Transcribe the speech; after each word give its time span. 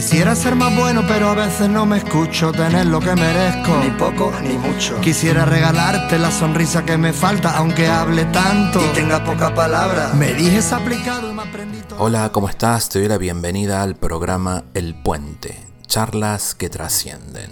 Quisiera 0.00 0.34
ser 0.34 0.56
más 0.56 0.74
bueno, 0.74 1.04
pero 1.06 1.28
a 1.28 1.34
veces 1.34 1.68
no 1.68 1.84
me 1.84 1.98
escucho 1.98 2.52
tener 2.52 2.86
lo 2.86 3.00
que 3.00 3.14
merezco. 3.14 3.80
Ni 3.84 3.90
poco 3.90 4.32
ni 4.42 4.56
mucho. 4.56 4.98
Quisiera 5.02 5.44
regalarte 5.44 6.18
la 6.18 6.30
sonrisa 6.30 6.86
que 6.86 6.96
me 6.96 7.12
falta, 7.12 7.58
aunque 7.58 7.86
hable 7.86 8.24
tanto 8.24 8.80
y 8.82 8.94
tenga 8.94 9.22
poca 9.22 9.54
palabra. 9.54 10.14
Me 10.14 10.32
dijes 10.32 10.72
aplicado 10.72 11.30
y 11.30 11.34
me 11.34 11.42
aprendí 11.42 11.82
todo. 11.82 12.02
Hola, 12.02 12.32
¿cómo 12.32 12.48
estás? 12.48 12.88
Te 12.88 13.00
doy 13.00 13.08
la 13.08 13.18
bienvenida 13.18 13.82
al 13.82 13.94
programa 13.94 14.64
El 14.72 14.94
Puente, 14.94 15.66
charlas 15.86 16.54
que 16.54 16.70
trascienden. 16.70 17.50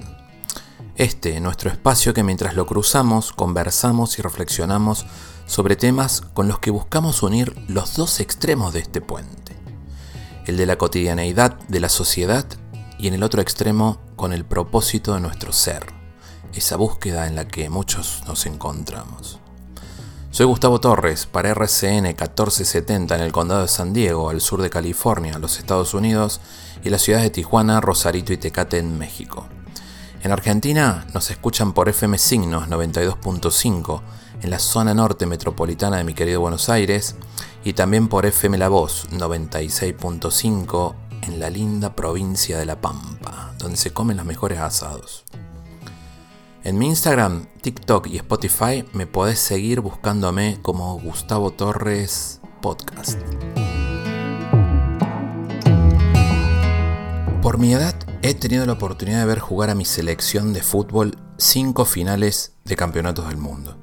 Este, 0.96 1.38
nuestro 1.40 1.68
espacio 1.68 2.14
que 2.14 2.22
mientras 2.22 2.54
lo 2.54 2.64
cruzamos, 2.64 3.34
conversamos 3.34 4.18
y 4.18 4.22
reflexionamos 4.22 5.04
sobre 5.44 5.76
temas 5.76 6.22
con 6.32 6.48
los 6.48 6.60
que 6.60 6.70
buscamos 6.70 7.22
unir 7.22 7.54
los 7.68 7.94
dos 7.94 8.20
extremos 8.20 8.72
de 8.72 8.80
este 8.80 9.02
puente. 9.02 9.47
El 10.48 10.56
de 10.56 10.64
la 10.64 10.78
cotidianeidad 10.78 11.58
de 11.68 11.78
la 11.78 11.90
sociedad 11.90 12.46
y 12.98 13.06
en 13.06 13.12
el 13.12 13.22
otro 13.22 13.42
extremo 13.42 14.00
con 14.16 14.32
el 14.32 14.46
propósito 14.46 15.12
de 15.12 15.20
nuestro 15.20 15.52
ser, 15.52 15.84
esa 16.54 16.76
búsqueda 16.76 17.26
en 17.26 17.36
la 17.36 17.46
que 17.46 17.68
muchos 17.68 18.22
nos 18.26 18.46
encontramos. 18.46 19.40
Soy 20.30 20.46
Gustavo 20.46 20.80
Torres 20.80 21.26
para 21.26 21.50
RCN 21.50 22.04
1470 22.04 23.16
en 23.16 23.20
el 23.20 23.30
condado 23.30 23.60
de 23.60 23.68
San 23.68 23.92
Diego, 23.92 24.30
al 24.30 24.40
sur 24.40 24.62
de 24.62 24.70
California, 24.70 25.38
los 25.38 25.58
Estados 25.58 25.92
Unidos, 25.92 26.40
y 26.82 26.88
las 26.88 27.02
ciudades 27.02 27.24
de 27.24 27.30
Tijuana, 27.30 27.82
Rosarito 27.82 28.32
y 28.32 28.38
Tecate 28.38 28.78
en 28.78 28.96
México. 28.96 29.46
En 30.22 30.32
Argentina 30.32 31.06
nos 31.12 31.30
escuchan 31.30 31.74
por 31.74 31.90
FM 31.90 32.16
Signos 32.16 32.68
92.5 32.68 34.00
en 34.40 34.48
la 34.48 34.58
zona 34.58 34.94
norte 34.94 35.26
metropolitana 35.26 35.98
de 35.98 36.04
mi 36.04 36.14
querido 36.14 36.40
Buenos 36.40 36.70
Aires 36.70 37.16
y 37.68 37.74
también 37.74 38.08
por 38.08 38.24
FM 38.24 38.56
La 38.56 38.70
Voz 38.70 39.10
96.5 39.10 40.94
en 41.20 41.38
la 41.38 41.50
linda 41.50 41.94
provincia 41.94 42.58
de 42.58 42.64
La 42.64 42.80
Pampa, 42.80 43.52
donde 43.58 43.76
se 43.76 43.92
comen 43.92 44.16
los 44.16 44.24
mejores 44.24 44.58
asados. 44.58 45.26
En 46.64 46.78
mi 46.78 46.86
Instagram, 46.86 47.44
TikTok 47.60 48.06
y 48.06 48.16
Spotify 48.16 48.86
me 48.94 49.06
podés 49.06 49.38
seguir 49.38 49.80
buscándome 49.80 50.58
como 50.62 50.98
Gustavo 50.98 51.50
Torres 51.50 52.40
Podcast. 52.62 53.20
Por 57.42 57.58
mi 57.58 57.74
edad 57.74 57.94
he 58.22 58.32
tenido 58.32 58.64
la 58.64 58.72
oportunidad 58.72 59.18
de 59.18 59.26
ver 59.26 59.40
jugar 59.40 59.68
a 59.68 59.74
mi 59.74 59.84
selección 59.84 60.54
de 60.54 60.62
fútbol 60.62 61.18
cinco 61.36 61.84
finales 61.84 62.54
de 62.64 62.76
campeonatos 62.76 63.28
del 63.28 63.36
mundo, 63.36 63.76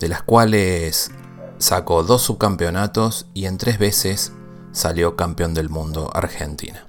de 0.00 0.08
las 0.08 0.24
cuales 0.24 1.12
sacó 1.58 2.02
dos 2.02 2.22
subcampeonatos 2.22 3.26
y 3.34 3.46
en 3.46 3.58
tres 3.58 3.78
veces 3.78 4.32
salió 4.72 5.16
campeón 5.16 5.54
del 5.54 5.68
mundo 5.68 6.10
Argentina. 6.14 6.86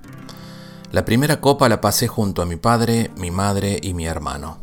La 0.91 1.05
primera 1.05 1.41
copa 1.41 1.69
la 1.69 1.81
pasé 1.81 2.07
junto 2.07 2.41
a 2.41 2.45
mi 2.45 2.55
padre, 2.55 3.11
mi 3.17 3.31
madre 3.31 3.79
y 3.81 3.93
mi 3.93 4.05
hermano. 4.05 4.59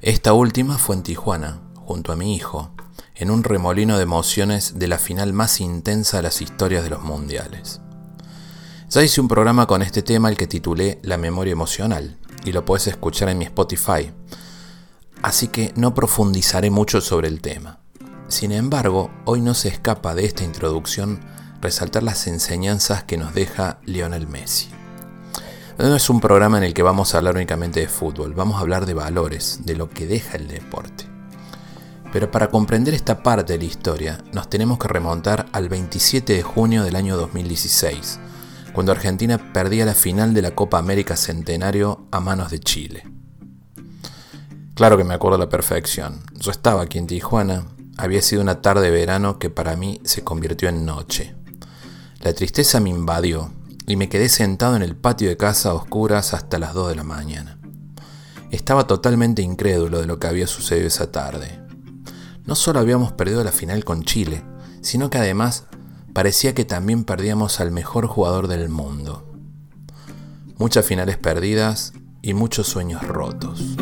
Esta 0.00 0.32
última 0.32 0.78
fue 0.78 0.96
en 0.96 1.02
Tijuana, 1.02 1.60
junto 1.74 2.12
a 2.12 2.16
mi 2.16 2.34
hijo, 2.34 2.70
en 3.16 3.30
un 3.30 3.44
remolino 3.44 3.96
de 3.96 4.04
emociones 4.04 4.78
de 4.78 4.88
la 4.88 4.98
final 4.98 5.32
más 5.32 5.60
intensa 5.60 6.18
de 6.18 6.22
las 6.22 6.40
historias 6.40 6.84
de 6.84 6.90
los 6.90 7.02
mundiales. 7.02 7.80
Ya 8.88 9.02
hice 9.02 9.20
un 9.20 9.28
programa 9.28 9.66
con 9.66 9.82
este 9.82 10.02
tema 10.02 10.28
el 10.28 10.36
que 10.36 10.46
titulé 10.46 10.98
La 11.02 11.16
memoria 11.16 11.52
emocional 11.52 12.18
y 12.44 12.52
lo 12.52 12.64
puedes 12.64 12.86
escuchar 12.86 13.28
en 13.28 13.38
mi 13.38 13.44
Spotify, 13.44 14.12
así 15.22 15.48
que 15.48 15.72
no 15.76 15.94
profundizaré 15.94 16.70
mucho 16.70 17.00
sobre 17.00 17.28
el 17.28 17.40
tema. 17.40 17.79
Sin 18.30 18.52
embargo, 18.52 19.10
hoy 19.24 19.40
no 19.40 19.54
se 19.54 19.68
escapa 19.68 20.14
de 20.14 20.24
esta 20.24 20.44
introducción 20.44 21.18
resaltar 21.60 22.04
las 22.04 22.28
enseñanzas 22.28 23.02
que 23.02 23.16
nos 23.16 23.34
deja 23.34 23.80
Lionel 23.84 24.28
Messi. 24.28 24.68
No 25.78 25.96
es 25.96 26.08
un 26.08 26.20
programa 26.20 26.56
en 26.58 26.62
el 26.62 26.72
que 26.72 26.84
vamos 26.84 27.12
a 27.12 27.18
hablar 27.18 27.34
únicamente 27.34 27.80
de 27.80 27.88
fútbol, 27.88 28.32
vamos 28.34 28.56
a 28.56 28.60
hablar 28.60 28.86
de 28.86 28.94
valores, 28.94 29.62
de 29.64 29.74
lo 29.74 29.90
que 29.90 30.06
deja 30.06 30.36
el 30.36 30.46
deporte. 30.46 31.06
Pero 32.12 32.30
para 32.30 32.50
comprender 32.50 32.94
esta 32.94 33.20
parte 33.24 33.54
de 33.54 33.58
la 33.58 33.64
historia, 33.64 34.22
nos 34.32 34.48
tenemos 34.48 34.78
que 34.78 34.86
remontar 34.86 35.46
al 35.50 35.68
27 35.68 36.32
de 36.32 36.42
junio 36.44 36.84
del 36.84 36.94
año 36.94 37.16
2016, 37.16 38.20
cuando 38.72 38.92
Argentina 38.92 39.52
perdía 39.52 39.84
la 39.84 39.94
final 39.94 40.34
de 40.34 40.42
la 40.42 40.54
Copa 40.54 40.78
América 40.78 41.16
Centenario 41.16 42.06
a 42.12 42.20
manos 42.20 42.52
de 42.52 42.60
Chile. 42.60 43.10
Claro 44.74 44.96
que 44.96 45.04
me 45.04 45.14
acuerdo 45.14 45.34
a 45.34 45.40
la 45.40 45.48
perfección. 45.48 46.20
Yo 46.38 46.52
estaba 46.52 46.82
aquí 46.82 46.98
en 46.98 47.08
Tijuana, 47.08 47.64
había 48.00 48.22
sido 48.22 48.40
una 48.40 48.62
tarde 48.62 48.82
de 48.82 48.90
verano 48.90 49.38
que 49.38 49.50
para 49.50 49.76
mí 49.76 50.00
se 50.04 50.24
convirtió 50.24 50.68
en 50.68 50.86
noche. 50.86 51.34
La 52.20 52.32
tristeza 52.32 52.80
me 52.80 52.90
invadió 52.90 53.52
y 53.86 53.96
me 53.96 54.08
quedé 54.08 54.28
sentado 54.28 54.74
en 54.74 54.82
el 54.82 54.96
patio 54.96 55.28
de 55.28 55.36
casa 55.36 55.70
a 55.70 55.74
oscuras 55.74 56.32
hasta 56.32 56.58
las 56.58 56.72
2 56.72 56.88
de 56.88 56.94
la 56.96 57.04
mañana. 57.04 57.58
Estaba 58.50 58.86
totalmente 58.86 59.42
incrédulo 59.42 60.00
de 60.00 60.06
lo 60.06 60.18
que 60.18 60.26
había 60.26 60.46
sucedido 60.46 60.86
esa 60.86 61.12
tarde. 61.12 61.60
No 62.46 62.54
solo 62.54 62.80
habíamos 62.80 63.12
perdido 63.12 63.44
la 63.44 63.52
final 63.52 63.84
con 63.84 64.02
Chile, 64.02 64.42
sino 64.80 65.10
que 65.10 65.18
además 65.18 65.64
parecía 66.14 66.54
que 66.54 66.64
también 66.64 67.04
perdíamos 67.04 67.60
al 67.60 67.70
mejor 67.70 68.06
jugador 68.06 68.48
del 68.48 68.68
mundo. 68.70 69.30
Muchas 70.56 70.86
finales 70.86 71.18
perdidas 71.18 71.92
y 72.22 72.34
muchos 72.34 72.66
sueños 72.66 73.06
rotos. 73.06 73.76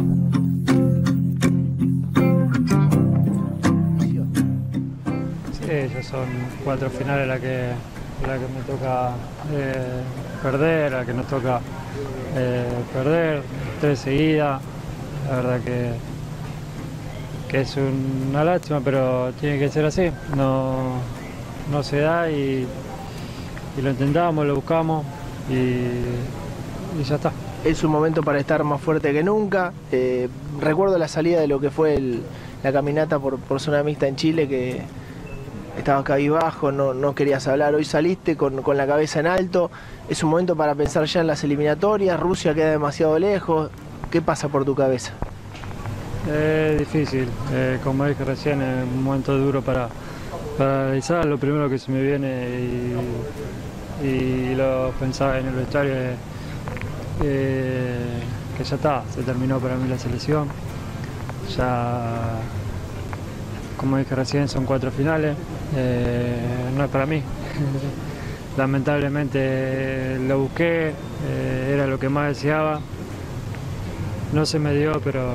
Son 6.02 6.26
cuatro 6.64 6.90
finales 6.90 7.26
las 7.26 7.40
que, 7.40 7.70
la 8.26 8.34
que 8.34 8.46
me 8.54 8.60
toca 8.66 9.10
eh, 9.52 10.02
perder, 10.42 10.92
la 10.92 11.04
que 11.04 11.12
nos 11.12 11.26
toca 11.26 11.60
eh, 12.36 12.68
perder, 12.92 13.42
tres 13.80 13.98
seguidas. 13.98 14.62
La 15.28 15.36
verdad 15.36 15.60
que, 15.60 15.90
que 17.48 17.60
es 17.62 17.76
una 17.76 18.44
lástima, 18.44 18.80
pero 18.84 19.32
tiene 19.40 19.58
que 19.58 19.68
ser 19.68 19.86
así. 19.86 20.10
No, 20.36 20.94
no 21.70 21.82
se 21.82 22.00
da 22.00 22.30
y, 22.30 22.66
lo 23.82 23.90
intentamos, 23.90 24.46
lo 24.46 24.54
buscamos 24.56 25.04
y, 25.50 25.54
y, 27.00 27.04
ya 27.04 27.16
está. 27.16 27.32
Es 27.64 27.82
un 27.82 27.90
momento 27.90 28.22
para 28.22 28.38
estar 28.38 28.62
más 28.62 28.80
fuerte 28.80 29.12
que 29.12 29.24
nunca. 29.24 29.72
Eh, 29.90 30.28
recuerdo 30.60 30.96
la 30.96 31.08
salida 31.08 31.40
de 31.40 31.48
lo 31.48 31.58
que 31.60 31.70
fue 31.70 32.00
la 32.62 32.72
caminata 32.72 33.18
por, 33.18 33.38
por 33.38 33.60
zona 33.60 33.82
mixta 33.82 34.06
en 34.06 34.16
Chile, 34.16 34.48
que 34.48 34.82
estabas 35.78 36.04
cabizbajo, 36.04 36.72
no, 36.72 36.94
no 36.94 37.14
querías 37.14 37.46
hablar. 37.48 37.74
Hoy 37.74 37.84
saliste 37.84 38.36
con, 38.36 38.62
con, 38.62 38.76
la 38.76 38.86
cabeza 38.86 39.20
en 39.20 39.26
alto. 39.26 39.70
Es 40.08 40.22
un 40.22 40.30
momento 40.30 40.56
para 40.56 40.74
pensar 40.74 41.04
ya 41.04 41.20
en 41.20 41.26
las 41.26 41.44
eliminatorias. 41.44 42.18
Rusia 42.18 42.54
queda 42.54 42.70
demasiado 42.70 43.18
lejos. 43.18 43.70
¿Qué 44.10 44.22
pasa 44.22 44.48
por 44.48 44.64
tu 44.64 44.74
cabeza? 44.74 45.12
Es 46.26 46.32
eh, 46.32 46.76
difícil. 46.78 47.28
Eh, 47.52 47.78
como 47.82 48.04
dije 48.04 48.24
recién, 48.24 48.60
es 48.62 48.84
un 48.84 49.02
momento 49.02 49.36
duro 49.36 49.62
para 49.62 49.88
para 50.58 50.86
analizar, 50.86 51.24
lo 51.24 51.38
primero 51.38 51.70
que 51.70 51.78
se 51.78 51.92
me 51.92 52.02
viene 52.02 52.48
y, 54.02 54.54
lo 54.56 54.90
pensaba 54.98 55.38
en 55.38 55.46
el 55.46 55.54
vestuario 55.54 55.94
es 55.94 56.16
eh, 57.22 58.20
que 58.56 58.64
ya 58.64 58.74
está, 58.74 59.04
se 59.14 59.22
terminó 59.22 59.60
para 59.60 59.76
mí 59.76 59.88
la 59.88 59.98
selección. 59.98 60.48
Ya, 61.56 62.40
como 63.78 63.96
dije 63.96 64.14
recién, 64.14 64.48
son 64.48 64.66
cuatro 64.66 64.90
finales, 64.90 65.34
eh, 65.74 66.36
no 66.76 66.84
es 66.84 66.90
para 66.90 67.06
mí. 67.06 67.22
Lamentablemente 68.58 70.18
lo 70.26 70.40
busqué, 70.40 70.88
eh, 70.88 71.70
era 71.72 71.86
lo 71.86 71.98
que 71.98 72.10
más 72.10 72.28
deseaba. 72.28 72.80
No 74.34 74.44
se 74.44 74.58
me 74.58 74.74
dio, 74.74 75.00
pero, 75.02 75.30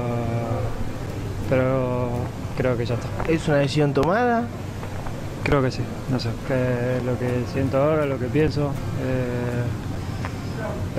pero 1.49 2.09
creo 2.57 2.77
que 2.77 2.85
ya 2.85 2.95
está. 2.95 3.07
¿Es 3.31 3.47
una 3.47 3.57
decisión 3.57 3.93
tomada? 3.93 4.45
Creo 5.43 5.61
que 5.63 5.71
sí, 5.71 5.81
no 6.11 6.19
sé, 6.19 6.29
que 6.47 7.03
lo 7.05 7.17
que 7.17 7.43
siento 7.51 7.81
ahora, 7.81 8.05
lo 8.05 8.19
que 8.19 8.25
pienso. 8.25 8.71
Eh, 9.01 9.63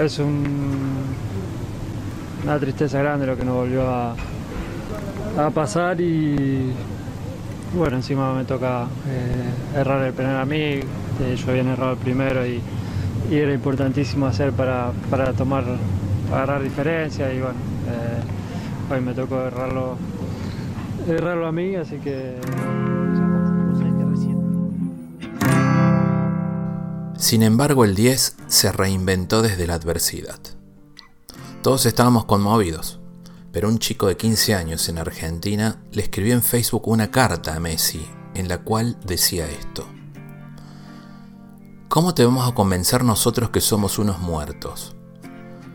es 0.05 0.19
un, 0.19 1.05
una 2.43 2.59
tristeza 2.59 2.99
grande 2.99 3.27
lo 3.27 3.37
que 3.37 3.45
nos 3.45 3.55
volvió 3.55 3.89
a, 3.89 4.17
a 5.39 5.51
pasar 5.51 6.01
y 6.01 6.73
bueno, 7.77 7.97
encima 7.97 8.33
me 8.35 8.45
toca 8.45 8.87
eh, 9.09 9.79
errar 9.81 10.05
el 10.05 10.13
penal 10.13 10.37
a 10.37 10.45
mí, 10.45 10.57
eh, 10.57 10.83
yo 11.37 11.51
había 11.51 11.63
errado 11.63 11.93
el 11.93 11.99
primero 11.99 12.47
y, 12.47 12.61
era 13.31 13.55
importantísimo 13.55 14.27
hacer 14.27 14.53
para, 14.53 14.93
para, 15.11 15.33
tomar, 15.33 15.65
agarrar 16.31 16.63
diferencia 16.63 17.33
y 17.33 17.41
bueno, 17.41 17.55
eh, 17.89 18.93
hoy 18.93 19.01
me 19.01 19.15
tocó 19.15 19.41
errarlo, 19.41 19.97
errarlo 21.09 21.47
a 21.47 21.53
mí, 21.53 21.75
así 21.75 21.97
que... 21.97 22.37
Sin 27.17 27.43
embargo, 27.43 27.87
el 27.87 27.95
10 27.95 28.37
se 28.49 28.71
reinventó 28.71 29.41
desde 29.41 29.67
la 29.67 29.75
adversidad. 29.75 30.39
Todos 31.63 31.87
estábamos 31.87 32.27
conmovidos, 32.27 33.01
pero 33.55 33.69
un 33.69 33.79
chico 33.79 34.09
de 34.09 34.17
15 34.17 34.57
años 34.57 34.89
en 34.89 34.99
Argentina 34.99 35.81
le 35.93 36.03
escribió 36.03 36.35
en 36.35 36.43
Facebook 36.43 36.89
una 36.89 37.13
carta 37.13 37.55
a 37.55 37.61
Messi 37.61 38.05
en 38.35 38.49
la 38.49 38.59
cual 38.59 38.99
decía 39.07 39.49
esto. 39.49 39.87
¿Cómo 41.89 42.15
te 42.15 42.25
vamos 42.25 42.49
a 42.51 42.53
convencer 42.53 43.05
nosotros 43.05 43.51
que 43.51 43.61
somos 43.61 44.01
unos 44.01 44.19
muertos? 44.19 44.97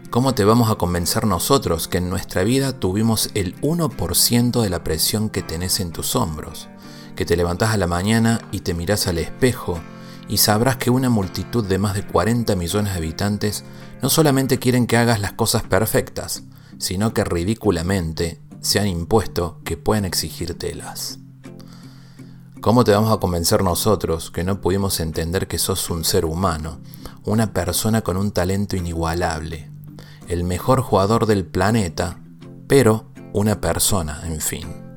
¿Cómo 0.10 0.36
te 0.36 0.44
vamos 0.44 0.70
a 0.70 0.76
convencer 0.76 1.26
nosotros 1.26 1.88
que 1.88 2.00
en 2.00 2.10
nuestra 2.10 2.44
vida 2.44 2.74
tuvimos 2.74 3.30
el 3.34 3.56
1% 3.62 4.62
de 4.62 4.70
la 4.70 4.84
presión 4.84 5.30
que 5.30 5.42
tenés 5.42 5.80
en 5.80 5.94
tus 5.94 6.18
hombros? 6.18 6.68
Que 7.16 7.24
te 7.24 7.38
levantás 7.38 7.74
a 7.74 7.78
la 7.78 7.88
mañana 7.88 8.42
y 8.52 8.60
te 8.60 8.74
mirás 8.74 9.08
al 9.08 9.20
espejo 9.20 9.80
y 10.28 10.40
sabrás 10.40 10.76
que 10.76 10.90
una 10.90 11.10
multitud 11.10 11.64
de 11.64 11.78
más 11.78 11.94
de 11.94 12.06
40 12.06 12.58
millones 12.58 12.92
de 12.92 12.98
habitantes 12.98 13.64
no 14.02 14.10
solamente 14.10 14.60
quieren 14.60 14.86
que 14.86 14.98
hagas 14.98 15.22
las 15.22 15.32
cosas 15.32 15.64
perfectas, 15.64 16.44
sino 16.80 17.14
que 17.14 17.24
ridículamente 17.24 18.42
se 18.62 18.80
han 18.80 18.88
impuesto 18.88 19.60
que 19.64 19.78
pueden 19.78 20.06
exigírtelas. 20.06 21.20
¿Cómo 22.62 22.84
te 22.84 22.92
vamos 22.92 23.14
a 23.14 23.20
convencer 23.20 23.64
nosotros 23.64 24.32
que 24.32 24.44
no 24.44 24.60
pudimos 24.60 25.00
entender 25.00 25.48
que 25.48 25.60
sos 25.60 25.90
un 25.90 26.04
ser 26.04 26.26
humano, 26.26 26.80
una 27.24 27.54
persona 27.54 28.02
con 28.02 28.18
un 28.18 28.32
talento 28.32 28.76
inigualable, 28.76 29.70
el 30.28 30.44
mejor 30.44 30.82
jugador 30.82 31.26
del 31.26 31.46
planeta, 31.46 32.20
pero 32.68 33.12
una 33.34 33.62
persona, 33.62 34.24
en 34.26 34.42
fin? 34.42 34.90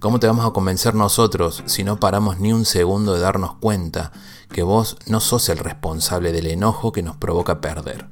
¿Cómo 0.00 0.18
te 0.18 0.26
vamos 0.26 0.46
a 0.46 0.52
convencer 0.52 0.94
nosotros 0.94 1.62
si 1.66 1.84
no 1.84 2.00
paramos 2.00 2.40
ni 2.40 2.52
un 2.52 2.64
segundo 2.64 3.14
de 3.14 3.20
darnos 3.20 3.54
cuenta 3.56 4.12
que 4.50 4.62
vos 4.62 4.96
no 5.06 5.20
sos 5.20 5.48
el 5.50 5.58
responsable 5.58 6.32
del 6.32 6.46
enojo 6.46 6.90
que 6.90 7.02
nos 7.02 7.16
provoca 7.16 7.60
perder? 7.60 8.08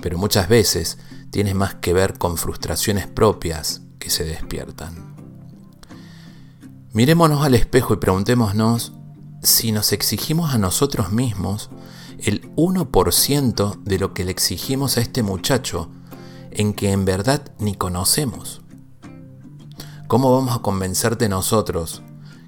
Pero 0.00 0.18
muchas 0.18 0.48
veces 0.48 0.98
tienes 1.32 1.54
más 1.54 1.74
que 1.74 1.94
ver 1.94 2.18
con 2.18 2.36
frustraciones 2.36 3.06
propias 3.06 3.80
que 3.98 4.10
se 4.10 4.22
despiertan. 4.22 5.16
Mirémonos 6.92 7.42
al 7.42 7.54
espejo 7.54 7.94
y 7.94 7.96
preguntémonos 7.96 8.92
si 9.42 9.72
nos 9.72 9.92
exigimos 9.92 10.54
a 10.54 10.58
nosotros 10.58 11.10
mismos 11.10 11.70
el 12.18 12.54
1% 12.54 13.82
de 13.82 13.98
lo 13.98 14.12
que 14.12 14.24
le 14.24 14.30
exigimos 14.30 14.98
a 14.98 15.00
este 15.00 15.22
muchacho 15.22 15.90
en 16.50 16.74
que 16.74 16.92
en 16.92 17.06
verdad 17.06 17.42
ni 17.58 17.76
conocemos. 17.76 18.60
¿Cómo 20.08 20.36
vamos 20.36 20.54
a 20.54 20.60
convencerte 20.60 21.30
nosotros 21.30 22.02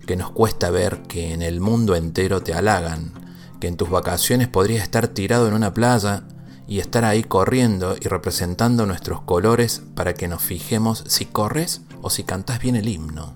que 0.06 0.16
nos 0.16 0.30
cuesta 0.30 0.68
ver 0.68 1.00
que 1.04 1.32
en 1.32 1.40
el 1.40 1.58
mundo 1.58 1.96
entero 1.96 2.42
te 2.42 2.52
halagan, 2.52 3.14
que 3.60 3.68
en 3.68 3.78
tus 3.78 3.88
vacaciones 3.88 4.48
podrías 4.48 4.82
estar 4.82 5.08
tirado 5.08 5.48
en 5.48 5.54
una 5.54 5.72
playa 5.72 6.24
y 6.66 6.80
estar 6.80 7.04
ahí 7.04 7.22
corriendo 7.22 7.96
y 8.00 8.08
representando 8.08 8.86
nuestros 8.86 9.22
colores 9.22 9.82
para 9.94 10.14
que 10.14 10.28
nos 10.28 10.42
fijemos 10.42 11.04
si 11.06 11.26
corres 11.26 11.82
o 12.02 12.10
si 12.10 12.24
cantas 12.24 12.60
bien 12.60 12.76
el 12.76 12.88
himno? 12.88 13.34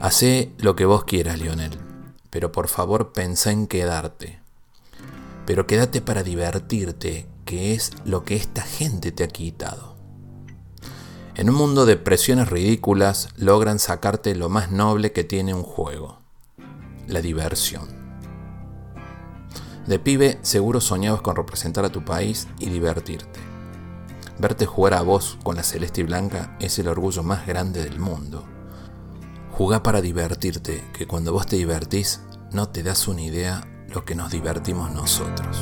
Hacé 0.00 0.52
lo 0.58 0.76
que 0.76 0.86
vos 0.86 1.04
quieras, 1.04 1.38
Lionel, 1.38 1.78
pero 2.30 2.52
por 2.52 2.68
favor 2.68 3.12
pensá 3.12 3.52
en 3.52 3.66
quedarte. 3.66 4.40
Pero 5.44 5.66
quédate 5.66 6.00
para 6.00 6.22
divertirte, 6.22 7.26
que 7.44 7.74
es 7.74 7.92
lo 8.04 8.24
que 8.24 8.36
esta 8.36 8.62
gente 8.62 9.12
te 9.12 9.24
ha 9.24 9.28
quitado. 9.28 9.96
En 11.34 11.50
un 11.50 11.56
mundo 11.56 11.86
de 11.86 11.96
presiones 11.96 12.48
ridículas 12.48 13.28
logran 13.36 13.78
sacarte 13.78 14.34
lo 14.34 14.48
más 14.48 14.70
noble 14.70 15.12
que 15.12 15.24
tiene 15.24 15.54
un 15.54 15.62
juego, 15.62 16.18
la 17.06 17.20
diversión. 17.20 17.99
De 19.90 19.98
pibe 19.98 20.38
seguro 20.42 20.80
soñabas 20.80 21.20
con 21.20 21.34
representar 21.34 21.84
a 21.84 21.90
tu 21.90 22.04
país 22.04 22.46
y 22.60 22.66
divertirte. 22.66 23.40
Verte 24.38 24.64
jugar 24.64 24.94
a 24.94 25.02
vos 25.02 25.36
con 25.42 25.56
la 25.56 25.64
celeste 25.64 26.02
y 26.02 26.04
blanca 26.04 26.56
es 26.60 26.78
el 26.78 26.86
orgullo 26.86 27.24
más 27.24 27.44
grande 27.44 27.82
del 27.82 27.98
mundo. 27.98 28.44
Jugá 29.50 29.82
para 29.82 30.00
divertirte, 30.00 30.84
que 30.92 31.08
cuando 31.08 31.32
vos 31.32 31.46
te 31.46 31.56
divertís 31.56 32.20
no 32.52 32.68
te 32.68 32.84
das 32.84 33.08
una 33.08 33.22
idea 33.22 33.66
lo 33.88 34.04
que 34.04 34.14
nos 34.14 34.30
divertimos 34.30 34.92
nosotros. 34.92 35.58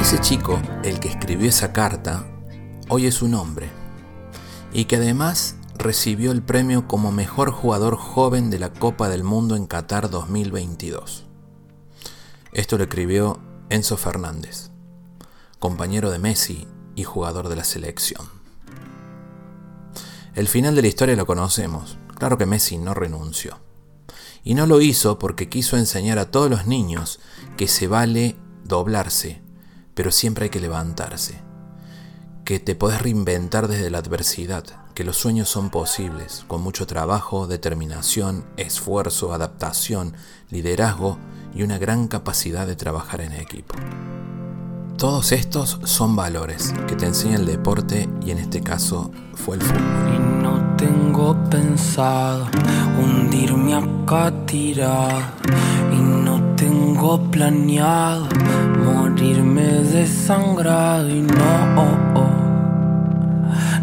Ese 0.00 0.20
chico, 0.20 0.60
el 0.82 0.98
que 0.98 1.10
escribió 1.10 1.48
esa 1.48 1.72
carta, 1.72 2.26
hoy 2.88 3.06
es 3.06 3.22
un 3.22 3.34
hombre 3.34 3.68
y 4.72 4.86
que 4.86 4.96
además 4.96 5.55
recibió 5.78 6.32
el 6.32 6.42
premio 6.42 6.88
como 6.88 7.12
mejor 7.12 7.50
jugador 7.50 7.96
joven 7.96 8.50
de 8.50 8.58
la 8.58 8.72
Copa 8.72 9.08
del 9.08 9.24
Mundo 9.24 9.56
en 9.56 9.66
Qatar 9.66 10.10
2022. 10.10 11.26
Esto 12.52 12.78
lo 12.78 12.84
escribió 12.84 13.40
Enzo 13.68 13.96
Fernández, 13.96 14.70
compañero 15.58 16.10
de 16.10 16.18
Messi 16.18 16.66
y 16.94 17.04
jugador 17.04 17.48
de 17.48 17.56
la 17.56 17.64
selección. 17.64 18.26
El 20.34 20.48
final 20.48 20.74
de 20.74 20.82
la 20.82 20.88
historia 20.88 21.16
lo 21.16 21.26
conocemos. 21.26 21.98
Claro 22.18 22.38
que 22.38 22.46
Messi 22.46 22.78
no 22.78 22.94
renunció. 22.94 23.58
Y 24.42 24.54
no 24.54 24.66
lo 24.66 24.80
hizo 24.80 25.18
porque 25.18 25.48
quiso 25.48 25.76
enseñar 25.76 26.18
a 26.18 26.30
todos 26.30 26.50
los 26.50 26.66
niños 26.66 27.20
que 27.56 27.68
se 27.68 27.88
vale 27.88 28.36
doblarse, 28.64 29.42
pero 29.94 30.12
siempre 30.12 30.44
hay 30.44 30.50
que 30.50 30.60
levantarse. 30.60 31.40
Que 32.44 32.60
te 32.60 32.74
podés 32.74 33.02
reinventar 33.02 33.66
desde 33.66 33.90
la 33.90 33.98
adversidad, 33.98 34.85
que 34.96 35.04
los 35.04 35.18
sueños 35.18 35.50
son 35.50 35.68
posibles, 35.68 36.46
con 36.48 36.62
mucho 36.62 36.86
trabajo, 36.86 37.46
determinación, 37.46 38.46
esfuerzo, 38.56 39.34
adaptación, 39.34 40.14
liderazgo 40.48 41.18
y 41.54 41.64
una 41.64 41.76
gran 41.76 42.08
capacidad 42.08 42.66
de 42.66 42.76
trabajar 42.76 43.20
en 43.20 43.32
equipo. 43.32 43.74
Todos 44.96 45.32
estos 45.32 45.78
son 45.84 46.16
valores 46.16 46.72
que 46.88 46.96
te 46.96 47.04
enseña 47.04 47.36
el 47.36 47.44
deporte 47.44 48.08
y 48.24 48.30
en 48.30 48.38
este 48.38 48.62
caso 48.62 49.10
fue 49.34 49.56
el 49.56 49.62
fútbol. 49.62 50.14
Y 50.14 50.42
no 50.42 50.76
tengo 50.78 51.36
pensado 51.50 52.46
hundirme 52.98 53.74
acá 53.74 54.32
tirado. 54.46 55.20
Y 55.92 55.96
no 55.96 56.56
tengo 56.56 57.20
planeado 57.30 58.26
morirme 58.82 59.62
desangrado. 59.62 61.10
Y 61.10 61.20
no, 61.20 61.34
oh, 61.76 62.05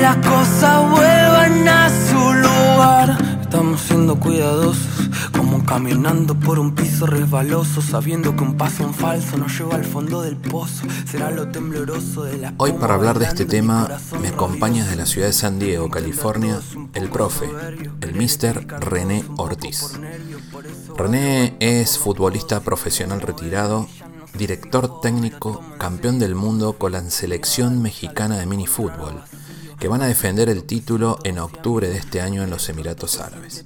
Las 0.00 0.16
cosas 0.16 0.90
vuelvan 0.90 1.68
a 1.68 1.90
su 2.08 2.32
lugar. 2.34 3.18
Estamos 3.42 3.80
siendo 3.82 4.18
cuidadosos 4.18 5.10
como 5.36 5.64
caminando 5.64 6.34
por 6.34 6.58
un 6.58 6.74
piso 6.74 7.06
resbaloso, 7.06 7.82
sabiendo 7.82 8.34
que 8.34 8.42
un 8.42 8.56
paso 8.56 8.84
en 8.84 8.94
falso 8.94 9.36
nos 9.36 9.58
lleva 9.58 9.74
al 9.74 9.84
fondo 9.84 10.22
del 10.22 10.36
pozo. 10.36 10.86
Será 11.06 11.30
lo 11.30 11.48
tembloroso 11.48 12.24
de 12.24 12.38
la. 12.38 12.54
Hoy 12.56 12.72
para 12.72 12.94
hablar 12.94 13.18
de 13.18 13.26
este 13.26 13.44
tema 13.44 13.88
me 14.22 14.28
acompaña 14.28 14.84
desde 14.84 14.96
la 14.96 15.06
ciudad 15.06 15.26
de 15.26 15.32
San 15.32 15.58
Diego, 15.58 15.90
California, 15.90 16.60
el 16.94 17.10
profe, 17.10 17.48
el 18.00 18.14
mister 18.14 18.66
René 18.80 19.24
Ortiz. 19.36 19.98
René 20.96 21.56
es 21.60 21.98
futbolista 21.98 22.60
profesional 22.60 23.20
retirado, 23.20 23.86
director 24.34 25.00
técnico, 25.00 25.60
campeón 25.78 26.18
del 26.18 26.34
mundo 26.34 26.74
con 26.74 26.92
la 26.92 27.02
selección 27.10 27.82
mexicana 27.82 28.38
de 28.38 28.46
minifútbol, 28.46 29.22
que 29.80 29.88
van 29.88 30.02
a 30.02 30.06
defender 30.06 30.50
el 30.50 30.64
título 30.64 31.18
en 31.24 31.38
octubre 31.38 31.88
de 31.88 31.96
este 31.96 32.20
año 32.20 32.42
en 32.42 32.50
los 32.50 32.68
Emiratos 32.68 33.18
Árabes. 33.18 33.64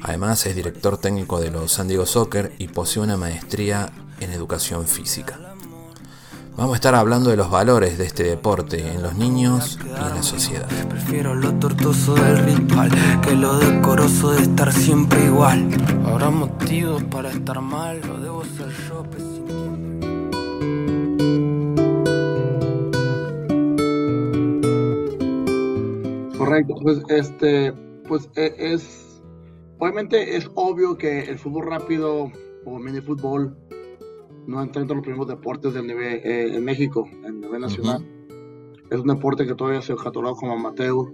Además 0.00 0.46
es 0.46 0.54
director 0.54 0.96
técnico 0.96 1.40
de 1.40 1.50
los 1.50 1.72
San 1.72 1.88
Diego 1.88 2.06
Soccer 2.06 2.54
y 2.58 2.68
posee 2.68 3.02
una 3.02 3.16
maestría 3.16 3.92
en 4.20 4.30
educación 4.30 4.86
física. 4.86 5.40
Vamos 6.56 6.74
a 6.74 6.76
estar 6.76 6.94
hablando 6.94 7.30
de 7.30 7.36
los 7.36 7.50
valores 7.50 7.98
de 7.98 8.06
este 8.06 8.22
deporte 8.22 8.92
en 8.92 9.02
los 9.02 9.16
niños 9.16 9.78
y 9.84 9.88
en 9.88 10.14
la 10.14 10.22
sociedad. 10.22 10.68
Prefiero 10.88 11.34
lo 11.34 11.52
tortuoso 11.54 12.14
del 12.14 12.38
ritual 12.38 12.90
que 13.20 13.34
lo 13.34 13.58
decoroso 13.58 14.30
de 14.30 14.42
estar 14.42 14.72
siempre 14.72 15.24
igual. 15.24 15.68
Habrá 16.06 16.30
motivos 16.30 17.02
para 17.04 17.30
estar 17.30 17.60
mal, 17.60 18.00
lo 18.06 18.20
debo 18.20 18.44
ser 18.44 18.68
yo. 18.88 19.04
Correcto, 26.38 26.74
pues 26.82 27.02
este, 27.08 27.72
pues 28.06 28.28
e- 28.36 28.54
es, 28.58 29.22
obviamente 29.78 30.36
es 30.36 30.50
obvio 30.54 30.96
que 30.96 31.20
el 31.20 31.38
fútbol 31.38 31.66
rápido 31.66 32.30
o 32.64 32.78
mini 32.78 33.00
fútbol 33.00 33.56
no 34.46 34.62
entra 34.62 34.82
entre 34.82 34.96
los 34.96 35.04
primeros 35.04 35.28
deportes 35.28 35.74
del 35.74 35.86
nivel, 35.86 36.20
eh, 36.24 36.54
en 36.54 36.64
México, 36.64 37.08
en 37.24 37.40
nivel 37.40 37.60
nacional. 37.62 38.04
Es 38.90 39.00
un 39.00 39.08
deporte 39.08 39.46
que 39.46 39.54
todavía 39.54 39.82
se 39.82 39.92
ha 39.92 39.96
catalogado 39.96 40.36
como 40.36 40.52
amateur. 40.52 41.12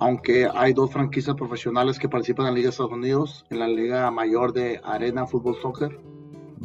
aunque 0.00 0.48
hay 0.52 0.72
dos 0.72 0.90
franquicias 0.90 1.36
profesionales 1.36 1.96
que 1.96 2.08
participan 2.08 2.46
en 2.46 2.52
la 2.52 2.56
Liga 2.56 2.66
de 2.66 2.70
Estados 2.70 2.92
Unidos, 2.92 3.44
en 3.50 3.60
la 3.60 3.68
Liga 3.68 4.10
Mayor 4.10 4.52
de 4.52 4.80
Arena 4.82 5.26
Fútbol 5.28 5.54
Soccer, 5.62 5.96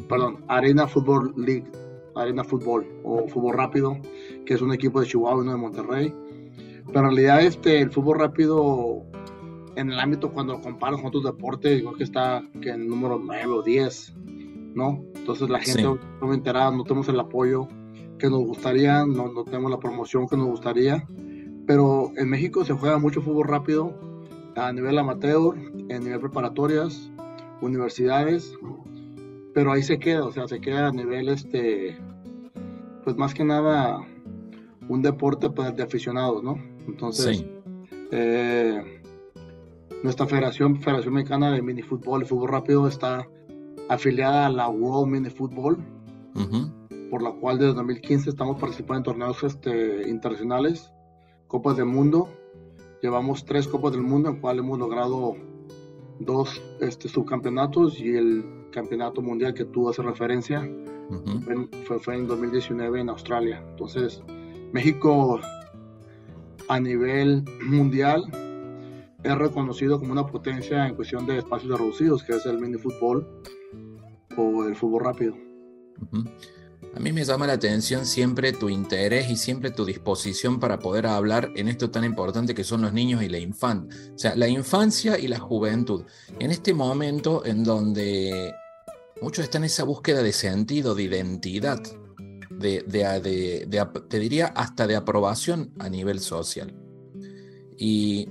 perdón, 0.10 0.43
Arena 0.48 0.88
Fútbol 0.88 1.34
League, 1.38 1.65
Arena 2.15 2.43
Fútbol 2.43 2.88
o 3.03 3.27
Fútbol 3.27 3.55
Rápido, 3.55 3.96
que 4.43 4.55
es 4.55 4.62
un 4.63 4.74
equipo 4.74 5.00
de 5.01 5.05
Chihuahua 5.05 5.38
y 5.38 5.41
uno 5.41 5.51
de 5.51 5.57
Monterrey. 5.57 6.13
Pero 6.88 7.00
en 7.00 7.15
realidad 7.15 7.41
este, 7.41 7.82
el 7.82 7.91
fútbol 7.91 8.20
rápido 8.20 9.03
en 9.75 9.91
el 9.91 10.00
ámbito 10.00 10.32
cuando 10.32 10.53
lo 10.53 10.62
comparas 10.62 10.98
con 10.98 11.08
otros 11.08 11.24
deportes, 11.24 11.82
creo 11.82 11.94
que 11.94 12.03
está 12.03 12.44
que 12.62 12.70
en 12.70 12.88
número 12.88 13.20
9 13.24 13.46
o 13.48 13.62
10, 13.62 14.15
¿no? 14.74 15.03
Entonces 15.15 15.50
la 15.50 15.60
gente 15.60 15.84
no 15.84 16.27
me 16.27 16.36
enterada, 16.36 16.72
no 16.72 16.84
tenemos 16.84 17.08
el 17.10 17.20
apoyo 17.20 17.67
que 18.17 18.29
nos 18.29 18.39
gustaría, 18.39 19.06
no, 19.06 19.32
no 19.32 19.44
tenemos 19.44 19.70
la 19.70 19.79
promoción 19.79 20.27
que 20.27 20.36
nos 20.36 20.48
gustaría, 20.48 21.06
pero 21.67 22.12
en 22.17 22.29
México 22.29 22.65
se 22.65 22.74
juega 22.74 22.98
mucho 22.98 23.22
fútbol 23.22 23.48
rápido 23.48 23.94
a 24.56 24.72
nivel 24.74 24.98
amateur, 24.98 25.56
en 25.89 26.03
nivel 26.03 26.20
preparatorias, 26.20 27.12
universidades, 27.62 28.58
pero 29.53 29.72
ahí 29.72 29.84
se 29.84 30.00
queda, 30.00 30.25
o 30.25 30.32
sea, 30.32 30.48
se 30.48 30.60
queda 30.60 30.88
a 30.88 30.91
nivel 30.91 31.29
este, 31.29 31.98
pues 33.03 33.15
más 33.15 33.34
que 33.34 33.44
nada 33.44 34.00
un 34.89 35.01
deporte 35.01 35.50
pues, 35.50 35.75
de 35.75 35.84
aficionados, 35.84 36.44
¿no? 36.44 36.58
Entonces, 36.88 37.46
eh, 38.12 39.01
nuestra 40.03 40.25
federación, 40.25 40.82
Federación 40.82 41.13
Mexicana 41.15 41.51
de 41.51 41.62
Minifútbol 41.62 42.24
y 42.24 42.25
Fútbol 42.25 42.50
Rápido, 42.50 42.88
está 42.88 43.27
afiliada 43.89 44.48
a 44.48 44.50
la 44.50 44.70
World 44.70 45.12
Mini 45.12 45.29
Football, 45.29 45.77
por 47.10 47.22
la 47.22 47.32
cual 47.32 47.58
desde 47.58 47.74
2015 47.74 48.29
estamos 48.29 48.60
participando 48.60 48.98
en 48.98 49.03
torneos 49.03 49.44
este, 49.44 50.10
internacionales, 50.10 50.91
Copas 51.48 51.77
del 51.77 51.86
Mundo. 51.86 52.29
Llevamos 53.01 53.46
tres 53.46 53.67
Copas 53.67 53.94
del 53.94 54.01
Mundo, 54.01 54.29
en 54.29 54.39
cual 54.39 54.60
hemos 54.60 54.77
logrado 54.77 55.36
dos 56.20 56.62
este, 56.82 57.08
subcampeonatos 57.08 58.00
y 58.00 58.15
el 58.15 58.46
campeonato 58.72 59.22
mundial 59.22 59.53
que 59.53 59.65
tú 59.65 59.89
haces 59.89 60.03
referencia 60.03 60.70
fue, 61.86 62.00
fue, 62.00 62.15
en 62.15 62.27
2019 62.27 63.01
en 63.01 63.10
Australia. 63.10 63.63
Entonces, 63.72 64.22
México 64.74 65.39
a 66.70 66.80
nivel 66.80 67.44
mundial 67.64 68.26
es 69.24 69.38
reconocido 69.38 70.00
como 70.00 70.12
una 70.12 70.26
potencia 70.26 70.88
en 70.88 70.96
cuestión 70.96 71.26
de 71.26 71.40
espacios 71.40 71.78
reducidos, 71.78 72.24
que 72.24 72.36
es 72.36 72.46
el 72.46 72.60
mini 72.60 72.78
fútbol 72.78 73.28
o 74.38 74.66
el 74.66 74.76
fútbol 74.76 75.04
rápido. 75.06 75.36
A 76.96 77.00
mí 77.00 77.12
me 77.12 77.24
llama 77.24 77.48
la 77.48 77.54
atención 77.54 78.06
siempre 78.06 78.54
tu 78.54 78.70
interés 78.70 79.30
y 79.30 79.36
siempre 79.36 79.72
tu 79.72 79.86
disposición 79.86 80.60
para 80.60 80.80
poder 80.80 81.06
hablar 81.08 81.52
en 81.56 81.68
esto 81.68 81.92
tan 81.92 82.04
importante 82.04 82.56
que 82.56 82.64
son 82.64 82.82
los 82.82 82.94
niños 82.94 83.22
y 83.22 83.30
la 83.30 83.38
infancia. 83.38 84.14
O 84.16 84.18
sea, 84.18 84.36
la 84.36 84.48
infancia 84.48 85.20
y 85.20 85.28
la 85.28 85.40
juventud. 85.40 86.06
En 86.40 86.52
este 86.52 86.74
momento 86.74 87.46
en 87.46 87.64
donde 87.64 88.54
muchos 89.22 89.44
están 89.44 89.64
en 89.64 89.68
esa 89.68 89.84
búsqueda 89.84 90.24
de 90.24 90.34
sentido, 90.34 90.96
de 90.96 91.04
identidad, 91.04 91.80
de, 92.58 92.84
de, 92.84 93.88
te 94.10 94.20
diría 94.20 94.48
hasta 94.48 94.88
de 94.88 94.96
aprobación 94.96 95.74
a 95.80 95.90
nivel 95.90 96.20
social. 96.20 96.74
Y 97.78 98.28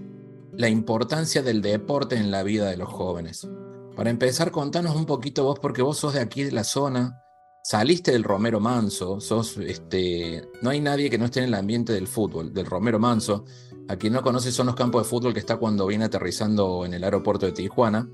la 0.52 0.68
importancia 0.68 1.42
del 1.42 1.62
deporte 1.62 2.16
en 2.16 2.30
la 2.30 2.42
vida 2.42 2.68
de 2.68 2.76
los 2.76 2.88
jóvenes. 2.88 3.48
Para 3.94 4.10
empezar, 4.10 4.50
contanos 4.50 4.96
un 4.96 5.06
poquito 5.06 5.44
vos, 5.44 5.58
porque 5.58 5.82
vos 5.82 5.98
sos 5.98 6.14
de 6.14 6.20
aquí 6.20 6.42
de 6.42 6.52
la 6.52 6.64
zona, 6.64 7.22
saliste 7.62 8.12
del 8.12 8.24
Romero 8.24 8.60
Manso, 8.60 9.20
sos, 9.20 9.56
este, 9.58 10.48
no 10.62 10.70
hay 10.70 10.80
nadie 10.80 11.10
que 11.10 11.18
no 11.18 11.26
esté 11.26 11.40
en 11.40 11.46
el 11.46 11.54
ambiente 11.54 11.92
del 11.92 12.06
fútbol, 12.06 12.52
del 12.52 12.66
Romero 12.66 12.98
Manso. 12.98 13.44
A 13.88 13.96
quien 13.96 14.12
no 14.12 14.22
conoce 14.22 14.50
son 14.50 14.66
los 14.66 14.74
campos 14.74 15.02
de 15.04 15.08
fútbol 15.08 15.32
que 15.32 15.40
está 15.40 15.58
cuando 15.58 15.86
viene 15.86 16.04
aterrizando 16.06 16.84
en 16.84 16.94
el 16.94 17.04
aeropuerto 17.04 17.46
de 17.46 17.52
Tijuana. 17.52 18.08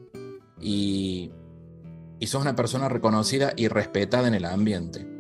Y, 0.61 1.33
y 2.21 2.27
sos 2.27 2.43
una 2.43 2.55
persona 2.55 2.89
reconocida 2.89 3.53
y 3.57 3.69
respetada 3.69 4.29
en 4.29 4.35
el 4.35 4.45
ambiente. 4.45 5.12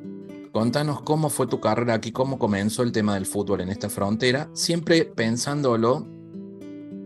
Contanos 0.52 1.00
cómo 1.00 1.30
fue 1.30 1.46
tu 1.46 1.60
carrera 1.60 1.94
aquí, 1.94 2.12
cómo 2.12 2.38
comenzó 2.38 2.82
el 2.82 2.92
tema 2.92 3.14
del 3.14 3.24
fútbol 3.24 3.62
en 3.62 3.70
esta 3.70 3.88
frontera, 3.88 4.50
siempre 4.52 5.06
pensándolo 5.06 6.06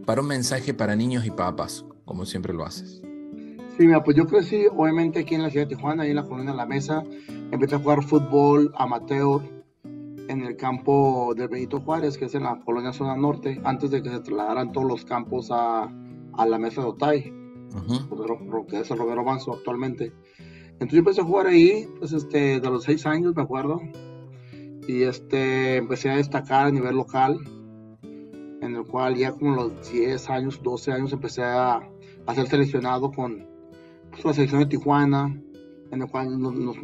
para 0.05 0.21
un 0.21 0.27
mensaje 0.27 0.75
para 0.75 0.97
niños 0.97 1.25
y 1.25 1.31
papas, 1.31 1.85
como 2.05 2.27
siempre 2.27 2.53
lo 2.53 2.65
haces. 2.65 3.01
Sí, 3.79 3.87
mira, 3.87 4.03
pues 4.03 4.17
yo 4.17 4.27
crecí 4.27 4.67
obviamente 4.75 5.21
aquí 5.21 5.37
en 5.37 5.43
la 5.43 5.51
ciudad 5.51 5.69
de 5.69 5.77
Tijuana, 5.77 6.03
ahí 6.03 6.11
en 6.11 6.17
la 6.17 6.27
colonia 6.27 6.55
La 6.55 6.67
Mesa. 6.67 7.05
Empecé 7.53 7.77
a 7.77 7.79
jugar 7.79 8.03
fútbol 8.03 8.73
amateur 8.77 9.43
en 9.85 10.41
el 10.41 10.57
campo 10.57 11.33
de 11.37 11.47
Benito 11.47 11.81
Juárez, 11.81 12.19
que 12.19 12.25
es 12.25 12.35
en 12.35 12.43
la 12.43 12.59
colonia 12.65 12.93
zona 12.93 13.17
norte, 13.17 13.61
antes 13.63 13.93
de 13.93 14.03
que 14.03 14.11
se 14.11 14.21
trasladaran 14.21 14.73
todos 14.73 14.89
los 14.89 15.05
campos 15.05 15.53
a, 15.53 15.85
a 16.33 16.47
la 16.47 16.59
Mesa 16.59 16.81
de 16.81 16.89
Otay, 16.89 17.33
que 18.69 18.81
es 18.81 18.91
el 18.91 18.99
Romero 18.99 19.23
Manso 19.23 19.53
actualmente. 19.55 20.13
Entonces 20.79 20.93
yo 20.93 20.99
empecé 20.99 21.21
a 21.23 21.25
jugar 21.25 21.47
ahí, 21.47 21.89
pues 21.99 22.13
este, 22.13 22.61
de 22.61 22.71
los 22.71 22.85
seis 22.85 23.07
años, 23.07 23.35
me 23.35 23.43
acuerdo. 23.43 23.81
Y 24.87 25.03
este, 25.03 25.77
empecé 25.77 26.11
a 26.11 26.17
destacar 26.17 26.67
a 26.67 26.71
nivel 26.71 26.97
local, 26.97 27.39
en 28.03 28.77
el 28.77 28.85
cual 28.85 29.17
ya 29.17 29.33
como 29.33 29.55
los 29.55 29.91
10 29.91 30.31
años, 30.31 30.61
12 30.63 30.93
años, 30.93 31.13
empecé 31.13 31.43
a, 31.43 31.81
a 32.27 32.35
ser 32.35 32.47
seleccionado 32.47 33.11
con 33.11 33.47
pues, 34.11 34.25
la 34.25 34.35
selección 34.35 34.61
de 34.61 34.67
Tijuana, 34.67 35.35
en 35.91 36.03
el 36.03 36.11
cual 36.11 36.39
nos, 36.39 36.55
nos, 36.55 36.77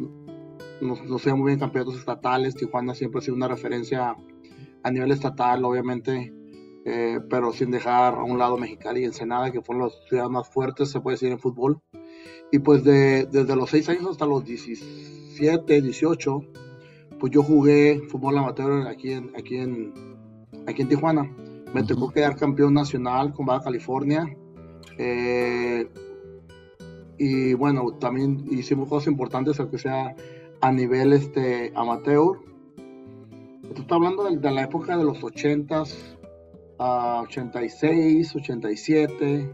nos, 0.81 1.27
muy 1.27 1.47
bien 1.47 1.59
campeonatos 1.59 1.97
estatales. 1.97 2.55
Tijuana 2.55 2.95
siempre 2.95 3.19
ha 3.19 3.21
sido 3.21 3.35
una 3.35 3.47
referencia 3.47 4.15
a 4.83 4.91
nivel 4.91 5.11
estatal, 5.11 5.63
obviamente, 5.63 6.33
eh, 6.85 7.19
pero 7.29 7.53
sin 7.53 7.71
dejar 7.71 8.15
a 8.15 8.23
un 8.23 8.37
lado 8.37 8.57
Mexicali 8.57 9.01
y 9.01 9.05
Ensenada, 9.05 9.51
que 9.51 9.61
fueron 9.61 9.85
las 9.85 9.93
ciudades 10.09 10.31
más 10.31 10.49
fuertes, 10.49 10.91
se 10.91 10.99
puede 10.99 11.15
decir, 11.15 11.31
en 11.31 11.39
fútbol. 11.39 11.79
Y 12.53 12.59
pues 12.59 12.83
de, 12.83 13.25
desde 13.31 13.55
los 13.55 13.71
6 13.71 13.89
años 13.89 14.11
hasta 14.11 14.27
los 14.27 14.45
17, 14.45 15.81
18, 15.81 16.43
pues 17.19 17.31
yo 17.31 17.41
jugué 17.41 17.99
fútbol 18.09 18.37
amateur 18.37 18.87
aquí 18.87 19.11
en, 19.11 19.31
aquí 19.35 19.57
en, 19.57 19.91
aquí 20.67 20.83
en 20.83 20.87
Tijuana. 20.87 21.35
Me 21.73 21.81
tocó 21.81 22.11
quedar 22.11 22.35
campeón 22.35 22.75
nacional 22.75 23.33
con 23.33 23.47
Baja 23.47 23.63
California. 23.63 24.37
Eh, 24.99 25.89
y 27.17 27.55
bueno, 27.55 27.93
también 27.93 28.45
hicimos 28.51 28.87
cosas 28.87 29.07
importantes, 29.07 29.59
aunque 29.59 29.79
sea 29.79 30.15
a 30.61 30.71
nivel 30.71 31.13
este, 31.13 31.73
amateur. 31.75 32.37
Esto 33.63 33.81
está 33.81 33.95
hablando 33.95 34.29
de, 34.29 34.51
la 34.51 34.61
época 34.61 34.95
de 34.95 35.03
los 35.03 35.19
80s, 35.21 35.95
a 36.77 37.21
86, 37.21 38.35
87, 38.35 39.53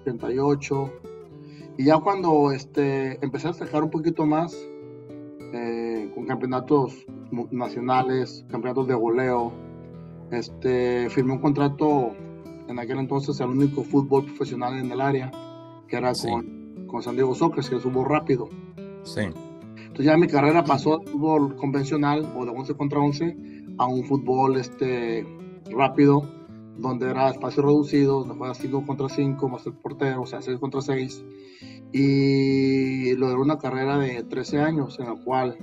88. 0.00 0.92
Y 1.76 1.84
ya 1.84 1.98
cuando 1.98 2.52
este, 2.52 3.24
empecé 3.24 3.48
a 3.48 3.50
destacar 3.50 3.82
un 3.82 3.90
poquito 3.90 4.26
más 4.26 4.56
eh, 5.52 6.10
con 6.14 6.26
campeonatos 6.26 7.04
nacionales, 7.50 8.44
campeonatos 8.48 8.86
de 8.86 8.94
goleo, 8.94 9.52
este, 10.30 11.08
firmé 11.10 11.32
un 11.32 11.40
contrato 11.40 12.12
en 12.68 12.78
aquel 12.78 12.98
entonces 12.98 13.38
el 13.40 13.48
único 13.48 13.82
fútbol 13.82 14.24
profesional 14.24 14.78
en 14.78 14.90
el 14.90 15.00
área, 15.00 15.30
que 15.88 15.96
era 15.96 16.12
con, 16.12 16.86
con, 16.86 17.02
San 17.02 17.16
Diego 17.16 17.34
Soccer, 17.34 17.64
que 17.64 17.76
es 17.76 17.82
fútbol 17.82 18.06
rápido. 18.08 18.48
Sí. 19.02 19.22
Entonces 19.76 20.06
ya 20.06 20.16
mi 20.16 20.26
carrera 20.26 20.64
pasó 20.64 20.98
de 20.98 21.06
fútbol 21.10 21.56
convencional 21.56 22.32
o 22.36 22.44
de 22.44 22.50
11 22.50 22.74
contra 22.74 23.00
11 23.00 23.36
a 23.78 23.86
un 23.86 24.04
fútbol 24.04 24.56
este, 24.56 25.26
rápido, 25.70 26.28
donde 26.76 27.10
era 27.10 27.30
espacio 27.30 27.62
reducido, 27.62 28.20
donde 28.20 28.34
juegas 28.34 28.58
5 28.58 28.84
contra 28.86 29.08
5, 29.08 29.48
más 29.48 29.66
el 29.66 29.74
portero, 29.74 30.22
o 30.22 30.26
sea, 30.26 30.42
6 30.42 30.58
contra 30.58 30.80
6 30.80 31.24
y 31.96 33.14
logré 33.14 33.36
una 33.36 33.56
carrera 33.56 33.98
de 33.98 34.24
13 34.24 34.58
años 34.58 34.98
en 34.98 35.06
la 35.06 35.14
cual 35.14 35.56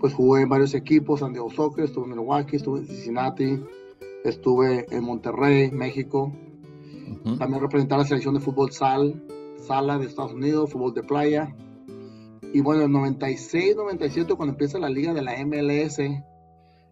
pues 0.00 0.12
jugué 0.12 0.42
en 0.42 0.48
varios 0.48 0.74
equipos, 0.74 1.20
San 1.20 1.32
Diego 1.32 1.48
Soccer, 1.48 1.84
estuve 1.84 2.06
en 2.06 2.10
Milwaukee, 2.10 2.56
estuve 2.56 2.80
en 2.80 2.86
Cincinnati, 2.86 3.60
estuve 4.24 4.84
en 4.90 5.04
Monterrey, 5.04 5.70
México. 5.70 6.32
También 7.38 7.62
representé 7.62 7.94
a 7.94 7.98
la 7.98 8.04
selección 8.04 8.34
de 8.34 8.40
fútbol 8.40 8.72
sal, 8.72 9.24
sala 9.56 9.96
de 9.98 10.06
Estados 10.06 10.32
Unidos, 10.32 10.72
fútbol 10.72 10.92
de 10.92 11.04
playa. 11.04 11.54
Y 12.52 12.60
bueno, 12.60 12.82
en 12.82 12.92
96, 12.92 13.76
97, 13.76 14.34
cuando 14.34 14.54
empieza 14.54 14.80
la 14.80 14.90
liga 14.90 15.14
de 15.14 15.22
la 15.22 15.36
MLS, 15.46 16.00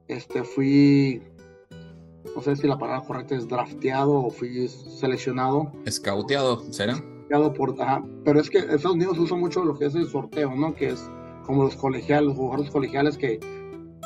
este, 0.07 0.45
fui, 0.45 1.21
no 2.35 2.43
sé 2.43 2.57
si 2.57 2.67
la 2.67 2.79
palabra 2.79 3.07
correcta 3.07 3.35
es 3.35 3.49
drafteado 3.49 4.13
o 4.13 4.31
fui 4.31 4.69
seleccionado. 4.69 5.73
Escauteado, 5.85 6.63
¿será? 6.73 7.03
por, 7.57 7.75
pero 8.25 8.41
es 8.41 8.51
que 8.51 8.59
Estados 8.59 8.95
Unidos 8.95 9.19
usa 9.19 9.37
mucho 9.37 9.65
lo 9.65 9.79
que 9.79 9.87
es 9.87 9.95
el 9.95 10.07
sorteo, 10.07 10.55
¿no? 10.55 10.75
Que 10.75 10.91
es 10.91 11.09
como 11.47 11.65
los 11.65 11.77
colegiales, 11.77 12.29
los 12.29 12.37
jugadores 12.37 12.71
colegiales 12.71 13.17
que 13.17 13.41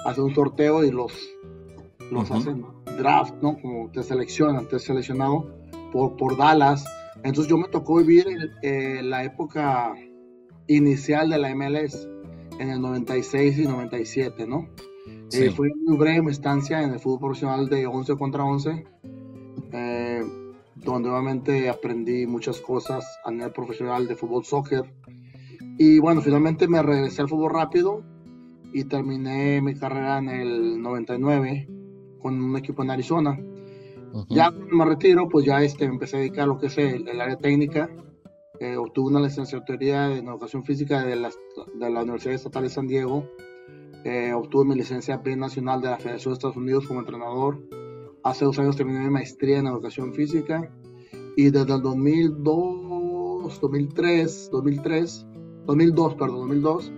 hacen 0.04 0.24
un 0.24 0.34
sorteo 0.34 0.84
y 0.84 0.90
los, 0.90 1.12
los 2.10 2.30
hacen 2.30 2.64
draft, 2.98 3.34
¿no? 3.42 3.60
Como 3.60 3.90
te 3.90 4.02
seleccionan, 4.02 4.68
te 4.68 4.78
seleccionado 4.78 5.46
por, 5.92 6.16
por 6.16 6.36
Dallas. 6.36 6.84
Entonces 7.24 7.48
yo 7.48 7.58
me 7.58 7.68
tocó 7.68 7.96
vivir 7.96 8.26
eh, 8.62 9.00
la 9.02 9.24
época 9.24 9.94
inicial 10.68 11.28
de 11.30 11.38
la 11.38 11.54
MLS, 11.54 12.08
en 12.58 12.70
el 12.70 12.80
96 12.80 13.58
y 13.58 13.64
97, 13.64 14.46
¿no? 14.46 14.68
Eh, 15.32 15.50
fue 15.50 15.68
muy 15.84 15.96
breve 15.96 16.22
mi 16.22 16.30
estancia 16.30 16.82
en 16.82 16.92
el 16.92 17.00
fútbol 17.00 17.20
profesional 17.20 17.68
de 17.68 17.86
11 17.86 18.16
contra 18.16 18.44
11 18.44 18.86
eh, 19.72 20.24
donde 20.76 21.08
obviamente 21.08 21.68
aprendí 21.68 22.26
muchas 22.26 22.60
cosas 22.60 23.04
a 23.24 23.30
nivel 23.30 23.52
profesional 23.52 24.06
de 24.06 24.14
fútbol, 24.14 24.44
soccer. 24.44 24.84
Y 25.78 25.98
bueno, 25.98 26.20
finalmente 26.20 26.68
me 26.68 26.82
regresé 26.82 27.22
al 27.22 27.28
fútbol 27.28 27.52
rápido 27.52 28.02
y 28.72 28.84
terminé 28.84 29.60
mi 29.60 29.74
carrera 29.74 30.18
en 30.18 30.28
el 30.28 30.80
99 30.80 31.68
con 32.20 32.42
un 32.42 32.56
equipo 32.56 32.82
en 32.82 32.90
Arizona. 32.90 33.38
Ya 34.28 34.50
cuando 34.50 34.74
me 34.74 34.84
retiro, 34.84 35.28
pues 35.28 35.44
ya 35.44 35.62
este, 35.62 35.86
me 35.86 35.94
empecé 35.94 36.16
a 36.16 36.20
dedicar 36.20 36.44
a 36.44 36.46
lo 36.46 36.58
que 36.58 36.66
es 36.66 36.78
el, 36.78 37.20
área 37.20 37.36
técnica. 37.36 37.90
Eh, 38.60 38.76
obtuve 38.76 39.10
una 39.10 39.20
licenciatura 39.20 40.16
en 40.16 40.26
educación 40.26 40.64
física 40.64 41.04
de 41.04 41.16
la, 41.16 41.30
de 41.74 41.90
la 41.90 42.02
Universidad 42.02 42.34
Estatal 42.34 42.62
de 42.62 42.70
San 42.70 42.86
Diego. 42.86 43.28
Eh, 44.08 44.32
obtuve 44.32 44.66
mi 44.66 44.76
licencia 44.76 45.16
B 45.16 45.34
nacional 45.34 45.80
de 45.80 45.88
la 45.88 45.98
Federación 45.98 46.32
de 46.32 46.34
Estados 46.36 46.56
Unidos 46.56 46.86
como 46.86 47.00
entrenador. 47.00 47.60
Hace 48.22 48.44
dos 48.44 48.56
años 48.60 48.76
terminé 48.76 49.00
mi 49.00 49.10
maestría 49.10 49.58
en 49.58 49.66
educación 49.66 50.14
física. 50.14 50.70
Y 51.36 51.50
desde 51.50 51.74
el 51.74 51.82
2002, 51.82 53.60
2003, 53.60 54.50
2003, 54.52 55.26
2002, 55.66 56.14
perdón, 56.14 56.36
2002, 56.36 56.92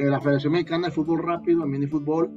eh, 0.00 0.04
la 0.04 0.20
Federación 0.20 0.52
Mexicana 0.52 0.88
de 0.88 0.92
Fútbol 0.92 1.22
Rápido, 1.22 1.64
mini 1.64 1.86
fútbol, 1.86 2.30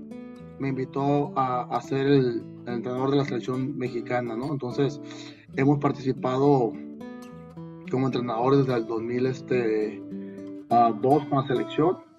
me 0.57 0.69
invitó 0.69 1.37
a, 1.37 1.63
a 1.63 1.81
ser 1.81 2.07
el, 2.07 2.45
entrenador 2.65 3.11
de 3.11 3.17
la 3.17 3.25
selección 3.25 3.77
mexicana, 3.77 4.37
¿no? 4.37 4.53
Entonces, 4.53 5.01
hemos 5.57 5.79
participado 5.79 6.71
como 7.91 8.05
entrenador 8.05 8.55
desde 8.55 8.73
el 8.73 8.87
2002 8.87 9.37
este, 9.37 10.01
con 10.69 11.29
la 11.29 11.45
selección, 11.45 12.12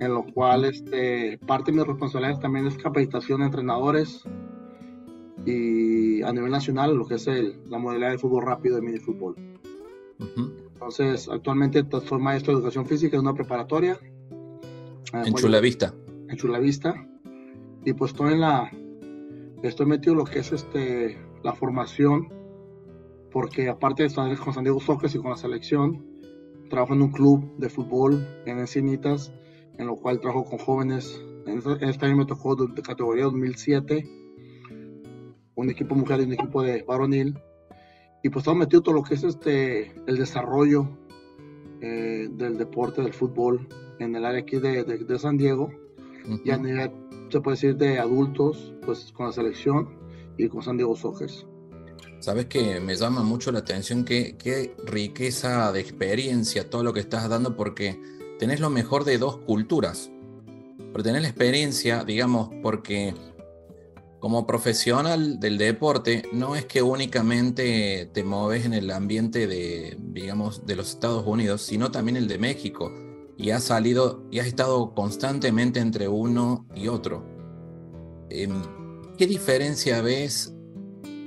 en 0.00 0.14
lo 0.14 0.24
cual 0.24 0.64
este, 0.64 1.38
parte 1.46 1.70
de 1.70 1.78
mis 1.78 1.86
responsabilidades 1.86 2.40
también 2.40 2.66
es 2.66 2.76
capacitación 2.76 3.40
de 3.40 3.46
entrenadores 3.46 4.24
y 5.44 6.22
a 6.22 6.32
nivel 6.32 6.50
nacional 6.50 6.96
lo 6.96 7.06
que 7.06 7.14
es 7.14 7.26
el, 7.26 7.60
la 7.68 7.78
modalidad 7.78 8.10
de 8.10 8.18
fútbol 8.18 8.44
rápido 8.44 8.76
de 8.76 8.82
mini 8.82 8.98
fútbol. 8.98 9.36
Entonces, 10.18 11.28
actualmente 11.28 11.84
soy 12.06 12.18
maestro 12.18 12.52
de 12.52 12.58
educación 12.58 12.86
física 12.86 13.16
en 13.16 13.22
una 13.22 13.34
preparatoria. 13.34 13.98
En 15.12 15.34
Chulavista. 15.34 15.94
En 16.28 16.36
Chulavista. 16.36 16.94
Y 17.84 17.92
pues 17.92 18.12
estoy 18.12 18.34
en 18.34 18.40
la, 18.40 18.70
estoy 19.62 19.86
metido 19.86 20.12
en 20.12 20.18
lo 20.18 20.24
que 20.24 20.40
es 20.40 20.52
este, 20.52 21.18
la 21.42 21.52
formación, 21.52 22.28
porque 23.30 23.68
aparte 23.68 24.02
de 24.02 24.08
estar 24.08 24.34
con 24.38 24.54
San 24.54 24.64
Diego 24.64 24.80
Soccer 24.80 25.10
y 25.14 25.18
con 25.18 25.30
la 25.30 25.36
selección, 25.36 26.06
trabajo 26.68 26.94
en 26.94 27.02
un 27.02 27.12
club 27.12 27.56
de 27.58 27.68
fútbol 27.68 28.26
en 28.46 28.58
Encinitas, 28.58 29.32
en 29.80 29.86
lo 29.86 29.96
cual 29.96 30.20
trabajo 30.20 30.44
con 30.44 30.58
jóvenes. 30.58 31.20
En 31.46 31.62
este 31.80 32.06
año 32.06 32.18
me 32.18 32.26
tocó 32.26 32.54
de 32.54 32.82
categoría 32.82 33.24
2007, 33.24 34.06
un 35.54 35.70
equipo 35.70 35.94
mujer 35.94 36.20
y 36.20 36.24
un 36.24 36.34
equipo 36.34 36.62
de 36.62 36.82
varonil. 36.82 37.38
Y 38.22 38.28
pues 38.28 38.42
estamos 38.42 38.60
metido 38.60 38.82
todo 38.82 38.94
lo 38.94 39.02
que 39.02 39.14
es 39.14 39.24
este, 39.24 39.94
el 40.06 40.18
desarrollo 40.18 40.86
eh, 41.80 42.28
del 42.30 42.58
deporte, 42.58 43.00
del 43.00 43.14
fútbol, 43.14 43.66
en 43.98 44.14
el 44.14 44.26
área 44.26 44.42
aquí 44.42 44.58
de, 44.58 44.84
de, 44.84 45.18
San 45.18 45.38
Diego. 45.38 45.70
Y 46.44 46.50
a 46.50 46.58
nivel 46.58 46.92
se 47.30 47.40
puede 47.40 47.56
decir, 47.56 47.76
de 47.76 47.98
adultos, 47.98 48.74
pues 48.84 49.10
con 49.12 49.26
la 49.26 49.32
selección 49.32 49.88
y 50.36 50.46
con 50.48 50.62
San 50.62 50.76
Diego 50.76 50.94
Soccer. 50.94 51.30
Sabes 52.18 52.46
que 52.46 52.80
me 52.80 52.94
llama 52.96 53.22
mucho 53.22 53.50
la 53.50 53.60
atención 53.60 54.04
qué, 54.04 54.36
qué 54.36 54.76
riqueza 54.84 55.72
de 55.72 55.80
experiencia 55.80 56.68
todo 56.68 56.84
lo 56.84 56.92
que 56.92 57.00
estás 57.00 57.26
dando 57.30 57.56
porque 57.56 57.98
tenés 58.40 58.58
lo 58.58 58.70
mejor 58.70 59.04
de 59.04 59.18
dos 59.18 59.36
culturas. 59.36 60.10
Pero 60.78 61.04
tenés 61.04 61.20
la 61.20 61.28
experiencia, 61.28 62.04
digamos, 62.04 62.48
porque 62.62 63.14
como 64.18 64.46
profesional 64.46 65.38
del 65.38 65.58
deporte, 65.58 66.22
no 66.32 66.56
es 66.56 66.64
que 66.64 66.82
únicamente 66.82 68.08
te 68.14 68.24
mueves 68.24 68.64
en 68.64 68.72
el 68.72 68.90
ambiente 68.92 69.46
de, 69.46 69.98
digamos, 70.00 70.64
de 70.64 70.74
los 70.74 70.88
Estados 70.88 71.26
Unidos, 71.26 71.60
sino 71.60 71.90
también 71.90 72.16
el 72.16 72.28
de 72.28 72.38
México 72.38 72.90
y 73.36 73.50
has 73.50 73.64
salido 73.64 74.24
y 74.30 74.38
has 74.38 74.46
estado 74.46 74.94
constantemente 74.94 75.78
entre 75.78 76.08
uno 76.08 76.66
y 76.74 76.88
otro. 76.88 77.22
Em, 78.30 78.62
¿Qué 79.18 79.26
diferencia 79.26 80.00
ves? 80.00 80.54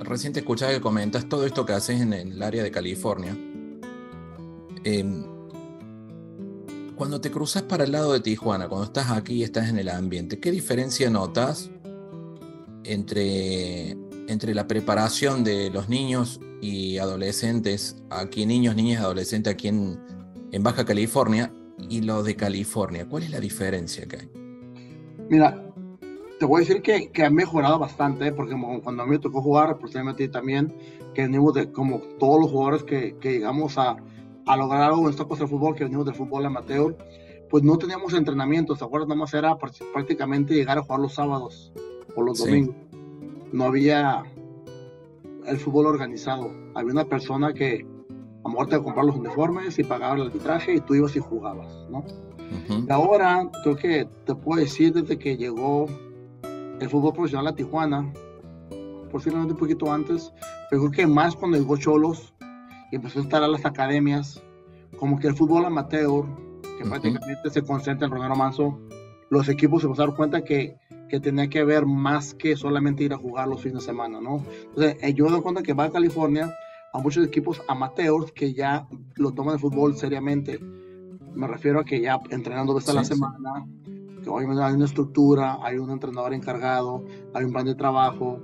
Recién 0.00 0.32
te 0.32 0.40
escuchaba 0.40 0.72
que 0.72 0.80
comentas 0.80 1.28
todo 1.28 1.46
esto 1.46 1.64
que 1.64 1.74
haces 1.74 2.00
en 2.00 2.12
el 2.12 2.42
área 2.42 2.64
de 2.64 2.72
California. 2.72 3.36
Em, 4.82 5.33
cuando 6.96 7.20
te 7.20 7.30
cruzas 7.30 7.62
para 7.62 7.84
el 7.84 7.92
lado 7.92 8.12
de 8.12 8.20
Tijuana, 8.20 8.68
cuando 8.68 8.86
estás 8.86 9.10
aquí 9.10 9.34
y 9.34 9.42
estás 9.42 9.68
en 9.68 9.78
el 9.78 9.88
ambiente, 9.88 10.38
¿qué 10.38 10.50
diferencia 10.50 11.10
notas 11.10 11.70
entre, 12.84 13.90
entre 14.28 14.54
la 14.54 14.66
preparación 14.66 15.44
de 15.44 15.70
los 15.70 15.88
niños 15.88 16.40
y 16.60 16.98
adolescentes, 16.98 18.02
aquí 18.10 18.46
niños, 18.46 18.76
niñas, 18.76 19.02
adolescentes 19.02 19.52
aquí 19.52 19.68
en, 19.68 19.98
Baja 20.60 20.84
California, 20.84 21.52
y 21.88 22.02
lo 22.02 22.22
de 22.22 22.36
California? 22.36 23.06
¿Cuál 23.08 23.24
es 23.24 23.30
la 23.30 23.40
diferencia 23.40 24.06
que 24.06 24.16
hay? 24.16 24.30
Mira, 25.28 25.60
te 26.38 26.46
voy 26.46 26.62
a 26.62 26.66
decir 26.66 26.80
que, 26.80 27.24
ha 27.24 27.30
mejorado 27.30 27.78
bastante, 27.78 28.30
porque 28.32 28.54
cuando 28.82 29.02
a 29.02 29.06
mí 29.06 29.12
me 29.12 29.18
tocó 29.18 29.42
jugar, 29.42 29.78
posiblemente 29.78 30.28
también, 30.28 30.72
que 31.12 31.22
venimos 31.22 31.54
de 31.54 31.72
como 31.72 31.98
todos 32.20 32.40
los 32.40 32.50
jugadores 32.52 32.84
que, 32.84 33.16
que 33.20 33.32
llegamos 33.32 33.78
a, 33.78 33.96
a, 34.46 34.56
lograr 34.56 34.82
algo 34.82 35.04
en 35.04 35.10
esta 35.10 35.24
cosa 35.24 35.40
del 35.40 35.50
fútbol, 35.50 35.74
que 35.74 35.84
venimos 35.84 36.06
del 36.06 36.14
fútbol 36.14 36.46
amateur, 36.46 36.96
pues 37.50 37.62
no 37.62 37.78
teníamos 37.78 38.14
entrenamientos, 38.14 38.78
¿te 38.78 38.84
acuerdas? 38.84 39.08
Nada 39.08 39.20
más 39.20 39.34
era 39.34 39.56
prácticamente 39.56 40.54
llegar 40.54 40.78
a 40.78 40.82
jugar 40.82 41.00
los 41.00 41.14
sábados 41.14 41.72
o 42.16 42.22
los 42.22 42.38
domingos. 42.38 42.74
No 43.52 43.64
había 43.64 44.24
el 45.46 45.58
fútbol 45.58 45.86
organizado. 45.86 46.50
Había 46.74 46.92
una 46.92 47.04
persona 47.04 47.52
que, 47.52 47.86
a 48.44 48.48
lo 48.48 48.50
mejor 48.50 48.68
te 48.68 48.82
comprar 48.82 49.06
los 49.06 49.16
uniformes 49.16 49.78
y 49.78 49.84
pagaba 49.84 50.16
el 50.16 50.22
arbitraje 50.22 50.74
y 50.74 50.80
tú 50.80 50.94
ibas 50.94 51.14
y 51.16 51.20
jugabas, 51.20 51.72
¿no? 51.90 52.04
y 52.68 52.92
ahora 52.92 53.50
creo 53.62 53.76
que 53.76 54.08
te 54.26 54.34
puedo 54.34 54.60
decir 54.60 54.92
desde 54.92 55.18
que 55.18 55.36
llegó 55.36 55.86
el 56.80 56.88
fútbol 56.88 57.12
profesional 57.12 57.48
a 57.48 57.54
Tijuana, 57.54 58.12
posiblemente 59.10 59.54
un 59.54 59.58
poquito 59.58 59.92
antes, 59.92 60.32
pero 60.70 60.82
creo 60.82 60.92
que 60.92 61.06
más 61.06 61.34
cuando 61.34 61.56
llegó 61.56 61.76
Cholos 61.76 62.33
empezó 62.96 63.20
a 63.20 63.22
estar 63.22 63.42
a 63.42 63.48
las 63.48 63.64
academias, 63.64 64.42
como 64.98 65.18
que 65.18 65.28
el 65.28 65.34
fútbol 65.34 65.64
amateur, 65.64 66.24
que 66.78 66.84
prácticamente 66.84 67.50
se 67.50 67.62
concentra 67.62 68.06
en 68.06 68.12
Ronaldo 68.12 68.36
Manso, 68.36 68.78
los 69.30 69.48
equipos 69.48 69.82
se 69.82 69.88
dar 69.88 70.14
cuenta 70.14 70.44
que, 70.44 70.76
que 71.08 71.20
tenía 71.20 71.48
que 71.48 71.64
ver 71.64 71.86
más 71.86 72.34
que 72.34 72.56
solamente 72.56 73.04
ir 73.04 73.12
a 73.12 73.18
jugar 73.18 73.48
los 73.48 73.60
fines 73.60 73.80
de 73.80 73.86
semana, 73.86 74.20
¿no? 74.20 74.44
Entonces, 74.66 74.96
eh, 75.02 75.14
yo 75.14 75.24
me 75.24 75.32
doy 75.32 75.42
cuenta 75.42 75.62
que 75.62 75.72
va 75.72 75.84
a 75.84 75.90
California 75.90 76.54
a 76.92 76.98
muchos 76.98 77.26
equipos 77.26 77.60
amateurs 77.68 78.30
que 78.32 78.54
ya 78.54 78.86
lo 79.16 79.32
toman 79.32 79.54
el 79.54 79.60
fútbol 79.60 79.96
seriamente. 79.96 80.60
Me 80.60 81.48
refiero 81.48 81.80
a 81.80 81.84
que 81.84 82.00
ya 82.00 82.20
entrenando 82.30 82.72
dos 82.72 82.88
a 82.88 82.92
la 82.92 83.04
semana, 83.04 83.66
que 84.22 84.30
hoy 84.30 84.44
hay 84.44 84.74
una 84.74 84.84
estructura, 84.84 85.58
hay 85.60 85.78
un 85.78 85.90
entrenador 85.90 86.32
encargado, 86.32 87.04
hay 87.34 87.44
un 87.44 87.52
plan 87.52 87.66
de 87.66 87.74
trabajo 87.74 88.40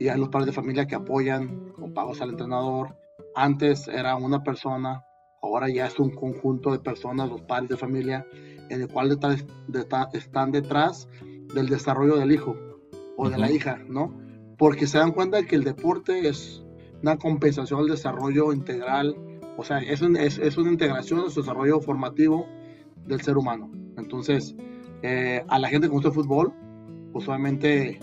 y 0.00 0.08
hay 0.08 0.18
los 0.18 0.28
padres 0.28 0.46
de 0.46 0.52
familia 0.52 0.86
que 0.86 0.96
apoyan 0.96 1.70
con 1.72 1.94
pagos 1.94 2.20
al 2.20 2.30
entrenador. 2.30 2.96
Antes 3.34 3.88
era 3.88 4.16
una 4.16 4.42
persona, 4.42 5.04
ahora 5.42 5.68
ya 5.68 5.86
es 5.86 5.98
un 5.98 6.10
conjunto 6.10 6.72
de 6.72 6.78
personas, 6.78 7.28
los 7.28 7.42
padres 7.42 7.70
de 7.70 7.76
familia, 7.76 8.26
en 8.68 8.82
el 8.82 8.88
cual 8.88 9.18
están 10.12 10.52
detrás 10.52 11.08
del 11.54 11.68
desarrollo 11.68 12.16
del 12.16 12.32
hijo 12.32 12.56
o 13.16 13.28
de 13.28 13.38
la 13.38 13.50
hija, 13.50 13.78
¿no? 13.88 14.14
Porque 14.58 14.86
se 14.86 14.98
dan 14.98 15.12
cuenta 15.12 15.38
de 15.38 15.46
que 15.46 15.56
el 15.56 15.64
deporte 15.64 16.28
es 16.28 16.64
una 17.02 17.16
compensación 17.16 17.80
al 17.80 17.88
desarrollo 17.88 18.52
integral, 18.52 19.16
o 19.56 19.64
sea, 19.64 19.78
es, 19.78 20.02
es, 20.02 20.56
una 20.56 20.70
integración 20.70 21.24
de 21.24 21.30
su 21.30 21.40
desarrollo 21.40 21.80
formativo 21.80 22.46
del 23.06 23.20
ser 23.20 23.36
humano. 23.36 23.70
Entonces, 23.98 24.54
eh, 25.02 25.44
a 25.48 25.58
la 25.58 25.68
gente 25.68 25.88
que 25.88 25.92
gusta 25.92 26.08
el 26.08 26.14
fútbol, 26.14 26.52
pues 27.12 27.28
obviamente 27.28 27.98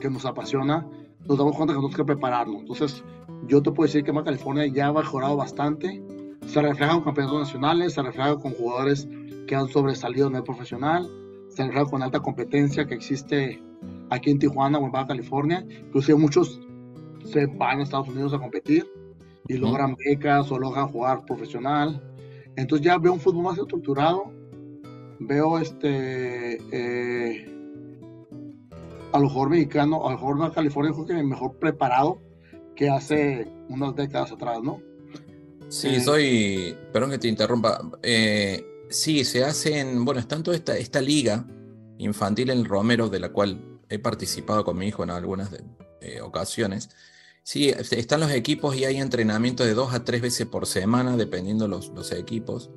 que 0.00 0.10
nos 0.10 0.26
apasiona, 0.26 0.86
nos 1.26 1.38
damos 1.38 1.56
cuenta 1.56 1.72
que 1.72 1.78
tenemos 1.78 1.96
que 1.96 2.04
prepararnos. 2.04 2.60
Entonces, 2.60 3.04
yo 3.46 3.62
te 3.62 3.70
puedo 3.70 3.86
decir 3.86 4.04
que 4.04 4.12
Baja 4.12 4.26
California 4.26 4.66
ya 4.66 4.88
ha 4.88 4.92
mejorado 4.92 5.36
bastante. 5.36 6.02
Se 6.46 6.62
refleja 6.62 6.92
con 6.94 7.04
campeonatos 7.04 7.40
nacionales, 7.40 7.94
se 7.94 8.02
refleja 8.02 8.36
con 8.36 8.52
jugadores 8.52 9.08
que 9.46 9.54
han 9.54 9.68
sobresalido 9.68 10.28
en 10.28 10.36
el 10.36 10.42
profesional, 10.42 11.08
se 11.48 11.64
refleja 11.64 11.90
con 11.90 12.02
alta 12.02 12.20
competencia 12.20 12.86
que 12.86 12.94
existe 12.94 13.62
aquí 14.10 14.30
en 14.30 14.38
Tijuana 14.38 14.78
o 14.78 14.86
en 14.86 14.92
Baja 14.92 15.08
California. 15.08 15.64
Inclusive 15.68 16.18
muchos 16.18 16.60
se 17.24 17.46
van 17.46 17.80
a 17.80 17.82
Estados 17.82 18.08
Unidos 18.08 18.32
a 18.34 18.38
competir 18.38 18.86
y 19.48 19.56
logran 19.56 19.96
becas 19.96 20.50
o 20.50 20.58
logran 20.58 20.88
jugar 20.88 21.24
profesional. 21.24 22.02
Entonces 22.56 22.84
ya 22.84 22.98
veo 22.98 23.12
un 23.12 23.20
fútbol 23.20 23.44
más 23.44 23.58
estructurado, 23.58 24.32
veo 25.20 25.58
este 25.58 26.58
eh, 26.72 27.52
a 29.12 29.18
lo 29.18 29.24
mejor 29.24 29.50
mexicano, 29.50 30.06
a 30.06 30.12
lo 30.12 30.18
mejor 30.18 30.52
California 30.52 30.92
creo 30.92 31.06
que 31.06 31.22
mejor 31.22 31.58
preparado 31.58 32.25
que 32.76 32.88
hace 32.88 33.48
unas 33.68 33.96
décadas 33.96 34.32
atrás, 34.32 34.62
¿no? 34.62 34.80
Sí, 35.68 35.96
eh, 35.96 36.00
soy, 36.00 36.76
perdón 36.92 37.10
que 37.10 37.18
te 37.18 37.28
interrumpa, 37.28 37.80
eh, 38.02 38.64
sí, 38.88 39.24
se 39.24 39.42
hacen, 39.42 40.04
bueno, 40.04 40.20
es 40.20 40.28
tanto 40.28 40.52
esta, 40.52 40.76
esta 40.76 41.00
liga 41.00 41.44
infantil 41.98 42.50
en 42.50 42.64
Romero, 42.64 43.08
de 43.08 43.18
la 43.18 43.30
cual 43.30 43.80
he 43.88 43.98
participado 43.98 44.64
con 44.64 44.78
mi 44.78 44.86
hijo 44.86 45.02
en 45.02 45.10
algunas 45.10 45.50
ocasiones, 46.22 46.90
Sí, 47.46 47.68
están 47.68 48.18
los 48.18 48.32
equipos 48.32 48.74
y 48.74 48.86
hay 48.86 48.96
entrenamiento 48.96 49.64
de 49.64 49.74
dos 49.74 49.94
a 49.94 50.02
tres 50.02 50.20
veces 50.20 50.48
por 50.48 50.66
semana, 50.66 51.16
dependiendo 51.16 51.68
los, 51.68 51.90
los 51.90 52.10
equipos. 52.10 52.70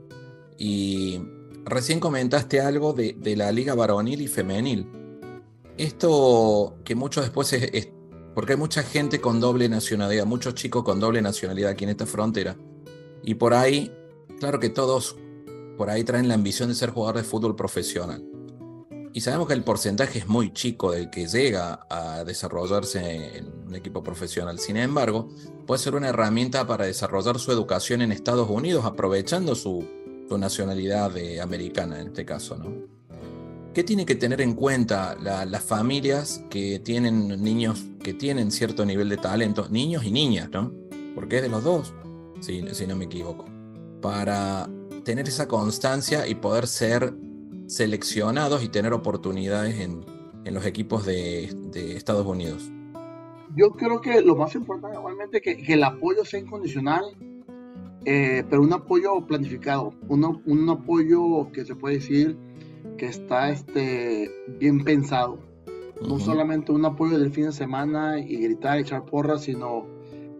Y 0.59 1.19
recién 1.65 1.99
comentaste 1.99 2.61
algo 2.61 2.93
de, 2.93 3.15
la 3.35 3.51
liga 3.51 3.73
varonil 3.73 4.21
y 4.21 4.27
femenil. 4.27 4.85
Esto 5.75 6.77
que 6.83 6.93
mucho 6.93 7.21
después 7.21 7.51
es, 7.51 7.89
porque 8.39 8.53
hay 8.53 8.57
mucha 8.57 8.83
gente 8.83 9.19
con 9.19 9.41
doble 9.41 9.67
nacionalidad, 9.67 10.25
muchos 10.25 10.55
chicos 10.55 10.85
con 10.85 11.01
doble 11.01 11.21
nacionalidad 11.21 11.71
aquí 11.71 11.83
en 11.83 11.89
esta 11.89 12.05
frontera. 12.05 12.55
Y 13.21 13.35
por 13.35 13.53
ahí, 13.53 13.91
claro 14.39 14.61
que 14.61 14.69
todos 14.69 15.17
por 15.77 15.89
ahí 15.89 16.05
traen 16.05 16.29
la 16.29 16.35
ambición 16.35 16.69
de 16.69 16.75
ser 16.75 16.91
jugador 16.91 17.17
de 17.17 17.23
fútbol 17.23 17.57
profesional. 17.57 18.23
Y 19.11 19.19
sabemos 19.19 19.49
que 19.49 19.55
el 19.55 19.65
porcentaje 19.65 20.19
es 20.19 20.27
muy 20.29 20.53
chico 20.53 20.93
del 20.93 21.09
que 21.09 21.27
llega 21.27 21.85
a 21.89 22.23
desarrollarse 22.23 23.39
en 23.39 23.51
un 23.67 23.75
equipo 23.75 24.01
profesional. 24.01 24.57
Sin 24.57 24.77
embargo, 24.77 25.27
puede 25.67 25.83
ser 25.83 25.95
una 25.95 26.07
herramienta 26.07 26.65
para 26.65 26.85
desarrollar 26.85 27.39
su 27.39 27.51
educación 27.51 28.01
en 28.01 28.13
Estados 28.13 28.49
Unidos, 28.49 28.85
aprovechando 28.85 29.53
su, 29.53 29.85
nacionalidad 30.29 31.11
americana 31.41 31.99
en 31.99 32.07
este 32.07 32.23
caso. 32.23 32.55
¿no? 32.55 32.98
¿Qué 33.73 33.83
tiene 33.83 34.05
que 34.05 34.15
tener 34.15 34.41
en 34.41 34.55
cuenta 34.55 35.15
las 35.21 35.63
familias 35.63 36.43
que 36.49 36.79
tienen 36.79 37.43
niños 37.43 37.85
que 38.01 38.13
tienen 38.13 38.51
cierto 38.51 38.85
nivel 38.85 39.09
de 39.09 39.17
talento, 39.17 39.67
niños 39.69 40.05
y 40.05 40.11
niñas, 40.11 40.49
¿no? 40.51 40.71
Porque 41.13 41.37
es 41.37 41.41
de 41.43 41.49
los 41.49 41.63
dos, 41.63 41.93
si, 42.39 42.61
no 42.61 42.95
me 42.95 43.05
equivoco, 43.05 43.45
para 44.01 44.69
tener 45.03 45.27
esa 45.27 45.47
constancia 45.47 46.27
y 46.27 46.35
poder 46.35 46.65
ser 46.65 47.13
seleccionados 47.67 48.63
y 48.63 48.69
tener 48.69 48.93
oportunidades 48.93 49.79
en, 49.79 50.05
los 50.45 50.65
equipos 50.65 51.05
de, 51.05 51.43
Estados 51.95 52.25
Unidos? 52.25 52.71
Yo 53.55 53.69
creo 53.71 54.01
que 54.01 54.21
lo 54.21 54.35
más 54.35 54.55
importante 54.55 54.97
igualmente 54.97 55.37
es 55.37 55.43
que, 55.43 55.73
el 55.73 55.83
apoyo 55.83 56.25
sea 56.25 56.39
incondicional, 56.39 57.03
eh, 58.05 58.43
pero 58.49 58.63
un 58.63 58.73
apoyo 58.73 59.27
planificado, 59.27 59.93
un 60.07 60.69
apoyo 60.69 61.51
que 61.51 61.65
se 61.65 61.75
puede 61.75 61.95
decir 61.95 62.35
que 62.97 63.07
está 63.07 63.49
este, 63.49 64.29
bien 64.59 64.83
pensado. 64.83 65.39
No 66.07 66.19
solamente 66.19 66.71
un 66.71 66.85
apoyo 66.85 67.19
del 67.19 67.31
fin 67.31 67.45
de 67.45 67.51
semana 67.51 68.19
y 68.19 68.37
gritar, 68.37 68.79
echar 68.79 69.05
porras, 69.05 69.43
sino 69.43 69.85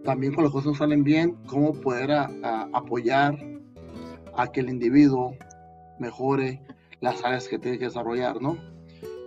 también 0.04 0.34
con 0.34 0.44
las 0.44 0.52
cosas 0.52 0.66
no 0.68 0.74
salen 0.74 1.04
bien, 1.04 1.36
cómo 1.46 1.74
poder 1.74 2.10
apoyar 2.12 3.38
a 4.34 4.50
que 4.50 4.60
el 4.60 4.70
individuo 4.70 5.34
mejore, 5.98 6.62
las 7.00 7.22
áreas 7.24 7.48
que 7.48 7.58
tiene 7.58 7.78
que 7.78 7.86
desarrollar, 7.86 8.40
¿no? 8.40 8.56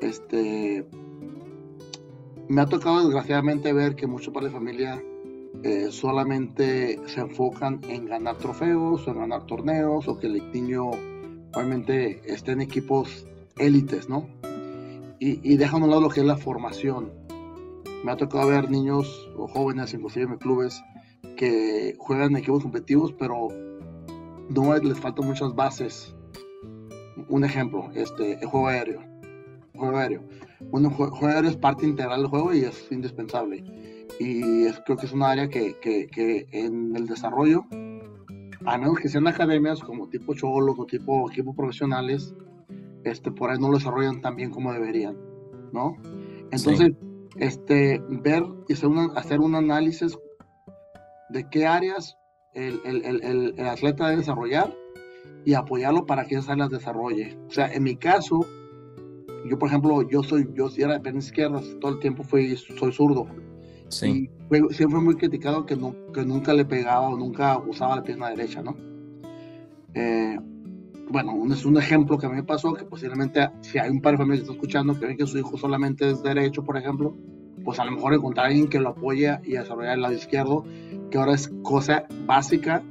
Este, 0.01 0.85
me 2.47 2.61
ha 2.61 2.65
tocado 2.65 3.03
desgraciadamente 3.03 3.71
ver 3.73 3.95
que 3.95 4.07
muchos 4.07 4.33
padres 4.33 4.51
de 4.51 4.57
familia 4.57 5.03
eh, 5.63 5.87
solamente 5.91 6.99
se 7.05 7.21
enfocan 7.21 7.79
en 7.87 8.05
ganar 8.05 8.37
trofeos 8.37 9.07
o 9.07 9.11
en 9.11 9.19
ganar 9.19 9.45
torneos 9.45 10.07
o 10.07 10.17
que 10.17 10.27
el 10.27 10.51
niño 10.51 10.91
obviamente 11.55 12.21
esté 12.25 12.51
en 12.51 12.61
equipos 12.61 13.25
élites, 13.57 14.09
¿no? 14.09 14.27
Y, 15.19 15.39
y 15.43 15.57
dejan 15.57 15.81
a 15.81 15.85
un 15.85 15.89
lado 15.91 16.01
lo 16.01 16.09
que 16.09 16.19
es 16.21 16.25
la 16.25 16.37
formación. 16.37 17.11
Me 18.03 18.11
ha 18.11 18.17
tocado 18.17 18.47
ver 18.47 18.69
niños 18.69 19.29
o 19.37 19.47
jóvenes, 19.47 19.93
inclusive 19.93 20.25
en 20.25 20.37
clubes, 20.37 20.83
que 21.37 21.95
juegan 21.97 22.31
en 22.31 22.37
equipos 22.37 22.63
competitivos, 22.63 23.13
pero 23.13 23.47
no 24.49 24.75
les 24.77 24.99
faltan 24.99 25.25
muchas 25.25 25.55
bases 25.55 26.13
un 27.29 27.43
ejemplo, 27.43 27.89
este, 27.95 28.33
el 28.33 28.47
juego 28.47 28.67
aéreo. 28.67 29.01
juego 29.75 29.97
aéreo. 29.97 30.23
Bueno, 30.71 30.89
el 30.89 30.95
juego 30.95 31.27
aéreo 31.27 31.49
es 31.49 31.57
parte 31.57 31.85
integral 31.85 32.21
del 32.21 32.29
juego 32.29 32.53
y 32.53 32.61
es 32.61 32.91
indispensable. 32.91 33.63
Y 34.19 34.65
creo 34.85 34.97
que 34.97 35.05
es 35.05 35.11
un 35.11 35.23
área 35.23 35.49
que, 35.49 35.75
que, 35.79 36.47
en 36.51 36.95
el 36.95 37.07
desarrollo, 37.07 37.65
a 38.65 38.77
menos 38.77 38.99
que 38.99 39.09
sean 39.09 39.27
academias 39.27 39.81
como 39.81 40.09
tipo 40.09 40.33
Cholos 40.33 40.77
o 40.77 40.85
tipo 40.85 41.29
equipos 41.29 41.55
profesionales, 41.55 42.33
este, 43.03 43.31
por 43.31 43.49
ahí 43.49 43.59
no 43.59 43.69
lo 43.69 43.77
desarrollan 43.77 44.21
tan 44.21 44.35
bien 44.35 44.51
como 44.51 44.71
deberían, 44.71 45.17
¿no? 45.71 45.97
Entonces, 46.51 46.93
este, 47.37 48.01
ver 48.07 48.43
y 48.67 48.73
hacer, 48.73 48.89
hacer 49.15 49.39
un 49.39 49.55
análisis 49.55 50.17
de 51.29 51.49
qué 51.49 51.65
áreas 51.65 52.17
el, 52.53 52.79
el, 52.85 53.03
el, 53.03 53.53
el 53.57 53.67
atleta 53.67 54.05
debe 54.05 54.19
desarrollar 54.19 54.73
y 55.45 55.53
apoyarlo 55.53 56.05
para 56.05 56.25
que 56.25 56.35
esas 56.35 56.57
las 56.57 56.69
desarrolle. 56.69 57.37
O 57.47 57.51
sea, 57.51 57.71
en 57.73 57.83
mi 57.83 57.95
caso, 57.95 58.45
yo 59.49 59.57
por 59.59 59.67
ejemplo, 59.67 60.07
yo 60.07 60.23
soy, 60.23 60.47
yo 60.53 60.69
era 60.77 60.93
de 60.93 60.99
pierna 61.01 61.19
izquierda, 61.19 61.61
todo 61.81 61.93
el 61.93 61.99
tiempo 61.99 62.23
fui, 62.23 62.55
soy 62.55 62.93
zurdo. 62.93 63.27
Sí. 63.93 64.29
Y 64.51 64.73
siempre 64.73 64.99
muy 64.99 65.15
criticado 65.15 65.65
que, 65.65 65.75
no, 65.75 65.95
que 66.13 66.25
nunca 66.25 66.53
le 66.53 66.65
pegaba 66.65 67.09
o 67.09 67.17
nunca 67.17 67.57
usaba 67.57 67.95
la 67.95 68.03
pierna 68.03 68.29
derecha, 68.29 68.61
¿no? 68.61 68.75
Eh, 69.93 70.37
bueno, 71.09 71.33
es 71.53 71.65
un 71.65 71.77
ejemplo 71.77 72.17
que 72.17 72.25
a 72.25 72.29
mí 72.29 72.35
me 72.35 72.43
pasó, 72.43 72.73
que 72.73 72.85
posiblemente 72.85 73.49
si 73.61 73.77
hay 73.77 73.89
un 73.89 74.01
par 74.01 74.13
de 74.13 74.17
familias 74.19 74.39
que 74.39 74.43
está 74.43 74.53
escuchando 74.53 74.99
que 74.99 75.05
ven 75.05 75.17
que 75.17 75.27
su 75.27 75.37
hijo 75.37 75.57
solamente 75.57 76.09
es 76.09 76.23
derecho, 76.23 76.63
por 76.63 76.77
ejemplo, 76.77 77.15
pues 77.63 77.79
a 77.79 77.85
lo 77.85 77.91
mejor 77.91 78.13
encontrar 78.13 78.45
a 78.45 78.49
alguien 78.49 78.67
que 78.67 78.79
lo 78.79 78.89
apoye 78.89 79.39
y 79.43 79.51
desarrollar 79.51 79.95
el 79.95 80.01
lado 80.01 80.13
izquierdo, 80.13 80.65
que 81.09 81.17
ahora 81.17 81.33
es 81.33 81.51
cosa 81.61 82.07
básica 82.25 82.83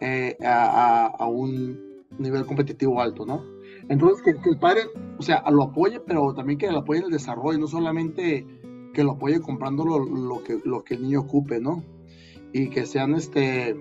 eh, 0.00 0.36
a, 0.42 1.06
a, 1.18 1.26
un 1.26 1.78
nivel 2.18 2.44
competitivo 2.46 3.00
alto, 3.00 3.24
¿no? 3.24 3.44
Entonces, 3.88 4.22
que, 4.22 4.48
el 4.48 4.58
padre, 4.58 4.82
o 5.18 5.22
sea, 5.22 5.42
lo 5.50 5.64
apoye, 5.64 6.00
pero 6.00 6.32
también 6.34 6.58
que 6.58 6.70
lo 6.70 6.78
apoye 6.78 7.00
en 7.00 7.06
el 7.06 7.10
desarrollo, 7.10 7.58
no 7.58 7.66
solamente 7.66 8.46
que 8.92 9.04
lo 9.04 9.12
apoye 9.12 9.40
comprando 9.40 9.84
lo, 9.84 10.42
que, 10.42 10.60
lo 10.64 10.82
que 10.84 10.94
el 10.94 11.02
niño 11.02 11.20
ocupe, 11.20 11.60
¿no? 11.60 11.84
Y 12.52 12.68
que 12.68 12.86
sean, 12.86 13.14
este, 13.14 13.76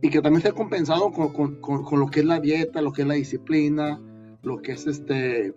y 0.00 0.10
que 0.10 0.20
también 0.22 0.42
sea 0.42 0.52
compensado 0.52 1.12
con, 1.12 1.32
con, 1.32 1.82
con, 1.82 2.00
lo 2.00 2.06
que 2.08 2.20
es 2.20 2.26
la 2.26 2.40
dieta, 2.40 2.80
lo 2.80 2.92
que 2.92 3.02
es 3.02 3.08
la 3.08 3.14
disciplina, 3.14 4.00
lo 4.42 4.62
que 4.62 4.72
es, 4.72 4.86
este, 4.86 5.54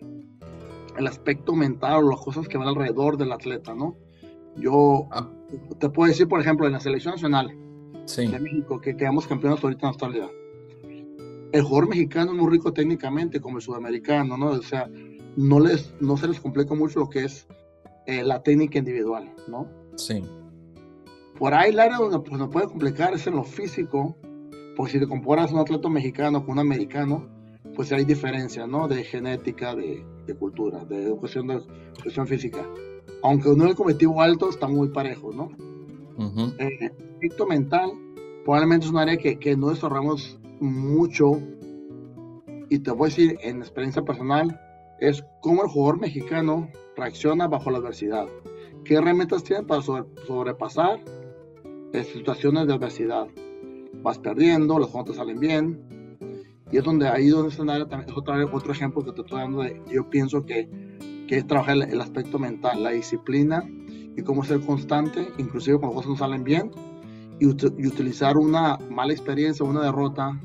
el 0.97 1.07
aspecto 1.07 1.55
mental 1.55 2.03
o 2.03 2.09
las 2.09 2.21
cosas 2.21 2.47
que 2.47 2.57
van 2.57 2.67
alrededor 2.67 3.17
del 3.17 3.31
atleta, 3.31 3.73
¿no? 3.73 3.95
Yo 4.57 5.07
ah. 5.11 5.29
te 5.79 5.89
puedo 5.89 6.09
decir, 6.09 6.27
por 6.27 6.39
ejemplo, 6.39 6.65
en 6.65 6.73
la 6.73 6.79
selección 6.79 7.13
nacional 7.15 7.57
de 8.17 8.39
México, 8.39 8.79
que 8.79 8.95
quedamos 8.95 9.27
campeones 9.27 9.63
ahorita 9.63 9.81
en 9.81 9.87
Australia 9.87 10.29
el 11.55 11.63
jugador 11.63 11.89
mexicano 11.89 12.31
es 12.33 12.37
muy 12.37 12.51
rico 12.51 12.73
técnicamente 12.73 13.39
como 13.39 13.57
el 13.57 13.63
sudamericano, 13.63 14.37
¿no? 14.37 14.47
O 14.47 14.61
sea, 14.61 14.89
no, 15.37 15.59
les, 15.61 15.93
no 16.01 16.17
se 16.17 16.27
les 16.27 16.41
complica 16.41 16.75
mucho 16.75 16.99
lo 16.99 17.09
que 17.09 17.23
es 17.23 17.47
eh, 18.07 18.23
la 18.23 18.41
técnica 18.43 18.79
individual, 18.79 19.33
¿no? 19.47 19.67
Sí. 19.95 20.23
Por 21.37 21.53
ahí 21.53 21.71
el 21.71 21.79
área 21.79 21.97
donde 21.97 22.19
pues, 22.19 22.39
nos 22.39 22.49
puede 22.49 22.67
complicar 22.67 23.13
es 23.13 23.27
en 23.27 23.35
lo 23.35 23.43
físico, 23.43 24.15
porque 24.75 24.93
si 24.93 24.99
te 24.99 25.07
comparas 25.07 25.51
un 25.51 25.59
atleta 25.59 25.89
mexicano 25.89 26.45
con 26.45 26.53
un 26.53 26.59
americano, 26.59 27.27
pues 27.75 27.91
hay 27.91 28.05
diferencia, 28.05 28.67
¿no? 28.67 28.87
De 28.87 29.03
genética, 29.03 29.75
de, 29.75 30.05
de 30.25 30.35
cultura, 30.35 30.85
de 30.85 31.03
educación, 31.03 31.47
de 31.47 31.55
educación 31.55 32.27
física. 32.27 32.65
Aunque 33.21 33.49
uno 33.49 33.65
el 33.65 33.75
cometido 33.75 34.21
alto, 34.21 34.49
está 34.49 34.67
muy 34.67 34.89
parejo, 34.89 35.31
¿no? 35.33 35.49
Uh 36.17 37.45
mental, 37.49 37.91
probablemente 38.45 38.85
es 38.85 38.91
un 38.91 38.99
área 38.99 39.17
que, 39.17 39.37
que 39.37 39.57
no 39.57 39.69
desarrollamos 39.69 40.39
mucho, 40.59 41.41
y 42.69 42.79
te 42.79 42.91
voy 42.91 43.07
a 43.07 43.09
decir 43.09 43.37
en 43.41 43.57
experiencia 43.57 44.03
personal, 44.03 44.59
es 44.99 45.23
cómo 45.41 45.63
el 45.63 45.69
jugador 45.69 45.99
mexicano 45.99 46.69
reacciona 46.95 47.47
bajo 47.47 47.71
la 47.71 47.79
adversidad. 47.79 48.27
¿Qué 48.83 48.95
herramientas 48.95 49.43
tiene 49.43 49.63
para 49.63 49.81
sobrepasar 49.81 50.99
situaciones 52.13 52.67
de 52.67 52.73
adversidad? 52.73 53.27
Vas 54.01 54.19
perdiendo, 54.19 54.77
los 54.77 54.89
juegos 54.89 55.11
te 55.11 55.17
salen 55.17 55.39
bien. 55.39 56.17
Y 56.71 56.77
es 56.77 56.83
donde 56.83 57.07
ahí 57.07 57.29
donde 57.29 57.49
es 57.49 57.59
otra, 57.59 58.45
otro 58.51 58.71
ejemplo 58.71 59.03
que 59.03 59.11
te 59.11 59.21
estoy 59.21 59.39
dando. 59.39 59.61
De, 59.61 59.81
yo 59.91 60.09
pienso 60.09 60.45
que, 60.45 60.69
que 61.27 61.37
es 61.37 61.47
trabajar 61.47 61.77
el, 61.77 62.01
aspecto 62.01 62.37
mental, 62.39 62.83
la 62.83 62.91
disciplina 62.91 63.63
y 64.15 64.21
cómo 64.21 64.43
ser 64.43 64.61
constante, 64.61 65.27
inclusive 65.37 65.77
cuando 65.77 65.95
cosas 65.95 66.11
no 66.11 66.17
salen 66.17 66.43
bien, 66.43 66.71
y, 67.39 67.47
utilizar 67.47 68.37
una 68.37 68.77
mala 68.89 69.13
experiencia, 69.13 69.65
una 69.65 69.81
derrota 69.81 70.39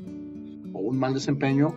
o 0.73 0.79
un 0.79 0.99
mal 0.99 1.13
desempeño 1.13 1.75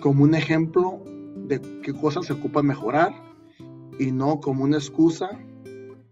como 0.00 0.24
un 0.24 0.34
ejemplo 0.34 1.02
de 1.44 1.60
qué 1.82 1.92
cosas 1.92 2.26
se 2.26 2.32
ocupan 2.32 2.66
mejorar 2.66 3.12
y 3.98 4.10
no 4.10 4.40
como 4.40 4.64
una 4.64 4.78
excusa 4.78 5.30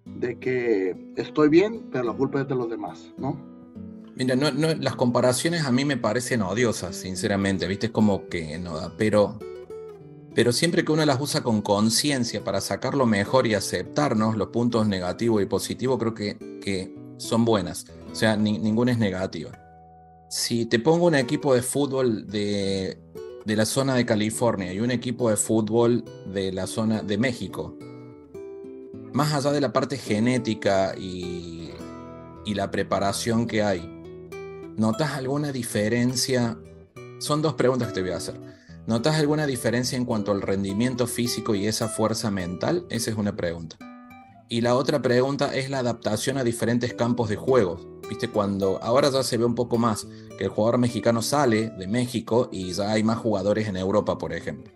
de 0.04 0.38
que 0.38 1.12
estoy 1.16 1.48
bien, 1.48 1.88
pero 1.90 2.04
la 2.04 2.12
culpa 2.12 2.42
es 2.42 2.48
de 2.48 2.54
los 2.54 2.68
demás, 2.68 3.12
¿no? 3.18 3.52
Mira, 4.14 4.36
no, 4.36 4.50
las 4.50 4.94
comparaciones 4.94 5.64
a 5.64 5.72
mí 5.72 5.84
me 5.84 5.96
parecen 5.96 6.42
odiosas, 6.42 6.96
sinceramente, 6.96 7.66
¿viste? 7.66 7.86
Es 7.86 7.92
como 7.92 8.28
que 8.28 8.58
no 8.58 8.76
da, 8.76 8.92
pero, 8.96 9.38
pero 10.34 10.52
siempre 10.52 10.84
que 10.84 10.92
uno 10.92 11.04
las 11.06 11.20
usa 11.20 11.42
con 11.42 11.62
conciencia 11.62 12.44
para 12.44 12.60
sacar 12.60 12.94
lo 12.94 13.06
mejor 13.06 13.46
y 13.46 13.54
aceptarnos 13.54 14.36
los 14.36 14.48
puntos 14.48 14.86
negativos 14.86 15.42
y 15.42 15.46
positivos, 15.46 15.98
creo 15.98 16.14
que, 16.14 16.60
que 16.62 16.94
son 17.16 17.44
buenas. 17.44 17.86
O 18.10 18.14
sea, 18.14 18.36
ninguna 18.36 18.92
es 18.92 18.98
negativa. 18.98 19.58
Si 20.28 20.66
te 20.66 20.78
pongo 20.78 21.06
un 21.06 21.14
equipo 21.14 21.54
de 21.54 21.62
fútbol 21.62 22.26
de, 22.26 22.98
de, 23.44 23.56
la 23.56 23.66
zona 23.66 23.94
de 23.94 24.06
California 24.06 24.72
y 24.72 24.80
un 24.80 24.90
equipo 24.90 25.30
de 25.30 25.36
fútbol 25.36 26.04
de 26.26 26.52
la 26.52 26.66
zona 26.66 27.02
de 27.02 27.18
México, 27.18 27.76
más 29.12 29.32
allá 29.34 29.52
de 29.52 29.60
la 29.60 29.72
parte 29.72 29.98
genética 29.98 30.94
y, 30.96 31.70
y 32.44 32.54
la 32.54 32.70
preparación 32.70 33.46
que 33.46 33.62
hay, 33.62 33.80
¿notas 34.76 35.12
alguna 35.12 35.52
diferencia? 35.52 36.58
Son 37.18 37.42
dos 37.42 37.54
preguntas 37.54 37.88
que 37.88 37.94
te 37.94 38.02
voy 38.02 38.10
a 38.10 38.16
hacer. 38.16 38.40
¿Notas 38.86 39.14
alguna 39.14 39.46
diferencia 39.46 39.96
en 39.96 40.04
cuanto 40.04 40.32
al 40.32 40.42
rendimiento 40.42 41.06
físico 41.06 41.54
y 41.54 41.66
esa 41.66 41.88
fuerza 41.88 42.32
mental? 42.32 42.84
Esa 42.90 43.10
es 43.10 43.16
una 43.16 43.36
pregunta. 43.36 43.91
Y 44.52 44.60
la 44.60 44.76
otra 44.76 45.00
pregunta 45.00 45.56
es 45.56 45.70
la 45.70 45.78
adaptación 45.78 46.36
a 46.36 46.44
diferentes 46.44 46.92
campos 46.92 47.30
de 47.30 47.36
juego. 47.36 47.80
Viste, 48.06 48.28
cuando 48.28 48.78
ahora 48.82 49.08
ya 49.08 49.22
se 49.22 49.38
ve 49.38 49.46
un 49.46 49.54
poco 49.54 49.78
más 49.78 50.06
que 50.36 50.44
el 50.44 50.50
jugador 50.50 50.76
mexicano 50.76 51.22
sale 51.22 51.70
de 51.70 51.86
México 51.86 52.50
y 52.52 52.70
ya 52.74 52.92
hay 52.92 53.02
más 53.02 53.16
jugadores 53.16 53.66
en 53.66 53.78
Europa, 53.78 54.18
por 54.18 54.34
ejemplo. 54.34 54.70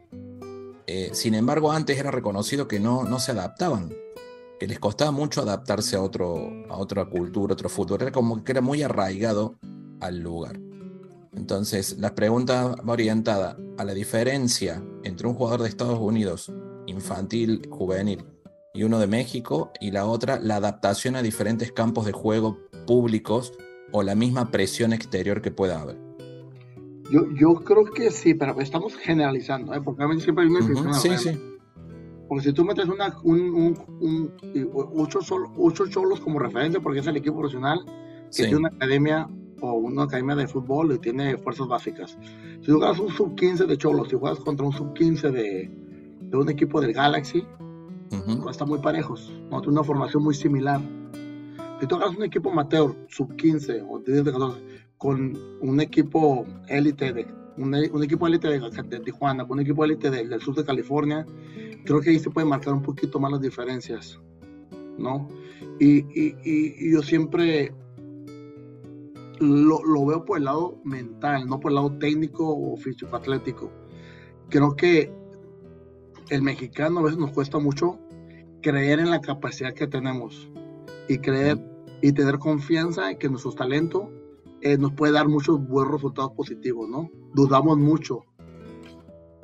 Eh, 0.87 1.11
sin 1.13 1.35
embargo, 1.35 1.73
antes 1.73 1.99
era 1.99 2.11
reconocido 2.11 2.67
que 2.67 2.81
no, 2.81 3.05
no 3.05 3.21
se 3.21 3.33
adaptaban, 3.33 3.93
que 4.59 4.67
les 4.67 4.79
costaba 4.79 5.11
mucho 5.11 5.43
adaptarse 5.43 5.97
a, 5.97 6.01
otro, 6.01 6.55
a 6.71 6.79
otra 6.79 7.05
cultura, 7.05 7.53
otro 7.53 7.69
fútbol. 7.69 8.01
Era 8.01 8.13
como 8.13 8.43
que 8.45 8.53
era 8.53 8.63
muy 8.63 8.83
arraigado 8.83 9.59
al 10.01 10.21
lugar. 10.21 10.59
Entonces, 11.35 11.99
la 11.99 12.15
pregunta 12.15 12.77
va 12.77 12.95
orientada 12.95 13.59
a 13.77 13.85
la 13.85 13.93
diferencia 13.93 14.83
entre 15.03 15.27
un 15.27 15.35
jugador 15.35 15.61
de 15.61 15.69
Estados 15.69 15.99
Unidos, 16.01 16.51
infantil, 16.87 17.69
juvenil, 17.71 18.25
y 18.77 18.85
uno 18.85 18.99
de 18.99 19.07
México, 19.07 19.73
y 19.81 19.91
la 19.91 20.07
otra, 20.07 20.39
la 20.39 20.57
adaptación 20.57 21.17
a 21.17 21.23
diferentes 21.23 21.73
campos 21.73 22.05
de 22.05 22.13
juego 22.13 22.59
públicos 22.87 23.55
o 23.91 24.03
la 24.03 24.15
misma 24.15 24.51
presión 24.51 24.93
exterior 24.93 25.41
que 25.41 25.51
pueda 25.51 25.81
haber. 25.81 25.97
Yo, 27.11 27.23
yo 27.35 27.55
creo 27.55 27.85
que 27.85 28.11
sí, 28.11 28.35
pero 28.35 28.61
estamos 28.61 28.95
generalizando, 28.97 29.73
¿eh? 29.75 29.81
porque 29.81 30.03
a 30.03 30.09
mí 30.09 30.21
siempre 30.21 30.45
hay 30.45 30.51
una 30.51 30.91
uh 30.91 30.95
Sí, 30.95 31.11
sí. 31.17 31.31
Porque 32.29 32.45
si 32.45 32.53
tú 32.53 32.65
metes 32.65 32.87
una, 32.87 33.17
un, 33.23 33.41
un, 33.41 33.79
un, 34.01 34.33
ocho, 34.97 35.21
ocho 35.57 35.87
cholos 35.87 36.21
como 36.21 36.39
referencia, 36.39 36.81
porque 36.81 36.99
es 36.99 37.07
el 37.07 37.17
equipo 37.17 37.39
profesional 37.39 37.85
que 38.35 38.43
tiene 38.43 38.57
una 38.57 38.69
academia 38.69 39.29
o 39.61 39.73
una 39.75 40.03
academia 40.03 40.35
de 40.35 40.47
fútbol 40.49 40.93
y 40.93 40.99
tiene 40.99 41.39
fuerzas 41.39 41.69
básicas. 41.69 42.19
Si 42.61 42.71
juegas 42.71 42.99
un 42.99 43.11
sub-15 43.11 43.67
de 43.67 43.79
cholos, 43.79 44.09
si 44.09 44.17
juegas 44.17 44.41
contra 44.41 44.67
un 44.67 44.73
sub-15 44.73 45.31
de, 45.31 45.71
de, 46.21 46.37
un 46.37 46.51
equipo 46.51 46.81
del 46.81 46.93
Galaxy, 46.93 47.47
uh 48.11 48.51
están 48.51 48.69
muy 48.69 48.79
parejos, 48.79 49.33
¿no? 49.51 49.61
tiene 49.61 49.75
una 49.75 49.85
formación 49.85 50.23
muy 50.23 50.35
similar. 50.35 50.81
Si 51.81 51.95
hagas 51.95 52.17
un 52.17 52.23
equipo 52.23 52.51
amateur 52.51 52.95
sub-15 53.09 53.87
o 53.89 53.99
de 53.99 54.25
14 54.25 54.63
con 54.97 55.39
un 55.61 55.81
equipo 55.81 56.47
élite 56.69 57.13
de 57.13 57.27
un, 57.59 57.75
un, 57.75 58.03
equipo 58.03 58.27
élite 58.27 58.49
de, 58.49 58.61
de, 58.61 59.01
Tijuana, 59.01 59.47
con 59.47 59.59
un 59.59 59.63
equipo 59.63 59.85
élite 59.85 60.11
del 60.11 60.41
sur 60.41 60.55
de 60.55 60.65
California, 60.65 61.27
creo 61.85 62.01
que 62.01 62.11
ahí 62.11 62.19
se 62.19 62.31
puede 62.31 62.47
marcar 62.47 62.75
un 62.75 62.83
poquito 62.83 63.19
más 63.19 63.33
las 63.33 63.41
diferencias, 63.41 64.19
¿no? 64.99 65.29
Y, 65.79 65.99
y, 65.99 66.37
y 66.45 66.93
yo 66.93 67.03
siempre 67.03 67.73
lo, 69.41 69.83
lo, 69.85 70.07
veo 70.07 70.25
por 70.25 70.39
el 70.39 70.45
lado 70.45 70.81
mental, 70.85 71.47
no 71.47 71.61
por 71.61 71.71
el 71.71 71.77
lado 71.77 71.93
técnico 71.99 72.57
o 72.57 72.77
físico-atlético. 72.77 73.71
Creo 74.49 74.77
que 74.77 75.13
el 76.31 76.43
mexicano 76.43 77.01
a 77.01 77.03
veces 77.03 77.19
nos 77.19 77.33
cuesta 77.33 77.59
mucho 77.59 77.99
creer 78.63 78.99
en 78.99 79.11
la 79.11 79.21
capacidad 79.21 79.73
que 79.75 79.87
tenemos 79.87 80.51
y 81.09 81.19
creer 81.19 81.59
y 82.03 82.13
tener 82.13 82.39
confianza 82.39 83.11
en 83.11 83.19
que 83.19 83.29
nuestro 83.29 83.53
talento 83.53 84.11
eh, 84.61 84.77
nos 84.77 84.93
puede 84.93 85.13
dar 85.13 85.29
muchos 85.29 85.61
buenos 85.67 85.95
resultados 85.95 86.33
positivos, 86.33 86.89
¿no? 86.89 87.11
Dudamos 87.35 87.79
mucho. 87.79 88.25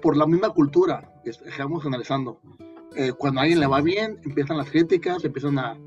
Por 0.01 0.17
la 0.17 0.27
misma 0.27 0.51
cultura, 0.51 1.13
estamos 1.25 1.87
analizando. 1.87 2.41
Eh, 2.97 3.13
cuando 3.13 3.41
a 3.41 3.43
alguien 3.45 3.61
le 3.61 3.67
va 3.67 3.81
bien, 3.81 4.19
empiezan 4.25 4.57
las 4.57 4.71
críticas, 4.71 5.25
empiezan 5.25 5.59
a, 5.59 5.79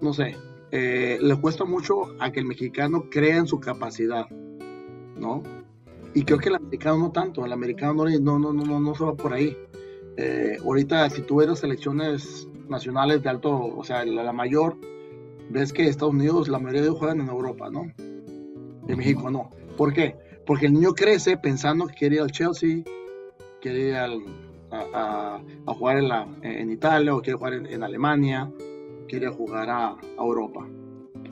no 0.00 0.12
sé, 0.12 0.36
eh, 0.70 1.18
le 1.20 1.36
cuesta 1.36 1.64
mucho 1.64 2.06
a 2.18 2.32
que 2.32 2.40
el 2.40 2.46
mexicano 2.46 3.04
crea 3.10 3.36
en 3.36 3.46
su 3.46 3.60
capacidad, 3.60 4.28
¿no? 5.16 5.42
Y 6.14 6.24
creo 6.24 6.38
que 6.38 6.48
el 6.48 6.56
americano 6.56 6.98
no 6.98 7.12
tanto, 7.12 7.44
el 7.44 7.52
americano 7.52 8.04
no, 8.04 8.38
no, 8.38 8.52
no, 8.52 8.64
no, 8.64 8.80
no 8.80 8.94
se 8.94 9.04
va 9.04 9.14
por 9.14 9.32
ahí. 9.32 9.56
Ahorita, 10.62 11.10
si 11.10 11.22
tú 11.22 11.36
ves 11.36 11.48
las 11.48 11.60
selecciones 11.60 12.48
nacionales 12.68 13.22
de 13.22 13.28
alto, 13.28 13.50
o 13.52 13.84
sea, 13.84 14.04
la, 14.04 14.22
la 14.22 14.32
mayor, 14.32 14.76
ves 15.50 15.72
que 15.72 15.88
Estados 15.88 16.14
Unidos, 16.14 16.48
la 16.48 16.58
mayoría 16.58 16.82
de 16.82 16.88
ellos 16.88 16.98
juegan 16.98 17.20
en 17.20 17.28
Europa, 17.28 17.70
¿no? 17.70 17.92
de 18.86 18.96
México 18.96 19.30
no. 19.30 19.50
¿Por 19.76 19.92
qué? 19.92 20.16
Porque 20.46 20.66
el 20.66 20.74
niño 20.74 20.92
crece 20.92 21.36
pensando 21.36 21.86
que 21.86 21.94
quiere 21.94 22.16
ir 22.16 22.22
al 22.22 22.30
Chelsea, 22.30 22.82
quiere 23.60 23.88
ir 23.88 23.96
a, 23.96 25.40
jugar 25.66 25.98
en, 25.98 26.08
la, 26.08 26.28
en, 26.42 26.70
Italia 26.70 27.14
o 27.14 27.22
quiere 27.22 27.38
jugar 27.38 27.54
en, 27.54 27.82
Alemania, 27.82 28.50
quiere 29.08 29.28
jugar 29.28 29.70
a, 29.70 29.96
Europa. 30.18 30.66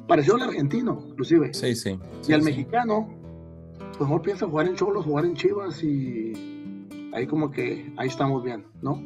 Pareció 0.07 0.37
al 0.37 0.43
argentino, 0.43 1.05
inclusive. 1.09 1.53
Sí, 1.55 1.75
sí. 1.75 1.99
y 2.27 2.33
al 2.33 2.43
mexicano, 2.43 3.09
pues 3.79 4.01
mejor 4.01 4.23
piensa 4.23 4.47
jugar 4.47 4.67
en 4.67 4.75
Cholos, 4.75 5.05
jugar 5.05 5.25
en 5.25 5.35
Chivas 5.35 5.83
y 5.83 6.52
ahí 7.13 7.27
como 7.27 7.51
que 7.51 7.93
ahí 7.97 8.09
estamos 8.09 8.43
bien, 8.43 8.65
¿no? 8.81 9.03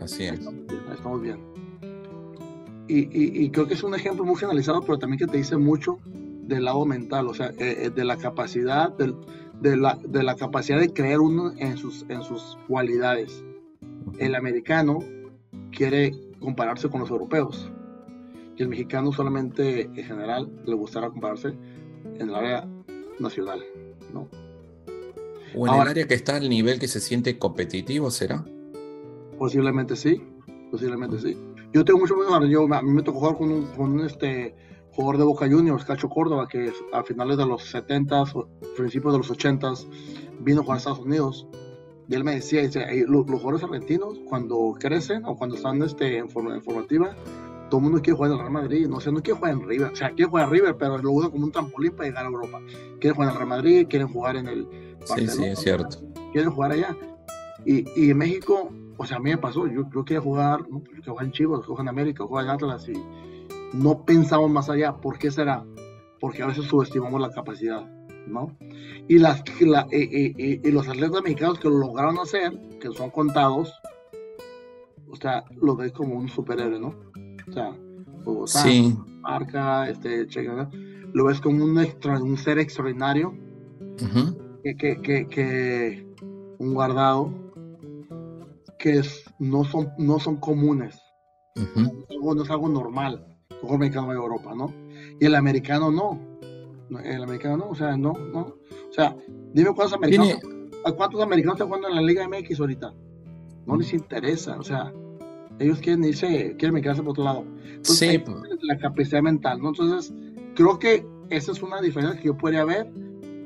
Así 0.00 0.24
es. 0.24 0.46
Ahí 0.46 0.94
estamos 0.94 1.20
bien. 1.20 1.38
Y, 2.88 3.44
y, 3.44 3.50
creo 3.50 3.66
que 3.66 3.74
es 3.74 3.82
un 3.82 3.94
ejemplo 3.94 4.24
muy 4.24 4.36
generalizado, 4.36 4.82
pero 4.82 4.98
también 4.98 5.18
que 5.18 5.26
te 5.26 5.38
dice 5.38 5.56
mucho 5.56 5.98
del 6.42 6.64
lado 6.64 6.84
mental, 6.84 7.28
o 7.28 7.32
sea, 7.32 7.48
eh, 7.58 7.86
eh, 7.86 7.90
de 7.90 8.04
la 8.04 8.16
capacidad, 8.16 8.92
de, 8.92 9.76
la, 9.76 9.98
de 10.02 10.22
la 10.22 10.34
capacidad 10.36 10.78
de 10.78 10.92
creer 10.92 11.20
uno 11.20 11.52
en 11.56 11.78
sus, 11.78 12.04
en 12.08 12.22
sus 12.22 12.58
cualidades. 12.68 13.44
El 14.18 14.34
americano 14.34 14.98
quiere 15.70 16.12
compararse 16.40 16.90
con 16.90 17.00
los 17.00 17.10
europeos 17.10 17.70
y 18.56 18.62
el 18.62 18.68
mexicano 18.68 19.12
solamente 19.12 19.82
en 19.82 20.04
general 20.04 20.50
le 20.66 20.74
gustará 20.74 21.08
compararse 21.08 21.54
en 22.18 22.28
el 22.28 22.34
área 22.34 22.68
nacional, 23.18 23.62
¿no? 24.12 24.28
O 25.56 25.66
en 25.66 25.74
el 25.74 25.88
área 25.88 26.06
que 26.06 26.14
está 26.14 26.36
al 26.36 26.48
nivel 26.48 26.78
que 26.78 26.88
se 26.88 27.00
siente 27.00 27.38
competitivo, 27.38 28.10
¿será? 28.10 28.44
Posiblemente 29.38 29.96
sí, 29.96 30.22
posiblemente 30.70 31.18
sí. 31.18 31.36
Yo 31.72 31.84
tengo 31.84 32.00
mucho 32.00 32.16
miedo, 32.16 32.46
yo, 32.46 32.72
a 32.74 32.82
mí 32.82 32.90
me 32.90 33.02
tocó 33.02 33.20
jugar 33.20 33.36
con 33.36 33.50
un, 33.50 33.66
con 33.74 33.92
un 33.92 34.06
este, 34.06 34.54
jugador 34.92 35.18
de 35.18 35.24
Boca 35.24 35.48
Juniors, 35.48 35.84
Cacho 35.84 36.08
Córdoba, 36.08 36.46
que 36.48 36.72
a 36.92 37.02
finales 37.02 37.38
de 37.38 37.46
los 37.46 37.74
70s, 37.74 38.46
principios 38.76 39.14
de 39.14 39.18
los 39.18 39.30
80s, 39.30 39.86
vino 40.40 40.60
a 40.60 40.64
jugar 40.64 40.76
a 40.76 40.78
Estados 40.78 40.98
Unidos. 41.00 41.46
Y 42.08 42.14
él 42.14 42.24
me 42.24 42.34
decía, 42.34 42.62
los, 43.06 43.24
jugadores 43.24 43.62
argentinos, 43.62 44.18
cuando 44.28 44.74
crecen 44.78 45.24
o 45.24 45.36
cuando 45.36 45.56
están 45.56 45.82
este, 45.82 46.18
en, 46.18 46.28
forma, 46.28 46.60
formativa, 46.60 47.16
todo 47.70 47.78
el 47.78 47.84
mundo 47.84 48.02
quiere 48.02 48.16
jugar 48.16 48.32
en 48.32 48.34
el 48.34 48.40
Real 48.40 48.52
Madrid, 48.52 48.86
no, 48.86 49.00
sé, 49.00 49.10
no 49.10 49.22
quiere 49.22 49.38
jugar 49.38 49.54
en 49.54 49.66
River, 49.66 49.92
o 49.92 49.96
sea, 49.96 50.10
quiere 50.10 50.28
jugar 50.28 50.44
en 50.44 50.50
River, 50.50 50.76
pero 50.76 50.98
lo 50.98 51.10
usa 51.10 51.30
como 51.30 51.46
un 51.46 51.52
trampolín 51.52 51.92
para 51.92 52.08
llegar 52.08 52.26
a 52.26 52.28
Europa. 52.28 52.60
Quieren 53.00 53.14
jugar 53.14 53.28
en 53.28 53.32
el 53.32 53.36
Real 53.38 53.48
Madrid, 53.48 53.86
quieren 53.88 54.08
jugar 54.08 54.36
en 54.36 54.46
el 54.46 54.91
Sí, 55.04 55.26
sí, 55.26 55.44
es 55.44 55.58
cierto. 55.58 55.98
Quieren 56.32 56.50
jugar 56.50 56.72
allá. 56.72 56.96
Y, 57.64 57.84
y 58.00 58.10
en 58.10 58.18
México, 58.18 58.70
o 58.96 59.06
sea, 59.06 59.18
a 59.18 59.20
mí 59.20 59.30
me 59.30 59.38
pasó, 59.38 59.66
yo, 59.66 59.82
yo 59.92 60.04
quería 60.04 60.20
jugar, 60.20 60.60
¿no? 60.68 60.78
yo 60.78 60.84
quería 60.84 61.10
jugar 61.12 61.24
en 61.24 61.32
Chivas, 61.32 61.60
en 61.78 61.88
América, 61.88 62.24
jugar 62.24 62.44
en 62.44 62.50
Atlas 62.50 62.88
y 62.88 62.94
no 63.72 64.04
pensamos 64.04 64.50
más 64.50 64.68
allá. 64.68 64.96
¿Por 64.96 65.18
qué 65.18 65.30
será? 65.30 65.64
Porque 66.20 66.42
a 66.42 66.46
veces 66.46 66.66
subestimamos 66.66 67.20
la 67.20 67.30
capacidad, 67.30 67.84
¿no? 68.26 68.56
Y, 69.08 69.18
las, 69.18 69.42
y, 69.58 70.70
los 70.70 70.88
atletas 70.88 71.22
mexicanos 71.22 71.58
que 71.58 71.68
lo 71.68 71.78
lograron 71.78 72.18
hacer, 72.18 72.52
que 72.80 72.88
son 72.92 73.10
contados, 73.10 73.72
o 75.10 75.16
sea, 75.16 75.44
lo 75.60 75.76
ves 75.76 75.92
como 75.92 76.14
un 76.14 76.28
superhéroe, 76.28 76.78
¿no? 76.78 76.94
O 78.24 78.46
sea, 78.46 78.62
sí. 78.62 78.96
marca, 79.20 79.88
este, 79.88 80.26
lo 81.12 81.24
ves 81.24 81.40
como 81.40 81.64
un, 81.64 81.78
extra, 81.80 82.20
un 82.20 82.36
ser 82.38 82.58
extraordinario, 82.58 83.34
que, 84.62 84.76
que, 84.76 85.28
que, 85.28 86.06
un 86.58 86.74
guardado, 86.74 87.32
que 88.78 88.98
es, 88.98 89.24
no, 89.38 89.64
son, 89.64 89.90
no 89.98 90.18
son 90.18 90.36
comunes, 90.36 91.00
no 91.54 92.42
es 92.42 92.50
algo 92.50 92.68
normal 92.68 93.32
mejor 93.62 93.78
mexicano 93.78 94.08
de 94.08 94.14
Europa, 94.14 94.54
¿no? 94.54 94.72
Y 95.20 95.26
el 95.26 95.34
americano 95.34 95.90
no. 95.90 96.20
El 97.04 97.22
americano 97.22 97.56
no, 97.56 97.68
o 97.70 97.74
sea, 97.74 97.96
no, 97.96 98.12
no. 98.12 98.40
O 98.40 98.92
sea, 98.92 99.16
dime 99.54 99.72
cuántos 99.74 99.94
americanos, 99.94 100.40
cuántos 100.96 101.22
americanos 101.22 101.54
están 101.54 101.68
jugando 101.68 101.88
en 101.88 101.94
la 101.94 102.02
Liga 102.02 102.28
MX 102.28 102.60
ahorita. 102.60 102.92
No 103.66 103.76
les 103.76 103.92
interesa, 103.94 104.58
o 104.58 104.62
sea, 104.62 104.92
ellos 105.58 105.78
quieren 105.80 106.04
irse, 106.04 106.56
quieren 106.58 106.74
meterse 106.74 107.02
por 107.02 107.12
otro 107.12 107.24
lado. 107.24 107.44
Entonces, 107.64 108.10
sí. 108.10 108.18
Pues. 108.18 108.42
la 108.62 108.78
capacidad 108.78 109.22
mental, 109.22 109.60
¿no? 109.60 109.68
Entonces, 109.68 110.12
creo 110.54 110.78
que 110.78 111.06
esa 111.30 111.52
es 111.52 111.62
una 111.62 111.80
diferencia 111.80 112.20
que 112.20 112.26
yo 112.26 112.36
podría 112.36 112.64
ver 112.64 112.92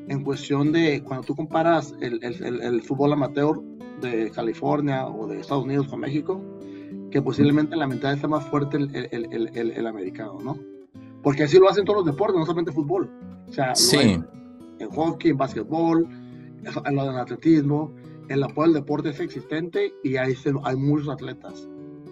en 0.08 0.22
cuestión 0.22 0.72
de 0.72 1.02
cuando 1.02 1.26
tú 1.26 1.34
comparas 1.34 1.94
el, 2.00 2.22
el, 2.22 2.62
el 2.62 2.82
fútbol 2.82 3.12
amateur 3.12 3.60
de 4.00 4.30
California 4.30 5.06
o 5.06 5.26
de 5.26 5.40
Estados 5.40 5.64
Unidos 5.64 5.88
con 5.88 6.00
México 6.00 6.40
que 7.10 7.22
posiblemente 7.22 7.76
la 7.76 7.86
mentalidad 7.86 8.16
está 8.16 8.28
más 8.28 8.44
fuerte 8.44 8.76
el, 8.76 8.94
el, 8.94 9.28
el, 9.32 9.70
el, 9.70 9.86
americano, 9.86 10.38
¿no? 10.42 10.58
Porque 11.22 11.44
así 11.44 11.58
lo 11.58 11.68
hacen 11.68 11.84
todos 11.84 12.04
los 12.04 12.06
deportes, 12.06 12.38
no 12.38 12.44
solamente 12.44 12.72
fútbol. 12.72 13.10
O 13.48 13.52
sea, 13.52 13.74
sí. 13.74 14.20
en, 14.78 14.90
hockey, 14.90 15.30
en 15.30 15.36
básquetbol, 15.36 16.08
en 16.84 16.94
lo 16.94 17.06
del 17.06 17.16
atletismo, 17.16 17.94
el 18.28 18.42
apoyo 18.42 18.66
al 18.66 18.72
deporte 18.74 19.10
es 19.10 19.20
existente 19.20 19.94
y 20.02 20.16
hay, 20.16 20.34
hay 20.64 20.76
muchos 20.76 21.08
atletas. 21.08 21.68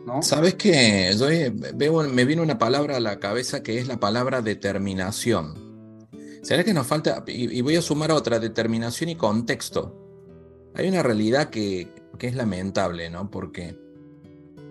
¿no? 0.06 0.22
¿Sabes 0.22 0.54
qué? 0.54 1.10
Yo 1.18 1.26
veo, 1.74 2.02
me 2.08 2.24
viene 2.24 2.42
una 2.42 2.58
palabra 2.58 2.96
a 2.96 3.00
la 3.00 3.18
cabeza 3.18 3.62
que 3.62 3.78
es 3.78 3.88
la 3.88 3.98
palabra 3.98 4.42
determinación. 4.42 5.63
¿Será 6.44 6.62
que 6.62 6.74
nos 6.74 6.86
falta, 6.86 7.24
y, 7.26 7.62
voy 7.62 7.76
a 7.76 7.80
sumar 7.80 8.12
otra, 8.12 8.38
determinación 8.38 9.08
y 9.08 9.16
contexto? 9.16 9.98
Hay 10.74 10.86
una 10.86 11.02
realidad 11.02 11.48
que, 11.48 11.90
es 12.20 12.34
lamentable, 12.34 13.08
¿no? 13.08 13.30
Porque 13.30 13.78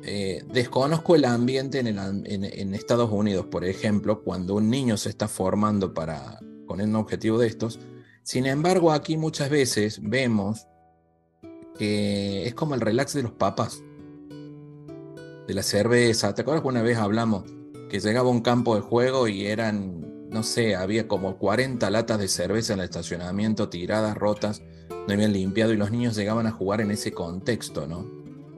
eh, 0.03 0.43
desconozco 0.53 1.15
el 1.15 1.25
ambiente 1.25 1.79
en, 1.79 2.73
Estados 2.75 3.12
Unidos, 3.12 3.47
por 3.47 3.65
ejemplo, 3.65 4.21
cuando 4.21 4.53
un 4.53 4.69
niño 4.69 4.97
se 4.97 5.09
está 5.09 5.27
formando 5.27 5.95
para, 5.95 6.39
con 6.67 6.79
un 6.79 6.95
objetivo 6.95 7.39
de 7.39 7.47
estos. 7.47 7.79
Sin 8.21 8.45
embargo, 8.45 8.91
aquí 8.91 9.17
muchas 9.17 9.49
veces 9.49 9.99
vemos 10.03 10.67
que 11.79 12.45
es 12.45 12.53
como 12.53 12.75
el 12.75 12.81
relax 12.81 13.13
de 13.13 13.23
los 13.23 13.31
papás, 13.31 13.81
de 15.47 15.53
la 15.55 15.63
cerveza. 15.63 16.36
¿Te 16.36 16.43
acuerdas 16.43 16.62
que 16.62 16.67
una 16.67 16.83
vez 16.83 16.99
hablamos 16.99 17.45
que 17.89 17.99
llegaba 17.99 18.29
un 18.29 18.41
campo 18.41 18.75
de 18.75 18.81
juego 18.81 19.27
y 19.27 19.47
eran, 19.47 20.12
no 20.34 20.41
sé, 20.43 20.76
había 20.76 21.08
como 21.08 21.38
40 21.38 21.89
latas 21.91 22.19
de 22.19 22.28
cerveza 22.28 22.74
en 22.74 22.80
el 22.80 22.86
estacionamiento, 22.86 23.69
tiradas, 23.69 24.17
rotas, 24.17 24.63
no 24.89 25.13
habían 25.13 25.32
limpiado 25.32 25.74
y 25.74 25.78
los 25.78 25.91
niños 25.91 26.15
llegaban 26.15 26.48
a 26.48 26.52
jugar 26.52 26.82
en 26.82 26.91
ese 26.91 27.12
contexto, 27.12 27.88
¿no? 27.88 28.06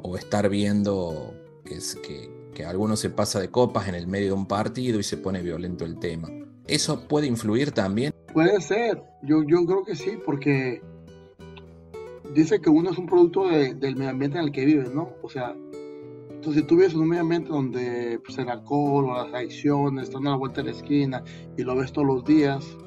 O 0.02 0.16
estar 0.16 0.48
viendo 0.50 1.34
que, 1.66 1.76
es, 1.76 1.96
que, 1.96 2.32
que 2.54 2.66
alguno 2.66 2.96
se 2.96 3.10
pasa 3.10 3.42
de 3.42 3.50
copas 3.50 3.90
en 3.90 3.96
el 3.96 4.08
medio 4.08 4.28
de 4.28 4.34
un 4.34 4.48
partido 4.48 5.00
y 5.00 5.04
se 5.04 5.18
pone 5.18 5.42
violento 5.42 5.84
el 5.84 6.00
tema. 6.00 6.30
¿Eso 6.66 7.08
puede 7.08 7.28
influir 7.28 7.72
también? 7.72 8.14
Puede 8.34 8.62
ser, 8.62 9.04
yo, 9.22 9.44
yo 9.44 9.66
creo 9.66 9.84
que 9.84 9.96
sí, 9.96 10.18
porque 10.26 10.82
dice 12.34 12.62
que 12.62 12.70
uno 12.70 12.92
es 12.92 12.98
un 12.98 13.06
producto 13.06 13.50
del 13.50 13.96
medio 13.96 14.10
ambiente 14.10 14.38
en 14.38 14.46
el 14.46 14.52
que 14.52 14.66
vive, 14.66 14.90
¿no? 14.94 15.10
O 15.22 15.30
sea, 15.30 15.56
entonces 16.46 16.62
si 16.62 16.68
tú 16.68 16.76
vives 16.76 16.94
en 16.94 17.00
un 17.00 17.08
medio 17.08 17.24
ambiente 17.24 17.50
donde 17.50 18.20
pues, 18.24 18.38
el 18.38 18.50
alcohol 18.50 19.06
o 19.06 19.14
las 19.16 19.34
adicciones 19.34 20.04
están 20.04 20.28
a 20.28 20.30
la 20.32 20.36
vuelta 20.36 20.62
de 20.62 20.66
la 20.66 20.78
esquina 20.78 21.24
y 21.58 21.64
lo 21.64 21.76
ves 21.76 21.92
todos 21.92 22.06
los 22.06 22.24
días, 22.24 22.78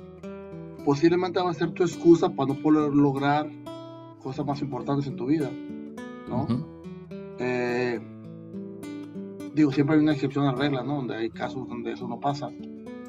posiblemente 0.85 1.41
va 1.41 1.51
a 1.51 1.55
ser 1.55 1.73
tu 1.73 1.83
excusa 1.83 2.29
para 2.29 2.55
no 2.55 2.63
poder 2.63 2.95
lograr 2.95 3.51
cosas 4.23 4.47
más 4.47 4.61
importantes 4.63 5.09
en 5.09 5.17
tu 5.17 5.27
vida, 5.27 5.51
¿no? 6.29 6.47
Eh, 7.41 7.99
digo, 9.57 9.73
siempre 9.73 9.97
hay 9.97 10.03
una 10.03 10.13
excepción 10.13 10.47
a 10.47 10.53
la 10.53 10.59
regla, 10.59 10.85
¿no? 10.85 10.95
Donde 10.95 11.17
hay 11.17 11.31
casos 11.31 11.69
donde 11.69 11.95
eso 11.95 12.07
no 12.07 12.21
pasa. 12.21 12.51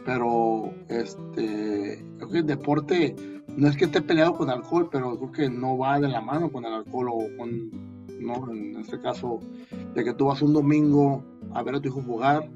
Pero, 0.03 0.73
este, 0.87 2.03
creo 2.17 2.29
que 2.29 2.37
el 2.39 2.47
deporte 2.47 3.15
no 3.55 3.67
es 3.67 3.77
que 3.77 3.85
esté 3.85 4.01
peleado 4.01 4.33
con 4.33 4.49
alcohol, 4.49 4.89
pero 4.91 5.15
creo 5.15 5.31
que 5.31 5.47
no 5.47 5.77
va 5.77 5.99
de 5.99 6.07
la 6.07 6.21
mano 6.21 6.51
con 6.51 6.65
el 6.65 6.73
alcohol 6.73 7.09
o 7.09 7.37
con, 7.37 7.88
¿no? 8.19 8.51
En 8.51 8.77
este 8.79 8.99
caso, 8.99 9.39
de 9.93 10.03
que 10.03 10.13
tú 10.13 10.25
vas 10.25 10.41
un 10.41 10.53
domingo 10.53 11.23
a 11.53 11.63
ver 11.63 11.75
a 11.75 11.81
tu 11.81 11.89
hijo 11.89 12.01
jugar 12.01 12.49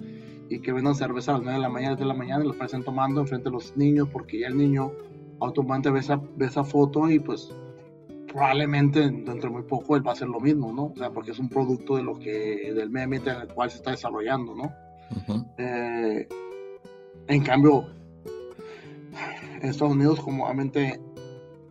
y 0.50 0.60
que 0.60 0.72
vendan 0.72 0.96
cerveza 0.96 1.32
a 1.32 1.36
las 1.36 1.44
9 1.44 1.58
de 1.58 1.62
la 1.62 1.70
mañana, 1.70 1.96
de 1.96 2.06
la 2.06 2.14
mañana 2.14 2.44
y 2.44 2.48
lo 2.48 2.54
parecen 2.54 2.84
tomando 2.84 3.22
enfrente 3.22 3.46
de 3.46 3.52
los 3.52 3.76
niños 3.76 4.10
porque 4.12 4.40
ya 4.40 4.48
el 4.48 4.58
niño 4.58 4.92
automáticamente 5.40 5.92
ve 5.92 6.00
esa, 6.00 6.22
ve 6.36 6.46
esa 6.46 6.64
foto 6.64 7.10
y 7.10 7.20
pues 7.20 7.54
probablemente 8.28 9.02
dentro 9.02 9.42
de 9.42 9.50
muy 9.50 9.64
poco 9.64 9.96
él 9.96 10.06
va 10.06 10.12
a 10.12 10.14
hacer 10.14 10.28
lo 10.28 10.40
mismo, 10.40 10.74
¿no? 10.74 10.86
O 10.86 10.96
sea, 10.96 11.12
porque 11.12 11.32
es 11.32 11.40
un 11.40 11.50
producto 11.50 11.98
de 11.98 12.04
lo 12.04 12.18
que, 12.18 12.74
del 12.74 12.90
medio 12.90 13.06
ambiente 13.06 13.30
en 13.30 13.42
el 13.42 13.48
cual 13.48 13.70
se 13.70 13.78
está 13.78 13.92
desarrollando, 13.92 14.56
¿no? 14.56 14.74
eh, 15.58 16.28
en 17.28 17.44
cambio, 17.44 17.86
en 19.62 19.70
Estados 19.70 19.94
Unidos, 19.94 20.20
como 20.20 20.46
obviamente, 20.46 21.00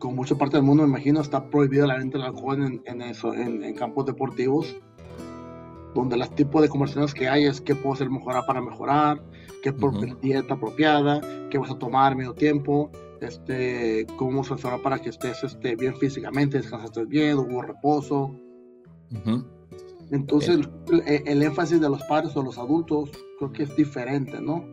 con 0.03 0.17
mucha 0.17 0.35
parte 0.35 0.57
del 0.57 0.67
mundo, 0.67 0.83
me 0.83 0.88
imagino, 0.88 1.21
está 1.21 1.49
prohibida 1.49 1.87
la 1.87 1.97
venta 1.97 2.19
del 2.19 2.27
alcohol 2.27 2.61
en, 2.61 2.83
en 2.87 3.03
eso, 3.03 3.33
en, 3.33 3.73
campos 3.75 4.05
deportivos, 4.05 4.77
donde 5.95 6.17
los 6.17 6.35
tipos 6.35 6.61
de 6.61 6.69
conversaciones 6.69 7.15
que 7.15 7.29
hay 7.29 7.45
es 7.45 7.61
qué 7.61 7.77
puedo 7.77 7.95
hacer 7.95 8.11
mejorar 8.11 8.45
para 8.45 8.61
mejorar, 8.61 9.23
qué 9.62 9.73
por 9.73 10.21
dieta 10.21 10.55
apropiada, 10.55 11.21
qué 11.51 11.57
vas 11.57 11.71
a 11.71 11.79
tomar 11.79 12.17
medio 12.17 12.35
tiempo, 12.35 12.91
este, 13.21 14.05
cómo 14.17 14.41
hacer 14.41 14.83
para 14.83 14.99
que 14.99 15.11
estés 15.11 15.45
este, 15.45 15.77
bien 15.77 15.95
físicamente, 15.95 16.57
descansaste 16.57 17.05
bien, 17.05 17.38
hubo 17.38 17.62
reposo. 17.62 18.35
Entonces, 20.11 20.69
el, 21.07 21.23
el, 21.27 21.43
énfasis 21.45 21.81
de 21.81 21.88
los 21.88 22.03
padres 22.05 22.37
o 22.37 22.43
los 22.43 22.59
adultos 22.59 23.12
creo 23.38 23.53
que 23.53 23.62
es 23.62 23.77
diferente, 23.77 24.41
¿no? 24.41 24.65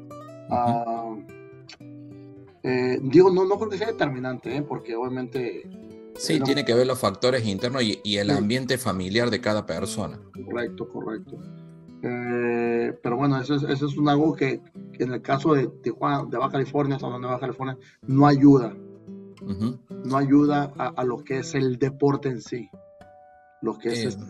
Eh, 2.64 3.00
digo, 3.02 3.32
no, 3.32 3.46
no 3.46 3.58
creo 3.58 3.70
que 3.70 3.78
sea 3.78 3.88
determinante, 3.88 4.56
¿eh? 4.56 4.62
porque 4.62 4.96
obviamente... 4.96 5.70
Sí, 6.18 6.40
tiene 6.42 6.66
que 6.66 6.74
ver 6.74 6.86
los 6.86 7.00
factores 7.00 7.46
internos 7.46 7.82
y, 7.84 8.18
el 8.18 8.32
ambiente 8.32 8.78
familiar 8.78 9.30
de 9.30 9.40
cada 9.40 9.66
persona. 9.66 10.20
Correcto, 10.46 10.90
correcto. 10.90 11.38
Eh, 12.02 12.94
pero 13.02 13.16
bueno, 13.16 13.40
eso 13.40 13.56
es, 13.56 13.64
eso 13.64 13.88
es 13.88 13.98
un 13.98 14.10
algo 14.10 14.36
que, 14.36 14.62
en 14.94 15.14
el 15.14 15.22
caso 15.22 15.54
de 15.54 15.68
Tijuana, 15.68 16.26
de 16.30 16.38
Baja 16.38 16.52
California, 16.52 17.00
San 17.00 17.22
de 17.22 17.28
Baja 17.28 17.40
California, 17.40 17.78
no 18.06 18.28
ayuda. 18.28 18.76
No 20.04 20.18
ayuda 20.18 20.74
a, 20.78 21.04
lo 21.06 21.24
que 21.24 21.40
es 21.40 21.56
el 21.56 21.78
deporte 21.78 22.28
en 22.28 22.42
sí. 22.42 22.70
Lo 23.62 23.78
que 23.78 23.90
es, 23.90 24.06
este, 24.06 24.26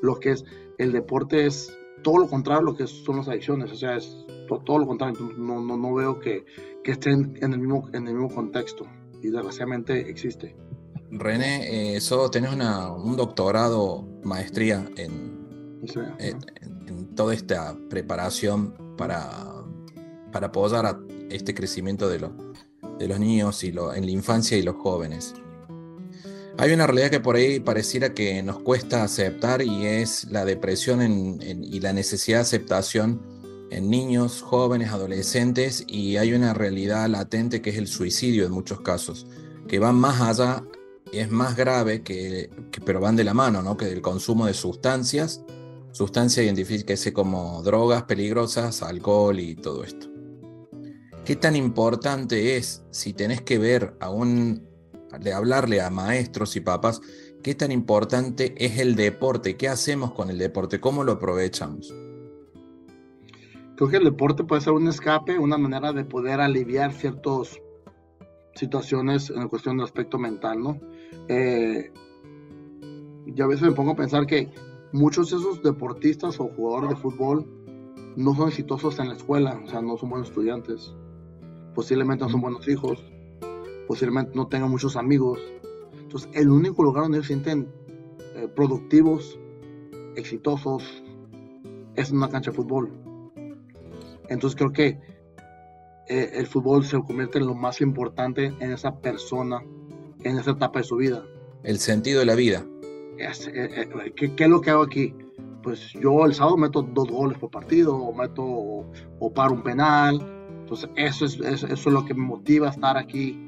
lo 0.00 0.20
que 0.20 0.30
es 0.30 0.44
el 0.78 0.92
deporte 0.92 1.46
es 1.46 1.76
todo 2.02 2.18
lo 2.18 2.28
contrario 2.28 2.60
a 2.60 2.64
lo 2.64 2.76
que 2.76 2.86
son 2.86 3.16
las 3.16 3.28
adicciones. 3.28 3.72
O 3.72 3.76
sea, 3.76 3.96
es 3.96 4.24
todo, 4.64 4.78
lo 4.78 4.86
contrario. 4.86 5.32
No, 5.36 5.60
no, 5.60 5.76
no 5.76 5.94
veo 5.94 6.18
que, 6.18 6.44
que, 6.82 6.92
estén 6.92 7.36
en 7.40 7.52
el, 7.52 7.58
mismo, 7.58 7.88
en 7.92 8.06
el 8.06 8.14
mismo 8.14 8.34
contexto. 8.34 8.86
Y 9.22 9.28
desgraciadamente 9.28 10.08
existe. 10.08 10.56
René, 11.10 11.96
eso 11.96 12.26
eh, 12.26 12.28
tenés 12.30 12.52
una, 12.52 12.92
un 12.92 13.16
doctorado, 13.16 14.06
maestría 14.24 14.84
en, 14.96 15.80
en, 16.18 17.14
toda 17.14 17.32
esta 17.32 17.76
preparación 17.88 18.96
para, 18.96 19.30
para 20.32 20.48
apoyar 20.48 20.84
a 20.86 21.00
este 21.30 21.54
crecimiento 21.54 22.08
de, 22.08 22.28
de 22.98 23.08
los 23.08 23.20
niños 23.20 23.64
y 23.64 23.72
lo, 23.72 23.94
en 23.94 24.04
la 24.04 24.10
infancia 24.10 24.56
y 24.58 24.62
los 24.62 24.76
jóvenes. 24.76 25.34
Hay 26.58 26.72
una 26.72 26.86
realidad 26.86 27.10
que 27.10 27.20
por 27.20 27.36
ahí 27.36 27.60
pareciera 27.60 28.14
que 28.14 28.42
nos 28.42 28.60
cuesta 28.60 29.04
aceptar 29.04 29.60
y 29.60 29.84
es 29.86 30.24
la 30.30 30.46
depresión 30.46 31.38
y 31.42 31.80
la 31.80 31.92
necesidad 31.92 32.38
de 32.38 32.42
aceptación 32.42 33.20
en 33.70 33.90
niños, 33.90 34.40
jóvenes, 34.40 34.90
adolescentes 34.90 35.84
y 35.86 36.16
hay 36.16 36.32
una 36.32 36.54
realidad 36.54 37.08
latente 37.10 37.60
que 37.60 37.70
es 37.70 37.76
el 37.76 37.88
suicidio 37.88 38.46
en 38.46 38.52
muchos 38.52 38.80
casos, 38.80 39.26
que 39.68 39.78
van 39.78 39.96
más 39.96 40.22
allá, 40.22 40.62
es 41.12 41.30
más 41.30 41.56
grave, 41.56 42.02
que, 42.02 42.48
pero 42.86 43.00
van 43.00 43.16
de 43.16 43.24
la 43.24 43.34
mano, 43.34 43.62
¿no? 43.62 43.76
que 43.76 43.84
del 43.84 44.00
consumo 44.00 44.46
de 44.46 44.54
sustancias, 44.54 45.42
sustancias 45.92 46.46
identifíquese 46.46 47.12
como 47.12 47.62
drogas 47.62 48.04
peligrosas, 48.04 48.82
alcohol 48.82 49.38
y 49.40 49.56
todo 49.56 49.84
esto. 49.84 50.08
¿Qué 51.26 51.36
tan 51.36 51.54
importante 51.54 52.56
es 52.56 52.82
si 52.92 53.12
tenés 53.12 53.42
que 53.42 53.58
ver 53.58 53.94
a 54.00 54.08
un 54.08 54.75
de 55.18 55.32
hablarle 55.32 55.80
a 55.80 55.90
maestros 55.90 56.56
y 56.56 56.60
papás 56.60 57.00
qué 57.42 57.54
tan 57.54 57.72
importante 57.72 58.54
es 58.56 58.78
el 58.78 58.96
deporte, 58.96 59.56
qué 59.56 59.68
hacemos 59.68 60.12
con 60.12 60.30
el 60.30 60.38
deporte, 60.38 60.80
cómo 60.80 61.04
lo 61.04 61.12
aprovechamos. 61.12 61.94
Creo 63.76 63.90
que 63.90 63.98
el 63.98 64.04
deporte 64.04 64.42
puede 64.42 64.62
ser 64.62 64.72
un 64.72 64.88
escape, 64.88 65.38
una 65.38 65.58
manera 65.58 65.92
de 65.92 66.04
poder 66.04 66.40
aliviar 66.40 66.92
ciertas 66.92 67.60
situaciones 68.54 69.30
en 69.30 69.48
cuestión 69.48 69.76
del 69.76 69.84
aspecto 69.84 70.18
mental, 70.18 70.62
¿no? 70.62 70.80
Eh, 71.28 71.92
yo 73.26 73.44
a 73.44 73.48
veces 73.48 73.68
me 73.68 73.72
pongo 73.72 73.92
a 73.92 73.96
pensar 73.96 74.26
que 74.26 74.50
muchos 74.92 75.30
de 75.30 75.36
esos 75.36 75.62
deportistas 75.62 76.40
o 76.40 76.48
jugadores 76.48 76.90
de 76.90 76.96
fútbol 76.96 77.46
no 78.16 78.34
son 78.34 78.48
exitosos 78.48 78.98
en 78.98 79.08
la 79.08 79.14
escuela, 79.14 79.60
o 79.62 79.68
sea, 79.68 79.82
no 79.82 79.96
son 79.98 80.10
buenos 80.10 80.28
estudiantes, 80.28 80.94
posiblemente 81.74 82.24
no 82.24 82.30
son 82.30 82.40
buenos 82.40 82.66
hijos, 82.66 83.04
posiblemente 83.86 84.32
no 84.34 84.46
tengan 84.48 84.70
muchos 84.70 84.96
amigos. 84.96 85.40
Entonces, 86.00 86.30
el 86.34 86.50
único 86.50 86.82
lugar 86.82 87.04
donde 87.04 87.18
ellos 87.18 87.26
se 87.26 87.34
sienten 87.34 87.68
eh, 88.36 88.48
productivos, 88.54 89.38
exitosos, 90.14 91.02
es 91.94 92.10
en 92.10 92.16
una 92.16 92.28
cancha 92.28 92.50
de 92.50 92.56
fútbol. 92.56 92.90
Entonces, 94.28 94.56
creo 94.56 94.72
que 94.72 94.98
eh, 96.08 96.30
el 96.34 96.46
fútbol 96.46 96.84
se 96.84 97.00
convierte 97.00 97.38
en 97.38 97.46
lo 97.46 97.54
más 97.54 97.80
importante 97.80 98.52
en 98.60 98.72
esa 98.72 99.00
persona, 99.00 99.62
en 100.22 100.38
esa 100.38 100.52
etapa 100.52 100.80
de 100.80 100.84
su 100.84 100.96
vida. 100.96 101.24
El 101.62 101.78
sentido 101.78 102.20
de 102.20 102.26
la 102.26 102.34
vida. 102.34 102.64
Eh, 103.18 104.12
¿qué, 104.14 104.44
es 104.44 104.50
lo 104.50 104.60
que 104.60 104.70
hago 104.70 104.82
aquí? 104.82 105.14
Pues 105.62 105.92
yo 105.94 106.24
el 106.26 106.34
sábado 106.34 106.56
meto 106.56 106.82
dos 106.82 107.08
goles 107.08 107.38
por 107.38 107.50
partido, 107.50 107.96
o 107.96 108.14
meto 108.14 108.44
o, 108.44 109.32
paro 109.34 109.54
un 109.54 109.62
penal. 109.62 110.20
Entonces, 110.60 110.90
eso 110.96 111.24
es, 111.24 111.40
eso 111.40 111.66
es 111.66 111.86
lo 111.86 112.04
que 112.04 112.14
me 112.14 112.24
motiva 112.24 112.68
a 112.68 112.70
estar 112.70 112.96
aquí 112.96 113.45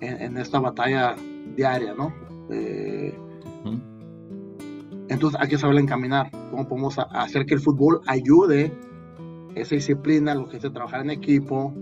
en, 0.00 0.36
esta 0.36 0.60
batalla 0.60 1.16
diaria, 1.56 1.94
¿no? 1.94 2.12
Eh, 2.50 3.14
entonces 5.08 5.40
hay 5.40 5.48
que 5.48 5.58
saber 5.58 5.78
encaminar, 5.78 6.30
cómo 6.50 6.68
podemos 6.68 6.98
hacer 6.98 7.46
que 7.46 7.54
el 7.54 7.60
fútbol 7.60 8.00
ayude 8.06 8.72
esa 9.54 9.74
disciplina, 9.74 10.34
lo 10.34 10.48
que 10.48 10.56
es 10.56 10.62
trabajar 10.62 11.00
en 11.02 11.10
equipo, 11.10 11.72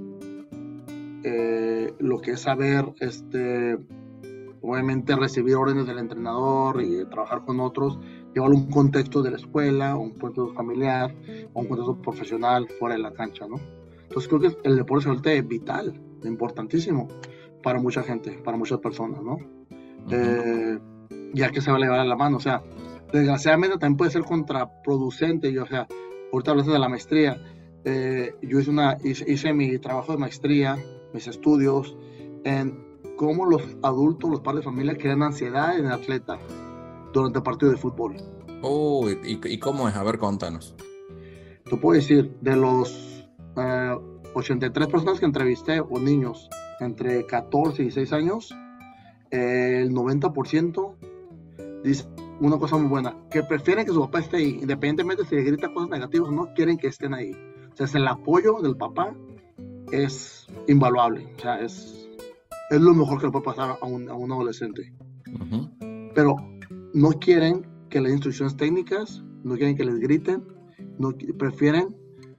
eh, 1.25 1.93
lo 1.99 2.21
que 2.21 2.33
es 2.33 2.41
saber, 2.41 2.85
este, 3.01 3.79
obviamente 4.61 5.17
recibir 5.17 5.57
órdenes 5.57 5.87
del 5.87 5.99
entrenador 5.99 6.83
y 6.83 7.05
trabajar 7.07 7.45
con 7.45 7.61
otros, 7.61 7.99
llevarlo 8.35 8.57
a 8.57 8.61
un 8.61 8.71
contexto 8.71 9.23
de 9.23 9.31
la 9.31 9.37
escuela, 9.39 9.97
un 9.97 10.11
contexto 10.11 10.53
familiar, 10.53 11.15
o 11.55 11.61
un 11.63 11.67
contexto 11.67 12.01
profesional 12.01 12.69
fuera 12.79 12.95
de 12.95 13.03
la 13.03 13.13
cancha, 13.13 13.47
¿no? 13.49 13.57
Entonces 14.03 14.29
creo 14.29 14.41
que 14.41 14.69
el 14.69 14.77
deporte 14.77 15.09
vuelve 15.09 15.43
vital, 15.43 16.01
importantísimo 16.25 17.09
para 17.65 17.81
mucha 17.81 18.03
gente, 18.03 18.31
para 18.45 18.57
muchas 18.57 18.79
personas, 18.79 19.23
¿no? 19.23 19.39
Eh, 20.11 20.79
ya 21.33 21.51
que 21.51 21.63
se 21.63 21.71
va 21.71 21.79
a 21.79 21.81
llevar 21.81 21.99
a 21.99 22.05
la 22.05 22.15
mano, 22.15 22.37
o 22.37 22.41
sea, 22.41 22.63
desgraciadamente 23.11 23.79
también 23.79 23.97
puede 23.97 24.11
ser 24.11 24.23
contraproducente, 24.23 25.51
yo, 25.51 25.65
o 25.65 25.67
sea, 25.67 25.89
ahorita 26.31 26.51
hablaste 26.51 26.73
de 26.73 26.79
la 26.79 26.89
maestría, 26.91 27.43
eh, 27.85 28.35
yo 28.43 28.61
hice, 28.61 28.71
una, 28.71 28.99
hice, 29.03 29.53
mi 29.55 29.79
trabajo 29.79 30.13
de 30.13 30.19
maestría, 30.19 30.79
mis 31.15 31.27
estudios, 31.27 31.97
en 32.45 32.85
cómo 33.17 33.47
los 33.47 33.63
adultos, 33.83 34.31
los 34.31 34.41
padres 34.41 34.61
de 34.61 34.71
familia 34.71 34.97
crean 34.99 35.23
ansiedad 35.23 35.79
en 35.79 35.87
el 35.87 35.93
atleta 35.93 36.39
durante 37.15 37.39
el 37.39 37.43
partido 37.43 37.73
de 37.73 37.79
fútbol. 37.79 38.17
Oh, 38.61 39.09
¿y, 39.09 39.59
cómo 39.59 39.89
es? 39.89 39.97
A 39.97 40.03
ver, 40.03 40.19
contanos. 40.19 40.75
Te 41.65 41.77
puedo 41.79 41.97
decir, 41.97 42.37
de 42.43 42.57
los 42.57 43.27
83 44.35 44.87
eh, 44.87 44.91
personas 44.91 45.19
que 45.19 45.25
entrevisté, 45.25 45.81
o 45.81 45.99
niños 45.99 46.51
entre 46.81 47.27
14 47.27 47.83
y 47.83 47.85
16 47.87 48.13
años, 48.13 48.55
el 49.31 49.93
90% 49.93 50.95
dice 51.83 52.07
una 52.41 52.59
cosa 52.59 52.77
muy 52.77 52.89
buena, 52.89 53.17
que 53.31 53.43
prefieren 53.43 53.87
que 53.87 53.93
su 53.93 54.01
papá 54.01 54.21
esté 54.21 54.39
ahí, 54.39 54.59
independientemente 54.61 55.25
si 55.25 55.37
le 55.37 55.43
grita 55.43 55.73
cosas 55.73 55.91
negativas 55.91 56.29
o 56.29 56.33
no, 56.33 56.53
quieren 56.55 56.77
que 56.77 56.89
estén 56.89 57.15
ahí. 57.15 57.33
O 57.73 57.77
sea, 57.77 58.01
el 58.01 58.09
apoyo 58.09 58.61
del 58.61 58.77
papá 58.77 59.15
es 59.93 60.47
invaluable, 60.67 61.33
o 61.37 61.41
sea, 61.41 61.61
es, 61.61 62.09
es 62.71 62.81
lo 62.81 62.95
mejor 62.95 63.21
que 63.21 63.27
le 63.27 63.33
puede 63.33 63.45
pasar 63.45 63.79
a 63.81 63.87
un, 63.87 64.09
a 64.09 64.15
un 64.15 64.33
adolescente. 64.33 64.93
Pero 66.15 66.37
no 66.93 67.11
quieren 67.13 67.67
que 67.89 68.01
les 68.01 68.13
instrucciones 68.13 68.57
técnicas, 68.57 69.23
no 69.43 69.57
quieren 69.57 69.77
que 69.77 69.85
les 69.85 69.99
griten, 69.99 70.45
no, 70.99 71.13
prefieren 71.39 71.95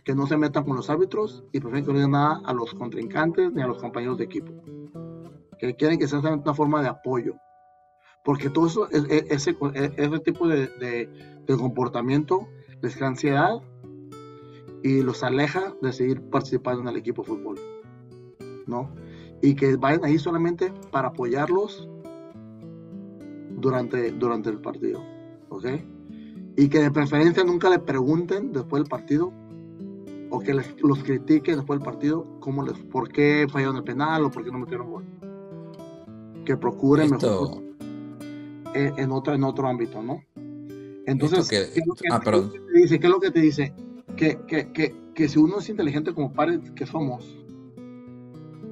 que 0.05 0.13
no 0.13 0.27
se 0.27 0.37
metan 0.37 0.63
con 0.63 0.75
los 0.75 0.89
árbitros 0.89 1.43
y 1.51 1.59
prefieren 1.59 1.83
que 1.83 1.91
no 1.91 1.97
digan 1.97 2.11
nada 2.11 2.41
a 2.45 2.53
los 2.53 2.75
contrincantes 2.75 3.51
ni 3.51 3.63
a 3.63 3.67
los 3.67 3.79
compañeros 3.81 4.19
de 4.19 4.25
equipo. 4.25 4.53
Que 5.57 5.75
quieren 5.75 5.97
que 5.97 6.07
sea 6.07 6.19
una 6.19 6.53
forma 6.53 6.83
de 6.83 6.89
apoyo. 6.89 7.33
Porque 8.23 8.51
todo 8.51 8.67
eso, 8.67 8.87
ese, 8.91 9.29
ese 9.29 10.19
tipo 10.19 10.47
de, 10.47 10.67
de, 11.47 11.57
comportamiento 11.57 12.47
les 12.81 12.95
crea 12.95 13.09
ansiedad 13.09 13.55
y 14.83 15.01
los 15.01 15.23
aleja 15.23 15.73
de 15.81 15.91
seguir 15.91 16.21
participando 16.29 16.81
en 16.81 16.87
el 16.89 16.97
equipo 16.97 17.23
de 17.23 17.27
fútbol. 17.27 17.59
¿No? 18.67 18.91
Y 19.41 19.55
que 19.55 19.75
vayan 19.75 20.05
ahí 20.05 20.19
solamente 20.19 20.71
para 20.91 21.09
apoyarlos 21.09 21.89
durante, 23.57 24.11
durante 24.11 24.51
el 24.51 24.61
partido. 24.61 25.03
Y 26.55 26.69
que 26.69 26.79
de 26.79 26.91
preferencia 26.91 27.43
nunca 27.43 27.69
le 27.69 27.79
pregunten 27.79 28.51
después 28.51 28.83
del 28.83 28.89
partido 28.89 29.33
o 30.35 30.39
que 30.39 30.53
les, 30.53 30.81
los 30.81 31.03
critiquen 31.03 31.57
después 31.57 31.79
del 31.79 31.85
partido 31.85 32.25
cómo 32.39 32.63
les, 32.63 32.77
por 32.77 33.09
qué 33.09 33.47
fallaron 33.49 33.77
el 33.77 33.83
penal 33.83 34.25
o 34.25 34.31
por 34.31 34.43
qué 34.43 34.51
no 34.51 34.59
metieron 34.59 34.89
gol. 34.89 35.05
Que 36.45 36.57
procuren 36.57 37.11
mejor 37.11 37.63
en, 38.73 39.11
otro, 39.11 39.33
en 39.33 39.43
otro 39.43 39.67
ámbito, 39.67 40.03
¿no? 40.03 40.21
Entonces, 41.05 41.47
¿qué, 41.47 41.61
es 41.61 41.87
lo 41.87 41.93
que, 41.93 42.07
ah, 42.11 42.19
te 42.19 42.79
dice? 42.79 42.99
¿qué 42.99 43.07
es 43.07 43.11
lo 43.11 43.19
que 43.19 43.31
te 43.31 43.39
dice? 43.39 43.73
Que, 44.15 44.39
que, 44.47 44.71
que, 44.71 44.95
que 45.13 45.29
si 45.29 45.39
uno 45.39 45.59
es 45.59 45.69
inteligente 45.69 46.13
como 46.13 46.33
padres 46.33 46.59
que 46.71 46.85
somos, 46.85 47.37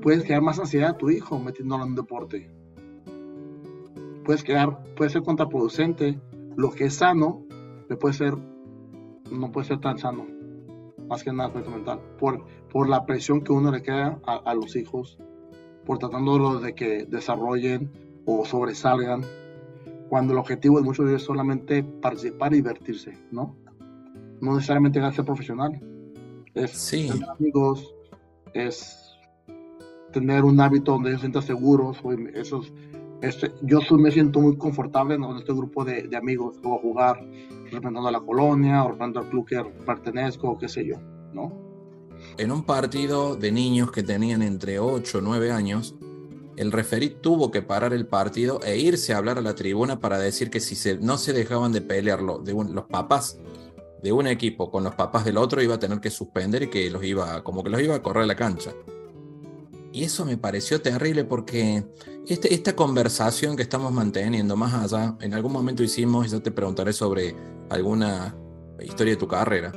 puedes 0.02 0.24
crear 0.24 0.42
más 0.42 0.60
ansiedad 0.60 0.92
a 0.92 0.98
tu 0.98 1.10
hijo 1.10 1.40
metiéndolo 1.40 1.84
en 1.84 1.92
un 1.92 1.96
deporte 1.96 2.50
puedes 4.24 4.44
crear, 4.44 4.78
puede 4.96 5.10
ser 5.10 5.22
contraproducente. 5.24 6.20
Lo 6.56 6.72
que 6.72 6.86
es 6.86 6.96
sano, 6.96 7.46
le 7.90 7.96
puede 7.96 8.14
ser, 8.14 8.36
no 9.32 9.52
puede 9.52 9.68
ser 9.68 9.80
tan 9.80 9.98
sano. 9.98 10.26
Más 11.08 11.24
que 11.24 11.32
nada 11.32 11.50
mental. 11.70 12.00
Por, 12.20 12.44
por 12.70 12.90
la 12.90 13.06
presión 13.06 13.42
que 13.42 13.52
uno 13.52 13.72
le 13.72 13.82
crea 13.82 14.20
a, 14.26 14.54
los 14.54 14.76
hijos, 14.76 15.18
por 15.86 16.00
tratando 16.00 16.60
de 16.60 16.74
que 16.76 17.06
desarrollen 17.06 17.92
o 18.26 18.46
sobresalgan, 18.46 19.22
cuando 20.10 20.34
el 20.34 20.40
objetivo 20.40 20.78
de 20.78 20.84
muchos 20.84 21.06
de 21.06 21.12
ellos 21.12 21.22
es 21.22 21.28
solamente 21.28 21.84
participar 21.84 22.54
y 22.54 22.58
divertirse, 22.58 23.18
¿no? 23.32 23.56
No 24.42 24.56
necesariamente 24.56 25.00
ser 25.12 25.26
profesional. 25.26 25.82
Es 26.54 26.90
tener 26.90 27.30
amigos, 27.30 27.96
es 28.54 29.18
tener 30.12 30.44
un 30.44 30.60
hábito 30.60 30.92
donde 30.92 31.10
ellos 31.10 31.22
se 31.22 31.26
sientan 31.26 31.42
seguros, 31.42 31.98
esos 32.34 32.72
este, 33.24 33.54
yo 33.62 33.80
me 33.98 34.12
siento 34.12 34.42
muy 34.42 34.58
confortable 34.58 35.16
en 35.16 35.24
este 35.38 35.54
grupo 35.54 35.86
de, 35.86 36.10
amigos 36.14 36.58
que 36.58 36.68
voy 36.68 36.78
a 36.78 36.82
jugar 36.82 37.26
a 37.78 38.12
la 38.12 38.22
colonia 38.22 38.82
al 38.82 39.30
club 39.30 39.48
que 39.48 39.64
pertenezco 39.86 40.52
o 40.52 40.58
qué 40.58 40.68
sé 40.68 40.86
yo. 40.86 40.96
En 42.38 42.52
un 42.52 42.64
partido 42.64 43.36
de 43.36 43.52
niños 43.52 43.92
que 43.92 44.04
tenían 44.04 44.42
entre 44.42 44.80
8 44.80 45.18
o 45.18 45.22
9 45.22 45.52
años, 45.52 45.96
el 46.56 46.72
referí 46.72 47.10
tuvo 47.10 47.52
que 47.52 47.62
parar 47.62 47.94
el 47.94 48.08
partido 48.08 48.60
e 48.64 48.78
irse 48.78 49.14
a 49.14 49.18
hablar 49.18 49.38
a 49.38 49.42
la 49.42 49.56
tribuna 49.56 50.00
para 50.00 50.20
decir 50.20 50.50
que 50.50 50.60
si 50.60 50.76
se, 50.76 50.98
no 51.00 51.18
se 51.18 51.34
dejaban 51.34 51.72
de 51.72 51.82
pelearlo 51.82 52.40
de 52.40 52.54
los 52.54 52.86
papás 52.86 53.40
de 54.04 54.12
un 54.12 54.28
equipo 54.28 54.70
con 54.70 54.84
los 54.84 54.96
papás 54.96 55.26
del 55.26 55.38
otro 55.38 55.62
iba 55.62 55.76
a 55.76 55.80
tener 55.80 56.00
que 56.00 56.12
suspender 56.12 56.64
y 56.64 56.70
que 56.70 56.90
los 56.90 57.04
iba, 57.04 57.44
como 57.44 57.64
que 57.64 57.70
los 57.70 57.82
iba 57.82 57.96
a 57.96 58.02
correr 58.02 58.24
a 58.24 58.28
la 58.28 58.36
cancha. 58.36 58.72
Y 59.94 60.06
eso 60.06 60.26
me 60.26 60.38
pareció 60.38 60.82
terrible 60.82 61.24
porque 61.24 61.86
este, 62.28 62.52
esta 62.52 62.76
conversación 62.76 63.56
que 63.56 63.62
estamos 63.62 63.94
manteniendo 63.94 64.58
más 64.58 64.74
allá, 64.74 65.16
en 65.22 65.36
algún 65.36 65.54
momento 65.54 65.84
hicimos, 65.84 66.32
yo 66.32 66.42
te 66.42 66.50
preguntaré 66.50 66.94
sobre 66.94 67.36
alguna 67.70 68.36
historia 68.82 69.14
de 69.14 69.20
tu 69.20 69.28
carrera, 69.28 69.72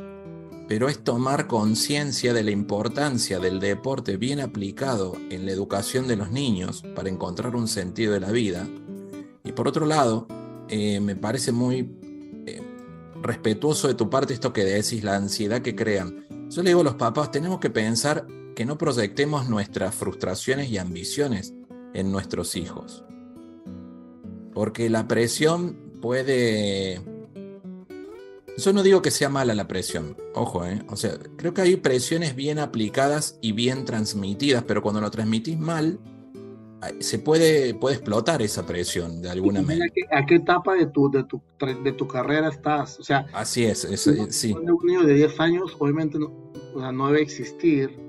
pero 0.68 0.88
es 0.88 1.04
tomar 1.04 1.46
conciencia 1.46 2.32
de 2.32 2.42
la 2.42 2.50
importancia 2.50 3.38
del 3.40 3.60
deporte 3.60 4.16
bien 4.16 4.40
aplicado 4.40 5.16
en 5.28 5.44
la 5.44 5.52
educación 5.52 6.08
de 6.08 6.16
los 6.16 6.30
niños 6.30 6.82
para 6.94 7.10
encontrar 7.10 7.54
un 7.54 7.68
sentido 7.68 8.14
de 8.14 8.20
la 8.20 8.30
vida. 8.30 8.66
Y 9.44 9.52
por 9.52 9.68
otro 9.68 9.84
lado, 9.84 10.26
eh, 10.70 10.98
me 10.98 11.14
parece 11.14 11.52
muy 11.52 11.94
eh, 12.46 12.62
respetuoso 13.22 13.86
de 13.86 13.94
tu 13.94 14.08
parte 14.08 14.32
esto 14.32 14.54
que 14.54 14.64
decís, 14.64 15.04
la 15.04 15.16
ansiedad 15.16 15.60
que 15.60 15.76
crean. 15.76 16.24
Yo 16.48 16.62
le 16.62 16.70
digo 16.70 16.80
a 16.80 16.84
los 16.84 16.94
papás, 16.94 17.30
tenemos 17.30 17.60
que 17.60 17.68
pensar 17.68 18.26
que 18.56 18.64
no 18.64 18.78
proyectemos 18.78 19.48
nuestras 19.48 19.94
frustraciones 19.94 20.70
y 20.70 20.78
ambiciones 20.78 21.54
en 21.92 22.10
nuestros 22.10 22.56
hijos. 22.56 23.04
Porque 24.52 24.90
la 24.90 25.06
presión 25.06 25.76
puede... 26.00 27.02
Yo 28.56 28.72
no 28.72 28.82
digo 28.82 29.02
que 29.02 29.10
sea 29.10 29.28
mala 29.28 29.54
la 29.54 29.68
presión, 29.68 30.16
ojo, 30.34 30.64
¿eh? 30.64 30.82
O 30.88 30.96
sea, 30.96 31.18
creo 31.36 31.52
que 31.52 31.60
hay 31.60 31.76
presiones 31.76 32.34
bien 32.34 32.58
aplicadas 32.58 33.38
y 33.42 33.52
bien 33.52 33.84
transmitidas, 33.84 34.64
pero 34.64 34.80
cuando 34.80 35.02
lo 35.02 35.10
transmitís 35.10 35.58
mal, 35.58 36.00
se 37.00 37.18
puede, 37.18 37.74
puede 37.74 37.96
explotar 37.96 38.40
esa 38.40 38.64
presión 38.64 39.20
de 39.20 39.28
alguna 39.28 39.60
manera. 39.60 39.84
¿A 40.12 40.24
qué, 40.24 40.36
etapa 40.36 40.74
de 40.74 40.86
tu, 40.86 41.10
de, 41.10 41.24
tu, 41.24 41.42
de 41.84 41.92
tu 41.92 42.08
carrera 42.08 42.48
estás? 42.48 42.98
O 42.98 43.04
sea, 43.04 43.26
así 43.34 43.66
es, 43.66 43.86
sí. 44.30 44.54
Un 44.54 44.86
niño 44.86 45.02
de 45.02 45.12
10 45.12 45.40
años 45.40 45.76
obviamente 45.78 46.18
no, 46.18 46.32
no 46.92 47.06
debe 47.08 47.20
existir 47.20 48.05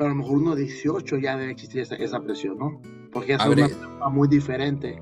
pero 0.00 0.12
a 0.12 0.14
lo 0.14 0.22
mejor 0.22 0.38
uno 0.38 0.56
de 0.56 0.62
18 0.62 1.18
ya 1.18 1.36
debe 1.36 1.52
existir 1.52 1.82
esa, 1.82 2.20
presión, 2.20 2.56
¿no? 2.56 2.80
Porque 3.12 3.34
es 3.34 3.44
una 3.44 3.66
etapa 3.66 4.08
muy 4.08 4.28
diferente. 4.28 4.98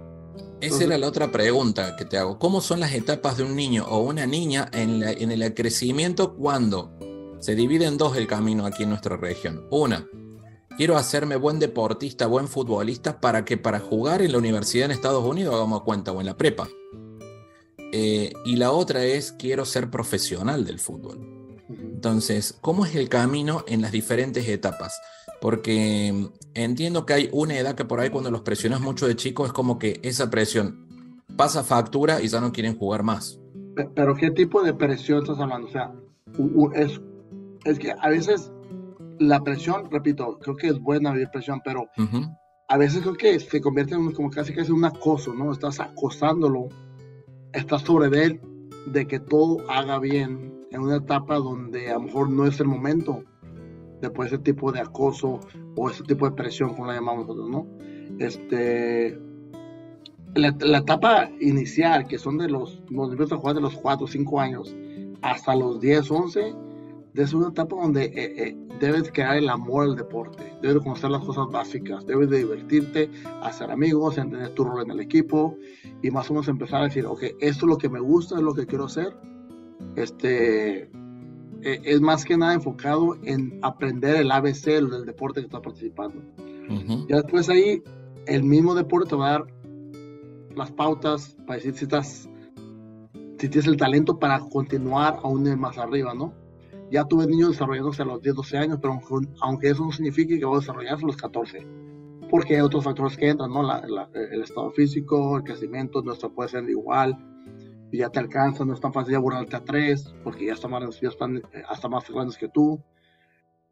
Esa 0.61 0.83
era 0.83 0.99
la 0.99 1.07
otra 1.07 1.31
pregunta 1.31 1.95
que 1.95 2.05
te 2.05 2.19
hago. 2.19 2.41
¿Cómo 2.41 2.61
son 2.61 2.81
las 2.81 2.93
etapas 2.93 3.37
de 3.37 3.45
un 3.45 3.55
niño 3.55 3.87
o 3.89 4.01
una 4.01 4.27
niña 4.27 4.69
en, 4.73 5.05
en 5.05 5.31
el 5.31 5.55
crecimiento 5.55 6.35
cuando 6.35 6.99
se 7.39 7.55
divide 7.55 7.85
en 7.85 7.97
dos 7.97 8.17
el 8.17 8.27
camino 8.27 8.67
aquí 8.67 8.83
en 8.83 8.89
nuestra 8.89 9.17
región? 9.17 9.69
Una, 9.71 10.05
quiero 10.77 10.97
hacerme 10.97 11.37
buen 11.37 11.61
deportista, 11.61 12.27
buen 12.27 12.49
futbolista 12.49 13.21
para 13.21 13.45
que 13.45 13.57
para 13.57 13.79
jugar 13.79 14.21
en 14.21 14.33
la 14.33 14.39
universidad 14.39 14.87
en 14.87 14.91
Estados 14.91 15.25
Unidos 15.25 15.55
hagamos 15.55 15.85
cuenta 15.85 16.11
o 16.11 16.19
en 16.19 16.27
la 16.27 16.37
prepa. 16.37 16.67
Eh, 17.93 18.33
y 18.45 18.57
la 18.57 18.73
otra 18.73 19.05
es 19.05 19.31
quiero 19.31 19.65
ser 19.65 19.91
profesional 19.91 20.65
del 20.65 20.81
fútbol. 20.81 21.38
Entonces, 21.69 22.57
¿cómo 22.61 22.87
es 22.87 22.95
el 22.95 23.09
camino 23.09 23.65
en 23.67 23.83
las 23.83 23.93
diferentes 23.93 24.49
etapas? 24.49 25.01
Porque 25.41 26.29
entiendo 26.55 27.07
que 27.07 27.13
hay 27.13 27.29
una 27.33 27.59
edad 27.59 27.75
que 27.75 27.85
por 27.85 28.01
ahí 28.01 28.11
cuando 28.11 28.31
los 28.31 28.41
presionas 28.41 28.81
mucho 28.81 29.07
de 29.07 29.17
chico 29.17 29.47
es 29.47 29.53
como 29.53 29.79
que 29.79 30.01
esa 30.03 30.31
presión 30.31 31.23
pasa 31.37 31.63
factura 31.63 32.23
y 32.23 32.29
ya 32.29 32.41
no 32.41 32.53
quieren 32.53 32.77
jugar 32.77 33.03
más. 33.03 33.39
Pero 33.95 34.17
¿qué 34.17 34.31
tipo 34.31 34.63
de 34.63 34.75
presión 34.75 35.23
estás 35.23 35.39
hablando? 35.39 35.69
O 35.69 35.71
sea, 35.71 35.93
es, 36.75 37.01
es 37.65 37.79
que 37.79 37.93
a 37.93 38.09
veces 38.09 38.51
la 39.21 39.43
presión, 39.43 39.89
repito, 39.91 40.39
creo 40.41 40.57
que 40.57 40.69
es 40.69 40.81
buena 40.81 41.13
vivir 41.13 41.29
presión, 41.31 41.61
pero 41.65 41.89
a 42.69 42.77
veces 42.77 43.03
creo 43.03 43.15
que 43.15 43.39
se 43.39 43.61
convierte 43.61 43.95
en 43.95 44.11
como 44.13 44.31
casi 44.31 44.53
es 44.53 44.71
un 44.71 44.85
acoso, 44.85 45.33
¿no? 45.33 45.53
Estás 45.53 45.79
acosándolo, 45.79 46.69
estás 47.53 47.83
sobre 47.83 48.25
él 48.25 48.41
de 48.93 49.07
que 49.07 49.21
todo 49.21 49.59
haga 49.71 49.99
bien 49.99 50.67
en 50.71 50.81
una 50.81 50.97
etapa 50.97 51.37
donde 51.37 51.91
a 51.91 51.95
lo 51.95 52.01
mejor 52.01 52.31
no 52.31 52.47
es 52.47 52.61
el 52.61 52.67
momento 52.67 53.25
después 54.01 54.31
de 54.31 54.37
ese 54.37 54.45
tipo 54.45 54.73
de 54.73 54.81
acoso 54.81 55.41
o 55.77 55.91
ese 55.91 56.03
tipo 56.05 56.29
de 56.29 56.37
presión, 56.37 56.71
como 56.71 56.87
la 56.87 56.95
llamamos 56.95 57.27
nosotros, 57.27 57.51
¿no? 57.51 57.67
Este, 58.19 59.19
la, 60.35 60.79
etapa 60.79 61.31
inicial, 61.41 62.07
que 62.07 62.19
son 62.19 62.39
de 62.39 62.49
los, 62.49 62.83
nos 62.91 63.11
empiezan 63.11 63.39
a 63.39 63.41
jugar 63.41 63.55
de 63.57 63.63
los 63.63 63.75
4 63.77 64.05
o 64.05 64.09
5 64.09 64.41
años 64.41 64.77
hasta 65.23 65.55
los 65.55 65.81
10, 65.81 66.11
11, 66.11 66.55
es 67.23 67.33
una 67.33 67.49
etapa 67.49 67.77
donde 67.77 68.05
eh, 68.05 68.49
eh, 68.49 68.57
debes 68.79 69.11
crear 69.13 69.37
el 69.37 69.49
amor 69.49 69.85
al 69.85 69.97
deporte, 69.97 70.53
debes 70.63 70.83
conocer 70.83 71.11
las 71.11 71.25
cosas 71.25 71.47
básicas, 71.51 72.07
debes 72.07 72.31
de 72.31 72.39
divertirte, 72.39 73.11
hacer 73.43 73.71
amigos, 73.71 74.19
entender 74.19 74.51
tu 74.51 74.65
rol 74.65 74.83
en 74.83 74.93
el 74.93 75.01
equipo 75.01 75.57
y 76.03 76.11
más 76.11 76.31
o 76.31 76.35
menos 76.35 76.49
empezar 76.49 76.83
a 76.83 76.85
decir, 76.85 77.07
ok, 77.07 77.23
esto 77.41 77.67
es 77.67 77.71
lo 77.71 77.79
que 77.79 77.89
me 77.89 78.01
gusta, 78.01 78.37
es 78.37 78.43
lo 78.43 78.55
que 78.55 78.67
quiero 78.67 78.85
hacer. 78.85 79.17
Este, 79.97 80.83
eh, 80.83 80.91
es 81.63 82.01
más 82.01 82.25
que 82.25 82.37
nada 82.37 82.55
enfocado 82.55 83.17
en 83.25 83.59
aprender 83.63 84.17
el 84.17 84.31
ABC 84.31 84.67
del 84.67 85.05
deporte 85.05 85.41
que 85.41 85.47
estás 85.47 85.61
participando. 85.61 86.23
Y 86.71 87.13
después 87.13 87.49
ahí, 87.49 87.83
el 88.27 88.45
mismo 88.45 88.75
deporte 88.75 89.11
te 89.11 89.17
va 89.17 89.29
a 89.29 89.33
dar 89.33 89.47
las 90.55 90.71
pautas 90.71 91.35
para 91.47 91.57
decir 91.57 91.75
si 91.75 91.85
estás, 91.85 92.29
si 93.39 93.49
tienes 93.49 93.67
el 93.67 93.79
talento 93.79 94.19
para 94.19 94.39
continuar 94.39 95.19
aún 95.23 95.59
más 95.59 95.79
arriba, 95.79 96.13
¿no? 96.13 96.35
Ya 96.91 97.05
tuve 97.05 97.27
niños 97.27 97.51
desarrollándose 97.51 98.03
a 98.03 98.07
los 98.07 98.23
10, 98.23 98.35
12 98.37 98.59
años, 98.59 98.79
pero 98.81 98.99
aunque 99.41 99.71
eso 99.71 99.85
no 99.85 99.93
signifique 99.93 100.39
que 100.39 100.45
voy 100.45 100.57
a 100.57 100.61
desarrollarse 100.61 101.05
a 101.05 101.07
los 101.07 101.17
14, 101.17 101.67
porque 102.31 102.57
hay 102.57 102.61
otros 102.61 102.85
factores 102.85 103.17
que 103.17 103.29
entran, 103.29 103.51
¿no? 103.51 103.63
el 104.15 104.43
estado 104.43 104.71
físico, 104.71 105.37
el 105.37 105.45
crecimiento, 105.45 106.03
nuestro 106.03 106.33
puede 106.33 106.49
ser 106.51 106.69
igual, 106.69 107.17
y 107.91 107.99
ya 107.99 108.11
te 108.11 108.19
alcanza, 108.19 108.65
no 108.65 108.75
es 108.75 108.81
tan 108.81 108.93
fácil 108.93 109.13
ya 109.13 109.19
burlarte 109.19 109.57
a 109.57 109.65
3, 109.65 110.15
porque 110.23 110.47
ya 110.47 110.53
están 110.53 110.71
más, 110.71 111.01
ya 111.01 111.09
están 111.09 111.39
eh, 111.39 111.43
hasta 111.69 111.89
más 111.89 112.09
grandes 112.11 112.37
que 112.37 112.49
tú. 112.49 112.83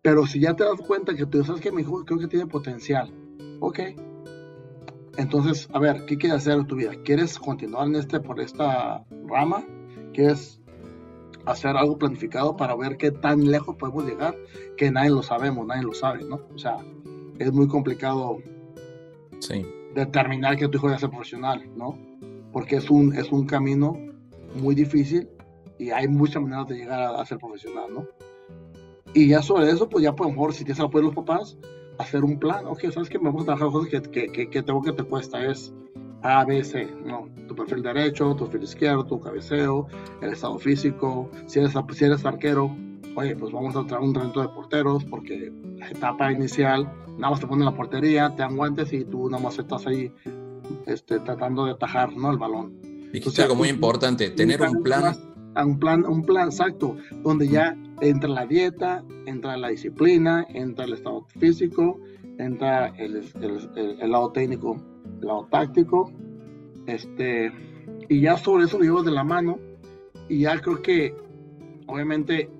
Pero 0.02 0.26
si 0.26 0.40
ya 0.40 0.54
te 0.54 0.64
das 0.64 0.80
cuenta 0.80 1.14
que 1.14 1.26
tú 1.26 1.44
sabes 1.44 1.60
que 1.60 1.72
mi 1.72 1.82
hijo 1.82 2.04
creo 2.04 2.18
que 2.18 2.28
tiene 2.28 2.46
potencial, 2.46 3.12
ok. 3.60 3.80
Entonces, 5.18 5.68
a 5.72 5.78
ver, 5.78 6.04
¿qué 6.06 6.16
quieres 6.16 6.38
hacer 6.38 6.54
en 6.54 6.66
tu 6.66 6.76
vida? 6.76 6.92
¿Quieres 7.04 7.38
continuar 7.38 7.88
en 7.88 7.96
este, 7.96 8.20
por 8.20 8.40
esta 8.40 9.04
rama? 9.26 9.64
¿Quieres 10.12 10.60
hacer 11.46 11.76
algo 11.76 11.96
planificado 11.96 12.56
para 12.56 12.74
ver 12.74 12.96
qué 12.96 13.10
tan 13.10 13.50
lejos 13.50 13.76
podemos 13.76 14.04
llegar, 14.04 14.36
que 14.76 14.90
nadie 14.90 15.10
lo 15.10 15.22
sabemos, 15.22 15.66
nadie 15.66 15.84
lo 15.84 15.94
sabe, 15.94 16.24
¿no? 16.24 16.40
O 16.54 16.58
sea, 16.58 16.78
es 17.38 17.52
muy 17.52 17.68
complicado 17.68 18.38
determinar 19.94 20.56
que 20.56 20.68
tu 20.68 20.78
hijo 20.78 20.88
a 20.88 20.98
ser 20.98 21.10
profesional, 21.10 21.62
¿no? 21.76 21.96
Porque 22.52 22.76
es 22.76 22.90
un, 22.90 23.14
es 23.14 23.30
un 23.32 23.46
camino 23.46 23.96
muy 24.54 24.74
difícil 24.74 25.28
y 25.78 25.90
hay 25.90 26.08
muchas 26.08 26.42
maneras 26.42 26.68
de 26.68 26.76
llegar 26.76 27.14
a, 27.14 27.24
ser 27.24 27.38
profesional, 27.38 27.92
¿no? 27.92 28.06
Y 29.14 29.28
ya 29.28 29.40
sobre 29.40 29.70
eso, 29.70 29.88
pues 29.88 30.02
ya 30.02 30.14
por 30.14 30.28
mejor, 30.28 30.52
si 30.52 30.64
tienes 30.64 30.80
apoyo 30.80 31.08
de 31.08 31.14
los 31.14 31.24
papás, 31.24 31.56
hacer 31.98 32.24
un 32.24 32.38
plan, 32.38 32.66
ok, 32.66 32.90
sabes 32.90 33.08
que 33.08 33.18
vamos 33.18 33.42
a 33.42 33.46
trabajar 33.46 33.70
cosas 33.70 33.90
que, 33.90 34.02
que, 34.10 34.32
que, 34.32 34.50
que 34.50 34.62
tengo 34.62 34.82
que 34.82 34.92
te 34.92 35.04
cuesta, 35.04 35.44
es 35.46 35.72
a, 36.26 36.44
B, 36.44 36.64
C, 36.64 36.88
no, 37.04 37.28
tu 37.46 37.54
perfil 37.54 37.82
derecho, 37.82 38.34
tu 38.34 38.44
perfil 38.44 38.64
izquierdo, 38.64 39.06
tu 39.06 39.20
cabeceo, 39.20 39.86
el 40.20 40.32
estado 40.32 40.58
físico, 40.58 41.30
si 41.46 41.60
eres, 41.60 41.72
si 41.92 42.04
eres 42.04 42.24
arquero, 42.24 42.74
oye, 43.14 43.36
pues 43.36 43.52
vamos 43.52 43.76
a 43.76 43.86
traer 43.86 44.02
un 44.02 44.12
talento 44.12 44.40
de 44.40 44.48
porteros, 44.48 45.04
porque 45.04 45.52
la 45.78 45.88
etapa 45.88 46.32
inicial, 46.32 46.90
nada 47.18 47.30
más 47.30 47.40
te 47.40 47.46
ponen 47.46 47.64
la 47.64 47.74
portería, 47.74 48.30
te 48.30 48.42
dan 48.42 48.56
guantes 48.56 48.92
y 48.92 49.04
tú 49.04 49.28
nada 49.30 49.42
más 49.42 49.58
estás 49.58 49.86
ahí 49.86 50.12
este, 50.86 51.20
tratando 51.20 51.64
de 51.64 51.72
atajar 51.72 52.12
¿no? 52.12 52.30
el 52.30 52.38
balón. 52.38 52.80
Dijiste 53.12 53.42
algo 53.42 53.54
muy 53.54 53.68
importante, 53.68 54.30
tener 54.30 54.60
un 54.62 54.82
plan. 54.82 55.16
Un 55.56 55.78
plan, 55.78 56.04
un 56.04 56.22
plan 56.22 56.48
exacto, 56.48 56.96
donde 57.22 57.48
ya 57.48 57.74
entra 58.02 58.28
la 58.28 58.44
dieta, 58.44 59.02
entra 59.24 59.56
la 59.56 59.68
disciplina, 59.68 60.46
entra 60.50 60.84
el 60.84 60.92
estado 60.92 61.24
físico, 61.38 61.98
entra 62.36 62.88
el, 62.98 63.24
el, 63.40 63.98
el 63.98 64.10
lado 64.10 64.32
técnico 64.32 64.76
lado 65.20 65.46
táctico, 65.50 66.10
este, 66.86 67.52
y 68.08 68.20
ya 68.20 68.36
sobre 68.36 68.64
eso 68.64 68.78
lo 68.78 68.84
llevas 68.84 69.04
de 69.04 69.10
la 69.12 69.24
mano, 69.24 69.58
y 70.28 70.40
ya 70.40 70.58
creo 70.60 70.82
que, 70.82 71.14
obviamente, 71.86 72.50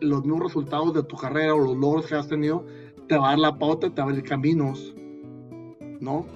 los 0.00 0.24
nuevos 0.24 0.44
resultados 0.44 0.94
de 0.94 1.02
tu 1.04 1.16
carrera 1.16 1.54
o 1.54 1.58
los 1.58 1.76
logros 1.76 2.06
que 2.06 2.14
has 2.14 2.28
tenido, 2.28 2.64
te 3.08 3.16
va 3.16 3.28
a 3.28 3.30
dar 3.30 3.38
la 3.38 3.58
pauta, 3.58 3.90
te 3.90 4.00
va 4.00 4.08
a 4.08 4.10
abrir 4.10 4.24
caminos, 4.24 4.94
¿no? 6.00 6.26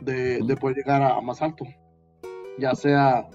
De, 0.00 0.40
de 0.42 0.56
poder 0.56 0.76
llegar 0.76 1.02
a, 1.02 1.20
más 1.20 1.42
alto, 1.42 1.64
ya 2.58 2.74
sea 2.74 3.28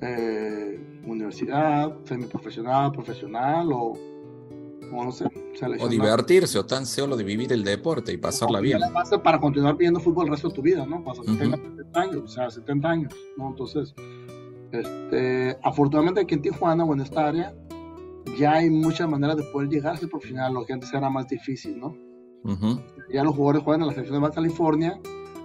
eh, 0.00 0.80
universidad, 1.04 1.96
semiprofesional, 2.04 2.92
profesional 2.92 3.70
o, 3.72 3.98
o 4.92 5.04
no 5.04 5.12
sé, 5.12 5.26
o 5.80 5.88
divertirse, 5.88 6.58
o 6.58 6.66
tan 6.66 6.86
solo 6.86 7.16
de 7.16 7.24
vivir 7.24 7.52
el 7.52 7.64
deporte 7.64 8.12
y 8.12 8.16
pasarla 8.16 8.60
bien. 8.60 8.80
Para 9.22 9.40
continuar 9.40 9.76
viendo 9.76 10.00
fútbol 10.00 10.26
el 10.26 10.32
resto 10.32 10.48
de 10.48 10.54
tu 10.54 10.62
vida, 10.62 10.86
¿no? 10.86 11.02
Para 11.02 11.22
70 11.22 12.00
años, 12.00 12.16
o 12.24 12.28
sea, 12.28 12.50
70 12.50 12.88
años, 12.88 13.14
¿no? 13.36 13.48
Entonces, 13.48 13.94
este, 14.72 15.58
afortunadamente 15.62 16.20
aquí 16.20 16.34
en 16.34 16.42
Tijuana 16.42 16.84
o 16.84 16.94
en 16.94 17.00
esta 17.00 17.28
área, 17.28 17.54
ya 18.38 18.54
hay 18.54 18.70
muchas 18.70 19.08
maneras 19.08 19.36
de 19.36 19.44
poder 19.44 19.68
llegar 19.68 19.94
a 19.94 19.96
ser 19.96 20.08
profesional, 20.08 20.52
lo 20.52 20.64
que 20.64 20.72
antes 20.72 20.92
era 20.92 21.08
más 21.10 21.28
difícil, 21.28 21.78
¿no? 21.78 21.96
Ya 23.12 23.24
los 23.24 23.34
jugadores 23.34 23.62
juegan 23.62 23.82
en 23.82 23.88
la 23.88 23.92
selección 23.92 24.16
de 24.16 24.22
Baja 24.22 24.36
California, 24.36 24.98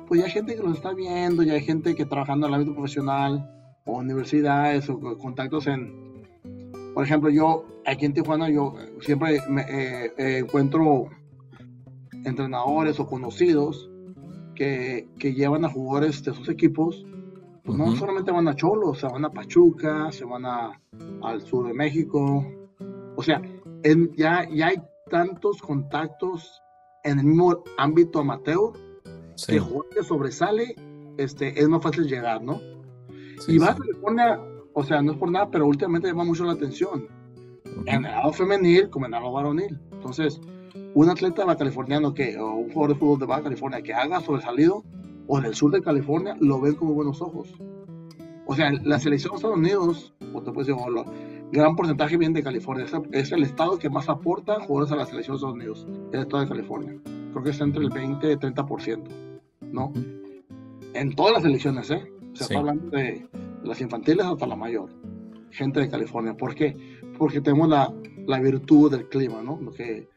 pues 0.07 0.19
ya 0.19 0.25
hay 0.25 0.31
gente 0.31 0.55
que 0.55 0.63
los 0.63 0.75
está 0.75 0.93
viendo, 0.93 1.43
ya 1.43 1.53
hay 1.53 1.61
gente 1.61 1.95
que 1.95 2.05
trabajando 2.05 2.47
en 2.47 2.53
el 2.53 2.59
ámbito 2.59 2.75
profesional, 2.75 3.49
o 3.85 3.97
universidades, 3.97 4.89
o 4.89 4.99
contactos 5.17 5.67
en, 5.67 6.12
por 6.93 7.03
ejemplo, 7.03 7.29
yo 7.29 7.65
aquí 7.85 8.05
en 8.05 8.13
Tijuana, 8.13 8.49
yo 8.49 8.75
siempre 9.01 9.41
me, 9.49 9.61
eh, 9.61 10.13
eh, 10.17 10.37
encuentro 10.39 11.09
entrenadores 12.25 12.99
o 12.99 13.07
conocidos 13.07 13.89
que, 14.55 15.07
que, 15.19 15.33
llevan 15.33 15.65
a 15.65 15.69
jugadores 15.69 16.23
de 16.23 16.33
sus 16.33 16.49
equipos. 16.49 17.05
Pues 17.63 17.77
no 17.77 17.95
solamente 17.95 18.31
van 18.31 18.47
a 18.47 18.55
Cholos, 18.55 18.99
se 18.99 19.07
van 19.07 19.23
a 19.23 19.31
Pachuca, 19.31 20.11
se 20.11 20.25
van 20.25 20.45
a, 20.45 20.79
al 21.21 21.41
sur 21.41 21.67
de 21.67 21.73
México. 21.73 22.45
O 23.15 23.23
sea, 23.23 23.41
ya, 24.15 24.47
ya 24.49 24.67
hay 24.67 24.81
tantos 25.09 25.61
contactos 25.61 26.61
en 27.03 27.19
el 27.19 27.25
mismo 27.25 27.63
ámbito 27.77 28.19
amateur 28.19 28.73
que 29.47 29.59
jugador 29.59 29.89
que 29.89 30.03
sobresale 30.03 30.75
este, 31.17 31.59
es 31.59 31.67
más 31.69 31.81
fácil 31.81 32.05
llegar, 32.05 32.41
¿no? 32.41 32.59
y 33.47 33.57
va 33.57 33.71
a 33.71 33.75
California 33.75 34.39
o 34.73 34.83
sea, 34.83 35.01
no 35.01 35.11
es 35.13 35.17
por 35.17 35.31
nada, 35.31 35.49
pero 35.49 35.67
últimamente 35.67 36.07
llama 36.07 36.23
mucho 36.23 36.43
la 36.43 36.53
atención. 36.53 37.07
En 37.85 38.05
el 38.05 38.11
lado 38.11 38.31
femenil 38.33 38.89
como 38.89 39.05
en 39.05 39.13
el 39.13 39.19
lado 39.19 39.33
varonil. 39.33 39.79
Entonces, 39.91 40.39
un 40.93 41.09
atleta 41.09 41.45
californiano 41.55 42.13
que, 42.13 42.37
o 42.37 42.55
un 42.55 42.71
jugador 42.71 42.93
de 42.93 42.99
fútbol 42.99 43.19
de 43.19 43.25
Baja 43.25 43.43
California 43.43 43.81
que 43.81 43.93
haga 43.93 44.19
sobresalido, 44.21 44.83
o 45.27 45.39
en 45.39 45.45
el 45.45 45.55
sur 45.55 45.71
de 45.71 45.81
California, 45.81 46.35
lo 46.39 46.59
ven 46.59 46.75
con 46.75 46.93
buenos 46.93 47.21
ojos. 47.21 47.53
O 48.45 48.55
sea, 48.55 48.71
la 48.83 48.99
selección 48.99 49.31
de 49.31 49.35
Estados 49.37 49.57
Unidos, 49.57 50.13
o 50.33 50.41
te 50.41 50.51
puedes 50.51 50.67
decir, 50.67 50.83
gran 51.51 51.75
porcentaje 51.75 52.17
viene 52.17 52.35
de 52.35 52.43
California. 52.43 52.85
Es, 53.11 53.31
el 53.31 53.43
estado 53.43 53.77
que 53.77 53.89
más 53.89 54.09
aporta 54.09 54.59
jugadores 54.59 54.91
a 54.91 54.95
la 54.97 55.05
selección 55.05 55.35
de 55.35 55.37
Estados 55.37 55.55
Unidos, 55.55 55.87
el 56.11 56.19
estado 56.19 56.43
de 56.43 56.49
California. 56.49 56.95
Creo 57.31 57.43
que 57.43 57.51
está 57.51 57.63
entre 57.63 57.83
el 57.83 57.89
20 57.89 58.31
y 58.31 58.35
30%, 58.35 59.03
¿no? 59.71 59.93
En 60.93 61.15
todas 61.15 61.33
las 61.33 61.43
selecciones, 61.43 61.89
¿eh? 61.89 62.11
Se 62.33 62.43
está 62.43 62.59
hablando 62.59 62.89
de 62.89 63.27
las 63.63 63.81
infantiles 63.81 64.25
hasta 64.25 64.45
la 64.45 64.55
mayor, 64.55 64.89
gente 65.51 65.79
de 65.79 65.89
California. 65.89 66.35
¿Por 66.35 66.55
qué? 66.55 66.75
Porque 67.17 67.41
tenemos 67.41 67.69
la, 67.69 67.93
la 68.27 68.39
virtud 68.39 68.91
del 68.91 69.07
clima, 69.09 69.41
¿no? 69.41 69.59
Lo 69.61 69.71
que, 69.71 70.09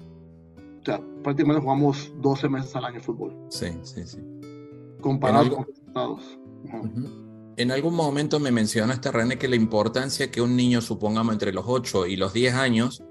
o 0.80 0.84
sea, 0.84 1.00
prácticamente 1.22 1.62
jugamos 1.62 2.12
12 2.20 2.48
meses 2.48 2.74
al 2.76 2.84
año 2.84 2.94
de 2.94 3.00
fútbol. 3.00 3.36
Sí, 3.50 3.66
sí, 3.82 4.06
sí. 4.06 4.18
Comparado 5.00 5.50
con 5.50 5.66
los 5.68 5.78
estados. 5.78 6.38
En 7.56 7.70
algún 7.70 7.94
momento 7.94 8.38
me 8.38 8.50
mencionaste, 8.50 9.10
René, 9.10 9.38
que 9.38 9.48
la 9.48 9.56
importancia 9.56 10.30
que 10.30 10.42
un 10.42 10.56
niño, 10.56 10.80
supongamos, 10.80 11.32
entre 11.32 11.52
los 11.52 11.64
8 11.66 12.06
y 12.06 12.16
los 12.16 12.32
10 12.32 12.54
años, 12.54 13.02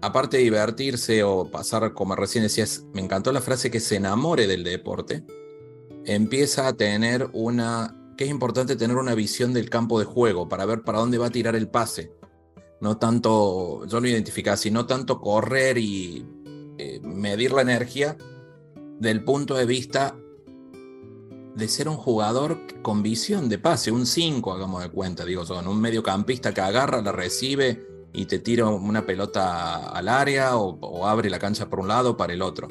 aparte 0.00 0.38
de 0.38 0.44
divertirse 0.44 1.22
o 1.22 1.50
pasar, 1.50 1.92
como 1.92 2.16
recién 2.16 2.42
decías, 2.42 2.84
me 2.92 3.00
encantó 3.00 3.32
la 3.32 3.40
frase 3.40 3.70
que 3.70 3.80
se 3.80 3.96
enamore 3.96 4.46
del 4.46 4.64
deporte, 4.64 5.24
empieza 6.04 6.68
a 6.68 6.72
tener 6.72 7.28
una 7.32 8.05
que 8.16 8.24
es 8.24 8.30
importante 8.30 8.76
tener 8.76 8.96
una 8.96 9.14
visión 9.14 9.52
del 9.52 9.70
campo 9.70 9.98
de 9.98 10.04
juego 10.04 10.48
para 10.48 10.66
ver 10.66 10.82
para 10.82 10.98
dónde 10.98 11.18
va 11.18 11.26
a 11.26 11.30
tirar 11.30 11.54
el 11.54 11.68
pase. 11.68 12.12
No 12.80 12.98
tanto, 12.98 13.86
yo 13.86 14.00
lo 14.00 14.08
identifico 14.08 14.50
así, 14.50 14.70
no 14.70 14.86
tanto 14.86 15.20
correr 15.20 15.78
y 15.78 16.26
eh, 16.78 17.00
medir 17.02 17.52
la 17.52 17.62
energía 17.62 18.16
del 18.98 19.24
punto 19.24 19.54
de 19.54 19.66
vista 19.66 20.16
de 21.54 21.68
ser 21.68 21.88
un 21.88 21.96
jugador 21.96 22.60
con 22.82 23.02
visión 23.02 23.48
de 23.48 23.58
pase, 23.58 23.90
un 23.90 24.06
5, 24.06 24.52
hagamos 24.52 24.82
de 24.82 24.90
cuenta, 24.90 25.24
digo, 25.24 25.46
son 25.46 25.66
un 25.68 25.80
mediocampista 25.80 26.52
que 26.52 26.60
agarra, 26.60 27.00
la 27.00 27.12
recibe 27.12 27.86
y 28.12 28.26
te 28.26 28.38
tira 28.38 28.66
una 28.66 29.06
pelota 29.06 29.88
al 29.88 30.08
área 30.08 30.56
o, 30.56 31.06
abre 31.06 31.30
la 31.30 31.38
cancha 31.38 31.68
por 31.68 31.80
un 31.80 31.88
lado 31.88 32.16
para 32.16 32.34
el 32.34 32.42
otro. 32.42 32.68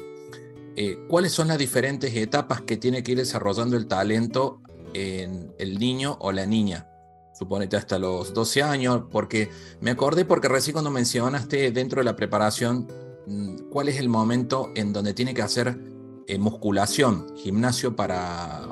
Eh, 0.76 0.98
¿Cuáles 1.08 1.32
son 1.32 1.48
las 1.48 1.58
diferentes 1.58 2.14
etapas 2.14 2.60
que 2.60 2.76
tiene 2.76 3.02
que 3.02 3.12
ir 3.12 3.18
desarrollando 3.18 3.76
el 3.76 3.88
talento 3.88 4.60
en 4.96 5.52
el 5.58 5.78
niño 5.78 6.16
o 6.20 6.32
la 6.32 6.46
niña. 6.46 6.88
Suponete 7.32 7.76
hasta 7.76 7.98
los 7.98 8.32
12 8.32 8.62
años, 8.62 9.02
porque 9.10 9.50
me 9.80 9.90
acordé 9.90 10.24
porque 10.24 10.48
recién 10.48 10.72
cuando 10.72 10.90
mencionaste 10.90 11.70
dentro 11.70 12.00
de 12.00 12.04
la 12.04 12.16
preparación 12.16 12.88
mm, 13.26 13.68
cuál 13.70 13.88
es 13.88 13.98
el 13.98 14.08
momento 14.08 14.70
en 14.74 14.92
donde 14.92 15.12
tiene 15.12 15.34
que 15.34 15.42
hacer 15.42 15.78
eh, 16.26 16.38
musculación, 16.38 17.26
gimnasio 17.36 17.94
para, 17.94 18.62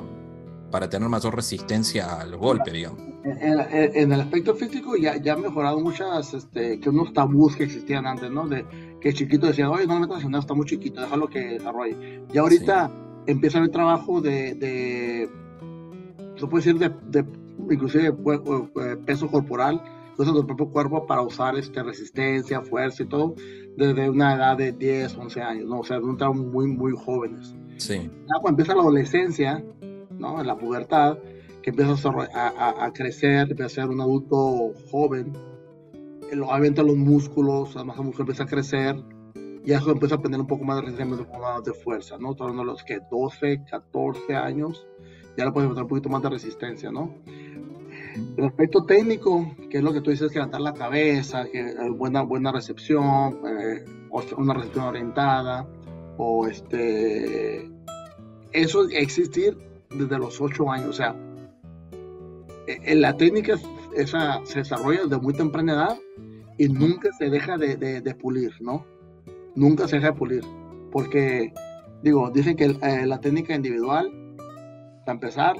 para 0.71 0.89
tener 0.89 1.07
mayor 1.09 1.35
resistencia 1.35 2.19
al 2.19 2.35
golpe, 2.37 2.71
digamos. 2.71 3.01
En, 3.23 4.11
el 4.11 4.21
aspecto 4.21 4.53
físico 4.55 4.95
ya, 4.97 5.17
ya 5.17 5.33
ha 5.33 5.37
mejorado 5.37 5.79
muchas, 5.79 6.33
este, 6.33 6.79
que 6.79 6.89
unos 6.89 7.11
tabús 7.13 7.55
que 7.55 7.63
existían 7.63 8.05
antes, 8.05 8.29
¿no? 8.29 8.47
De 8.47 8.65
que 9.01 9.13
chiquito 9.13 9.47
decía, 9.47 9.69
oye, 9.69 9.87
no 9.87 9.95
me 9.95 10.01
metas 10.01 10.23
en 10.23 10.31
nada, 10.31 10.41
está 10.41 10.53
muy 10.53 10.65
chiquito, 10.65 11.01
déjalo 11.01 11.27
que 11.27 11.39
desarrolle. 11.39 12.23
Y 12.31 12.37
ahorita 12.37 12.91
empieza 13.25 13.59
el 13.59 13.71
trabajo 13.71 14.21
de, 14.21 14.53
de 14.55 15.29
se 16.35 16.47
puede 16.47 16.63
decir, 16.63 16.79
de, 16.79 16.89
de 17.21 17.25
inclusive 17.71 18.07
eh, 18.07 18.97
peso 19.05 19.27
corporal, 19.27 19.81
cosas 20.15 20.33
del 20.33 20.45
propio 20.45 20.69
cuerpo 20.69 21.05
para 21.05 21.21
usar 21.21 21.57
este, 21.57 21.83
resistencia, 21.83 22.61
fuerza 22.61 23.03
y 23.03 23.07
todo, 23.07 23.35
desde 23.77 24.09
una 24.09 24.35
edad 24.35 24.57
de 24.57 24.71
10, 24.71 25.17
11 25.17 25.41
años, 25.41 25.65
¿no? 25.67 25.79
O 25.79 25.83
sea, 25.83 25.99
trabajo 26.17 26.41
muy, 26.41 26.67
muy 26.67 26.93
jóvenes. 26.93 27.55
Sí. 27.77 27.95
Ya 27.95 28.39
cuando 28.41 28.49
empieza 28.49 28.75
la 28.75 28.81
adolescencia, 28.81 29.63
¿no? 30.17 30.39
En 30.39 30.47
la 30.47 30.57
pubertad, 30.57 31.17
que 31.61 31.71
empieza 31.71 32.09
a, 32.33 32.85
a, 32.85 32.93
crecer, 32.93 33.49
empieza 33.49 33.65
a 33.65 33.69
ser 33.69 33.89
un 33.89 33.99
adulto 33.99 34.73
joven, 34.89 35.33
obviamente 36.31 36.83
los 36.83 36.95
músculos, 36.95 37.75
además 37.75 37.97
la 37.97 38.03
mujer 38.03 38.21
empieza 38.21 38.43
a 38.43 38.47
crecer, 38.47 38.95
y 39.65 39.73
eso 39.73 39.91
empieza 39.91 40.15
a 40.15 40.21
tener 40.21 40.39
un 40.39 40.47
poco 40.47 40.63
más 40.63 40.77
de 40.77 40.81
resistencia, 40.83 41.17
un 41.17 41.25
poco 41.25 41.39
más 41.39 41.63
de 41.63 41.73
fuerza, 41.73 42.17
¿no? 42.19 42.35
Hablando 42.39 42.61
de 42.61 42.65
los 42.67 42.83
que 42.83 42.99
12, 43.09 43.63
14 43.69 44.35
años, 44.35 44.85
ya 45.37 45.45
le 45.45 45.51
puedes 45.51 45.69
meter 45.69 45.83
un 45.83 45.89
poquito 45.89 46.09
más 46.09 46.21
de 46.21 46.29
resistencia, 46.29 46.91
¿no? 46.91 47.13
El 48.37 48.45
aspecto 48.45 48.85
técnico, 48.85 49.53
que 49.69 49.77
es 49.77 49.83
lo 49.83 49.91
que 49.91 50.01
tú 50.01 50.11
dices, 50.11 50.31
que 50.31 50.39
levantar 50.39 50.61
la 50.61 50.73
cabeza, 50.73 51.45
que 51.51 51.59
eh, 51.59 51.89
buena, 51.89 52.21
buena 52.21 52.51
recepción, 52.51 53.39
eh, 53.45 53.83
una 54.37 54.53
recepción 54.53 54.85
orientada, 54.85 55.67
o 56.17 56.47
este, 56.47 57.69
eso 58.53 58.87
existir 58.89 59.57
desde 59.89 60.17
los 60.17 60.39
8 60.39 60.71
años, 60.71 60.89
o 60.89 60.93
sea, 60.93 61.15
en 62.67 63.01
la 63.01 63.15
técnica 63.17 63.59
esa 63.95 64.41
se 64.45 64.59
desarrolla 64.59 65.03
desde 65.03 65.17
muy 65.17 65.33
temprana 65.33 65.73
edad 65.73 65.99
y 66.57 66.67
nunca 66.69 67.11
se 67.17 67.29
deja 67.29 67.57
de, 67.57 67.75
de, 67.77 68.15
pulir, 68.15 68.53
¿no? 68.61 68.85
Nunca 69.55 69.87
se 69.87 69.97
deja 69.97 70.11
de 70.11 70.17
pulir, 70.17 70.43
porque, 70.91 71.53
digo, 72.01 72.29
dicen 72.31 72.55
que 72.55 72.65
eh, 72.81 73.05
la 73.05 73.19
técnica 73.19 73.55
individual, 73.55 74.11
para 75.05 75.13
empezar, 75.13 75.55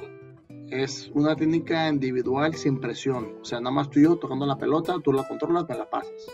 es 0.70 1.10
una 1.14 1.36
técnica 1.36 1.88
individual 1.88 2.54
sin 2.54 2.80
presión. 2.80 3.36
O 3.40 3.44
sea, 3.44 3.60
nada 3.60 3.70
más 3.70 3.88
tú 3.90 4.00
y 4.00 4.02
yo 4.02 4.16
tocando 4.16 4.44
la 4.44 4.58
pelota, 4.58 4.96
tú 5.02 5.12
la 5.12 5.22
controlas, 5.22 5.68
me 5.68 5.76
la 5.76 5.88
pasas. 5.88 6.26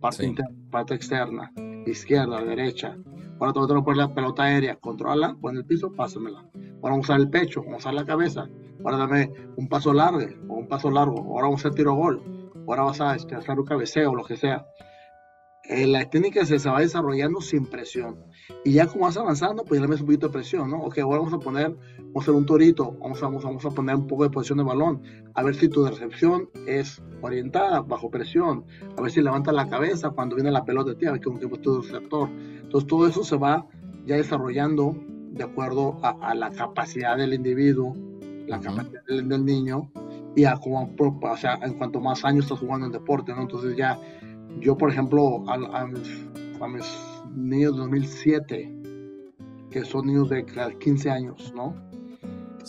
Parte 0.00 0.24
interna, 0.24 0.56
parte 0.70 0.94
externa, 0.94 1.52
izquierda, 1.86 2.42
derecha. 2.42 2.96
Ahora 3.38 3.52
te 3.52 3.58
voy 3.58 3.80
a 3.80 3.84
poner 3.84 3.96
la 3.98 4.14
pelota 4.14 4.44
aérea, 4.44 4.76
controla, 4.76 5.36
pon 5.40 5.56
el 5.56 5.66
piso, 5.66 5.92
pásamela. 5.92 6.38
Ahora 6.38 6.92
vamos 6.92 7.10
a 7.10 7.12
usar 7.12 7.20
el 7.20 7.30
pecho, 7.30 7.60
vamos 7.60 7.74
a 7.74 7.78
usar 7.78 7.94
la 7.94 8.06
cabeza. 8.06 8.48
Ahora 8.82 8.96
dame 8.98 9.32
un 9.56 9.68
paso 9.68 9.92
largo 9.92 10.24
o 10.48 10.54
un 10.54 10.68
paso 10.68 10.90
largo. 10.90 11.18
Ahora 11.18 11.42
vamos 11.42 11.64
a 11.64 11.68
hacer 11.68 11.76
tiro 11.76 11.94
gol. 11.94 12.22
Ahora 12.66 12.84
vas 12.84 13.00
a 13.00 13.14
este, 13.14 13.34
hacer 13.34 13.58
un 13.58 13.66
cabeceo, 13.66 14.14
lo 14.14 14.24
que 14.24 14.36
sea. 14.36 14.66
Eh, 15.68 15.86
la 15.86 16.08
técnica 16.08 16.46
se, 16.46 16.56
va 16.68 16.80
desarrollando 16.80 17.40
sin 17.40 17.66
presión. 17.66 18.16
Y 18.64 18.72
ya 18.72 18.86
como 18.86 19.06
vas 19.06 19.16
avanzando, 19.16 19.64
pues 19.64 19.80
ya 19.80 19.82
le 19.82 19.88
metes 19.88 20.02
un 20.02 20.06
poquito 20.06 20.28
de 20.28 20.32
presión, 20.32 20.70
¿no? 20.70 20.78
Ok, 20.82 20.98
ahora 20.98 21.18
vamos 21.18 21.34
a 21.34 21.38
poner, 21.38 21.76
vamos 21.98 22.16
a 22.16 22.18
hacer 22.20 22.34
un 22.34 22.46
torito, 22.46 22.96
vamos 23.00 23.20
a, 23.22 23.28
vamos, 23.28 23.64
a, 23.64 23.70
poner 23.70 23.96
un 23.96 24.06
poco 24.06 24.22
de 24.22 24.30
posición 24.30 24.58
de 24.58 24.64
balón, 24.64 25.02
a 25.34 25.42
ver 25.42 25.56
si 25.56 25.68
tu 25.68 25.84
recepción 25.84 26.48
es 26.66 27.02
orientada, 27.20 27.80
bajo 27.80 28.10
presión, 28.10 28.64
a 28.96 29.02
ver 29.02 29.10
si 29.10 29.20
levanta 29.22 29.50
la 29.50 29.68
cabeza 29.68 30.10
cuando 30.10 30.36
viene 30.36 30.52
la 30.52 30.64
pelota 30.64 30.90
de 30.90 30.96
ti, 30.96 31.06
a 31.06 31.12
ver 31.12 31.20
cómo 31.20 31.38
es 31.40 31.62
tu 31.62 31.82
receptor. 31.82 32.28
Entonces 32.28 32.86
todo 32.86 33.08
eso 33.08 33.24
se 33.24 33.36
va 33.36 33.66
ya 34.04 34.16
desarrollando 34.16 34.96
de 35.32 35.42
acuerdo 35.42 35.98
a, 36.02 36.34
la 36.34 36.50
capacidad 36.50 37.16
del 37.16 37.34
individuo, 37.34 37.96
la 38.46 38.60
capacidad 38.60 39.02
del, 39.08 39.28
del, 39.28 39.44
niño, 39.44 39.90
y 40.36 40.44
a 40.44 40.56
como, 40.56 40.94
o 40.98 41.36
sea, 41.36 41.58
en 41.62 41.74
cuanto 41.74 42.00
más 42.00 42.24
años 42.24 42.44
estás 42.44 42.60
jugando 42.60 42.86
en 42.86 42.92
deporte, 42.92 43.34
¿no? 43.34 43.42
Entonces 43.42 43.76
ya 43.76 43.98
yo, 44.60 44.76
por 44.76 44.90
ejemplo, 44.90 45.44
a, 45.48 45.86
mis, 45.86 46.98
niños 47.34 47.72
de 47.74 47.78
2007, 47.78 48.76
que 49.70 49.84
son 49.84 50.06
niños 50.06 50.28
de 50.30 50.44
15 50.44 51.10
años, 51.10 51.52
¿no? 51.54 51.74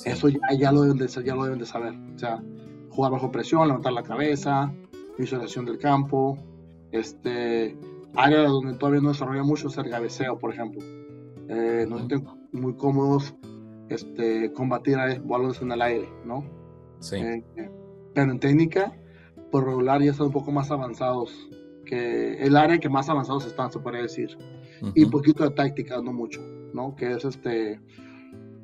Eso 0.06 0.30
ya, 0.30 0.40
ya, 0.58 0.72
lo 0.72 0.82
deben 0.82 0.98
de, 0.98 1.08
ya 1.08 1.36
lo 1.36 1.44
deben 1.44 1.60
de 1.60 1.66
saber. 1.66 1.94
O 2.16 2.20
sea, 2.20 2.44
jugar 2.90 3.12
bajo 3.12 3.32
presión, 3.32 3.68
levantar 3.68 3.94
la 3.94 4.04
cabeza, 4.04 4.72
visualización 5.18 5.66
del 5.66 5.78
campo, 5.78 6.38
este, 6.92 7.78
área 8.16 8.44
donde 8.44 8.74
todavía 8.74 9.02
no 9.02 9.10
desarrolla 9.10 9.44
mucho 9.44 9.68
es 9.68 9.78
el 9.78 9.90
cabeceo, 9.90 10.38
por 10.38 10.54
ejemplo. 10.54 10.82
Eh, 11.50 11.86
no 11.88 12.00
se 12.00 12.16
muy 12.52 12.74
cómodos 12.76 13.36
este, 13.90 14.52
combatir 14.54 14.98
a 14.98 15.20
balones 15.20 15.62
en 15.62 15.72
el 15.72 15.82
aire, 15.82 16.10
¿no? 16.26 16.44
Sí. 17.00 17.18
Eh, 17.18 17.44
pero 18.14 18.32
en 18.32 18.40
técnica, 18.40 18.98
por 19.52 19.66
regular, 19.66 20.02
ya 20.02 20.12
están 20.12 20.28
un 20.28 20.34
poco 20.34 20.52
más 20.52 20.72
avanzados 20.72 21.50
que 21.88 22.36
el 22.44 22.56
área 22.56 22.78
que 22.78 22.90
más 22.90 23.10
avanzados 23.10 23.46
están, 23.46 23.72
se 23.72 23.80
podría 23.80 24.04
decir. 24.04 24.38
Y 24.94 25.06
un 25.06 25.10
poquito 25.10 25.44
de 25.44 25.52
táctica, 25.52 26.00
no 26.02 26.14
mucho, 26.14 26.42
¿no? 26.74 26.96
Que 26.96 27.14
es 27.14 27.26
este... 27.26 27.82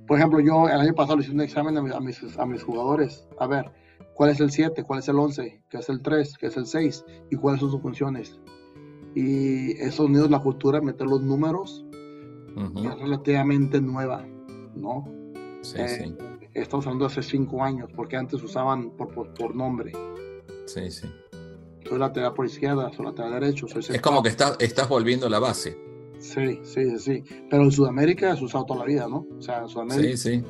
Por 0.06 0.20
ejemplo, 0.20 0.40
yo 0.42 0.68
el 0.68 0.80
año 0.80 0.94
pasado 0.94 1.18
le 1.18 1.24
hice 1.24 1.32
un 1.32 1.42
examen 1.42 1.78
a 1.78 1.82
mis, 1.82 2.38
a 2.38 2.46
mis, 2.46 2.64
jugadores. 2.64 3.28
A 3.40 3.48
ver, 3.48 3.72
¿cuál 4.14 4.32
es 4.32 4.40
el 4.42 4.52
7? 4.52 4.84
¿Cuál 4.84 5.00
es 5.00 5.08
el 5.08 5.18
11? 5.18 5.64
¿Qué 5.70 5.78
es 5.78 5.90
el 5.90 6.02
3? 6.02 6.38
¿Qué 6.38 6.48
es 6.48 6.58
el 6.58 6.66
6? 6.66 7.06
¿Y 7.32 7.36
cuáles 7.38 7.62
son 7.62 7.72
sus 7.72 7.82
funciones? 7.82 8.40
Y 9.16 9.72
esos 9.82 10.08
unidos, 10.08 10.30
la 10.30 10.40
cultura, 10.40 10.82
meter 10.82 11.08
los 11.08 11.22
números, 11.22 11.86
es 12.76 13.00
relativamente 13.00 13.82
nueva, 13.82 14.28
¿no? 14.76 15.06
Sí, 15.62 15.78
eh, 15.80 15.88
sí. 15.88 16.16
Estamos 16.54 16.86
hablando 16.86 17.06
de 17.06 17.12
hace 17.14 17.24
5 17.24 17.64
años, 17.64 17.90
porque 17.96 18.18
antes 18.18 18.44
usaban 18.44 18.92
por, 18.92 19.14
por, 19.14 19.34
por 19.34 19.56
nombre. 19.56 19.94
Sí, 20.66 20.92
sí 20.92 21.08
soy 21.88 22.00
lateral 22.00 22.34
por 22.34 22.46
izquierda, 22.46 22.92
soy 22.96 23.06
lateral 23.06 23.40
derecho, 23.40 23.68
soy 23.68 23.84
Es 23.90 24.02
como 24.02 24.24
que 24.24 24.30
estás, 24.30 24.56
estás 24.60 24.88
volviendo 24.88 25.30
la 25.30 25.40
base. 25.40 25.78
Sí, 26.20 26.60
sí, 26.64 27.00
sí. 27.00 27.24
Pero 27.50 27.64
en 27.64 27.72
Sudamérica 27.72 28.32
has 28.32 28.42
usado 28.42 28.66
toda 28.66 28.80
la 28.80 28.86
vida, 28.86 29.08
¿no? 29.10 29.28
O 29.38 29.42
sea, 29.42 29.60
en 29.60 29.68
Sudamérica. 29.68 30.18
Sí, 30.18 30.40
sí. 30.40 30.44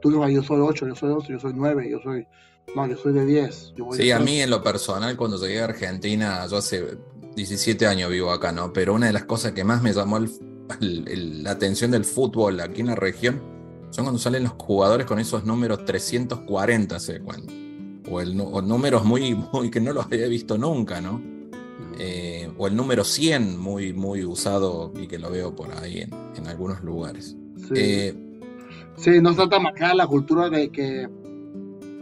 Tú 0.00 0.10
dices, 0.10 0.34
yo 0.34 0.42
soy 0.42 0.60
8, 0.60 0.88
yo 0.88 0.94
soy 0.94 1.08
12, 1.10 1.32
yo 1.32 1.38
soy 1.38 1.52
9, 1.54 1.90
yo 1.90 2.00
soy. 2.02 2.26
No, 2.74 2.86
yo 2.86 2.96
soy 2.96 3.12
de 3.12 3.24
10. 3.24 3.74
sí, 3.92 4.10
a 4.10 4.18
mí 4.18 4.40
en 4.40 4.50
lo 4.50 4.62
personal, 4.62 5.16
cuando 5.16 5.36
llegué 5.38 5.60
a 5.60 5.64
Argentina, 5.64 6.46
yo 6.46 6.58
hace 6.58 6.98
17 7.34 7.86
años 7.86 8.10
vivo 8.10 8.30
acá, 8.30 8.52
¿no? 8.52 8.72
Pero 8.72 8.94
una 8.94 9.06
de 9.06 9.12
las 9.12 9.24
cosas 9.24 9.52
que 9.52 9.64
más 9.64 9.82
me 9.82 9.92
llamó 9.92 10.18
la 10.80 11.50
atención 11.50 11.90
del 11.90 12.04
fútbol 12.04 12.60
aquí 12.60 12.80
en 12.80 12.88
la 12.88 12.94
región 12.96 13.40
son 13.90 14.04
cuando 14.04 14.18
salen 14.20 14.44
los 14.44 14.52
jugadores 14.52 15.06
con 15.06 15.18
esos 15.18 15.44
números 15.44 15.84
340, 15.84 17.00
¿sé 17.00 17.20
cuándo? 17.20 17.52
O, 18.10 18.20
el, 18.20 18.36
números 18.36 19.04
muy, 19.04 19.34
muy 19.34 19.70
que 19.70 19.80
no 19.80 19.92
los 19.92 20.06
había 20.06 20.28
visto 20.28 20.58
nunca, 20.58 21.00
¿no? 21.00 21.20
Eh, 21.98 22.50
o 22.56 22.66
el 22.66 22.74
número 22.74 23.04
100 23.04 23.58
muy, 23.58 23.92
muy 23.92 24.24
usado 24.24 24.92
y 24.98 25.06
que 25.06 25.18
lo 25.18 25.30
veo 25.30 25.54
por 25.54 25.70
ahí 25.72 26.00
en, 26.36 26.46
algunos 26.46 26.82
lugares. 26.82 27.36
Sí. 27.56 27.74
Eh, 27.74 28.14
sí, 28.96 29.20
no 29.20 29.30
está 29.30 29.48
tan 29.48 29.66
acá 29.66 29.94
la 29.94 30.06
cultura 30.06 30.48
de 30.48 30.70
que 30.70 31.06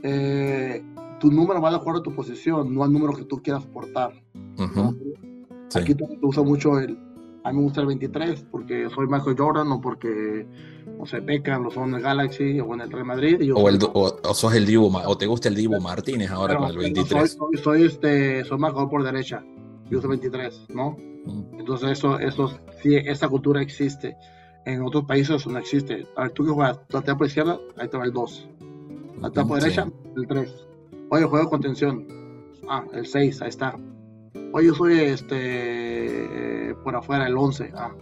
eh, 0.03 0.83
tu 1.19 1.33
número 1.33 1.61
va 1.61 1.71
de 1.71 1.77
acuerdo 1.77 2.01
a 2.01 2.03
tu 2.03 2.15
posición, 2.15 2.73
no 2.73 2.85
al 2.85 2.93
número 2.93 3.13
que 3.13 3.25
tú 3.25 3.43
quieras 3.43 3.67
portar. 3.67 4.13
Aquí 5.75 5.95
te 5.95 6.05
usa 6.23 6.43
mucho 6.43 6.79
el, 6.79 6.97
a 7.49 7.53
mí 7.53 7.59
me 7.59 7.64
gusta 7.64 7.80
el 7.80 7.86
23 7.86 8.46
porque 8.51 8.88
soy 8.90 9.07
Michael 9.07 9.36
Jordan 9.38 9.72
o 9.72 9.80
porque, 9.80 10.46
no 10.99 11.07
sé, 11.07 11.20
Beckham 11.20 11.62
lo 11.62 11.70
son 11.70 11.94
el 11.94 12.03
Galaxy 12.03 12.61
o 12.61 12.74
en 12.74 12.82
el 12.82 12.90
Real 12.90 13.07
Madrid. 13.07 13.53
o, 13.55 13.68
el, 13.68 13.78
o, 13.94 14.34
sos 14.34 14.55
el 14.55 14.66
Divo, 14.66 14.90
o 14.92 15.16
te 15.16 15.26
gusta 15.26 15.49
el 15.49 15.55
Divo 15.55 15.80
Martínez 15.80 16.30
ahora 16.30 16.57
con 16.57 16.68
el 16.68 16.76
23. 16.76 17.32
Soy, 17.32 17.57
soy, 17.57 17.84
este, 17.84 18.44
soy 18.44 18.59
marcador 18.59 18.90
por 18.90 19.03
derecha, 19.03 19.42
yo 19.90 20.01
soy 20.01 20.11
23, 20.11 20.66
¿no? 20.68 20.96
Mm. 21.24 21.61
Entonces 21.61 21.90
eso, 21.90 22.18
eso, 22.18 22.53
sí, 22.82 22.96
esa 22.96 23.28
cultura 23.28 23.62
existe. 23.62 24.16
En 24.66 24.82
otros 24.82 25.05
países 25.05 25.46
no 25.46 25.59
existe. 25.59 26.07
A 26.16 26.24
ver, 26.24 26.32
tú 26.32 26.44
que 26.44 26.51
juegas, 26.51 26.80
la 26.90 27.01
por 27.01 27.26
izquierda, 27.26 27.59
ahí 27.78 27.88
te 27.88 27.96
va 27.96 28.05
el 28.05 28.12
2. 28.12 28.49
La 29.22 29.30
por 29.30 29.61
derecha, 29.61 29.88
el 30.16 30.26
3. 30.26 30.66
Oye, 31.09 31.24
juego 31.24 31.44
de 31.44 31.51
contención. 31.51 32.07
Ah, 32.68 32.84
el 32.92 33.07
6, 33.07 33.40
ahí 33.40 33.49
está. 33.49 33.78
Oye, 34.53 34.66
yo 34.66 34.74
soy 34.74 35.01
este 35.01 36.74
por 36.82 36.96
afuera 36.96 37.26
el 37.26 37.36
11. 37.36 37.72
Ah. 37.74 37.92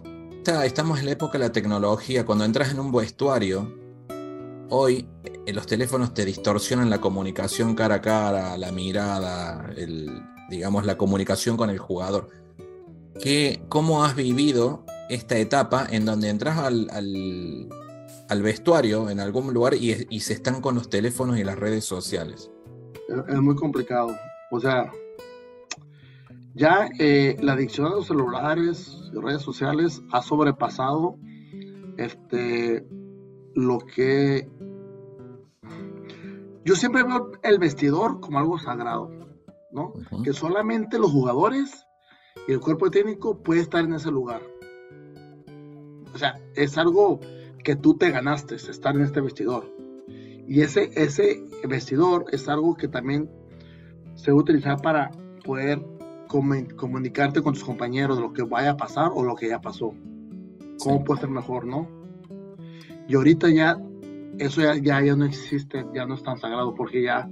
Estamos 0.64 1.00
en 1.00 1.06
la 1.06 1.12
época 1.12 1.38
de 1.38 1.44
la 1.44 1.52
tecnología. 1.52 2.24
Cuando 2.24 2.44
entras 2.44 2.70
en 2.70 2.78
un 2.78 2.92
vestuario, 2.92 3.74
hoy 4.68 5.08
eh, 5.24 5.52
los 5.52 5.66
teléfonos 5.66 6.14
te 6.14 6.24
distorsionan 6.24 6.88
la 6.88 7.00
comunicación 7.00 7.74
cara 7.74 7.96
a 7.96 8.00
cara, 8.00 8.56
la 8.56 8.70
mirada, 8.70 9.72
el, 9.76 10.22
digamos, 10.48 10.86
la 10.86 10.96
comunicación 10.96 11.56
con 11.56 11.68
el 11.68 11.78
jugador. 11.78 12.28
¿Qué, 13.20 13.60
¿Cómo 13.68 14.04
has 14.04 14.14
vivido 14.14 14.84
esta 15.08 15.36
etapa 15.36 15.86
en 15.90 16.04
donde 16.04 16.28
entras 16.28 16.58
al, 16.58 16.88
al, 16.90 18.42
vestuario 18.42 19.10
en 19.10 19.18
algún 19.18 19.52
lugar 19.52 19.74
y, 19.74 20.06
y, 20.10 20.20
se 20.20 20.34
están 20.34 20.60
con 20.60 20.76
los 20.76 20.90
teléfonos 20.90 21.38
y 21.38 21.44
las 21.44 21.58
redes 21.58 21.84
sociales? 21.84 22.50
Es 23.28 23.40
muy 23.40 23.56
complicado. 23.56 24.14
O 24.52 24.60
sea, 24.60 24.92
ya 26.56 26.88
eh, 26.98 27.36
la 27.40 27.52
adicción 27.52 27.86
a 27.86 27.90
los 27.90 28.06
celulares 28.06 28.98
y 29.12 29.20
redes 29.20 29.42
sociales 29.42 30.02
ha 30.10 30.22
sobrepasado 30.22 31.18
este, 31.98 32.86
lo 33.54 33.78
que 33.78 34.48
yo 36.64 36.74
siempre 36.74 37.02
veo 37.04 37.30
el 37.42 37.58
vestidor 37.58 38.20
como 38.20 38.38
algo 38.38 38.58
sagrado, 38.58 39.10
¿no? 39.70 39.92
Que 40.24 40.32
solamente 40.32 40.98
los 40.98 41.12
jugadores 41.12 41.86
y 42.48 42.52
el 42.52 42.60
cuerpo 42.60 42.90
técnico 42.90 43.42
puede 43.42 43.60
estar 43.60 43.84
en 43.84 43.92
ese 43.92 44.10
lugar. 44.10 44.40
O 46.14 46.18
sea, 46.18 46.40
es 46.54 46.78
algo 46.78 47.20
que 47.62 47.76
tú 47.76 47.98
te 47.98 48.10
ganaste, 48.10 48.54
estar 48.54 48.96
en 48.96 49.02
este 49.02 49.20
vestidor. 49.20 49.70
Y 50.08 50.62
ese, 50.62 50.90
ese 50.94 51.44
vestidor 51.68 52.24
es 52.32 52.48
algo 52.48 52.76
que 52.76 52.88
también 52.88 53.30
se 54.14 54.30
va 54.30 54.38
a 54.38 54.40
utilizar 54.40 54.80
para 54.80 55.10
poder 55.44 55.95
comunicarte 56.26 57.42
con 57.42 57.54
tus 57.54 57.64
compañeros 57.64 58.16
de 58.16 58.22
lo 58.22 58.32
que 58.32 58.42
vaya 58.42 58.72
a 58.72 58.76
pasar 58.76 59.10
o 59.14 59.22
lo 59.22 59.34
que 59.34 59.48
ya 59.48 59.60
pasó. 59.60 59.94
¿Cómo 60.78 61.04
puede 61.04 61.20
ser 61.20 61.30
mejor, 61.30 61.66
no? 61.66 61.88
Y 63.08 63.14
ahorita 63.14 63.48
ya 63.50 63.78
eso 64.38 64.60
ya, 64.60 65.02
ya, 65.02 65.16
no 65.16 65.24
existe, 65.24 65.86
ya 65.94 66.06
no 66.06 66.14
es 66.14 66.22
tan 66.22 66.38
sagrado 66.38 66.74
porque 66.74 67.02
ya 67.02 67.28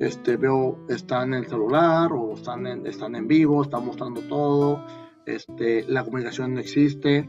este, 0.00 0.36
veo, 0.36 0.78
están 0.88 1.32
en 1.32 1.40
el 1.40 1.46
celular 1.46 2.12
o 2.12 2.34
están 2.34 2.66
en, 2.66 2.86
están 2.86 3.14
en 3.14 3.26
vivo, 3.26 3.62
están 3.62 3.86
mostrando 3.86 4.20
todo, 4.22 4.84
este, 5.24 5.84
la 5.88 6.04
comunicación 6.04 6.54
no 6.54 6.60
existe. 6.60 7.28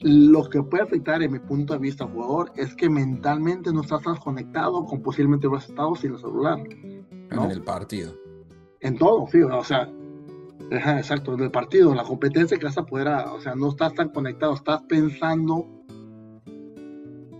Lo 0.00 0.48
que 0.48 0.62
puede 0.62 0.82
afectar, 0.82 1.22
en 1.22 1.32
mi 1.32 1.38
punto 1.38 1.74
de 1.74 1.78
vista, 1.78 2.06
jugador, 2.06 2.52
es 2.56 2.74
que 2.74 2.88
mentalmente 2.88 3.72
no 3.72 3.82
estás 3.82 4.02
tan 4.02 4.16
conectado 4.16 4.84
con 4.84 5.00
posiblemente 5.00 5.46
hubieras 5.46 5.68
estado 5.68 5.94
sin 5.94 6.14
el 6.14 6.18
celular. 6.18 6.58
En 7.30 7.50
el 7.50 7.62
partido. 7.62 8.12
En 8.80 8.98
todo, 8.98 9.26
sí, 9.28 9.42
o 9.42 9.62
sea, 9.62 9.88
exacto, 10.72 11.34
en 11.34 11.40
el 11.40 11.50
partido, 11.50 11.90
en 11.90 11.96
la 11.96 12.04
competencia 12.04 12.58
que 12.58 12.64
vas 12.64 12.78
a 12.78 12.86
poder, 12.86 13.08
o 13.08 13.40
sea, 13.40 13.54
no 13.54 13.68
estás 13.68 13.94
tan 13.94 14.08
conectado, 14.10 14.54
estás 14.54 14.82
pensando 14.82 15.66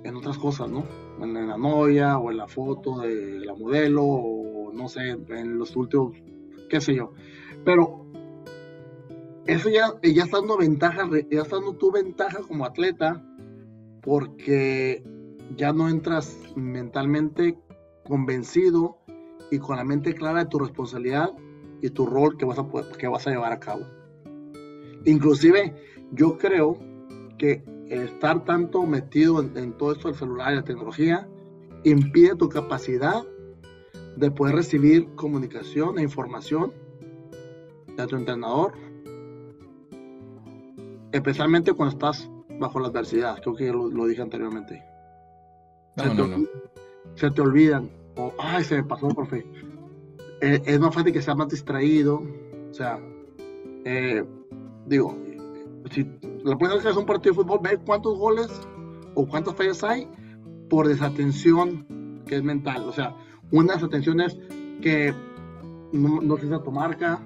en 0.05 0.17
otras 0.17 0.39
cosas, 0.39 0.71
¿no? 0.71 0.85
En, 1.21 1.35
la 1.35 1.57
novia 1.57 2.19
o 2.19 2.31
en 2.31 2.37
la 2.37 2.49
foto 2.49 3.01
de 3.01 3.41
la 3.41 3.55
modelo 3.55 4.05
o 4.05 4.73
no 4.73 4.89
sé, 4.89 5.11
en 5.11 5.59
los 5.59 5.77
últimos, 5.77 6.17
qué 6.69 6.81
sé 6.81 6.95
yo. 6.95 7.13
Pero 7.65 8.07
eso 9.47 9.69
ya, 9.69 9.93
ya 10.03 10.25
está 10.25 10.39
dando 10.39 10.57
ventaja, 10.57 11.09
ya 11.31 11.43
está 11.43 11.57
dando 11.57 11.75
tu 11.75 11.93
ventaja 11.93 12.41
como 12.41 12.65
atleta 12.65 13.25
porque 14.03 15.05
ya 15.57 15.73
no 15.73 15.89
entras 15.89 16.37
mentalmente 16.57 17.59
convencido 18.05 18.99
y 19.51 19.59
con 19.59 19.77
la 19.77 19.85
mente 19.85 20.15
clara 20.15 20.45
de 20.45 20.51
tu 20.51 20.59
responsabilidad 20.59 21.31
y 21.83 21.91
tu 21.91 22.07
rol 22.07 22.39
que 22.39 22.47
vas 22.47 22.59
a, 22.59 22.67
que 22.97 23.09
vas 23.09 23.27
a 23.27 23.31
llevar 23.31 23.53
a 23.53 23.61
cabo. 23.61 23.83
Inclusive 25.05 25.75
yo 26.13 26.39
creo 26.39 26.79
que 27.37 27.65
estar 27.89 28.45
tanto 28.45 28.85
metido 28.85 29.41
en, 29.41 29.73
todo 29.75 29.93
esto 29.93 30.09
del 30.09 30.17
celular 30.17 30.53
y 30.53 30.57
la 30.57 30.65
tecnología 30.65 31.29
impide 31.85 32.37
tu 32.37 32.49
capacidad 32.49 33.23
de 34.17 34.31
poder 34.31 34.55
recibir 34.55 35.09
comunicación 35.15 35.99
e 35.99 36.03
información 36.03 36.73
de 37.97 38.07
tu 38.07 38.17
entrenador, 38.17 38.73
especialmente 41.11 41.73
cuando 41.73 41.93
estás 41.93 42.31
bajo 42.59 42.79
la 42.79 42.89
adversidad, 42.89 43.41
creo 43.43 43.57
que 43.57 43.73
lo, 43.73 44.07
dije 44.07 44.23
anteriormente. 44.23 44.83
se, 47.17 47.31
te, 47.31 47.43
olvidan, 47.43 47.91
o, 48.17 48.33
ay, 48.39 48.65
se 48.65 48.77
me 48.77 48.85
pasó, 48.85 49.09
profe. 49.09 49.45
Eh, 50.43 50.61
es 50.67 50.81
más 50.81 50.93
fácil 50.93 51.13
que 51.13 51.23
sea 51.23 51.37
más 51.37 51.49
distraído, 51.49 52.21
o 52.69 52.75
sea, 52.75 52.99
eh, 53.85 54.25
digo, 54.87 55.17
si 55.93 56.03
la 56.43 56.57
primera 56.57 56.75
vez 56.75 56.83
que 56.83 56.89
haces 56.89 56.97
un 56.97 57.07
partido 57.07 57.33
de 57.33 57.43
fútbol, 57.43 57.61
ve 57.63 57.79
cuántos 57.87 58.19
goles 58.19 58.51
o 59.15 59.25
cuántas 59.25 59.55
fallas 59.55 59.85
hay 59.85 60.09
por 60.69 60.89
desatención 60.89 62.25
que 62.27 62.35
es 62.35 62.43
mental. 62.43 62.83
O 62.89 62.93
sea, 62.93 63.15
una 63.53 63.75
desatención 63.75 64.21
es 64.21 64.37
que 64.81 65.15
no, 65.93 66.21
no 66.21 66.37
se 66.37 66.47
tu 66.49 66.73
marca, 66.73 67.23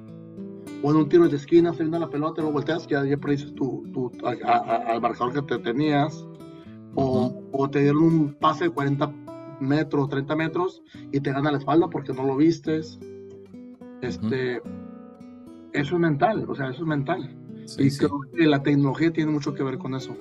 o 0.82 0.90
en 0.90 0.96
un 0.96 1.08
tiro 1.08 1.26
de 1.26 1.36
esquina, 1.36 1.72
saliendo 1.72 1.98
la 1.98 2.10
pelota, 2.10 2.42
lo 2.42 2.52
volteas, 2.52 2.86
ya, 2.86 3.02
ya 3.02 3.16
predices 3.16 3.54
tu, 3.54 3.82
tu, 3.94 4.12
al 4.26 5.00
marcador 5.00 5.32
que 5.32 5.42
te 5.42 5.58
tenías, 5.58 6.26
o, 6.94 7.32
o, 7.50 7.70
te 7.70 7.80
dieron 7.80 8.02
un 8.02 8.34
pase 8.34 8.64
de 8.64 8.70
40 8.70 9.25
metros, 9.61 10.09
30 10.09 10.36
metros, 10.36 10.82
y 11.12 11.20
te 11.20 11.32
gana 11.32 11.52
la 11.52 11.59
espalda 11.59 11.88
porque 11.88 12.12
no 12.12 12.24
lo 12.24 12.36
vistes. 12.36 12.98
Este, 14.02 14.62
Eso 15.72 15.94
es 15.94 16.00
mental, 16.00 16.44
o 16.48 16.54
sea, 16.54 16.70
eso 16.70 16.82
es 16.82 16.88
mental 16.88 17.36
y 17.78 17.90
creo 17.96 18.20
que 18.34 18.46
la 18.46 18.62
tecnología 18.62 19.12
tiene 19.12 19.32
mucho 19.32 19.54
que 19.54 19.62
ver 19.62 19.78
con 19.78 19.94
eso. 19.94 20.16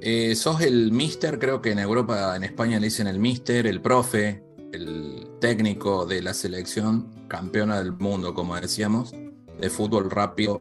Eh, 0.00 0.34
sos 0.34 0.60
el 0.60 0.92
mister, 0.92 1.38
creo 1.38 1.62
que 1.62 1.70
en 1.70 1.78
Europa, 1.78 2.36
en 2.36 2.44
España 2.44 2.78
le 2.78 2.86
dicen 2.86 3.06
el 3.06 3.18
mister, 3.18 3.66
el 3.66 3.80
profe, 3.80 4.42
el 4.72 5.28
técnico 5.40 6.06
de 6.06 6.22
la 6.22 6.34
selección 6.34 7.10
campeona 7.28 7.78
del 7.78 7.92
mundo, 7.92 8.34
como 8.34 8.56
decíamos, 8.56 9.14
de 9.58 9.70
fútbol 9.70 10.10
rápido, 10.10 10.60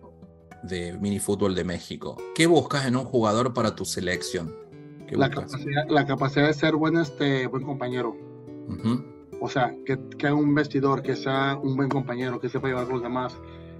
de 0.64 0.98
mini 1.00 1.20
fútbol 1.20 1.54
de 1.54 1.64
México. 1.64 2.18
¿Qué 2.34 2.48
buscas 2.48 2.86
en 2.86 2.96
un 2.96 3.04
jugador 3.04 3.54
para 3.54 3.76
tu 3.76 3.86
selección? 3.86 4.56
La 5.12 5.30
capacidad, 5.30 5.88
la 5.90 6.06
capacidad, 6.06 6.48
de 6.48 6.54
ser 6.54 6.76
buen, 6.76 6.98
este, 6.98 7.48
buen 7.48 7.64
compañero. 7.64 8.16
O 9.40 9.50
sea, 9.50 9.76
que, 9.86 10.00
que 10.18 10.28
haga 10.28 10.36
un 10.36 10.56
vestidor, 10.56 11.02
que 11.02 11.16
sea 11.16 11.58
un 11.62 11.76
buen 11.76 11.90
compañero, 11.90 12.40
que 12.40 12.50
sepa 12.50 12.68
llevar 12.68 12.86
con 12.86 12.96
los 12.96 13.04
demás, 13.04 13.38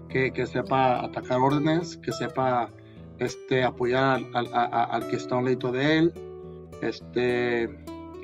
que, 0.10 0.46
sepa 0.46 1.04
atacar 1.04 1.40
órdenes, 1.40 1.98
que 1.98 2.12
sepa 2.12 2.70
este, 3.20 3.64
apoyar 3.64 4.22
al, 4.34 5.08
que 5.08 5.16
está 5.16 5.36
a 5.36 5.38
un 5.40 5.46
ladito 5.46 5.72
de 5.72 5.98
él, 5.98 6.14
este, 6.82 7.70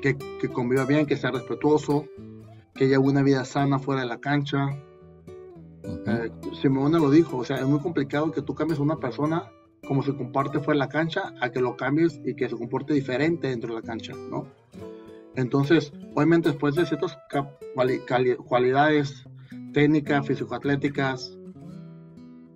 que, 0.00 0.16
que, 0.40 0.48
conviva 0.48 0.84
bien, 0.84 1.06
que 1.06 1.16
sea 1.16 1.30
respetuoso, 1.30 2.06
que 2.74 2.88
lleve 2.88 2.98
una 2.98 3.22
vida 3.22 3.44
sana 3.44 3.78
fuera 3.78 4.02
de 4.02 4.06
la 4.06 4.18
cancha. 4.18 4.68
Eh, 5.84 6.30
Simone 6.60 6.98
lo 6.98 7.10
dijo, 7.10 7.38
o 7.38 7.44
sea, 7.44 7.56
es 7.56 7.66
muy 7.66 7.80
complicado 7.80 8.30
que 8.30 8.42
tú 8.42 8.54
cambies 8.54 8.78
a 8.78 8.82
una 8.82 8.96
persona 8.96 9.50
como 9.86 10.02
se 10.02 10.14
comparte 10.14 10.60
fuera 10.60 10.78
de 10.78 10.86
la 10.86 10.88
cancha 10.88 11.32
a 11.40 11.50
que 11.50 11.60
lo 11.60 11.76
cambies 11.76 12.20
y 12.24 12.34
que 12.34 12.48
se 12.48 12.56
comporte 12.56 12.94
diferente 12.94 13.48
dentro 13.48 13.74
de 13.74 13.80
la 13.80 13.86
cancha, 13.86 14.12
¿no? 14.30 14.46
Entonces, 15.34 15.92
obviamente 16.14 16.50
después 16.50 16.74
de 16.74 16.86
ciertas 16.86 17.18
cualidades 18.46 19.24
técnicas, 19.72 20.26
físico-atléticas, 20.26 21.38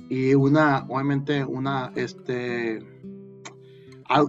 y 0.09 0.35
una, 0.35 0.87
obviamente, 0.89 1.45
una, 1.45 1.93
este, 1.97 2.79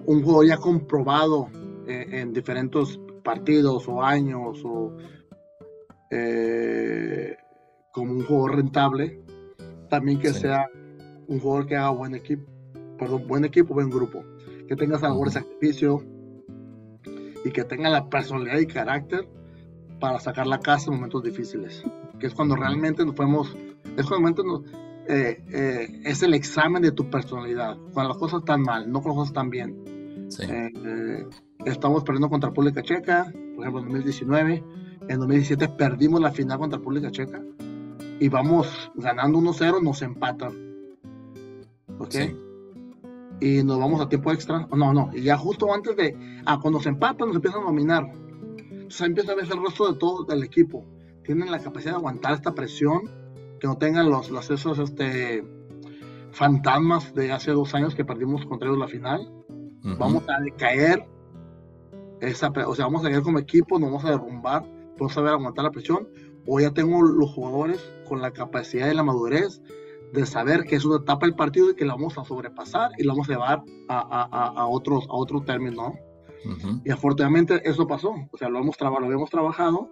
un 0.05 0.23
juego 0.23 0.43
ya 0.43 0.57
comprobado 0.57 1.49
eh, 1.87 2.07
en 2.11 2.33
diferentes 2.33 2.99
partidos 3.23 3.87
o 3.87 4.01
años 4.01 4.61
o 4.65 4.97
eh, 6.09 7.37
como 7.91 8.13
un 8.13 8.23
juego 8.23 8.47
rentable, 8.47 9.21
también 9.89 10.19
que 10.19 10.33
sea 10.33 10.67
un 11.27 11.39
jugador 11.39 11.67
que 11.67 11.75
haga 11.75 11.89
buen 11.89 12.15
equipo, 12.15 12.49
perdón, 12.97 13.27
buen 13.27 13.45
equipo, 13.45 13.73
buen 13.73 13.89
grupo, 13.89 14.23
que 14.67 14.75
tenga 14.75 14.99
sabor, 14.99 15.31
sacrificio 15.31 16.03
y 17.45 17.51
que 17.51 17.63
tenga 17.63 17.89
la 17.89 18.09
personalidad 18.09 18.59
y 18.59 18.67
carácter 18.67 19.27
para 19.99 20.19
sacar 20.19 20.47
la 20.47 20.59
casa 20.59 20.89
en 20.89 20.97
momentos 20.97 21.23
difíciles, 21.23 21.83
que 22.19 22.27
es 22.27 22.33
cuando 22.33 22.55
realmente 22.55 23.05
nos 23.05 23.15
podemos, 23.15 23.55
es 23.97 24.05
cuando 24.05 24.09
realmente 24.09 24.43
nos, 24.43 24.61
eh, 25.07 25.43
eh, 25.51 26.01
es 26.03 26.21
el 26.23 26.33
examen 26.33 26.81
de 26.81 26.91
tu 26.91 27.09
personalidad. 27.09 27.77
Cuando 27.93 28.09
las 28.09 28.17
cosas 28.17 28.39
están 28.39 28.61
mal, 28.61 28.91
no 28.91 29.01
cuando 29.01 29.09
las 29.09 29.15
cosas 29.15 29.29
están 29.29 29.49
bien. 29.49 29.83
Eh, 30.41 31.25
estamos 31.65 32.03
perdiendo 32.03 32.29
contra 32.29 32.49
República 32.49 32.81
Checa, 32.81 33.31
por 33.55 33.63
ejemplo, 33.63 33.79
en 33.79 33.87
2019. 33.87 34.63
En 35.07 35.19
2017 35.19 35.69
perdimos 35.69 36.19
la 36.19 36.31
final 36.31 36.57
contra 36.57 36.77
República 36.77 37.09
Checa 37.09 37.41
y 38.19 38.29
vamos 38.29 38.91
ganando 38.95 39.39
1-0, 39.39 39.81
nos 39.81 40.01
empatan. 40.01 40.53
¿Ok? 41.99 42.15
Y 43.39 43.63
nos 43.63 43.77
vamos 43.79 44.01
a 44.01 44.09
tiempo 44.09 44.31
extra. 44.31 44.67
No, 44.75 44.93
no, 44.93 45.09
y 45.13 45.21
ya 45.21 45.37
justo 45.37 45.73
antes 45.73 45.95
de. 45.95 46.41
Ah, 46.45 46.59
cuando 46.61 46.79
se 46.79 46.89
empatan, 46.89 47.27
nos 47.27 47.35
empiezan 47.35 47.61
a 47.61 47.65
dominar. 47.65 48.11
Entonces 48.87 49.01
empieza 49.01 49.33
a 49.33 49.35
ver 49.35 49.45
el 49.45 49.63
resto 49.63 49.91
de 49.91 49.99
todo 49.99 50.23
del 50.23 50.43
equipo. 50.43 50.85
Tienen 51.23 51.51
la 51.51 51.59
capacidad 51.59 51.91
de 51.91 51.97
aguantar 51.97 52.33
esta 52.33 52.55
presión 52.55 53.01
que 53.59 53.67
no 53.67 53.77
tengan 53.77 54.09
los, 54.09 54.29
los 54.29 54.49
esos 54.49 54.79
este, 54.79 55.43
fantasmas 56.31 57.13
de 57.13 57.31
hace 57.31 57.51
dos 57.51 57.73
años 57.75 57.95
que 57.95 58.05
perdimos 58.05 58.45
contra 58.45 58.69
ellos 58.69 58.79
la 58.79 58.87
final. 58.87 59.29
Vamos 59.83 60.23
a 60.23 60.37
caer, 60.57 61.05
esa, 62.19 62.49
o 62.49 62.75
sea, 62.75 62.85
vamos 62.85 63.05
a 63.05 63.09
caer 63.09 63.21
como 63.21 63.39
equipo, 63.39 63.79
nos 63.79 63.89
vamos 63.89 64.05
a 64.05 64.11
derrumbar, 64.11 64.63
vamos 64.97 65.11
a 65.11 65.15
saber 65.15 65.31
aguantar 65.31 65.63
la 65.63 65.71
presión. 65.71 66.09
O 66.45 66.59
ya 66.59 66.71
tengo 66.71 67.01
los 67.01 67.31
jugadores 67.31 67.83
con 68.07 68.21
la 68.21 68.31
capacidad 68.31 68.89
y 68.89 68.95
la 68.95 69.03
madurez 69.03 69.61
de 70.13 70.25
saber 70.25 70.63
que 70.63 70.75
es 70.75 70.85
una 70.85 70.97
etapa 70.97 71.25
del 71.25 71.35
partido 71.35 71.71
y 71.71 71.75
que 71.75 71.85
la 71.85 71.93
vamos 71.93 72.17
a 72.17 72.23
sobrepasar 72.23 72.91
y 72.97 73.03
la 73.03 73.13
vamos 73.13 73.29
a 73.29 73.33
llevar 73.33 73.63
a, 73.89 73.99
a, 73.99 74.47
a, 74.61 74.67
otros, 74.67 75.05
a 75.09 75.13
otro 75.13 75.41
término. 75.41 75.93
Y 76.85 76.91
afortunadamente 76.91 77.61
eso 77.69 77.87
pasó, 77.87 78.13
o 78.31 78.37
sea, 78.37 78.47
lo, 78.47 78.59
hemos 78.59 78.79
lo 78.79 78.87
habíamos 78.87 79.29
trabajado 79.29 79.89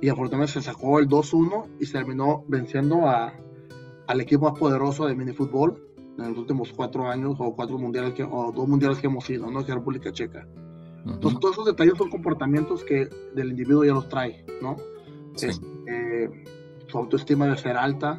y 0.00 0.08
afortunadamente 0.08 0.54
se 0.54 0.62
sacó 0.62 0.98
el 0.98 1.08
2-1 1.08 1.76
y 1.78 1.86
se 1.86 1.92
terminó 1.92 2.44
venciendo 2.48 3.06
a, 3.06 3.32
al 4.08 4.20
equipo 4.20 4.50
más 4.50 4.58
poderoso 4.58 5.06
de 5.06 5.14
minifútbol 5.14 5.84
en 6.18 6.30
los 6.30 6.38
últimos 6.38 6.72
cuatro 6.72 7.08
años 7.08 7.36
o 7.38 7.54
cuatro 7.54 7.78
mundiales 7.78 8.14
que, 8.14 8.24
o 8.24 8.52
dos 8.52 8.68
mundiales 8.68 8.98
que 8.98 9.06
hemos 9.06 9.28
ido, 9.30 9.50
¿no? 9.50 9.64
Que 9.64 9.72
es 9.72 9.74
República 9.76 10.12
Checa. 10.12 10.46
Entonces, 11.06 11.38
todos 11.38 11.54
esos 11.54 11.66
detalles 11.66 11.98
son 11.98 12.08
comportamientos 12.08 12.82
que 12.82 13.08
del 13.34 13.50
individuo 13.50 13.84
ya 13.84 13.92
los 13.92 14.08
trae, 14.08 14.44
¿no? 14.62 14.76
Sí. 15.34 15.48
Eh, 15.86 16.30
su 16.86 16.98
autoestima 16.98 17.44
debe 17.44 17.58
ser 17.58 17.76
alta. 17.76 18.18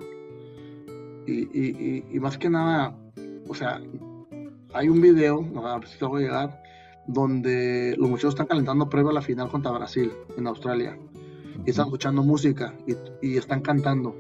Y, 1.28 1.34
y, 1.34 2.06
y, 2.12 2.20
más 2.20 2.38
que 2.38 2.50
nada, 2.50 2.96
o 3.48 3.56
sea, 3.56 3.82
hay 4.74 4.90
un 4.90 5.02
video, 5.02 5.46
a 5.64 5.80
ver 5.80 5.88
si 5.88 5.98
te 5.98 6.06
voy 6.06 6.24
a 6.24 6.26
llegar, 6.26 6.64
donde 7.08 7.96
los 7.98 8.10
muchachos 8.10 8.34
están 8.34 8.48
calentando 8.48 8.90
previo 8.90 9.10
a 9.10 9.14
la 9.14 9.22
final 9.22 9.50
contra 9.50 9.72
Brasil 9.72 10.12
en 10.38 10.48
Australia. 10.48 10.98
Y 11.66 11.70
están 11.70 11.86
escuchando 11.86 12.22
música 12.24 12.76
y, 12.86 12.94
y 13.28 13.38
están 13.38 13.62
cantando 13.62 14.16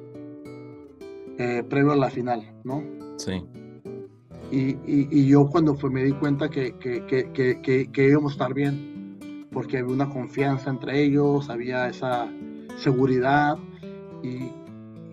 eh, 1.37 1.63
previo 1.69 1.91
a 1.91 1.95
la 1.95 2.09
final, 2.09 2.43
¿no? 2.63 2.81
Sí. 3.17 3.43
Y, 4.51 4.77
y, 4.85 5.27
yo 5.27 5.47
cuando 5.47 5.75
fue 5.75 5.89
me 5.89 6.03
di 6.03 6.13
cuenta 6.13 6.49
que, 6.49 6.75
que, 6.77 7.05
que, 7.05 7.91
que, 7.91 8.07
íbamos 8.07 8.31
a 8.31 8.35
estar 8.35 8.53
bien, 8.53 9.47
porque 9.51 9.79
había 9.79 9.93
una 9.93 10.09
confianza 10.09 10.69
entre 10.69 11.03
ellos, 11.03 11.49
había 11.49 11.89
esa 11.89 12.31
seguridad 12.77 13.57
y, 14.23 14.51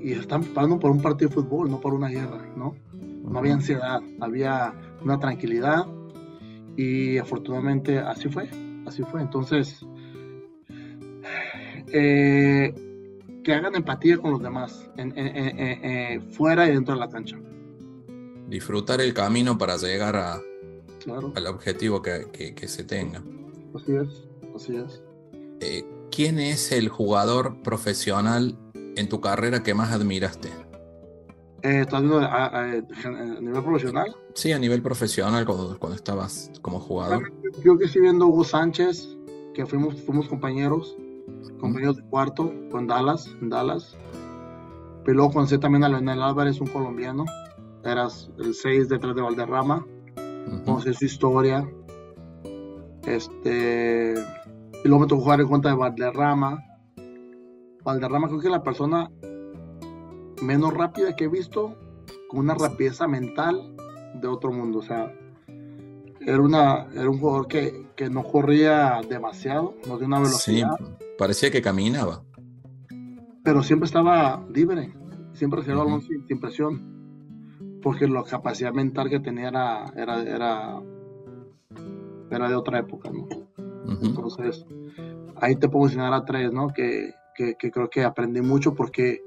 y 0.02 0.12
están 0.12 0.42
preparando 0.42 0.78
por 0.78 0.90
un 0.90 1.00
partido 1.00 1.28
de 1.28 1.34
fútbol, 1.34 1.70
no 1.70 1.80
por 1.80 1.94
una 1.94 2.08
guerra, 2.08 2.44
¿no? 2.56 2.74
No 2.92 3.38
había 3.38 3.54
ansiedad, 3.54 4.00
había 4.20 4.74
una 5.02 5.18
tranquilidad 5.18 5.86
y 6.76 7.18
afortunadamente 7.18 7.98
así 7.98 8.28
fue, 8.28 8.48
así 8.86 9.02
fue. 9.04 9.22
Entonces, 9.22 9.86
eh, 11.92 12.74
que 13.44 13.52
hagan 13.52 13.74
empatía 13.74 14.18
con 14.18 14.32
los 14.32 14.42
demás, 14.42 14.90
en, 14.96 16.22
fuera 16.32 16.68
y 16.68 16.72
dentro 16.72 16.94
de 16.94 17.00
la 17.00 17.08
cancha. 17.08 17.38
Disfrutar 18.48 19.00
el 19.00 19.14
camino 19.14 19.56
para 19.56 19.76
llegar 19.76 20.16
a, 20.16 20.40
al 21.34 21.46
objetivo 21.46 22.02
que, 22.02 22.26
que, 22.32 22.68
se 22.68 22.84
tenga. 22.84 23.22
Así 23.74 23.92
es, 23.94 24.28
así 24.54 24.76
es. 24.76 25.02
Eh, 25.60 25.84
¿Quién 26.10 26.38
es 26.38 26.72
el 26.72 26.88
jugador 26.88 27.62
profesional 27.62 28.58
en 28.96 29.08
tu 29.08 29.20
carrera 29.20 29.62
que 29.62 29.74
más 29.74 29.92
admiraste? 29.92 30.48
Eh, 31.62 31.82
¿Estás 31.82 32.00
viendo 32.00 32.18
a, 32.18 32.66
nivel 33.40 33.62
profesional? 33.62 34.16
Sí, 34.34 34.50
a 34.50 34.58
nivel 34.58 34.82
profesional, 34.82 35.46
cuando, 35.46 35.78
cuando 35.78 35.96
estabas 35.96 36.50
como 36.60 36.80
jugador. 36.80 37.32
Yo 37.64 37.78
que 37.78 37.84
estoy 37.84 38.02
viendo 38.02 38.26
Hugo 38.26 38.42
Sánchez, 38.42 39.16
que 39.54 39.64
fuimos, 39.64 40.02
fuimos 40.02 40.28
compañeros, 40.28 40.96
compañeros 41.60 41.98
de 41.98 42.02
cuarto, 42.04 42.52
con 42.70 42.88
Dallas, 42.88 43.28
en 43.40 43.50
Dallas. 43.50 43.96
Pero 45.04 45.16
luego 45.16 45.32
conocí 45.32 45.58
también 45.58 45.84
a 45.84 45.88
Leonel 45.88 46.20
Álvarez, 46.22 46.60
un 46.60 46.68
colombiano. 46.68 47.24
Eras 47.84 48.30
el 48.38 48.54
6 48.54 48.88
detrás 48.88 49.14
de 49.14 49.22
Valderrama. 49.22 49.86
Conocí 50.64 50.92
su 50.94 51.04
historia. 51.04 51.68
Este. 53.06 54.14
Y 54.84 54.88
luego 54.88 55.00
me 55.00 55.06
tocó 55.06 55.22
jugar 55.22 55.40
en 55.40 55.48
contra 55.48 55.72
de 55.72 55.76
Valderrama. 55.76 56.58
Valderrama 57.84 58.28
creo 58.28 58.40
que 58.40 58.46
es 58.46 58.52
la 58.52 58.62
persona 58.62 59.10
menos 60.42 60.74
rápida 60.74 61.14
que 61.16 61.24
he 61.24 61.28
visto, 61.28 61.76
con 62.28 62.40
una 62.40 62.54
rapidez 62.54 63.00
mental 63.08 63.76
de 64.20 64.28
otro 64.28 64.52
mundo. 64.52 64.80
O 64.80 64.82
sea, 64.82 65.14
era, 66.20 66.40
una, 66.40 66.88
era 66.94 67.08
un 67.08 67.18
jugador 67.18 67.48
que, 67.48 67.86
que 67.96 68.10
no 68.10 68.22
corría 68.24 69.00
demasiado, 69.08 69.74
no 69.86 69.94
tenía 69.94 70.18
una 70.18 70.20
velocidad. 70.20 70.76
Sí, 70.78 70.84
parecía 71.18 71.50
que 71.50 71.62
caminaba. 71.62 72.22
Pero 73.44 73.62
siempre 73.62 73.86
estaba 73.86 74.44
libre, 74.52 74.92
siempre 75.32 75.60
recibía 75.60 75.80
el 75.80 75.86
balón 75.86 76.02
sin, 76.02 76.40
presión, 76.40 77.80
porque 77.82 78.06
la 78.06 78.22
capacidad 78.22 78.72
mental 78.72 79.08
que 79.10 79.18
tenía 79.18 79.48
era, 79.48 79.92
era, 79.96 80.22
era, 80.22 80.82
era 82.30 82.48
de 82.48 82.54
otra 82.54 82.78
época, 82.78 83.10
¿no? 83.10 83.26
Entonces, 84.00 84.64
ahí 85.40 85.56
te 85.56 85.68
puedo 85.68 85.86
enseñar 85.86 86.14
a 86.14 86.24
tres, 86.24 86.52
¿no? 86.52 86.68
Que, 86.68 87.12
que, 87.34 87.56
que 87.56 87.70
creo 87.70 87.90
que 87.90 88.04
aprendí 88.04 88.40
mucho 88.40 88.74
porque 88.74 89.22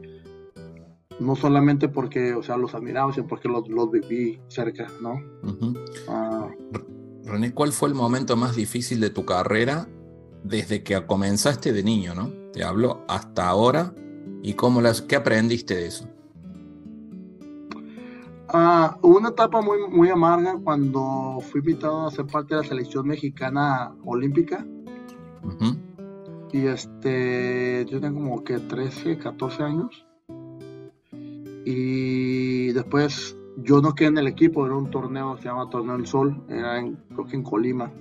no 1.20 1.36
solamente 1.36 1.88
porque, 1.90 2.34
o 2.34 2.44
sea, 2.44 2.58
los 2.58 2.76
admiraba, 2.76 3.14
sino 3.14 3.28
porque 3.28 3.48
los, 3.48 3.68
los 3.70 3.90
viví 3.92 4.40
cerca, 4.48 4.88
¿no? 5.02 5.22
Ah. 6.08 6.50
René, 7.24 7.54
¿cuál 7.54 7.72
fue 7.72 7.90
el 7.90 7.96
momento 7.96 8.36
más 8.36 8.56
difícil 8.56 9.00
de 9.00 9.10
tu 9.10 9.26
carrera 9.26 9.88
desde 10.44 10.84
que 10.84 11.06
comenzaste 11.06 11.74
de 11.74 11.84
niño, 11.84 12.14
¿no? 12.14 12.30
Te 12.54 12.64
hablo 12.64 13.04
hasta 13.08 13.48
ahora 13.48 13.94
y 14.44 14.54
cómo 14.54 14.82
las, 14.82 15.02
qué 15.02 15.16
aprendiste 15.16 15.76
de 15.76 15.88
eso. 15.88 16.08
Hubo 19.02 19.18
una 19.18 19.30
etapa 19.30 19.62
muy, 19.62 19.80
muy 19.90 20.10
amarga 20.10 20.58
cuando 20.64 21.40
fui 21.42 21.60
invitado 21.60 22.08
a 22.08 22.12
ser 22.12 22.26
parte 22.28 22.56
de 22.56 22.62
la 22.62 22.68
selección 22.68 23.08
mexicana 23.08 23.94
olímpica. 24.06 24.66
Y 26.56 26.68
este, 26.68 27.86
yo 27.86 28.00
tengo 28.00 28.22
como 28.22 28.44
que 28.46 28.60
13, 28.60 29.18
14 29.18 29.62
años. 29.62 30.06
Y 31.66 32.72
después 32.72 33.38
yo 33.58 33.82
no 33.82 33.94
quedé 33.94 34.08
en 34.08 34.20
el 34.20 34.28
equipo, 34.28 34.66
era 34.66 34.78
un 34.78 34.90
torneo 34.90 35.36
se 35.36 35.50
llama 35.50 35.70
Torneo 35.70 35.98
del 35.98 36.06
Sol, 36.06 36.46
era 36.48 36.80
en, 36.80 36.96
creo 37.10 37.26
que 37.26 37.36
en 37.36 37.44
Colima. 37.44 37.92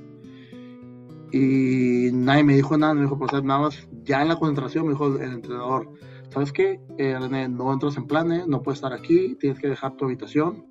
Y 1.33 2.11
nadie 2.13 2.45
me 2.45 2.55
dijo 2.55 2.79
nada, 2.79 2.95
me 2.95 3.01
dijo, 3.01 3.19
pues 3.19 3.33
nada 3.43 3.59
más, 3.59 3.89
ya 4.05 4.23
en 4.23 4.29
la 4.29 4.37
concentración 4.37 4.87
me 4.87 4.93
dijo 4.93 5.17
el, 5.17 5.33
entrenador, 5.33 5.91
¿sabes 6.29 6.53
qué? 6.53 6.81
Eh, 6.97 7.19
no 7.51 7.73
entras 7.73 7.97
en 7.97 8.07
planes, 8.07 8.47
no 8.47 8.63
puedes 8.63 8.77
estar 8.79 8.93
aquí, 8.93 9.35
tienes 9.35 9.59
que 9.59 9.67
dejar 9.67 9.97
tu 9.97 10.05
habitación. 10.05 10.67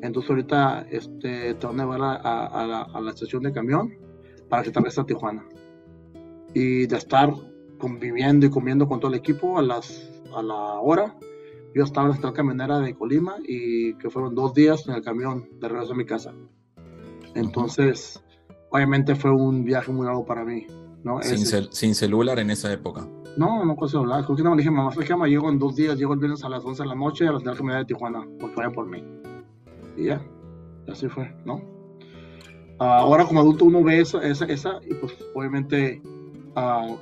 Entonces 0.00 0.30
ahorita 0.30 0.86
este, 0.88 1.54
te 1.54 1.66
van 1.66 1.80
a 1.80 2.14
a, 2.14 3.00
la, 3.00 3.10
estación 3.10 3.42
de 3.42 3.52
camión 3.52 3.98
para 4.48 4.62
que 4.62 4.70
te 4.70 4.78
regreses 4.78 5.00
a 5.00 5.06
Tijuana. 5.06 5.44
Y 6.54 6.86
de 6.86 6.96
estar 6.96 7.32
conviviendo 7.78 8.46
y 8.46 8.50
comiendo 8.50 8.88
con 8.88 9.00
todo 9.00 9.10
el 9.12 9.18
equipo 9.18 9.58
a, 9.58 9.62
las, 9.62 10.10
a 10.34 10.42
la 10.42 10.80
hora, 10.80 11.16
yo 11.74 11.84
estaba 11.84 12.06
en 12.06 12.10
la 12.10 12.14
estación 12.16 12.34
camionera 12.34 12.78
de 12.80 12.94
Colima 12.94 13.36
y 13.46 13.94
que 13.94 14.10
fueron 14.10 14.34
dos 14.34 14.54
días 14.54 14.86
en 14.88 14.94
el 14.94 15.02
camión 15.02 15.48
de 15.60 15.68
regreso 15.68 15.92
a 15.92 15.96
mi 15.96 16.04
casa. 16.04 16.34
Entonces, 17.34 18.22
obviamente 18.70 19.14
fue 19.14 19.30
un 19.30 19.64
viaje 19.64 19.92
muy 19.92 20.06
largo 20.06 20.24
para 20.24 20.44
mí. 20.44 20.66
¿no? 21.02 21.20
Sin, 21.22 21.94
celular 21.94 22.38
en 22.38 22.50
esa 22.50 22.72
época. 22.72 23.06
No, 23.36 23.64
no 23.64 23.76
con 23.76 23.88
celular. 23.88 24.24
Creo 24.24 24.36
que 24.36 24.42
no 24.42 24.50
me 24.50 24.56
dije, 24.58 24.70
mamá, 24.70 24.90
que 24.92 25.16
me 25.16 25.28
llego 25.28 25.48
en 25.48 25.58
dos 25.58 25.76
días, 25.76 25.96
llego 25.96 26.12
el 26.12 26.18
viernes 26.18 26.44
a 26.44 26.48
las 26.48 26.64
11 26.64 26.82
de 26.82 26.88
la 26.88 26.94
noche 26.94 27.26
a 27.26 27.32
la 27.32 27.38
estación 27.38 27.56
camionera 27.56 27.80
de 27.80 27.86
Tijuana, 27.86 28.26
porque 28.38 28.56
vayan 28.56 28.72
por 28.72 28.86
mí. 28.86 29.02
Y 29.96 30.04
ya, 30.06 30.20
así 30.88 31.08
fue, 31.08 31.34
¿no? 31.44 31.80
ahora 32.80 33.26
como 33.26 33.40
adulto 33.40 33.66
uno 33.66 33.84
ve 33.84 34.00
esa, 34.00 34.26
esa, 34.26 34.46
esa 34.46 34.80
y 34.88 34.94
pues 34.94 35.12
obviamente 35.34 36.00
uh, 36.56 36.96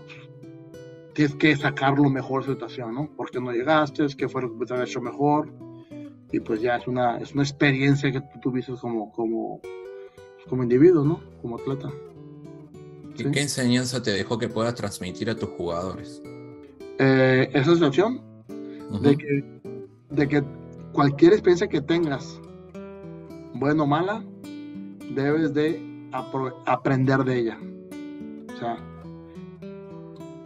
tienes 1.14 1.34
que 1.36 1.56
sacar 1.56 1.98
lo 1.98 2.08
mejor 2.10 2.42
de 2.42 2.48
la 2.48 2.54
situación, 2.54 2.94
¿no? 2.94 3.10
¿Por 3.16 3.30
qué 3.30 3.40
no 3.40 3.52
llegaste? 3.52 4.06
¿Qué 4.16 4.28
fue 4.28 4.42
lo 4.42 4.58
que 4.58 4.72
haber 4.72 4.88
hecho 4.88 5.00
mejor? 5.00 5.50
Y 6.30 6.40
pues 6.40 6.60
ya 6.60 6.76
es 6.76 6.86
una, 6.86 7.18
es 7.18 7.32
una 7.32 7.42
experiencia 7.42 8.12
que 8.12 8.20
tú 8.20 8.40
tuviste 8.40 8.72
como, 8.80 9.10
como, 9.12 9.60
como 10.48 10.62
individuo, 10.62 11.04
¿no? 11.04 11.20
Como 11.40 11.56
atleta. 11.56 11.90
¿Y 13.16 13.30
qué 13.30 13.40
enseñanza 13.40 14.02
te 14.02 14.12
dejó 14.12 14.38
que 14.38 14.48
puedas 14.48 14.74
transmitir 14.74 15.28
a 15.30 15.34
tus 15.34 15.48
jugadores? 15.50 16.22
Eh, 16.98 17.50
esa 17.52 17.74
situación 17.74 18.20
de, 19.02 19.16
que, 19.16 19.44
de 20.10 20.28
que 20.28 20.44
cualquier 20.92 21.32
experiencia 21.32 21.68
que 21.68 21.80
tengas, 21.80 22.40
buena 23.54 23.82
o 23.82 23.86
mala, 23.86 24.24
debes 25.14 25.52
de 25.54 25.82
aprender 26.66 27.24
de 27.24 27.38
ella. 27.38 27.58
O 28.54 28.58
sea, 28.58 28.78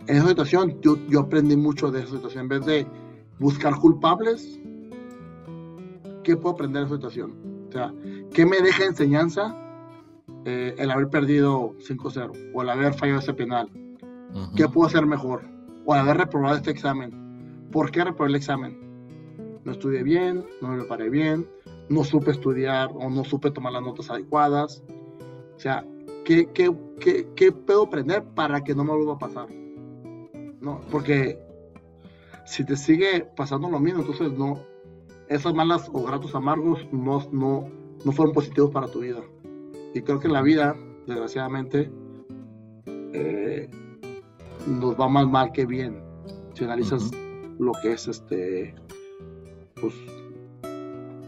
en 0.07 0.17
esa 0.17 0.29
situación 0.29 0.81
yo, 0.81 0.97
yo, 1.09 1.21
aprendí 1.21 1.57
mucho 1.57 1.91
de 1.91 2.01
esa 2.01 2.17
situación. 2.17 2.45
En 2.45 2.49
vez 2.49 2.67
de 2.67 2.87
buscar 3.39 3.77
culpables, 3.77 4.61
¿qué 6.23 6.37
puedo 6.37 6.55
aprender 6.55 6.83
de 6.83 6.87
esa 6.87 6.97
situación? 6.97 7.33
O 7.69 7.73
sea, 7.73 7.93
¿qué 8.33 8.45
me 8.45 8.61
deja 8.61 8.85
enseñanza 8.85 9.57
eh, 10.45 10.75
el 10.79 10.91
haber 10.91 11.09
perdido 11.09 11.75
5-0 11.79 12.51
o 12.53 12.63
el 12.63 12.69
haber 12.69 12.95
fallado 12.95 13.21
ese 13.21 13.35
penal? 13.35 13.71
¿Qué 14.57 14.67
puedo 14.67 14.87
hacer 14.87 15.07
mejor? 15.07 15.43
O 15.85 15.95
el 15.95 16.01
haber 16.01 16.17
reprobado 16.17 16.57
este 16.57 16.71
examen. 16.71 17.69
¿Por 17.71 17.91
qué 17.91 18.05
reprobé 18.05 18.31
el 18.31 18.37
examen? 18.37 18.79
No 19.65 19.73
estudié 19.73 20.03
bien, 20.03 20.45
no 20.61 20.69
me 20.69 20.79
preparé 20.79 21.11
bien, 21.11 21.47
no 21.89 22.03
supe 22.03 22.31
estudiar 22.31 22.91
o 22.95 23.11
no 23.11 23.25
supe 23.25 23.51
tomar 23.51 23.73
las 23.73 23.83
notas 23.83 24.11
adecuadas. 24.11 24.83
O 25.57 25.61
sea, 25.61 25.85
¿qué, 26.25 26.49
qué, 26.53 26.75
qué, 26.99 27.29
qué 27.37 27.53
puedo 27.53 27.85
aprender 27.85 28.25
para 28.35 28.65
que 28.65 28.75
no 28.75 28.85
me 28.85 28.93
vuelva 28.93 29.15
a 29.15 29.19
pasar? 29.19 29.62
¿No? 30.63 30.81
Porque 30.91 31.39
si 32.47 32.65
te 32.65 32.77
sigue 32.77 33.27
pasando 33.37 33.69
lo 33.69 33.79
mismo, 33.79 34.01
entonces 34.01 34.33
no, 34.33 34.61
esas 35.29 35.55
malas 35.55 35.89
o 35.93 36.03
gratos 36.03 36.35
amargos 36.35 36.81
no, 36.93 37.27
no, 37.33 37.69
no 38.05 38.13
fueron 38.13 38.35
positivos 38.35 38.71
para 38.71 38.89
tu 38.89 39.01
vida. 39.01 39.21
Y 39.95 40.03
creo 40.03 40.21
que 40.21 40.27
en 40.27 40.33
la 40.33 40.43
vida, 40.43 40.77
desgraciadamente, 41.07 41.91
eh, 42.87 43.69
nos 44.67 44.99
va 44.99 45.09
más 45.09 45.27
mal 45.27 45.53
que 45.53 45.67
bien. 45.67 46.03
Si 46.55 46.65
analizas 46.65 47.11
lo 47.59 47.73
que 47.83 47.93
es 47.93 48.09
este, 48.09 48.75
pues, 49.81 49.95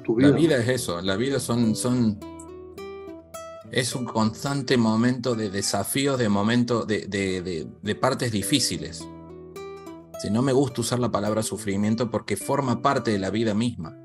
tu 0.05 0.17
vida. 0.17 0.29
La 0.29 0.37
vida 0.37 0.57
es 0.59 0.69
eso, 0.69 1.01
la 1.01 1.17
vida 1.17 1.41
son, 1.41 1.75
son 1.75 2.19
Es 3.71 3.95
un 3.95 4.05
constante 4.05 4.77
momento 4.77 5.35
de 5.35 5.51
desafíos, 5.51 6.19
de 6.19 6.29
momentos, 6.29 6.87
de, 6.87 7.07
de, 7.07 7.67
de, 7.83 7.95
partes 7.95 8.33
difíciles. 8.33 9.07
Si 10.21 10.31
no 10.31 10.43
me 10.43 10.53
gusta 10.53 10.81
usar 10.81 10.99
la 10.99 11.11
palabra 11.11 11.43
sufrimiento 11.43 12.11
porque 12.11 12.37
forma 12.37 12.83
parte 12.83 13.11
de 13.11 13.19
la 13.19 13.31
vida 13.31 13.55
misma. 13.55 13.97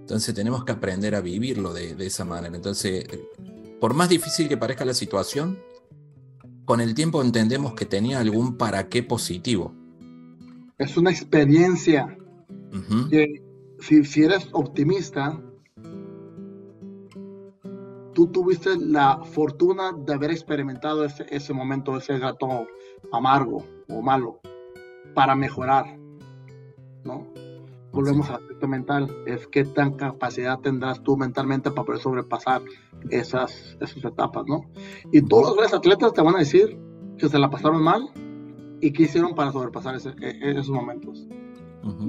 Entonces 0.00 0.34
tenemos 0.34 0.64
que 0.64 0.72
aprender 0.72 1.14
a 1.14 1.20
vivirlo 1.20 1.72
de, 1.72 1.94
de, 1.94 2.06
esa 2.06 2.24
manera. 2.24 2.54
Entonces, 2.54 3.06
por 3.80 3.94
más 3.94 4.08
difícil 4.08 4.48
que 4.48 4.56
parezca 4.56 4.84
la 4.84 4.94
situación, 4.94 5.58
con 6.64 6.80
el 6.80 6.94
tiempo 6.94 7.22
entendemos 7.22 7.74
que 7.74 7.86
tenía 7.86 8.20
algún 8.20 8.56
para 8.56 8.88
qué 8.88 9.02
positivo. 9.02 9.74
Es 10.78 10.96
una 10.96 11.10
experiencia 11.10 12.16
que 13.10 13.42
si, 13.80 14.04
si, 14.04 14.22
eres 14.22 14.48
optimista, 14.52 15.40
tú 18.14 18.26
tuviste 18.28 18.76
la 18.76 19.22
fortuna 19.24 19.92
de 19.92 20.14
haber 20.14 20.30
experimentado 20.30 21.04
ese, 21.04 21.26
ese 21.30 21.52
momento, 21.52 21.96
ese 21.96 22.18
gato 22.18 22.66
amargo 23.12 23.66
o 23.88 24.02
malo, 24.02 24.40
para 25.14 25.34
mejorar, 25.34 25.98
¿no? 27.04 27.26
Volvemos 27.92 28.30
al 28.30 28.36
aspecto 28.36 28.68
mental, 28.68 29.14
es 29.26 29.46
qué 29.46 29.64
tan 29.64 29.92
capacidad 29.92 30.58
tendrás 30.60 31.02
tú 31.02 31.16
mentalmente 31.16 31.70
para 31.70 31.84
poder 31.84 32.00
sobrepasar 32.00 32.62
esas, 33.10 33.76
esas 33.80 34.04
etapas, 34.04 34.44
¿no? 34.46 34.64
Y 35.12 35.20
todos 35.22 35.56
los 35.56 35.74
atletas 35.74 36.12
te 36.14 36.22
van 36.22 36.36
a 36.36 36.38
decir 36.38 36.78
que 37.18 37.28
se 37.28 37.38
la 37.38 37.50
pasaron 37.50 37.82
mal 37.82 38.08
y 38.80 38.92
qué 38.92 39.04
hicieron 39.04 39.34
para 39.34 39.52
sobrepasar 39.52 39.94
ese, 39.96 40.10
e, 40.20 40.50
esos 40.52 40.70
momentos. 40.70 41.26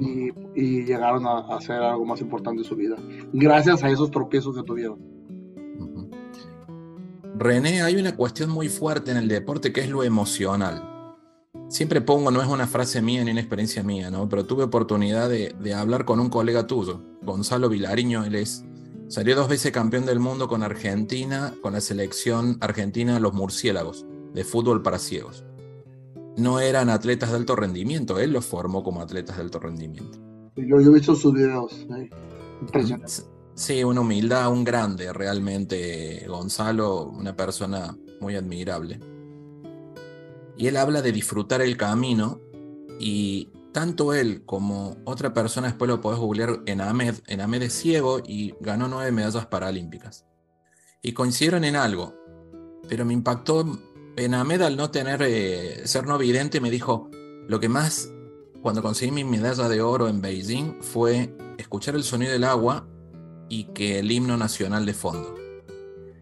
y, 0.00 0.30
y, 0.54 0.84
llegaron 0.84 1.26
a, 1.26 1.38
a, 1.38 1.56
hacer 1.56 1.82
algo 1.82 2.06
más 2.06 2.20
importante 2.20 2.62
en 2.62 2.68
su 2.68 2.76
vida, 2.76 2.96
gracias 3.32 3.82
a 3.82 3.90
esos 3.90 4.10
tropiezos 4.10 4.56
que 4.56 4.62
tuvieron. 4.62 5.14
René, 7.36 7.82
hay 7.82 7.96
una 7.96 8.14
cuestión 8.14 8.50
muy 8.50 8.68
fuerte 8.68 9.10
en 9.10 9.16
el 9.16 9.26
deporte 9.26 9.72
que 9.72 9.80
es 9.80 9.90
lo 9.90 10.04
emocional. 10.04 10.93
Siempre 11.68 12.00
pongo, 12.00 12.30
no 12.30 12.42
es 12.42 12.48
una 12.48 12.66
frase 12.66 13.02
mía 13.02 13.24
ni 13.24 13.30
una 13.30 13.40
experiencia 13.40 13.82
mía, 13.82 14.10
¿no? 14.10 14.28
Pero 14.28 14.44
tuve 14.44 14.64
oportunidad 14.64 15.28
de, 15.28 15.54
de 15.58 15.74
hablar 15.74 16.04
con 16.04 16.20
un 16.20 16.28
colega 16.28 16.66
tuyo, 16.66 17.02
Gonzalo 17.22 17.68
Vilariño, 17.68 18.24
él 18.24 18.34
es, 18.36 18.64
salió 19.08 19.34
dos 19.34 19.48
veces 19.48 19.72
campeón 19.72 20.06
del 20.06 20.20
mundo 20.20 20.46
con 20.46 20.62
Argentina, 20.62 21.54
con 21.62 21.72
la 21.72 21.80
selección 21.80 22.58
argentina 22.60 23.18
Los 23.18 23.32
Murciélagos, 23.32 24.06
de 24.34 24.44
fútbol 24.44 24.82
para 24.82 24.98
ciegos. 24.98 25.44
No 26.36 26.60
eran 26.60 26.90
atletas 26.90 27.30
de 27.30 27.36
alto 27.36 27.56
rendimiento, 27.56 28.18
él 28.18 28.32
los 28.32 28.44
formó 28.44 28.82
como 28.82 29.00
atletas 29.00 29.36
de 29.36 29.42
alto 29.42 29.58
rendimiento. 29.58 30.18
Yo, 30.56 30.80
yo 30.80 30.90
he 30.90 30.94
visto 30.94 31.14
sus 31.14 31.32
videos, 31.32 31.86
¿eh? 31.96 32.10
impresionante. 32.60 33.12
Sí, 33.54 33.84
una 33.84 34.00
humildad, 34.00 34.50
un 34.52 34.64
grande, 34.64 35.12
realmente, 35.12 36.26
Gonzalo, 36.28 37.04
una 37.06 37.36
persona 37.36 37.96
muy 38.20 38.34
admirable. 38.34 38.98
Y 40.56 40.68
él 40.68 40.76
habla 40.76 41.02
de 41.02 41.12
disfrutar 41.12 41.62
el 41.62 41.76
camino 41.76 42.40
y 42.98 43.50
tanto 43.72 44.14
él 44.14 44.44
como 44.46 44.96
otra 45.04 45.34
persona, 45.34 45.66
después 45.66 45.88
lo 45.88 46.00
podés 46.00 46.20
googlear 46.20 46.60
en 46.66 46.80
Ahmed, 46.80 47.16
en 47.26 47.40
Ahmed 47.40 47.62
es 47.62 47.72
ciego 47.72 48.20
y 48.24 48.54
ganó 48.60 48.86
nueve 48.86 49.10
medallas 49.10 49.46
paralímpicas. 49.46 50.24
Y 51.02 51.12
coincidieron 51.12 51.64
en 51.64 51.74
algo, 51.74 52.14
pero 52.88 53.04
me 53.04 53.12
impactó, 53.12 53.66
en 54.16 54.34
Ahmed 54.34 54.62
al 54.62 54.76
no 54.76 54.90
tener, 54.90 55.22
eh, 55.22 55.86
ser 55.86 56.06
no 56.06 56.18
vidente, 56.18 56.60
me 56.60 56.70
dijo, 56.70 57.10
lo 57.48 57.58
que 57.58 57.68
más, 57.68 58.10
cuando 58.62 58.80
conseguí 58.80 59.10
mi 59.10 59.24
medalla 59.24 59.68
de 59.68 59.82
oro 59.82 60.08
en 60.08 60.20
Beijing, 60.20 60.80
fue 60.80 61.36
escuchar 61.58 61.96
el 61.96 62.04
sonido 62.04 62.32
del 62.32 62.44
agua 62.44 62.86
y 63.48 63.64
que 63.74 63.98
el 63.98 64.10
himno 64.10 64.36
nacional 64.36 64.86
de 64.86 64.94
fondo. 64.94 65.34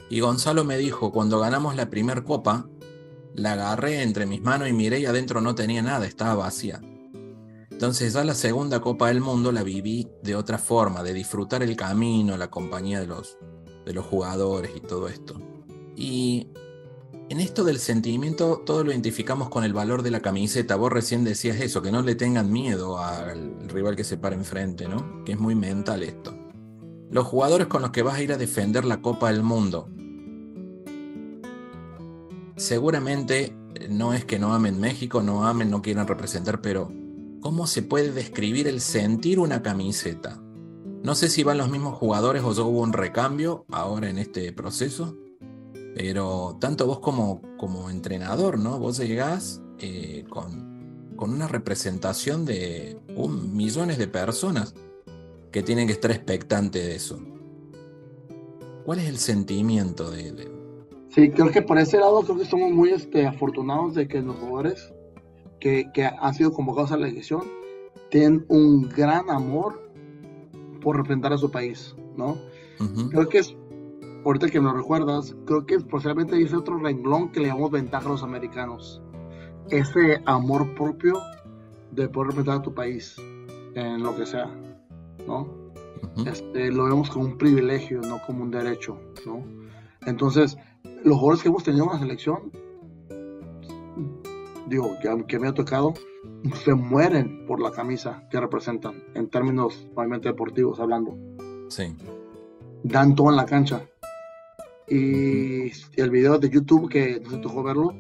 Y 0.08 0.20
Gonzalo 0.20 0.64
me 0.64 0.78
dijo, 0.78 1.12
cuando 1.12 1.38
ganamos 1.38 1.76
la 1.76 1.90
primer 1.90 2.24
copa, 2.24 2.66
la 3.34 3.52
agarré 3.52 4.02
entre 4.02 4.26
mis 4.26 4.42
manos 4.42 4.68
y 4.68 4.72
miré 4.72 5.00
y 5.00 5.06
adentro 5.06 5.40
no 5.40 5.54
tenía 5.54 5.82
nada, 5.82 6.06
estaba 6.06 6.34
vacía. 6.34 6.80
Entonces 7.70 8.12
ya 8.12 8.24
la 8.24 8.34
segunda 8.34 8.80
Copa 8.80 9.08
del 9.08 9.20
Mundo 9.20 9.50
la 9.50 9.62
viví 9.62 10.08
de 10.22 10.36
otra 10.36 10.58
forma, 10.58 11.02
de 11.02 11.14
disfrutar 11.14 11.62
el 11.62 11.76
camino, 11.76 12.36
la 12.36 12.50
compañía 12.50 13.00
de 13.00 13.06
los, 13.06 13.38
de 13.84 13.92
los 13.92 14.06
jugadores 14.06 14.70
y 14.76 14.80
todo 14.80 15.08
esto. 15.08 15.40
Y 15.96 16.48
en 17.28 17.40
esto 17.40 17.64
del 17.64 17.78
sentimiento 17.78 18.62
todo 18.64 18.84
lo 18.84 18.92
identificamos 18.92 19.48
con 19.48 19.64
el 19.64 19.72
valor 19.72 20.02
de 20.02 20.10
la 20.10 20.20
camiseta. 20.20 20.76
Vos 20.76 20.92
recién 20.92 21.24
decías 21.24 21.60
eso, 21.60 21.82
que 21.82 21.90
no 21.90 22.02
le 22.02 22.14
tengan 22.14 22.52
miedo 22.52 22.98
al 22.98 23.68
rival 23.68 23.96
que 23.96 24.04
se 24.04 24.16
para 24.16 24.36
enfrente, 24.36 24.86
¿no? 24.86 25.24
Que 25.24 25.32
es 25.32 25.38
muy 25.38 25.54
mental 25.54 26.02
esto 26.02 26.42
los 27.12 27.26
jugadores 27.26 27.66
con 27.66 27.82
los 27.82 27.90
que 27.90 28.02
vas 28.02 28.14
a 28.14 28.22
ir 28.22 28.32
a 28.32 28.38
defender 28.38 28.86
la 28.86 29.02
Copa 29.02 29.30
del 29.30 29.42
Mundo. 29.42 29.86
Seguramente 32.56 33.56
eh, 33.74 33.88
no 33.88 34.14
es 34.14 34.24
que 34.24 34.38
no 34.38 34.54
amen 34.54 34.80
México, 34.80 35.22
no 35.22 35.46
amen, 35.46 35.70
no 35.70 35.82
quieran 35.82 36.06
representar, 36.06 36.60
pero 36.60 36.90
¿cómo 37.40 37.66
se 37.66 37.82
puede 37.82 38.12
describir 38.12 38.68
el 38.68 38.80
sentir 38.80 39.38
una 39.38 39.62
camiseta? 39.62 40.40
No 41.02 41.14
sé 41.14 41.28
si 41.28 41.42
van 41.42 41.58
los 41.58 41.70
mismos 41.70 41.98
jugadores 41.98 42.42
o 42.44 42.52
ya 42.52 42.62
hubo 42.62 42.80
un 42.80 42.92
recambio 42.92 43.64
ahora 43.70 44.08
en 44.08 44.18
este 44.18 44.52
proceso, 44.52 45.16
pero 45.94 46.56
tanto 46.60 46.86
vos 46.86 47.00
como, 47.00 47.42
como 47.58 47.90
entrenador, 47.90 48.58
¿no? 48.58 48.78
Vos 48.78 48.98
llegás 48.98 49.60
eh, 49.78 50.24
con, 50.30 51.12
con 51.16 51.32
una 51.32 51.48
representación 51.48 52.44
de 52.44 53.00
un, 53.16 53.56
millones 53.56 53.98
de 53.98 54.06
personas 54.06 54.74
que 55.50 55.62
tienen 55.62 55.86
que 55.86 55.92
estar 55.92 56.10
expectantes 56.10 56.84
de 56.84 56.94
eso. 56.94 57.20
¿Cuál 58.84 59.00
es 59.00 59.08
el 59.08 59.18
sentimiento 59.18 60.10
de, 60.10 60.50
Sí, 61.14 61.30
creo 61.30 61.50
que 61.50 61.60
por 61.60 61.78
ese 61.78 61.98
lado 61.98 62.22
creo 62.22 62.38
que 62.38 62.44
somos 62.46 62.70
muy 62.70 62.90
este, 62.90 63.26
afortunados 63.26 63.94
de 63.94 64.08
que 64.08 64.22
los 64.22 64.36
jugadores 64.36 64.92
que, 65.60 65.90
que, 65.92 66.04
han 66.06 66.34
sido 66.34 66.52
convocados 66.52 66.92
a 66.92 66.96
la 66.96 67.08
elección 67.08 67.42
tienen 68.10 68.44
un 68.48 68.88
gran 68.88 69.28
amor 69.28 69.90
por 70.80 70.96
representar 70.96 71.32
a 71.32 71.38
su 71.38 71.50
país, 71.50 71.94
¿no? 72.16 72.36
Creo 73.10 73.28
que 73.28 73.38
es, 73.38 73.56
ahorita 74.24 74.48
que 74.48 74.60
me 74.60 74.66
lo 74.66 74.74
recuerdas, 74.74 75.36
creo 75.46 75.66
que 75.66 75.78
posiblemente 75.80 76.34
dice 76.34 76.56
otro 76.56 76.78
renglón 76.78 77.30
que 77.30 77.40
le 77.40 77.48
damos 77.48 77.70
ventaja 77.70 78.06
a 78.06 78.12
los 78.12 78.22
americanos. 78.22 79.00
Ese 79.70 80.20
amor 80.24 80.74
propio 80.74 81.20
de 81.92 82.08
poder 82.08 82.28
representar 82.28 82.58
a 82.58 82.62
tu 82.62 82.74
país 82.74 83.16
en 83.74 84.02
lo 84.02 84.16
que 84.16 84.26
sea. 84.26 84.50
¿no? 85.26 85.46
este, 86.26 86.72
lo 86.72 86.84
vemos 86.84 87.10
como 87.10 87.26
un 87.26 87.38
privilegio, 87.38 88.00
no 88.00 88.20
como 88.26 88.42
un 88.42 88.50
derecho, 88.50 88.98
¿no? 89.24 89.44
Entonces, 90.06 90.56
los 91.04 91.18
jugadores 91.18 91.42
que 91.42 91.48
hemos 91.48 91.64
tenido 91.64 91.84
en 91.86 91.92
la 91.92 91.98
selección, 91.98 92.52
digo, 94.68 94.96
que, 95.00 95.24
que 95.26 95.38
me 95.38 95.48
ha 95.48 95.54
tocado, 95.54 95.94
se 96.64 96.74
mueren 96.74 97.46
por 97.46 97.60
la 97.60 97.70
camisa 97.70 98.26
que 98.30 98.40
representan, 98.40 99.02
en 99.14 99.28
términos 99.28 99.86
obviamente 99.94 100.28
deportivos 100.28 100.80
hablando. 100.80 101.16
Sí. 101.68 101.96
Dan 102.82 103.14
todo 103.14 103.30
en 103.30 103.36
la 103.36 103.46
cancha. 103.46 103.86
Y 104.88 105.70
el 105.96 106.10
video 106.10 106.38
de 106.38 106.50
YouTube 106.50 106.90
que 106.90 107.20
nos 107.20 107.40
tocó 107.40 107.62
verlo, 107.62 107.94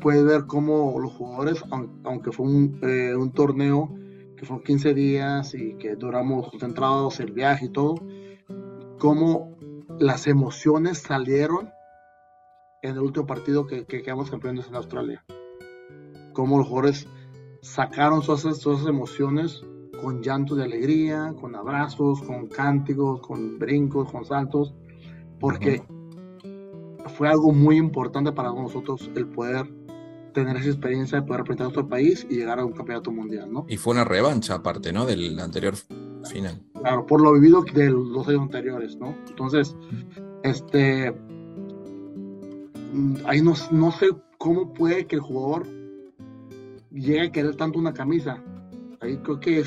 puede 0.00 0.22
ver 0.22 0.46
cómo 0.46 0.98
los 1.00 1.12
jugadores, 1.12 1.62
aunque 2.04 2.32
fue 2.32 2.46
un, 2.46 2.78
eh, 2.82 3.14
un 3.14 3.32
torneo 3.32 3.94
que 4.36 4.44
fueron 4.44 4.64
15 4.64 4.94
días 4.94 5.54
y 5.54 5.74
que 5.74 5.94
duramos 5.94 6.50
concentrados 6.50 7.18
el 7.20 7.32
viaje 7.32 7.66
y 7.66 7.68
todo, 7.70 7.94
cómo 8.98 9.56
las 9.98 10.26
emociones 10.26 10.98
salieron 10.98 11.70
en 12.88 12.96
el 12.96 13.02
último 13.02 13.26
partido 13.26 13.66
que, 13.66 13.84
que 13.84 14.02
quedamos 14.02 14.30
campeones 14.30 14.68
en 14.68 14.76
Australia. 14.76 15.24
Cómo 16.32 16.58
los 16.58 16.66
jugadores 16.66 17.06
sacaron 17.66 18.22
todas 18.22 18.44
esas, 18.44 18.86
emociones 18.86 19.62
con 20.00 20.22
llanto 20.22 20.54
de 20.54 20.64
alegría, 20.64 21.34
con 21.40 21.54
abrazos, 21.54 22.22
con 22.22 22.46
cánticos, 22.46 23.20
con 23.20 23.58
brincos, 23.58 24.10
con 24.12 24.24
saltos, 24.24 24.74
porque 25.40 25.82
fue 27.16 27.28
algo 27.28 27.52
muy 27.52 27.76
importante 27.76 28.32
para 28.32 28.52
nosotros 28.52 29.10
el 29.14 29.26
poder 29.26 29.66
tener 30.32 30.56
esa 30.56 30.68
experiencia 30.68 31.20
de 31.20 31.26
poder 31.26 31.40
representar 31.40 31.64
a 31.64 31.68
nuestro 31.68 31.88
país 31.88 32.26
y 32.28 32.36
llegar 32.36 32.58
a 32.58 32.64
un 32.64 32.72
campeonato 32.72 33.10
mundial, 33.10 33.50
¿no? 33.50 33.64
Y 33.68 33.78
fue 33.78 33.94
una 33.94 34.04
revancha 34.04 34.56
aparte, 34.56 34.92
¿no? 34.92 35.06
Del 35.06 35.38
anterior 35.40 35.74
final. 36.30 36.62
Claro, 36.74 37.06
por 37.06 37.22
lo 37.22 37.32
vivido 37.32 37.62
de 37.62 37.90
los 37.90 38.28
años 38.28 38.42
anteriores, 38.42 38.96
¿no? 38.96 39.16
Entonces, 39.28 39.74
este, 40.42 41.14
ahí 43.26 43.42
no, 43.42 43.54
no 43.70 43.92
sé 43.92 44.08
cómo 44.38 44.72
puede 44.72 45.06
que 45.06 45.16
el 45.16 45.22
jugador 45.22 45.66
llegue 46.90 47.22
a 47.22 47.32
querer 47.32 47.56
tanto 47.56 47.78
una 47.78 47.94
camisa. 47.94 48.42
Ahí 49.00 49.18
creo 49.18 49.40
que 49.40 49.64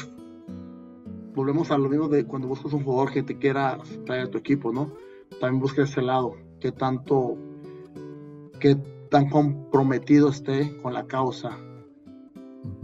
volvemos 1.34 1.72
a 1.72 1.78
lo 1.78 1.90
mismo 1.90 2.08
de 2.08 2.26
cuando 2.26 2.48
buscas 2.48 2.74
un 2.74 2.84
jugador 2.84 3.12
que 3.12 3.24
te 3.24 3.38
quiera 3.38 3.78
traer 4.06 4.28
a 4.28 4.30
tu 4.30 4.38
equipo, 4.38 4.72
¿no? 4.72 4.92
También 5.40 5.62
busca 5.62 5.84
ese 5.84 6.02
lado, 6.02 6.36
que 6.60 6.72
tanto, 6.72 7.38
que 8.60 8.76
tan 9.10 9.30
comprometido 9.30 10.30
esté 10.30 10.78
con 10.82 10.94
la 10.94 11.06
causa 11.06 11.58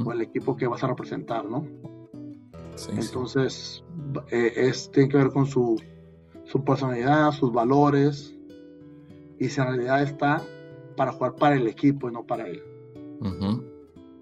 o 0.04 0.12
el 0.12 0.22
equipo 0.22 0.56
que 0.56 0.68
vas 0.68 0.84
a 0.84 0.88
representar, 0.88 1.46
¿no? 1.46 1.66
Entonces, 2.89 3.84
eh, 4.32 4.54
es, 4.56 4.91
tiene 4.91 5.10
que 5.10 5.18
ver 5.18 5.30
con 5.30 5.46
su, 5.46 5.82
su 6.43 6.64
personalidad, 6.64 7.32
sus 7.32 7.52
valores, 7.52 8.34
y 9.39 9.49
si 9.49 9.61
en 9.61 9.67
realidad 9.67 10.01
está 10.01 10.41
para 10.95 11.11
jugar 11.11 11.36
para 11.36 11.55
el 11.55 11.67
equipo 11.67 12.09
y 12.09 12.13
no 12.13 12.23
para 12.23 12.47
él. 12.47 12.63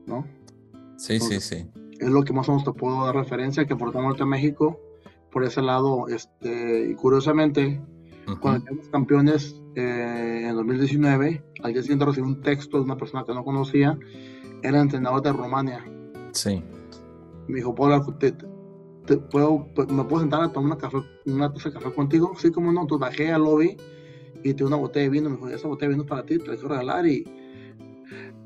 ¿No? 0.06 0.26
Sí, 0.98 1.20
sí, 1.20 1.40
sí. 1.40 1.68
Es 2.00 2.10
lo 2.10 2.24
que 2.24 2.34
más 2.34 2.48
o 2.50 2.54
menos 2.54 2.66
te 2.66 2.74
puedo 2.74 3.06
dar 3.06 3.16
referencia, 3.16 3.66
que 3.66 3.76
por 3.76 3.94
norte 3.96 4.24
a 4.24 4.26
México, 4.26 4.80
por 5.32 5.44
ese 5.44 5.62
lado, 5.62 6.08
este, 6.08 6.90
y 6.90 6.96
curiosamente, 6.96 7.82
cuando 8.40 8.66
fuimos 8.66 8.90
campeones 8.90 9.62
eh, 9.76 10.48
en 10.50 10.56
2019, 10.56 11.44
al 11.64 11.74
día 11.74 11.82
siguiente 11.82 12.06
recibí 12.06 12.28
un 12.28 12.42
texto 12.42 12.78
de 12.78 12.84
una 12.84 12.98
persona 12.98 13.24
que 13.26 13.34
no 13.34 13.44
conocía, 13.44 13.98
era 14.62 14.80
entrenador 14.82 15.22
de 15.22 15.34
Rumania. 15.34 15.86
Sí. 16.32 16.64
Me 17.48 17.56
dijo, 17.58 17.76
¿puedo 17.76 17.94
hablar, 17.94 18.18
te, 18.18 19.18
puedo, 19.18 19.68
¿me 19.90 20.04
puedo 20.04 20.22
sentar 20.22 20.44
a 20.44 20.52
tomar 20.52 20.72
una, 20.72 20.78
café, 20.78 20.98
una 21.26 21.52
taza 21.52 21.70
de 21.70 21.76
café 21.76 21.94
contigo? 21.94 22.34
Sí, 22.38 22.52
como 22.52 22.72
no, 22.72 22.86
tú 22.86 22.98
bajé 22.98 23.32
al 23.32 23.44
lobby 23.44 23.78
y 24.44 24.54
te 24.54 24.64
una 24.64 24.76
botella 24.76 25.06
de 25.06 25.10
vino, 25.10 25.30
me 25.30 25.36
dijo, 25.36 25.50
esa 25.50 25.68
botella 25.68 25.90
de 25.90 25.96
vino 25.96 26.06
para 26.06 26.26
ti, 26.26 26.38
te 26.38 26.48
la 26.48 26.54
quiero 26.54 26.70
regalar 26.70 27.08
y 27.08 27.26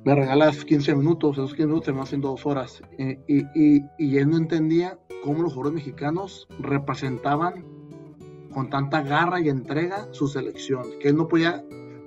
me 0.05 0.15
regalas 0.15 0.63
15 0.63 0.95
minutos, 0.95 1.37
esos 1.37 1.51
15 1.51 1.67
minutos 1.67 1.93
me 1.93 2.01
hacen 2.01 2.21
dos 2.21 2.45
horas. 2.45 2.81
Y, 2.97 3.37
y, 3.37 3.83
y, 3.97 4.17
él 4.17 4.29
no 4.29 4.37
entendía 4.37 4.97
cómo 5.23 5.43
los 5.43 5.53
jugadores 5.53 5.75
mexicanos 5.75 6.47
representaban 6.59 7.65
con 8.53 8.69
tanta 8.69 9.01
garra 9.01 9.41
y 9.41 9.49
entrega 9.49 10.07
su 10.11 10.27
selección, 10.27 10.83
que 11.01 11.09
él 11.09 11.17
no 11.17 11.27
podía 11.27 11.63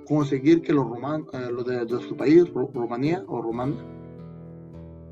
conseguir 0.07 0.61
que 0.61 0.73
los, 0.73 0.85
roman, 0.85 1.25
eh, 1.31 1.49
los 1.51 1.65
de, 1.65 1.87
su 2.01 2.17
país, 2.17 2.51
Rumanía 2.53 3.23
o 3.27 3.41
Rumania, 3.41 3.81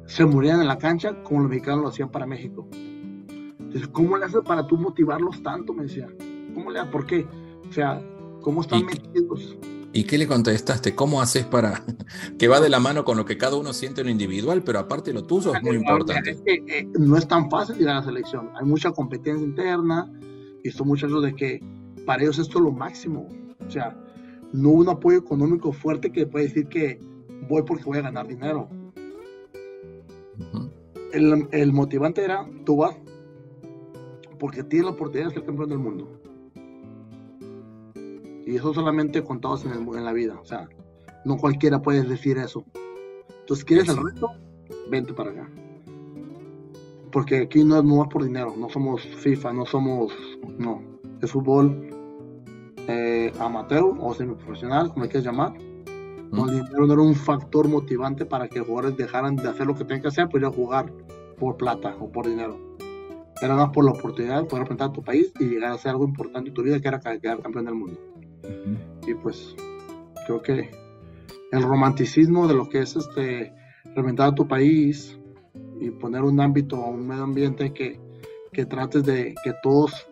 se 0.06 0.26
murieran 0.26 0.62
en 0.62 0.68
la 0.68 0.78
cancha 0.78 1.24
como 1.24 1.42
los 1.42 1.50
mexicanos 1.50 1.84
lo 1.84 1.90
hacían 1.90 2.10
para 2.10 2.26
México. 2.26 2.68
Entonces, 2.72 3.88
¿cómo 3.90 4.18
le 4.18 4.26
haces 4.26 4.42
para 4.42 4.66
tú 4.66 4.76
motivarlos 4.78 5.42
tanto? 5.44 5.74
Me 5.74 5.84
decía. 5.84 6.10
¿Cómo 6.56 6.72
le 6.72 6.80
haces? 6.80 6.92
¿Por 6.92 7.06
qué? 7.06 7.28
O 7.70 7.72
sea, 7.72 8.02
¿cómo 8.42 8.62
están 8.62 8.86
metidos? 8.86 9.58
¿Y 9.92 10.04
qué 10.04 10.18
le 10.18 10.28
contestaste? 10.28 10.94
¿Cómo 10.94 11.22
haces 11.22 11.46
para 11.46 11.84
que 12.38 12.48
va 12.48 12.60
de 12.60 12.70
la 12.70 12.80
mano 12.80 13.04
con 13.04 13.18
lo 13.18 13.26
que 13.26 13.38
cada 13.38 13.56
uno 13.56 13.74
siente 13.74 14.02
en 14.02 14.08
lo 14.08 14.12
individual, 14.12 14.64
pero 14.64 14.80
aparte 14.80 15.14
lo 15.14 15.24
tuyo 15.24 15.56
es 15.56 15.64
muy 15.64 15.78
importante? 15.78 16.32
Es 16.32 16.42
que, 16.42 16.64
eh, 16.68 16.88
no 16.98 17.18
es 17.18 17.28
tan 17.28 17.50
fácil 17.50 17.82
ir 17.82 17.90
a 17.90 17.96
la 17.96 18.04
selección. 18.04 18.50
Hay 18.60 18.66
mucha 18.66 18.92
competencia 18.92 19.46
interna 19.46 20.12
y 20.64 20.70
son 20.70 20.88
muchachos 20.88 21.24
de 21.24 21.36
que 21.36 21.64
para 22.06 22.22
ellos 22.22 22.38
esto 22.38 22.60
es 22.60 22.64
lo 22.64 22.72
máximo. 22.72 23.28
O 23.68 23.72
sea, 23.72 23.98
no 24.54 24.70
un 24.70 24.90
apoyo 24.90 25.18
económico 25.18 25.72
fuerte 25.72 26.12
que 26.12 26.28
puede 26.28 26.46
decir 26.46 26.68
que 26.68 27.00
voy 27.48 27.64
porque 27.64 27.84
voy 27.84 27.98
a 27.98 28.02
ganar 28.02 28.28
dinero. 28.28 28.70
el, 31.14 31.48
el, 31.52 31.74
motivante 31.74 32.24
era, 32.24 32.48
tú 32.66 32.78
vas 32.78 32.96
porque 34.40 34.64
tienes 34.64 34.86
la 34.86 34.92
oportunidad 34.92 35.30
de 35.30 35.36
ser 35.36 35.46
campeón 35.46 35.70
del 35.70 35.80
mundo. 35.80 36.19
Y 38.50 38.56
eso 38.56 38.74
solamente 38.74 39.24
contados 39.24 39.64
en, 39.66 39.74
en 39.74 40.04
la 40.04 40.12
vida. 40.12 40.40
O 40.42 40.46
sea, 40.46 40.68
no 41.24 41.38
cualquiera 41.38 41.84
puede 41.84 42.02
decir 42.02 42.40
eso. 42.40 42.66
Entonces, 43.42 43.64
¿quieres 43.64 43.90
el 43.90 43.98
reto? 43.98 44.32
Vente 44.90 45.14
para 45.14 45.30
acá. 45.30 45.50
Porque 47.12 47.44
aquí 47.44 47.64
no, 47.64 47.84
no 47.84 48.02
es 48.02 48.10
por 48.10 48.24
dinero. 48.24 48.56
No 48.58 48.68
somos 48.70 49.04
FIFA, 49.04 49.54
no 49.54 49.68
somos. 49.68 50.12
No. 50.58 50.82
Es 51.22 51.32
fútbol 51.32 51.90
eh, 52.88 53.32
amateur 53.40 53.84
o 54.00 54.16
semiprofesional, 54.16 54.90
como 54.94 55.06
le 55.06 55.12
quieras 55.12 55.26
llamar. 55.26 55.54
No, 56.32 56.50
el 56.50 56.64
dinero 56.64 56.88
no 56.88 56.94
era 56.94 57.02
un 57.04 57.16
factor 57.16 57.68
motivante 57.68 58.26
para 58.26 58.48
que 58.48 58.58
los 58.58 58.68
jugadores 58.68 58.98
dejaran 58.98 59.36
de 59.36 59.48
hacer 59.48 59.68
lo 59.68 59.76
que 59.76 59.84
tenían 59.84 60.02
que 60.02 60.08
hacer, 60.08 60.28
pues 60.28 60.42
ir 60.42 60.48
a 60.48 60.52
jugar 60.52 60.92
por 61.38 61.56
plata 61.56 61.96
o 62.00 62.12
por 62.12 62.28
dinero. 62.28 62.58
Era 63.42 63.56
más 63.56 63.70
por 63.70 63.86
la 63.86 63.92
oportunidad 63.92 64.42
de 64.42 64.46
poder 64.46 64.64
representar 64.64 64.90
a 64.90 64.94
tu 64.94 65.04
país 65.04 65.32
y 65.40 65.46
llegar 65.46 65.72
a 65.72 65.76
hacer 65.76 65.92
algo 65.92 66.06
importante 66.06 66.50
en 66.50 66.56
tu 66.56 66.64
vida, 66.64 66.80
que 66.80 66.88
era 66.88 67.00
quedar 67.00 67.42
campeón 67.42 67.66
del 67.66 67.76
mundo. 67.76 68.09
Y 69.08 69.14
pues 69.16 69.56
creo 70.26 70.42
que 70.42 70.72
el 71.52 71.64
romanticismo 71.64 72.48
de 72.48 72.54
lo 72.54 72.70
que 72.70 72.82
es 72.82 72.96
este 72.96 73.54
representar 73.96 74.30
a 74.30 74.36
tu 74.36 74.48
país 74.48 75.18
y 75.80 75.90
poner 75.92 76.22
un 76.22 76.40
ámbito, 76.40 76.80
un 76.80 77.08
medio 77.08 77.24
ambiente 77.24 77.74
que, 77.74 78.00
que 78.52 78.66
trates 78.66 79.04
de 79.04 79.34
que 79.44 79.54
todos 79.64 80.08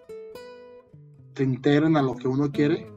se 1.36 1.44
integren 1.44 1.98
a 1.98 2.02
lo 2.02 2.16
que 2.16 2.28
uno 2.28 2.52
quiere, 2.52 2.88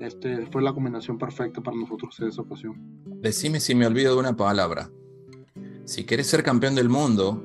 este, 0.00 0.46
fue 0.46 0.62
la 0.62 0.72
combinación 0.72 1.18
perfecta 1.18 1.60
para 1.60 1.76
nosotros 1.76 2.18
en 2.20 2.28
esa 2.28 2.42
ocasión. 2.42 2.74
Decime 3.20 3.58
si 3.58 3.74
me 3.74 3.86
olvido 3.86 4.14
de 4.14 4.20
una 4.20 4.36
palabra. 4.36 4.90
Si 5.84 6.04
quieres 6.04 6.26
ser 6.26 6.42
campeón 6.42 6.74
del 6.74 6.88
mundo, 6.88 7.42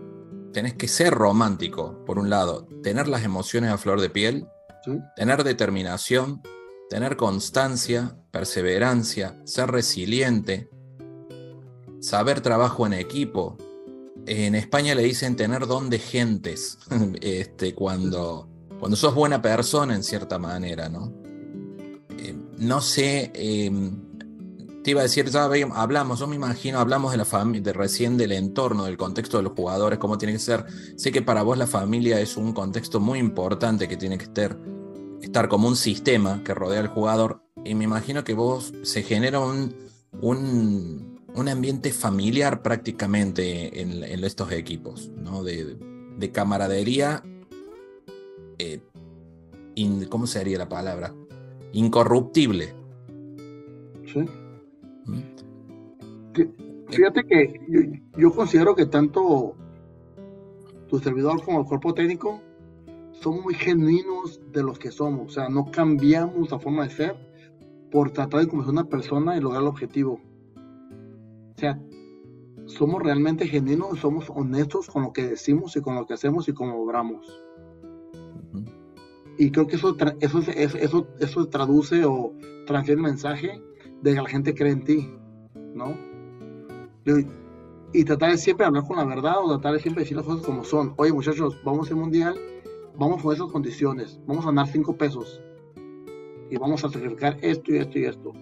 tenés 0.53 0.74
que 0.74 0.88
ser 0.88 1.13
romántico, 1.13 2.03
por 2.05 2.20
un 2.20 2.30
lado, 2.30 2.67
tener 2.84 3.07
las 3.07 3.24
emociones 3.24 3.72
a 3.72 3.78
flor 3.78 4.01
de 4.01 4.09
piel, 4.09 4.47
tener 5.15 5.43
determinación, 5.43 6.41
tener 6.90 7.16
constancia, 7.16 8.18
perseverancia, 8.32 9.40
ser 9.46 9.72
resiliente, 9.72 10.70
saber 12.00 12.42
trabajo 12.42 12.86
en 12.88 12.94
equipo. 12.94 13.58
En 14.26 14.56
España 14.56 14.96
le 14.96 15.04
dicen 15.04 15.36
tener 15.36 15.68
don 15.68 15.90
de 15.90 16.00
gentes, 16.00 16.80
este, 17.22 17.76
cuando, 17.76 18.50
cuando 18.80 18.98
sos 18.98 19.14
buena 19.14 19.42
persona 19.42 19.96
en 19.96 20.04
cierta 20.04 20.40
manera, 20.40 20.90
¿no? 20.90 21.14
Eh, 22.18 22.36
no 22.58 22.82
sé, 22.82 23.32
em, 23.36 24.10
te 24.84 24.92
iba 24.92 25.02
a 25.02 25.04
decir, 25.04 25.30
ya 25.30 25.46
hablamos, 25.76 26.20
yo 26.20 26.28
me 26.28 26.36
imagino, 26.36 26.80
hablamos 26.80 27.12
de 27.12 27.18
la 27.18 27.26
familia, 27.26 27.62
de 27.62 27.74
recién 27.74 28.18
del 28.18 28.32
entorno, 28.32 28.86
del 28.86 28.98
contexto 28.98 29.38
de 29.38 29.44
los 29.44 29.54
jugadores, 29.54 30.00
cómo 30.00 30.18
tiene 30.18 30.34
que 30.34 30.40
ser. 30.40 30.66
Sé 30.98 31.12
que 31.12 31.22
para 31.22 31.44
vos 31.44 31.58
la 31.58 31.68
familia 31.68 32.20
es 32.20 32.36
un 32.36 32.52
contexto 32.54 33.00
muy 33.00 33.20
importante 33.20 33.88
que 33.88 33.96
tiene 33.96 34.18
que 34.18 34.26
estar 34.26 34.58
estar 35.30 35.47
como 35.47 35.67
un 35.67 35.75
sistema 35.75 36.43
que 36.43 36.55
rodea 36.55 36.80
al 36.80 36.88
jugador. 36.88 37.43
Y 37.63 37.75
me 37.75 37.84
imagino 37.84 38.23
que 38.23 38.34
vos 38.34 38.73
se 38.82 39.03
genera 39.03 39.39
un, 39.39 39.75
un, 40.21 41.47
ambiente 41.47 41.91
familiar 41.91 42.63
prácticamente 42.63 43.80
en, 43.80 44.23
estos 44.23 44.51
equipos, 44.51 45.09
¿no? 45.09 45.43
De, 45.43 45.77
de 46.17 46.32
camaradería. 46.32 47.23
Eh, 48.57 48.82
¿Cómo 50.09 50.25
sería 50.25 50.57
la 50.57 50.67
palabra? 50.67 51.13
Incorruptible. 51.73 52.73
Sí. 54.11 54.25
¿Mm? 55.05 55.21
Fíjate 56.89 57.23
que 57.25 57.61
yo, 57.69 57.82
yo 58.17 58.32
considero 58.32 58.75
que 58.75 58.88
tanto 58.88 59.55
tu 60.88 60.97
servidor 60.97 61.43
como 61.45 61.59
el 61.59 61.67
cuerpo 61.67 61.93
técnico 61.93 62.41
somos 63.22 63.43
muy 63.43 63.53
genuinos 63.53 64.39
de 64.51 64.63
los 64.63 64.80
que 64.80 64.91
somos, 64.91 65.28
o 65.28 65.30
sea, 65.30 65.49
no 65.49 65.70
cambiamos 65.72 66.51
la 66.51 66.59
forma 66.59 66.84
de 66.84 66.89
ser 66.89 67.15
por 67.91 68.11
tratar 68.11 68.41
de 68.41 68.47
convencer 68.47 68.78
a 68.78 68.82
una 68.82 68.89
persona 68.89 69.36
y 69.36 69.41
lograr 69.41 69.61
el 69.61 69.67
objetivo. 69.67 70.22
O 71.56 71.60
sea, 71.60 71.81
somos 72.65 73.02
realmente 73.02 73.48
genuinos, 73.48 73.99
somos 73.99 74.30
honestos 74.30 74.88
con 74.88 75.03
lo 75.03 75.11
que 75.11 75.27
decimos 75.27 75.76
y 75.76 75.81
con 75.81 75.95
lo 75.95 76.06
que 76.06 76.14
hacemos 76.14 76.48
y 76.48 76.53
cómo 76.53 76.81
obramos. 76.81 77.41
Y 79.38 79.52
creo 79.52 79.68
que 79.68 79.77
eso, 79.77 79.95
eso, 80.19 80.39
eso, 80.52 81.07
eso 81.19 81.48
traduce 81.48 82.06
o 82.06 82.34
transfiere 82.65 82.99
el 82.99 83.07
mensaje 83.07 83.61
de 84.02 84.14
que 84.14 84.22
la 84.22 84.30
gente 84.30 84.53
cree 84.53 84.72
en 84.72 84.84
ti, 84.84 85.10
¿no? 85.73 85.95
Y, 87.94 88.03
tratar 88.03 88.31
de 88.31 88.38
siempre 88.38 88.65
hablar 88.65 88.84
con 88.85 88.98
la 88.98 89.06
verdad 89.06 89.35
o 89.41 89.48
tratar 89.48 89.73
de 89.73 89.80
siempre 89.80 90.03
decir 90.03 90.15
las 90.15 90.26
cosas 90.26 90.45
como 90.45 90.64
son. 90.64 90.94
Oye, 90.98 91.11
muchachos, 91.11 91.57
vamos 91.64 91.89
al 91.89 91.98
mundial 91.98 92.38
vamos 92.99 93.23
con 93.23 93.34
esas 93.34 93.51
condiciones, 93.51 94.19
vamos 94.27 94.43
a 94.43 94.47
ganar 94.47 94.67
5 94.67 94.97
pesos 94.97 95.41
y 96.51 96.57
vamos 96.57 96.84
a 96.84 96.89
sacrificar 96.89 97.38
esto 97.41 97.73
y 97.73 97.77
esto 97.77 97.99
y 97.99 98.05
esto. 98.05 98.34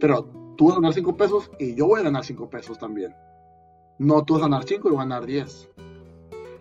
Pero 0.00 0.28
tú 0.56 0.66
vas 0.68 0.76
a 0.76 0.80
ganar 0.80 0.94
5 0.94 1.16
pesos 1.16 1.50
y 1.58 1.74
yo 1.74 1.86
voy 1.86 2.00
a 2.00 2.04
ganar 2.04 2.24
5 2.24 2.48
pesos 2.48 2.78
también. 2.78 3.14
No 3.98 4.24
tú 4.24 4.34
vas 4.34 4.42
a 4.42 4.46
ganar 4.46 4.64
5 4.64 4.88
y 4.88 4.90
voy 4.90 5.00
a 5.00 5.02
ganar 5.02 5.26
10. 5.26 5.70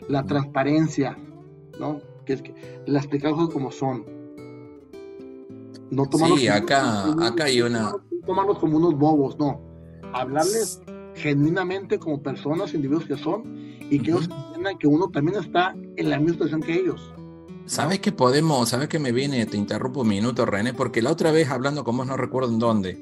La 0.10 0.26
transparencia, 0.26 1.18
¿no? 1.80 2.02
Que 2.26 2.34
es 2.34 2.42
que 2.42 2.54
la 2.88 3.00
explicar 3.00 3.34
cosas 3.34 3.54
como 3.54 3.72
son. 3.72 4.06
No 5.92 6.08
tomarlos 6.08 6.40
sí, 6.40 6.48
acá, 6.48 7.12
acá 7.24 7.46
hay 7.46 7.62
una. 7.62 7.92
No 7.92 8.02
tomarlos 8.26 8.58
como 8.58 8.78
unos 8.78 8.98
bobos, 8.98 9.38
no. 9.38 9.62
Hablarles 10.14 10.82
genuinamente 11.14 12.00
como 12.00 12.22
personas, 12.22 12.74
individuos 12.74 13.06
que 13.06 13.18
son, 13.18 13.44
y 13.90 14.00
que 14.00 14.12
ellos 14.12 14.30
que 14.74 14.88
uno 14.88 15.10
también 15.10 15.38
está 15.38 15.76
en 15.96 16.10
la 16.10 16.18
misma 16.18 16.34
situación 16.34 16.62
que 16.62 16.74
ellos. 16.74 17.14
¿Sabes 17.66 18.00
que 18.00 18.12
podemos? 18.12 18.70
¿Sabes 18.70 18.90
que 18.90 19.00
me 19.00 19.12
viene? 19.12 19.46
Te 19.46 19.58
interrumpo 19.58 20.02
un 20.02 20.08
minuto, 20.08 20.46
René, 20.46 20.74
porque 20.74 21.02
la 21.02 21.12
otra 21.12 21.32
vez 21.32 21.50
hablando 21.50 21.84
con 21.84 21.98
vos, 21.98 22.06
no 22.06 22.16
recuerdo 22.18 22.50
en 22.50 22.60
dónde, 22.60 22.98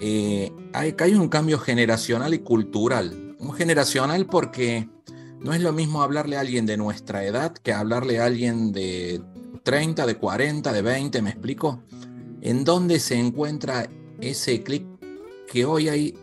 eh, 0.00 0.52
hay, 0.72 0.94
hay 0.98 1.14
un 1.14 1.28
cambio 1.28 1.58
generacional 1.58 2.34
y 2.34 2.40
cultural. 2.40 3.36
Un 3.38 3.52
generacional 3.52 4.26
porque 4.26 4.88
no 5.40 5.52
es 5.52 5.60
lo 5.60 5.72
mismo 5.72 6.02
hablarle 6.02 6.36
a 6.36 6.40
alguien 6.40 6.66
de 6.66 6.76
nuestra 6.76 7.24
edad 7.24 7.52
que 7.52 7.72
hablarle 7.72 8.18
a 8.18 8.24
alguien 8.24 8.72
de 8.72 9.22
30, 9.62 10.06
de 10.06 10.16
40, 10.16 10.72
de 10.72 10.82
20, 10.82 11.22
¿me 11.22 11.30
explico? 11.30 11.82
¿En 12.40 12.64
dónde 12.64 12.98
se 12.98 13.18
encuentra 13.18 13.88
ese 14.20 14.62
clic 14.62 14.84
que 15.46 15.64
hoy 15.64 15.88
hay 15.88 16.14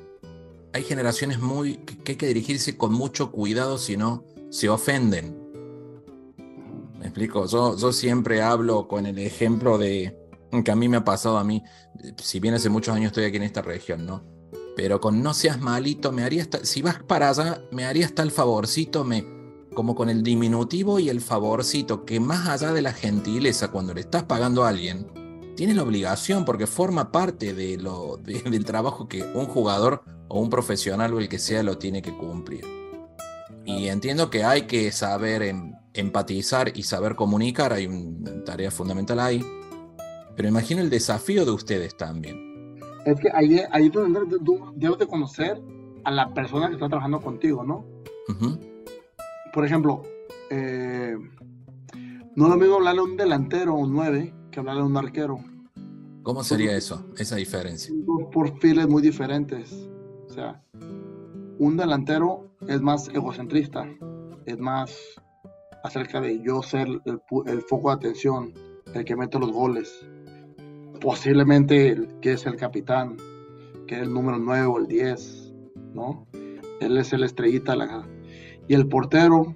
hay 0.74 0.84
generaciones 0.84 1.40
muy 1.40 1.76
que, 1.78 2.14
hay 2.14 2.18
que 2.18 2.28
dirigirse 2.28 2.76
con 2.76 2.94
mucho 2.94 3.32
cuidado, 3.32 3.78
si 3.78 3.96
no 3.96 4.24
se 4.54 4.70
ofenden. 4.70 5.36
¿Me 7.00 7.06
explico? 7.06 7.48
Yo, 7.48 7.92
siempre 7.92 8.44
hablo 8.44 8.88
con 8.88 9.08
el 9.08 9.18
ejemplo 9.18 9.80
de, 9.80 10.16
que 10.64 10.72
a 10.72 10.76
mí 10.76 10.88
me 10.88 10.98
ha 10.98 11.04
pasado 11.04 11.40
a 11.40 11.44
mí, 11.44 11.64
si 12.22 12.40
bien 12.40 12.54
hace 12.54 12.70
muchos 12.70 12.96
años 12.96 13.08
estoy 13.08 13.24
aquí 13.24 13.38
en 13.38 13.44
esta 13.44 13.64
región, 13.64 14.06
¿no? 14.06 14.24
Pero 14.76 15.02
con 15.02 15.24
no 15.24 15.34
seas 15.34 15.60
malito, 15.60 16.12
me 16.12 16.24
haría 16.24 16.48
si 16.62 16.84
vas 16.84 17.02
para 17.02 17.30
allá, 17.30 17.64
me 17.72 17.86
harías 17.86 18.14
tal 18.14 18.30
favorcito, 18.30 19.04
como 19.74 19.96
con 19.96 20.10
el 20.12 20.22
diminutivo 20.22 21.00
y 21.00 21.10
el 21.10 21.22
favorcito, 21.22 22.06
que 22.06 22.20
más 22.20 22.48
allá 22.48 22.74
de 22.74 22.84
la 22.84 22.94
gentileza, 22.94 23.72
cuando 23.72 23.96
le 23.96 24.02
estás 24.02 24.22
pagando 24.24 24.66
a 24.66 24.70
alguien, 24.70 25.08
tienes 25.56 25.76
la 25.76 25.84
obligación 25.84 26.46
porque 26.46 26.68
forma 26.68 27.12
parte 27.12 27.56
de 27.56 27.78
lo, 27.78 28.18
del 28.18 28.66
trabajo 28.66 29.08
que 29.08 29.24
un 29.24 29.48
jugador 29.48 30.04
o 30.28 30.40
un 30.40 30.52
profesional 30.52 31.12
o 31.16 31.20
el 31.20 31.28
que 31.28 31.40
sea 31.40 31.64
lo 31.64 31.80
tiene 31.80 32.04
que 32.04 32.16
cumplir. 32.16 32.83
Y 33.66 33.88
entiendo 33.88 34.30
que 34.30 34.44
hay 34.44 34.64
que 34.64 34.92
saber 34.92 35.42
em, 35.44 35.74
empatizar 35.94 36.72
y 36.76 36.84
saber 36.84 37.16
comunicar, 37.16 37.74
hay 37.74 37.88
una 37.88 38.44
tarea 38.44 38.72
fundamental 38.72 39.20
ahí, 39.20 39.44
pero 40.36 40.48
imagino 40.50 40.82
el 40.82 40.90
desafío 40.90 41.46
de 41.46 41.52
ustedes 41.52 41.96
también. 41.96 42.80
Es 43.06 43.20
que 43.20 43.30
ahí, 43.34 43.62
ahí 43.72 43.90
tú 43.90 44.02
debes 44.76 44.98
de 45.00 45.08
conocer 45.08 45.62
a 46.04 46.12
la 46.12 46.34
persona 46.34 46.68
que 46.68 46.74
está 46.74 46.88
trabajando 46.88 47.22
contigo, 47.22 47.64
¿no? 47.64 47.86
Por 49.54 49.66
ejemplo, 49.66 50.04
eh, 50.50 51.16
no 52.36 52.46
es 52.46 52.50
lo 52.50 52.58
mismo 52.58 52.76
hablarle 52.76 53.02
a 53.02 53.04
un 53.04 53.18
delantero 53.18 53.76
o 53.76 53.80
un 53.80 53.94
9 53.94 54.34
que 54.52 54.60
hablarle 54.60 54.82
a 54.82 54.86
un 54.86 54.98
arquero. 54.98 55.40
¿Cómo 56.24 56.44
sería 56.44 56.76
eso, 56.76 57.06
esa 57.18 57.36
diferencia? 57.36 57.94
Dos 57.94 58.30
perfiles 58.34 58.88
muy 58.88 59.02
diferentes. 59.02 59.72
O 60.30 60.34
sea, 60.34 60.64
un 61.60 61.78
delantero 61.78 62.50
es 62.68 62.82
más 62.82 63.10
egocentrista, 63.10 63.88
es 64.46 64.58
más 64.60 65.22
acerca 65.84 66.22
de 66.22 66.42
yo 66.42 66.62
ser 66.62 66.88
el, 67.06 67.62
foco 67.62 67.90
de 67.90 67.96
atención, 67.96 68.54
el 68.94 69.06
que 69.06 69.16
mete 69.16 69.38
los 69.40 69.52
goles. 69.52 70.08
Posiblemente 71.00 71.90
el 71.90 72.08
que 72.22 72.34
es 72.34 72.46
el 72.46 72.56
capitán, 72.56 73.18
que 73.88 73.96
es 73.96 74.02
el 74.02 74.14
número 74.14 74.40
9 74.40 74.66
o 74.66 74.78
el 74.80 74.88
10, 74.88 75.54
¿no? 75.94 76.26
Él 76.80 76.98
es 76.98 77.12
el 77.14 77.24
estrellita. 77.24 77.76
La, 77.76 78.08
y 78.68 78.74
el 78.74 78.88
portero 78.88 79.54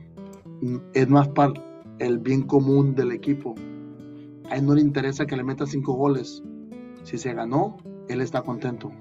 es 0.94 1.10
más 1.10 1.30
para 1.30 1.54
el 2.00 2.20
bien 2.20 2.44
común 2.44 2.94
del 2.94 3.12
equipo. 3.14 3.56
A 4.50 4.58
él 4.58 4.66
no 4.66 4.76
le 4.76 4.82
interesa 4.82 5.26
que 5.26 5.38
le 5.38 5.44
meta 5.44 5.66
cinco 5.66 5.94
goles. 5.94 6.44
Si 7.04 7.18
se 7.18 7.34
ganó, 7.34 7.78
él 8.10 8.22
está 8.22 8.42
contento. 8.42 8.92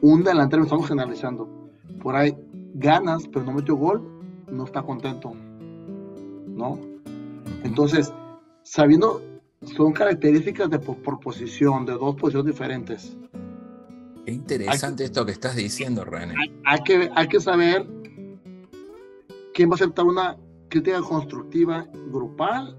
Un 0.00 0.24
delantero, 0.24 0.64
estamos 0.64 0.88
generalizando, 0.88 1.61
por 2.02 2.16
ahí 2.16 2.36
ganas, 2.74 3.28
pero 3.28 3.44
no 3.44 3.52
metió 3.52 3.76
gol, 3.76 4.02
no 4.50 4.64
está 4.64 4.82
contento. 4.82 5.32
¿No? 6.48 6.78
Entonces, 7.62 8.12
sabiendo, 8.64 9.22
son 9.62 9.92
características 9.92 10.68
de 10.68 10.78
por 10.80 11.20
posición, 11.20 11.86
de 11.86 11.92
dos 11.92 12.16
posiciones 12.16 12.52
diferentes. 12.52 13.16
Qué 14.26 14.32
interesante 14.32 15.04
esto 15.04 15.24
que 15.24 15.32
estás 15.32 15.56
diciendo, 15.56 16.04
René. 16.04 16.34
Hay, 16.64 16.82
que, 16.82 17.10
hay 17.14 17.28
que 17.28 17.40
saber 17.40 17.86
quién 19.54 19.70
va 19.70 19.74
a 19.74 19.76
aceptar 19.76 20.04
una 20.04 20.36
crítica 20.68 21.00
constructiva 21.00 21.86
grupal 22.10 22.76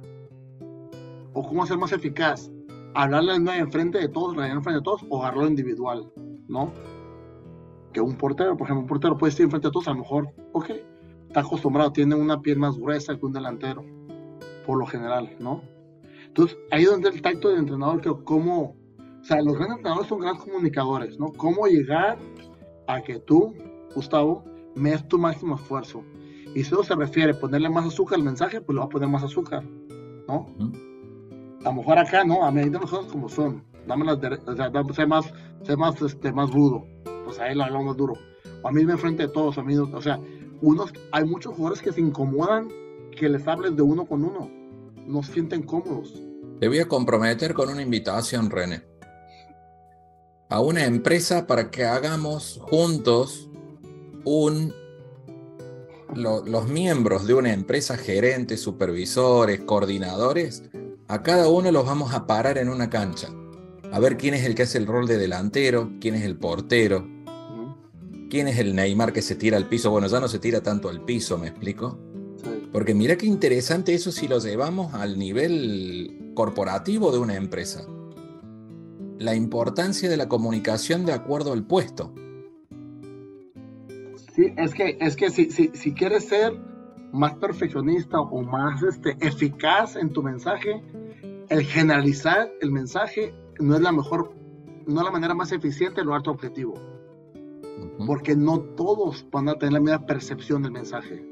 o 1.34 1.48
cómo 1.48 1.66
ser 1.66 1.78
más 1.78 1.92
eficaz. 1.92 2.52
Hablarle 2.96 3.36
en 3.36 3.72
frente 3.72 3.98
de 3.98 4.10
todos, 4.10 4.38
en 4.38 4.64
frente 4.64 4.80
de 4.80 4.84
todos 4.84 5.04
o 5.10 5.22
agarrarlo 5.22 5.48
individual, 5.48 6.12
¿no? 6.48 6.72
Que 7.94 8.02
un 8.02 8.18
portero. 8.18 8.58
Por 8.58 8.66
ejemplo, 8.68 8.82
un 8.82 8.88
portero 8.88 9.18
puede 9.18 9.30
estar 9.30 9.46
enfrente 9.46 9.68
de 9.68 9.72
todos, 9.72 9.88
a 9.88 9.92
lo 9.92 10.00
mejor, 10.00 10.28
ok, 10.52 10.72
está 11.28 11.40
acostumbrado, 11.40 11.92
tiene 11.94 12.16
una 12.16 12.42
piel 12.42 12.58
más 12.58 12.78
gruesa 12.78 13.18
que 13.18 13.26
un 13.26 13.34
delantero, 13.34 13.86
por 14.66 14.78
lo 14.78 14.86
general, 14.86 15.36
¿no? 15.40 15.62
Entonces, 16.28 16.58
ahí 16.72 16.84
es 16.84 16.90
donde 16.90 17.10
el 17.10 17.22
tacto 17.22 17.50
del 17.50 17.60
entrenador, 17.60 18.02
que 18.02 18.12
cómo, 18.24 18.76
o 18.98 19.24
sea, 19.24 19.42
los 19.42 19.56
grandes 19.56 19.78
entrenadores 19.78 20.10
son 20.10 20.20
grandes 20.20 20.44
comunicadores, 20.44 21.20
¿no? 21.20 21.32
Cómo 21.34 21.68
llegar 21.68 22.18
a 22.88 23.02
que 23.02 23.20
tú, 23.20 23.54
Gustavo, 23.96 24.44
me 24.76 24.92
des 24.92 25.08
tu 25.08 25.18
máximo 25.18 25.56
esfuerzo. 25.56 26.04
Y 26.56 26.64
si 26.64 26.74
eso 26.74 26.84
se 26.84 26.96
refiere 26.96 27.32
a 27.32 27.40
ponerle 27.40 27.70
más 27.70 27.86
azúcar 27.86 28.18
al 28.18 28.26
mensaje, 28.26 28.62
pues 28.62 28.76
le 28.76 28.80
va 28.80 28.86
a 28.86 28.90
poner 28.90 29.10
más 29.10 29.24
azúcar, 29.24 29.64
¿no? 30.28 30.48
A 31.62 31.70
lo 31.70 31.74
mejor 31.74 31.98
acá, 31.98 32.24
¿no? 32.24 32.44
A 32.44 32.52
medida 32.52 32.78
de 32.78 32.80
las 32.82 32.92
cosas 32.92 33.12
como 33.12 33.30
son. 33.30 33.64
Dame 33.88 34.06
las 34.06 34.18
o 34.18 34.56
sea, 34.56 34.72
sé 34.94 35.06
más, 35.06 35.34
sé 35.64 35.76
más, 35.76 36.02
este, 36.02 36.32
más 36.32 36.52
rudo 36.52 36.86
pues 37.24 37.40
a 37.40 37.50
él 37.50 37.58
lo 37.58 37.66
hablamos 37.66 37.98
duro. 37.98 38.14
A 38.64 38.72
mí 38.72 38.86
me 38.86 38.94
enfrente 38.94 39.24
de 39.24 39.30
todos, 39.30 39.58
amigos. 39.58 39.90
O 39.94 40.02
sea, 40.02 40.20
unos, 40.62 40.94
hay 41.12 41.26
muchos 41.26 41.56
jugadores 41.56 41.82
que 41.82 41.92
se 41.92 42.02
incomodan 42.02 42.70
que 43.12 43.30
les 43.30 43.48
hables 43.48 43.76
de 43.76 43.82
uno 43.82 44.06
con 44.06 44.24
uno. 44.24 44.50
No 45.08 45.24
sienten 45.24 45.64
cómodos. 45.64 46.14
Te 46.60 46.68
voy 46.68 46.80
a 46.80 46.88
comprometer 46.88 47.54
con 47.54 47.70
una 47.70 47.82
invitación, 47.82 48.50
René. 48.50 48.84
A 50.50 50.62
una 50.62 50.86
empresa 50.86 51.48
para 51.48 51.72
que 51.72 51.86
hagamos 51.86 52.60
juntos 52.62 53.50
un 54.24 54.74
los 56.16 56.68
miembros 56.68 57.26
de 57.26 57.34
una 57.34 57.52
empresa, 57.52 57.98
gerentes, 57.98 58.62
supervisores, 58.62 59.62
coordinadores, 59.62 60.64
a 61.08 61.24
cada 61.24 61.50
uno 61.50 61.72
los 61.72 61.86
vamos 61.86 62.14
a 62.14 62.28
parar 62.28 62.58
en 62.58 62.70
una 62.70 62.90
cancha. 62.90 63.30
A 63.92 64.00
ver 64.00 64.18
quién 64.18 64.34
es 64.34 64.46
el 64.46 64.56
que 64.56 64.64
hace 64.64 64.78
el 64.78 64.88
rol 64.88 65.08
de 65.08 65.18
delantero, 65.18 65.92
quién 66.00 66.16
es 66.16 66.24
el 66.24 66.38
portero, 66.38 67.08
¿Quién 68.34 68.48
es 68.48 68.58
el 68.58 68.74
Neymar 68.74 69.14
que 69.14 69.22
se 69.22 69.36
tira 69.36 69.58
al 69.58 69.68
piso? 69.68 69.92
Bueno, 69.92 70.08
ya 70.08 70.20
no 70.20 70.28
se 70.28 70.40
tira 70.40 70.64
tanto 70.64 70.90
al 70.90 71.02
piso, 71.06 71.38
¿me 71.38 71.50
explico? 71.50 72.00
Porque 72.72 72.96
mira 72.96 73.16
qué 73.16 73.28
interesante 73.28 73.94
eso 73.94 74.12
si 74.12 74.28
lo 74.28 74.40
llevamos 74.40 74.92
al 74.96 75.20
nivel 75.20 76.32
corporativo 76.34 77.12
de 77.12 77.20
una 77.20 77.36
empresa. 77.36 77.86
La 79.20 79.36
importancia 79.36 80.10
de 80.10 80.18
la 80.18 80.28
comunicación 80.30 81.06
de 81.06 81.14
acuerdo 81.14 81.54
al 81.54 81.64
puesto. 81.68 82.12
Sí, 84.34 84.52
es 84.58 84.74
que, 84.74 84.98
es 85.00 85.16
que 85.16 85.30
si, 85.30 85.52
si, 85.52 85.94
quieres 85.94 86.26
ser 86.26 86.60
más 87.12 87.36
perfeccionista 87.36 88.20
o 88.20 88.42
más 88.42 88.82
este, 88.82 89.16
eficaz 89.22 89.96
en 89.96 90.12
tu 90.12 90.24
mensaje, 90.24 90.82
el 91.50 91.64
generalizar 91.64 92.52
el 92.62 92.72
mensaje 92.72 93.32
no 93.60 93.76
es 93.76 93.82
la 93.82 93.92
mejor, 93.92 94.34
no 94.88 95.02
es 95.02 95.06
la 95.06 95.12
manera 95.12 95.36
más 95.36 95.52
eficiente 95.52 96.02
de 96.02 96.06
lograr 96.06 96.24
tu 96.24 96.32
objetivo 96.32 96.93
porque 98.06 98.36
no 98.36 98.60
todos 98.60 99.26
van 99.32 99.50
a 99.50 99.56
tener 99.56 99.74
la 99.74 99.80
misma 99.80 100.06
percepción 100.06 100.64
del 100.64 100.72
mensaje. 100.72 101.26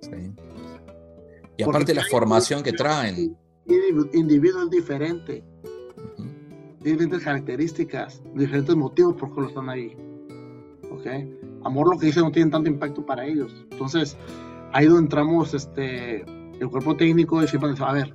Sí. 0.00 0.32
Y 1.56 1.62
aparte 1.62 1.94
la 1.94 2.04
formación 2.04 2.62
que 2.62 2.72
traen. 2.72 3.36
Individuo 4.12 4.62
es 4.64 4.70
diferente. 4.70 5.44
Diferentes 6.80 7.22
características, 7.22 8.22
diferentes 8.34 8.76
motivos 8.76 9.16
por 9.16 9.34
qué 9.34 9.40
lo 9.40 9.48
están 9.48 9.68
ahí. 9.68 9.96
¿Ok? 10.90 11.06
Amor 11.64 11.92
lo 11.92 11.98
que 11.98 12.06
dice 12.06 12.20
no 12.20 12.30
tiene 12.30 12.50
tanto 12.50 12.68
impacto 12.68 13.04
para 13.04 13.26
ellos. 13.26 13.66
Entonces, 13.70 14.16
ahí 14.72 14.86
donde 14.86 15.02
entramos 15.02 15.52
este, 15.52 16.20
el 16.60 16.68
cuerpo 16.70 16.96
técnico 16.96 17.42
y 17.42 17.48
siempre 17.48 17.70
dice, 17.70 17.82
a 17.84 17.92
ver, 17.92 18.14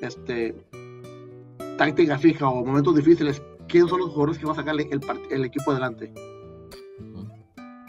este, 0.00 0.54
táctica 1.76 2.18
fija 2.18 2.48
o 2.48 2.64
momentos 2.64 2.94
difíciles, 2.94 3.42
¿quiénes 3.66 3.90
son 3.90 4.00
los 4.00 4.10
jugadores 4.10 4.38
que 4.38 4.46
van 4.46 4.52
a 4.52 4.60
sacarle 4.60 4.88
el, 4.90 5.00
el 5.30 5.44
equipo 5.44 5.72
adelante? 5.72 6.12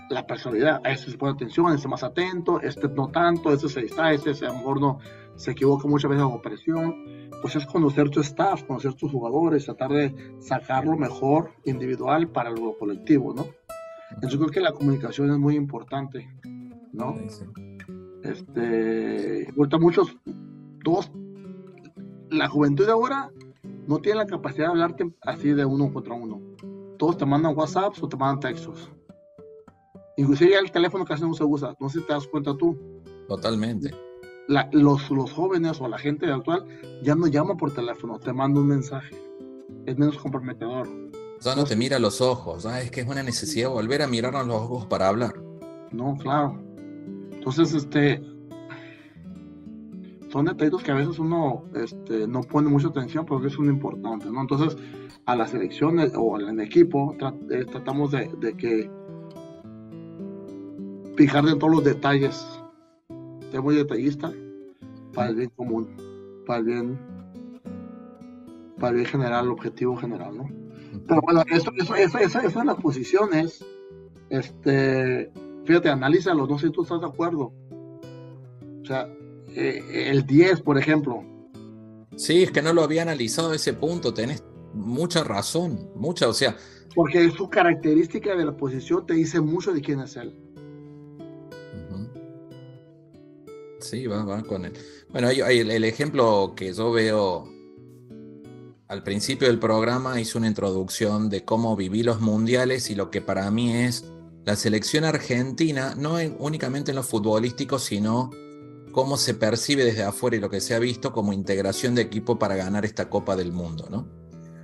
La 0.10 0.26
personalidad. 0.26 0.82
A 0.84 0.92
este 0.92 1.12
se 1.12 1.18
pone 1.18 1.34
atención, 1.34 1.68
a 1.72 1.76
este 1.76 1.88
más 1.88 2.04
atento, 2.04 2.60
este 2.62 2.88
no 2.90 3.10
tanto, 3.10 3.52
este 3.52 3.70
se 3.70 3.82
distrae, 3.82 4.16
este 4.16 4.32
a 4.46 4.50
lo 4.50 4.56
mejor 4.56 4.82
no 4.82 5.00
se 5.36 5.52
equivoca 5.52 5.88
muchas 5.88 6.10
veces 6.10 6.26
bajo 6.26 6.42
presión. 6.42 7.30
Pues 7.42 7.56
es 7.56 7.66
conocer 7.66 8.10
tu 8.10 8.22
staff, 8.22 8.64
conocer 8.64 8.94
tus 8.94 9.12
jugadores, 9.12 9.66
tratar 9.66 9.92
de 9.92 10.36
sacar 10.40 10.86
lo 10.86 10.98
mejor 10.98 11.52
individual 11.66 12.30
para 12.30 12.50
lo 12.50 12.78
colectivo, 12.78 13.34
¿no? 13.34 13.46
Entonces 14.12 14.40
creo 14.40 14.50
que 14.50 14.62
la 14.62 14.72
comunicación 14.72 15.30
es 15.32 15.38
muy 15.38 15.56
importante, 15.56 16.30
¿no? 16.94 17.16
Este, 18.24 19.48
ahorita 19.56 19.78
muchos, 19.78 20.18
todos, 20.84 21.12
la 22.30 22.48
juventud 22.48 22.86
de 22.86 22.92
ahora 22.92 23.30
no 23.88 24.00
tiene 24.00 24.20
la 24.20 24.26
capacidad 24.26 24.66
de 24.66 24.72
hablarte 24.72 25.12
así 25.22 25.54
de 25.54 25.66
uno 25.66 25.92
contra 25.94 26.16
uno. 26.16 26.42
Todos 26.98 27.18
te 27.18 27.26
mandan 27.26 27.56
WhatsApp 27.56 27.94
o 28.02 28.08
te 28.08 28.18
mandan 28.18 28.40
textos. 28.40 28.92
Inclusive 30.18 30.58
el 30.58 30.72
teléfono 30.72 31.06
casi 31.06 31.24
no 31.24 31.34
se 31.34 31.44
usa, 31.44 31.76
no 31.80 31.90
sé 31.90 32.00
si 32.00 32.06
te 32.06 32.14
das 32.14 32.28
cuenta 32.28 32.56
tú. 32.56 32.78
Totalmente. 33.28 33.92
los, 34.48 35.10
los 35.10 35.32
jóvenes 35.32 35.82
o 35.82 35.88
la 35.88 35.98
gente 35.98 36.32
actual 36.32 36.66
ya 37.02 37.16
no 37.16 37.28
llama 37.28 37.58
por 37.58 37.74
teléfono, 37.74 38.20
te 38.20 38.32
manda 38.32 38.60
un 38.60 38.68
mensaje. 38.68 39.16
Es 39.86 39.98
menos 39.98 40.18
comprometedor. 40.18 40.88
Ya 41.42 41.56
no 41.56 41.64
te 41.64 41.76
mira 41.76 41.98
a 41.98 42.00
los 42.00 42.22
ojos, 42.22 42.66
es 42.66 42.92
que 42.92 43.02
es 43.02 43.08
una 43.08 43.24
necesidad 43.24 43.70
volver 43.70 44.02
a 44.02 44.08
mirar 44.08 44.36
a 44.36 44.44
los 44.44 44.56
ojos 44.56 44.86
para 44.86 45.10
hablar. 45.10 45.34
No, 45.92 46.16
claro. 46.18 46.60
Entonces, 47.32 47.74
este, 47.74 48.22
son 50.32 50.46
detalles 50.46 50.84
que 50.84 50.92
a 50.92 50.96
veces 50.96 51.20
uno 51.20 51.66
este, 51.76 52.28
no 52.28 52.42
pone 52.42 52.70
mucha 52.70 52.88
atención 52.88 53.26
porque 53.26 53.48
es 53.48 53.58
un 53.58 53.68
importante, 53.68 54.30
¿no? 54.30 54.42
Entonces, 54.42 54.78
a 55.26 55.36
las 55.36 55.54
elecciones 55.54 56.14
o 56.16 56.36
al 56.36 56.60
equipo 56.60 57.16
eh, 57.52 57.66
tratamos 57.66 58.12
de, 58.12 58.32
de, 58.40 58.56
que 58.56 58.90
fijar 61.16 61.48
en 61.48 61.60
todos 61.60 61.74
los 61.74 61.84
detalles. 61.84 62.46
Ser 63.52 63.62
muy 63.62 63.76
detallista 63.76 64.32
para 65.14 65.30
el 65.30 65.36
bien 65.36 65.50
común, 65.56 65.88
para 66.46 66.60
el 66.60 66.66
bien 66.66 67.00
para 68.78 68.90
el 68.90 68.96
bien 68.96 69.08
general, 69.08 69.46
el 69.46 69.52
objetivo 69.52 69.96
general, 69.96 70.38
¿no? 70.38 70.50
Pero 71.08 71.22
bueno, 71.22 71.44
eso, 71.50 71.72
eso, 71.78 71.96
eso, 71.96 72.18
eso, 72.18 72.40
eso 72.40 72.60
en 72.60 72.68
las 72.68 72.76
posiciones, 72.76 73.66
este, 74.30 75.32
fíjate, 75.64 75.90
analízalo, 75.90 76.48
no 76.48 76.60
sé 76.60 76.68
si 76.68 76.74
tú 76.74 76.84
estás 76.84 77.00
de 77.00 77.08
acuerdo. 77.08 77.54
O 78.82 78.86
sea, 78.86 79.08
eh, 79.56 80.10
el 80.12 80.26
10, 80.26 80.62
por 80.62 80.78
ejemplo. 80.78 81.24
Sí, 82.16 82.44
es 82.44 82.52
que 82.52 82.62
no 82.62 82.74
lo 82.74 82.84
había 82.84 83.02
analizado 83.02 83.54
ese 83.54 83.74
punto, 83.74 84.14
tenés 84.14 84.44
mucha 84.74 85.24
razón, 85.24 85.90
mucha, 85.96 86.28
o 86.28 86.34
sea. 86.34 86.56
Porque 86.94 87.30
su 87.32 87.50
característica 87.50 88.36
de 88.36 88.46
la 88.46 88.56
posición 88.56 89.06
te 89.06 89.16
dice 89.16 89.42
mucho 89.42 89.74
de 89.74 89.82
quién 89.82 90.00
es 90.00 90.16
él. 90.16 90.36
Sí, 93.90 94.08
va, 94.08 94.24
va 94.24 94.42
con 94.44 94.66
él. 94.66 94.74
Bueno, 95.10 95.30
el, 95.30 95.84
ejemplo 95.84 96.54
que 96.56 96.74
yo 96.74 96.92
veo 96.92 97.48
al 98.88 99.04
principio 99.04 99.48
del 99.48 99.60
programa 99.60 100.20
hizo 100.20 100.38
una 100.38 100.48
introducción 100.48 101.30
de 101.30 101.46
cómo 101.46 101.76
viví 101.76 102.04
los 102.04 102.20
mundiales 102.20 102.90
y 102.90 102.96
lo 102.96 103.12
que 103.12 103.22
para 103.22 103.50
mí 103.52 103.74
es 103.74 104.06
la 104.44 104.56
selección 104.56 105.06
argentina, 105.06 105.96
no 105.96 106.18
únicamente 106.40 106.92
en 106.92 106.96
lo 106.96 107.04
futbolístico, 107.04 107.80
sino 107.80 108.32
cómo 108.92 109.18
se 109.18 109.34
percibe 109.34 109.84
desde 109.84 110.04
afuera 110.04 110.38
y 110.38 110.40
lo 110.40 110.50
que 110.50 110.62
se 110.62 110.74
ha 110.76 110.80
visto 110.80 111.12
como 111.12 111.34
integración 111.34 111.96
de 111.96 112.02
equipo 112.02 112.40
para 112.40 112.56
ganar 112.56 112.86
esta 112.86 113.10
Copa 113.10 113.36
del 113.36 113.52
Mundo, 113.52 113.88
¿no? 113.90 114.08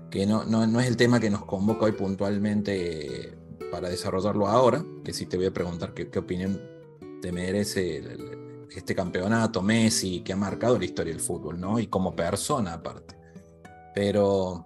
Que 0.09 0.25
no, 0.25 0.45
no, 0.45 0.79
es 0.79 0.87
el 0.87 0.97
tema 0.97 1.19
que 1.19 1.29
nos 1.29 1.45
convoca 1.45 1.85
hoy 1.85 1.93
puntualmente 1.93 3.37
para 3.71 3.89
desarrollarlo 3.89 4.47
ahora, 4.47 4.83
que 5.03 5.13
sí 5.13 5.25
te 5.25 5.37
voy 5.37 5.45
a 5.45 5.53
preguntar 5.53 5.93
qué, 5.93 6.19
opinión 6.19 6.61
te 7.21 7.31
merece 7.31 8.01
este 8.75 8.95
campeonato, 8.95 9.61
Messi, 9.61 10.21
que 10.21 10.33
ha 10.33 10.37
marcado 10.37 10.77
la 10.77 10.85
historia 10.85 11.13
del 11.13 11.21
fútbol, 11.21 11.59
¿no? 11.59 11.79
Y 11.79 11.87
como 11.87 12.15
persona 12.15 12.73
aparte. 12.73 13.15
Pero 13.93 14.65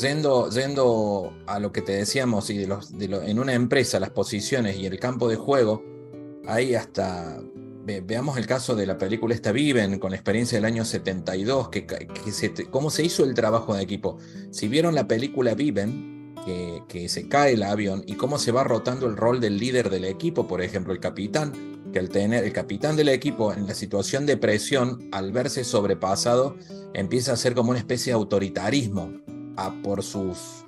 yendo, 0.00 0.48
yendo 0.50 1.32
a 1.46 1.58
lo 1.58 1.72
que 1.72 1.82
te 1.82 1.92
decíamos, 1.92 2.50
y 2.50 2.58
de 2.58 2.66
los, 2.66 2.92
en 2.92 3.38
una 3.38 3.54
empresa, 3.54 4.00
las 4.00 4.10
posiciones 4.10 4.76
y 4.76 4.86
el 4.86 4.98
campo 4.98 5.28
de 5.28 5.36
juego, 5.36 5.82
hay 6.46 6.74
hasta 6.74 7.40
veamos 8.04 8.36
el 8.36 8.46
caso 8.46 8.76
de 8.76 8.86
la 8.86 8.98
película 8.98 9.34
esta 9.34 9.52
Viven, 9.52 9.98
con 9.98 10.10
la 10.10 10.16
experiencia 10.16 10.58
del 10.58 10.66
año 10.66 10.84
72, 10.84 11.70
que, 11.70 11.86
cómo 12.70 12.90
se 12.90 13.02
hizo 13.02 13.24
el 13.24 13.34
trabajo 13.34 13.74
de 13.74 13.82
equipo. 13.82 14.18
Si 14.50 14.68
vieron 14.68 14.94
la 14.94 15.08
película 15.08 15.54
Viven, 15.54 16.34
que, 16.44 16.82
que, 16.86 17.08
se 17.08 17.28
cae 17.28 17.54
el 17.54 17.62
avión 17.62 18.04
y 18.06 18.14
cómo 18.14 18.38
se 18.38 18.52
va 18.52 18.64
rotando 18.64 19.06
el 19.06 19.16
rol 19.16 19.40
del 19.40 19.58
líder 19.58 19.90
del 19.90 20.04
equipo, 20.04 20.46
por 20.46 20.62
ejemplo, 20.62 20.92
el 20.92 21.00
capitán, 21.00 21.77
que 21.92 21.98
al 21.98 22.08
tener 22.08 22.44
el 22.44 22.52
capitán 22.52 22.96
del 22.96 23.08
equipo 23.08 23.52
en 23.52 23.66
la 23.66 23.74
situación 23.74 24.26
de 24.26 24.36
presión, 24.36 25.08
al 25.12 25.32
verse 25.32 25.64
sobrepasado, 25.64 26.56
empieza 26.94 27.32
a 27.32 27.36
ser 27.36 27.54
como 27.54 27.70
una 27.70 27.78
especie 27.78 28.12
de 28.12 28.18
autoritarismo. 28.18 29.12
Por 29.82 30.04
sus 30.04 30.64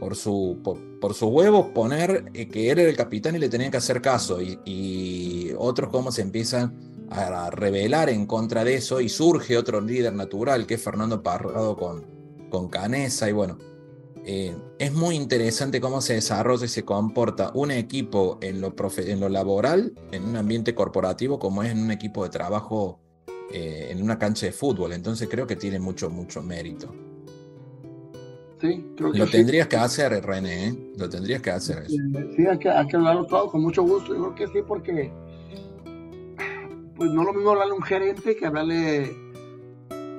por 0.00 0.16
su, 0.16 0.58
por, 1.00 1.14
su 1.14 1.28
huevo 1.28 1.72
poner 1.72 2.30
eh, 2.32 2.48
que 2.48 2.70
él 2.70 2.78
era 2.78 2.88
el 2.88 2.96
capitán 2.96 3.36
y 3.36 3.38
le 3.38 3.50
tenían 3.50 3.70
que 3.70 3.76
hacer 3.76 4.00
caso, 4.00 4.40
y, 4.40 5.52
otros 5.58 5.90
como 5.90 6.10
se 6.10 6.22
empiezan 6.22 6.74
a 7.10 7.50
rebelar 7.50 8.08
en 8.08 8.24
contra 8.26 8.64
de 8.64 8.74
eso, 8.74 9.00
y 9.00 9.08
surge 9.08 9.58
otro 9.58 9.80
líder 9.80 10.14
natural, 10.14 10.66
que 10.66 10.74
es 10.74 10.82
Fernando 10.82 11.22
Parrado 11.22 11.76
con, 11.76 12.04
con 12.48 12.68
Canesa, 12.68 13.28
y 13.28 13.32
bueno, 13.32 13.58
eh, 14.32 14.54
es 14.78 14.92
muy 14.92 15.16
interesante 15.16 15.80
cómo 15.80 16.00
se 16.00 16.14
desarrolla 16.14 16.64
y 16.64 16.68
se 16.68 16.84
comporta 16.84 17.50
un 17.52 17.72
equipo 17.72 18.38
en 18.40 18.60
lo, 18.60 18.72
en 18.98 19.18
lo 19.18 19.28
laboral, 19.28 19.92
en 20.12 20.24
un 20.24 20.36
ambiente 20.36 20.72
corporativo, 20.72 21.40
como 21.40 21.64
es 21.64 21.72
en 21.72 21.80
un 21.80 21.90
equipo 21.90 22.22
de 22.22 22.30
trabajo 22.30 23.00
eh, 23.52 23.88
en 23.90 24.00
una 24.00 24.20
cancha 24.20 24.46
de 24.46 24.52
fútbol. 24.52 24.92
Entonces 24.92 25.28
creo 25.28 25.48
que 25.48 25.56
tiene 25.56 25.80
mucho, 25.80 26.10
mucho 26.10 26.42
mérito. 26.42 26.94
Lo 28.98 29.26
tendrías 29.26 29.66
que 29.66 29.76
hacer, 29.76 30.24
René, 30.24 30.68
¿eh? 30.68 30.92
Lo 30.96 31.08
tendrías 31.08 31.42
que 31.42 31.50
hacer. 31.50 31.88
Sí, 31.88 32.46
hay 32.46 32.58
que, 32.58 32.70
hay 32.70 32.86
que 32.86 32.96
hablarlo 32.96 33.26
todo 33.26 33.50
con 33.50 33.62
mucho 33.62 33.82
gusto. 33.82 34.14
Yo 34.14 34.32
creo 34.32 34.34
que 34.36 34.46
sí, 34.46 34.64
porque 34.64 35.10
pues 36.94 37.10
no 37.10 37.24
lo 37.24 37.32
mismo 37.32 37.50
hablarle 37.50 37.72
a 37.72 37.76
un 37.76 37.82
gerente 37.82 38.36
que 38.36 38.46
hablarle, 38.46 39.12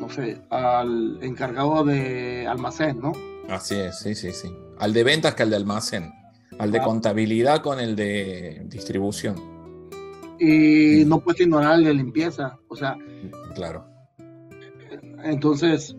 no 0.01 0.09
sé, 0.09 0.37
al 0.49 1.17
encargado 1.21 1.85
de 1.85 2.45
almacén, 2.45 2.99
¿no? 2.99 3.13
Así 3.51 3.75
es, 3.75 3.99
sí, 3.99 4.15
sí, 4.15 4.31
sí. 4.31 4.49
Al 4.79 4.93
de 4.93 5.03
ventas 5.03 5.35
que 5.35 5.43
al 5.43 5.49
de 5.49 5.57
almacén. 5.57 6.11
Al 6.57 6.71
de 6.71 6.79
ah. 6.79 6.83
contabilidad 6.83 7.61
con 7.61 7.79
el 7.79 7.95
de 7.95 8.63
distribución. 8.65 9.35
Y 10.39 11.03
no 11.05 11.19
puedes 11.19 11.41
ignorar 11.41 11.77
el 11.77 11.83
de 11.83 11.93
limpieza, 11.93 12.57
o 12.67 12.75
sea. 12.75 12.97
Claro. 13.53 13.85
Entonces, 15.23 15.95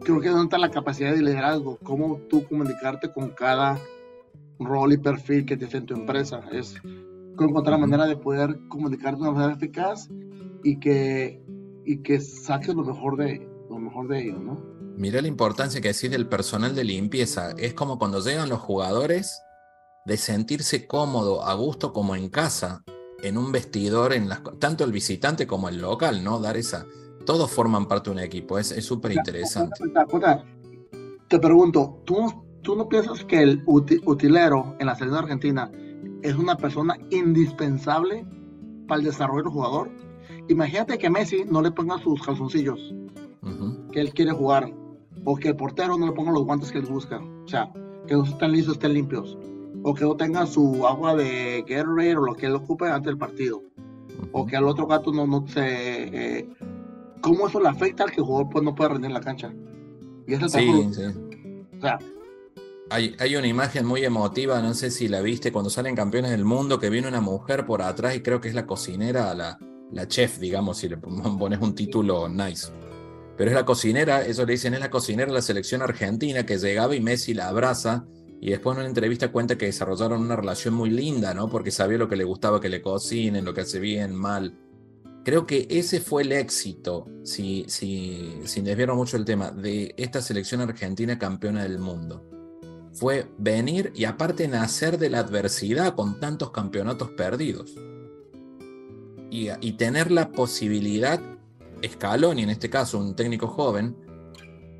creo 0.00 0.20
que 0.20 0.28
es 0.28 0.32
donde 0.32 0.44
está 0.44 0.58
la 0.58 0.70
capacidad 0.70 1.12
de 1.12 1.20
liderazgo, 1.20 1.78
cómo 1.82 2.20
tú 2.30 2.44
comunicarte 2.44 3.12
con 3.12 3.30
cada 3.30 3.78
rol 4.60 4.92
y 4.92 4.98
perfil 4.98 5.44
que 5.44 5.56
tienes 5.56 5.74
en 5.74 5.86
tu 5.86 5.94
empresa. 5.94 6.40
Es 6.52 6.76
encontrar 7.32 7.72
la 7.72 7.86
manera 7.86 8.06
de 8.06 8.16
poder 8.16 8.56
comunicarte 8.68 9.16
de 9.16 9.22
una 9.22 9.32
manera 9.32 9.54
eficaz 9.54 10.08
y 10.62 10.78
que, 10.78 11.42
y 11.84 11.98
que 11.98 12.20
saques 12.20 12.74
lo 12.74 12.84
mejor 12.84 13.16
de, 13.16 13.46
lo 13.68 13.78
mejor 13.78 14.08
de 14.08 14.22
ellos, 14.22 14.40
¿no? 14.40 14.60
Mira 14.96 15.20
la 15.20 15.28
importancia 15.28 15.80
que 15.80 15.88
decís 15.88 16.10
del 16.10 16.28
personal 16.28 16.74
de 16.74 16.84
limpieza. 16.84 17.52
Es 17.58 17.74
como 17.74 17.98
cuando 17.98 18.20
llegan 18.20 18.48
los 18.48 18.60
jugadores 18.60 19.42
de 20.06 20.16
sentirse 20.16 20.86
cómodo, 20.86 21.44
a 21.44 21.54
gusto 21.54 21.92
como 21.92 22.16
en 22.16 22.28
casa, 22.28 22.84
en 23.22 23.36
un 23.36 23.52
vestidor, 23.52 24.12
en 24.12 24.28
las, 24.28 24.40
tanto 24.58 24.84
el 24.84 24.92
visitante 24.92 25.46
como 25.46 25.68
el 25.68 25.80
local, 25.80 26.22
¿no? 26.22 26.38
Dar 26.38 26.56
esa, 26.56 26.86
todos 27.24 27.50
forman 27.50 27.86
parte 27.86 28.10
de 28.10 28.16
un 28.16 28.22
equipo, 28.22 28.58
es 28.58 28.68
súper 28.84 29.12
interesante. 29.12 29.82
Te 31.28 31.38
pregunto, 31.40 32.02
¿tú, 32.04 32.32
¿tú 32.62 32.76
no 32.76 32.88
piensas 32.88 33.24
que 33.24 33.42
el 33.42 33.62
utilero 33.66 34.76
en 34.78 34.86
la 34.86 34.94
selección 34.94 35.24
argentina 35.24 35.70
es 36.22 36.36
una 36.36 36.56
persona 36.56 36.96
indispensable 37.10 38.24
para 38.86 39.00
el 39.00 39.06
desarrollo 39.06 39.42
del 39.42 39.52
jugador? 39.52 39.90
Imagínate 40.48 40.98
que 40.98 41.10
Messi 41.10 41.44
no 41.44 41.60
le 41.62 41.72
ponga 41.72 41.98
sus 41.98 42.22
calzoncillos 42.22 42.94
que 43.92 44.00
él 44.00 44.12
quiere 44.12 44.32
jugar, 44.32 44.72
o 45.24 45.36
que 45.36 45.48
el 45.48 45.56
portero 45.56 45.98
no 45.98 46.06
le 46.06 46.12
ponga 46.12 46.32
los 46.32 46.44
guantes 46.44 46.70
que 46.70 46.78
él 46.78 46.86
busca, 46.86 47.18
o 47.18 47.48
sea, 47.48 47.72
que 48.06 48.14
no 48.14 48.24
estén 48.24 48.52
listos, 48.52 48.74
estén 48.74 48.94
limpios, 48.94 49.36
o 49.82 49.94
que 49.94 50.04
no 50.04 50.16
tenga 50.16 50.46
su 50.46 50.86
agua 50.86 51.14
de 51.14 51.64
Gatorade 51.68 52.16
o 52.16 52.26
lo 52.26 52.34
que 52.34 52.46
él 52.46 52.54
ocupe 52.54 52.88
antes 52.88 53.06
del 53.06 53.18
partido, 53.18 53.62
o 54.32 54.46
que 54.46 54.56
al 54.56 54.64
otro 54.64 54.86
gato 54.86 55.12
no, 55.12 55.26
no 55.26 55.46
se... 55.46 56.38
Eh, 56.38 56.48
cómo 57.20 57.48
eso 57.48 57.60
le 57.60 57.68
afecta 57.68 58.04
al 58.04 58.10
que 58.10 58.20
el 58.20 58.26
jugador 58.26 58.50
pues, 58.50 58.64
no 58.64 58.74
puede 58.74 58.90
rendir 58.90 59.06
en 59.06 59.14
la 59.14 59.20
cancha. 59.20 59.52
Y 60.26 60.34
eso 60.34 60.48
sí, 60.48 60.88
sí. 60.92 61.02
O 61.76 61.80
sea, 61.80 61.98
hay, 62.90 63.16
hay, 63.18 63.36
una 63.36 63.48
imagen 63.48 63.84
muy 63.84 64.04
emotiva, 64.04 64.60
no 64.62 64.74
sé 64.74 64.90
si 64.90 65.08
la 65.08 65.20
viste, 65.20 65.52
cuando 65.52 65.70
salen 65.70 65.96
campeones 65.96 66.30
del 66.30 66.44
mundo, 66.44 66.78
que 66.78 66.90
viene 66.90 67.08
una 67.08 67.20
mujer 67.20 67.66
por 67.66 67.82
atrás 67.82 68.14
y 68.14 68.20
creo 68.20 68.40
que 68.40 68.48
es 68.48 68.54
la 68.54 68.66
cocinera, 68.66 69.34
la, 69.34 69.58
la 69.92 70.08
chef, 70.08 70.38
digamos, 70.38 70.78
si 70.78 70.88
le 70.88 70.96
pones 70.98 71.60
un 71.60 71.74
título 71.74 72.28
nice. 72.28 72.70
Pero 73.36 73.50
es 73.50 73.54
la 73.54 73.64
cocinera, 73.64 74.24
eso 74.24 74.46
le 74.46 74.52
dicen, 74.52 74.74
es 74.74 74.80
la 74.80 74.90
cocinera 74.90 75.28
de 75.28 75.34
la 75.34 75.42
selección 75.42 75.82
argentina 75.82 76.46
que 76.46 76.58
llegaba 76.58 76.96
y 76.96 77.00
Messi 77.00 77.34
la 77.34 77.48
abraza 77.48 78.06
y 78.40 78.50
después 78.50 78.74
en 78.74 78.80
una 78.80 78.88
entrevista 78.88 79.32
cuenta 79.32 79.56
que 79.56 79.66
desarrollaron 79.66 80.20
una 80.20 80.36
relación 80.36 80.74
muy 80.74 80.90
linda, 80.90 81.34
¿no? 81.34 81.48
Porque 81.48 81.70
sabía 81.70 81.98
lo 81.98 82.08
que 82.08 82.16
le 82.16 82.24
gustaba 82.24 82.60
que 82.60 82.68
le 82.68 82.82
cocinen, 82.82 83.44
lo 83.44 83.54
que 83.54 83.62
hace 83.62 83.80
bien, 83.80 84.14
mal. 84.14 84.58
Creo 85.24 85.46
que 85.46 85.66
ese 85.70 86.00
fue 86.00 86.22
el 86.22 86.32
éxito, 86.32 87.08
si, 87.24 87.64
si, 87.68 88.40
sin 88.44 88.64
desviar 88.64 88.94
mucho 88.94 89.16
el 89.16 89.24
tema, 89.24 89.50
de 89.50 89.94
esta 89.96 90.20
selección 90.20 90.60
argentina 90.60 91.18
campeona 91.18 91.62
del 91.62 91.78
mundo. 91.78 92.24
Fue 92.92 93.26
venir 93.36 93.92
y 93.94 94.04
aparte 94.04 94.48
nacer 94.48 94.98
de 94.98 95.10
la 95.10 95.18
adversidad 95.18 95.94
con 95.94 96.20
tantos 96.20 96.50
campeonatos 96.52 97.10
perdidos. 97.10 97.74
Y, 99.30 99.48
y 99.60 99.72
tener 99.72 100.12
la 100.12 100.30
posibilidad, 100.30 101.20
Scaloni 101.88 102.42
en 102.42 102.50
este 102.50 102.70
caso, 102.70 102.98
un 102.98 103.14
técnico 103.14 103.48
joven, 103.48 103.96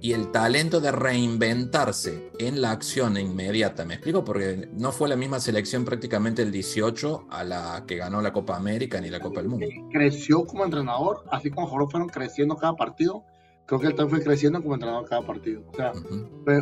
y 0.01 0.13
el 0.13 0.31
talento 0.31 0.81
de 0.81 0.93
reinventarse 0.93 2.31
en 2.39 2.61
la 2.61 2.71
acción 2.71 3.17
inmediata. 3.17 3.85
¿Me 3.85 3.95
explico? 3.95 4.25
Porque 4.25 4.69
no 4.75 4.93
fue 4.93 5.09
la 5.09 5.17
misma 5.17 5.41
selección 5.41 5.85
prácticamente 5.85 6.43
el 6.43 6.53
18 6.53 7.27
a 7.31 7.45
la 7.45 7.85
que 7.87 7.97
ganó 7.97 8.21
la 8.21 8.33
Copa 8.33 8.57
América 8.57 9.01
ni 9.01 9.11
la 9.11 9.21
Copa 9.21 9.41
del 9.41 9.49
Mundo. 9.49 9.67
Creció 9.91 10.45
como 10.47 10.65
entrenador, 10.65 11.25
así 11.31 11.51
como 11.51 11.77
los 11.79 11.91
fueron 11.91 12.09
creciendo 12.09 12.57
cada 12.57 12.75
partido. 12.77 13.25
Creo 13.67 13.81
que 13.81 13.89
él 13.89 13.95
también 13.95 14.19
fue 14.19 14.25
creciendo 14.25 14.63
como 14.63 14.75
entrenador 14.75 15.09
cada 15.09 15.23
partido. 15.23 15.63
O 15.73 15.75
sea, 15.75 15.93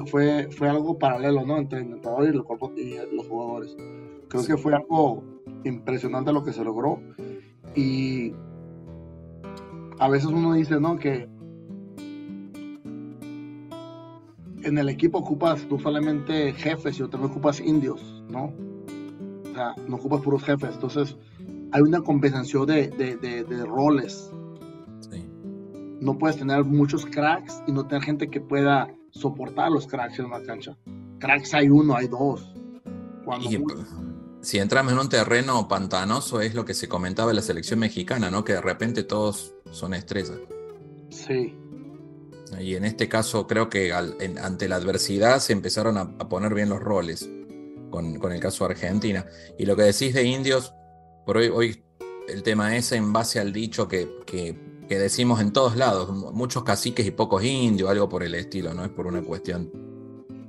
fue, 0.06 0.48
fue, 0.50 0.68
algo 0.68 0.98
paralelo, 0.98 1.44
¿no? 1.44 1.58
Entre 1.58 1.80
el 1.80 1.92
entrenador 1.92 2.28
y 2.28 2.32
los, 2.32 2.46
y 2.76 3.14
los 3.14 3.26
jugadores. 3.26 3.76
Creo 4.28 4.44
que 4.46 4.56
fue 4.56 4.74
algo 4.74 5.22
impresionante 5.64 6.32
lo 6.32 6.42
que 6.44 6.52
se 6.52 6.64
logró. 6.64 6.98
Y 7.74 8.32
a 10.04 10.08
veces 10.08 10.28
uno 10.28 10.52
dice, 10.52 10.78
¿no? 10.78 10.98
Que 10.98 11.26
en 14.62 14.76
el 14.76 14.90
equipo 14.90 15.16
ocupas 15.16 15.66
no 15.70 15.78
solamente 15.78 16.52
jefes, 16.52 16.96
sino 16.96 17.08
también 17.08 17.30
ocupas 17.30 17.58
indios, 17.58 18.22
¿no? 18.28 18.52
O 19.50 19.54
sea, 19.54 19.74
no 19.88 19.96
ocupas 19.96 20.20
puros 20.20 20.42
jefes. 20.44 20.74
Entonces, 20.74 21.16
hay 21.72 21.80
una 21.80 22.02
compensación 22.02 22.66
de, 22.66 22.88
de, 22.88 23.16
de, 23.16 23.64
roles. 23.64 24.30
Sí. 25.10 25.26
no 26.00 26.18
puedes 26.18 26.36
tener 26.36 26.64
muchos 26.64 27.06
cracks 27.06 27.62
y 27.66 27.72
no 27.72 27.86
tener 27.86 28.02
gente 28.02 28.28
que 28.28 28.42
pueda 28.42 28.94
soportar 29.10 29.70
los 29.70 29.86
cracks 29.86 30.18
en 30.18 30.26
una 30.26 30.42
cancha. 30.42 30.76
Cracks 31.18 31.54
hay 31.54 31.70
uno, 31.70 31.96
hay 31.96 32.08
dos. 32.08 32.54
Cuando 33.24 33.50
Y, 33.50 33.56
mucho. 33.56 33.76
si 34.42 34.58
entramos 34.58 34.92
en 34.92 34.98
un 34.98 35.08
terreno 35.08 35.66
pantanoso 35.66 36.42
es 36.42 36.54
lo 36.54 36.66
que 36.66 36.74
se 36.74 36.90
comentaba 36.90 37.30
en 37.30 37.36
la 37.36 37.42
selección 37.42 37.80
mexicana, 37.80 38.30
¿no? 38.30 38.44
Que 38.44 38.52
de 38.52 38.60
repente 38.60 39.02
todos 39.02 39.53
son 39.70 39.94
estrellas. 39.94 40.38
Sí, 41.10 41.54
Y 42.60 42.76
en 42.76 42.84
este 42.84 43.08
caso 43.08 43.46
creo 43.46 43.68
que 43.68 43.92
al- 43.92 44.16
en- 44.20 44.38
ante 44.38 44.68
la 44.68 44.76
adversidad 44.76 45.40
se 45.40 45.52
empezaron 45.52 45.96
a, 45.98 46.02
a 46.18 46.28
poner 46.28 46.54
bien 46.54 46.68
los 46.68 46.78
roles 46.80 47.28
con, 47.90 48.18
con 48.18 48.32
el 48.32 48.38
caso 48.40 48.64
de 48.66 48.74
Argentina. 48.74 49.26
Y 49.58 49.66
lo 49.66 49.74
que 49.76 49.82
decís 49.82 50.14
de 50.14 50.22
indios, 50.24 50.72
por 51.26 51.38
hoy, 51.38 51.48
hoy 51.48 51.82
el 52.28 52.42
tema 52.42 52.76
es 52.76 52.92
en 52.92 53.12
base 53.12 53.40
al 53.40 53.52
dicho 53.52 53.88
que, 53.88 54.08
que- 54.26 54.56
que 54.88 54.98
decimos 54.98 55.40
en 55.40 55.52
todos 55.52 55.76
lados, 55.76 56.10
mu- 56.10 56.30
muchos 56.32 56.62
caciques 56.62 57.06
y 57.06 57.10
pocos 57.10 57.42
indios, 57.42 57.88
algo 57.90 58.08
por 58.08 58.22
el 58.22 58.34
estilo, 58.34 58.74
no 58.74 58.84
es 58.84 58.90
por 58.90 59.06
una 59.06 59.22
cuestión 59.22 59.70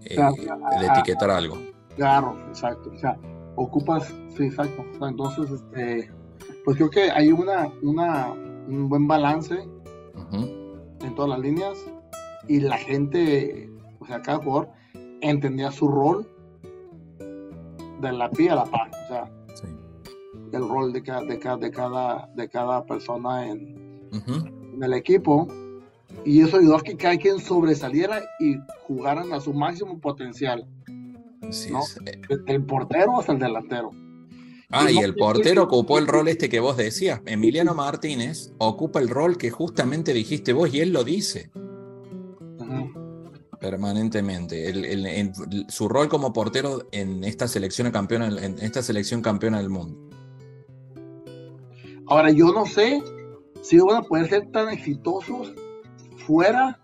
eh, 0.04 0.16
Claro. 0.16 0.36
de 0.82 0.86
etiquetar 0.88 1.32
algo. 1.32 1.58
Claro, 1.96 2.38
exacto. 2.50 2.92
O 2.94 3.00
sea, 3.00 3.18
ocupas, 3.56 4.14
sí, 4.36 4.44
exacto. 4.44 4.84
Entonces, 5.08 5.50
este, 5.50 6.12
pues 6.66 6.76
creo 6.78 6.90
que 6.90 7.10
hay 7.10 7.32
una, 7.32 7.72
una, 7.82 8.34
un 8.68 8.90
buen 8.90 9.08
balance 9.08 9.56
Ujú. 10.16 10.38
en 11.02 11.16
todas 11.16 11.30
las 11.30 11.40
líneas 11.40 11.78
y 12.48 12.60
la 12.60 12.78
gente, 12.78 13.70
o 14.00 14.06
sea, 14.06 14.22
cada 14.22 14.38
jugador 14.40 14.70
entendía 15.22 15.72
su 15.72 15.88
rol 15.88 16.28
de 18.02 18.12
la 18.12 18.30
pie 18.30 18.52
a 18.52 18.56
la 18.56 18.66
par. 18.66 18.90
O 18.90 19.08
sea, 19.08 19.32
Sí. 19.56 19.68
el 20.52 20.68
rol 20.68 20.94
de 20.94 21.02
cada, 21.02 21.22
de 21.24 21.40
cada, 21.40 21.58
de 21.58 21.72
cada, 21.72 22.30
de 22.36 22.50
cada 22.50 22.86
persona 22.86 23.48
en, 23.48 23.84
el 24.82 24.94
equipo. 24.94 25.48
Y 26.26 26.42
eso 26.42 26.58
ayudó 26.58 26.78
a 26.78 26.82
que 26.82 26.96
cada 26.96 27.18
quien 27.18 27.40
sobresaliera 27.40 28.22
y 28.40 28.56
jugaran 28.88 29.32
a 29.34 29.40
su 29.40 29.54
máximo 29.54 30.00
potencial. 30.00 30.68
Así 31.48 31.72
¿no? 31.72 31.82
Desde 32.02 32.54
el 32.54 32.64
portero 32.66 33.20
hasta 33.20 33.34
el 33.34 33.40
delantero. 33.40 33.92
Ah, 34.72 34.90
Y 34.92 34.98
el 34.98 35.16
portero 35.16 35.64
ocupó 35.64 36.00
el 36.00 36.08
rol 36.08 36.28
este 36.28 36.50
que 36.50 36.60
vos 36.60 36.76
decías. 36.78 37.22
Emiliano 37.26 37.74
Martínez 37.76 38.52
ocupa 38.58 39.00
el 39.00 39.10
rol 39.10 39.38
que 39.38 39.50
justamente 39.52 40.14
dijiste 40.14 40.54
vos 40.54 40.74
y 40.74 40.82
él 40.82 40.92
lo 40.92 41.04
dice 41.04 41.52
permanentemente. 43.60 44.70
El- 44.70 44.86
el- 44.86 45.06
en- 45.06 45.34
su 45.70 45.88
rol 45.88 46.08
como 46.08 46.34
portero 46.34 46.88
en 46.92 47.24
esta 47.24 47.48
selección 47.48 47.90
campeona, 47.92 48.28
en 48.28 48.60
esta 48.60 48.82
selección 48.84 49.22
campeona 49.22 49.58
del 49.60 49.70
mundo. 49.70 49.98
Ahora, 52.08 52.30
yo 52.32 52.54
no 52.54 52.66
sé 52.66 53.02
si 53.62 53.80
van 53.80 53.98
a 53.98 54.02
poder 54.04 54.30
ser 54.30 54.52
tan 54.52 54.70
exitosos 54.70 55.54
fuera 56.18 56.80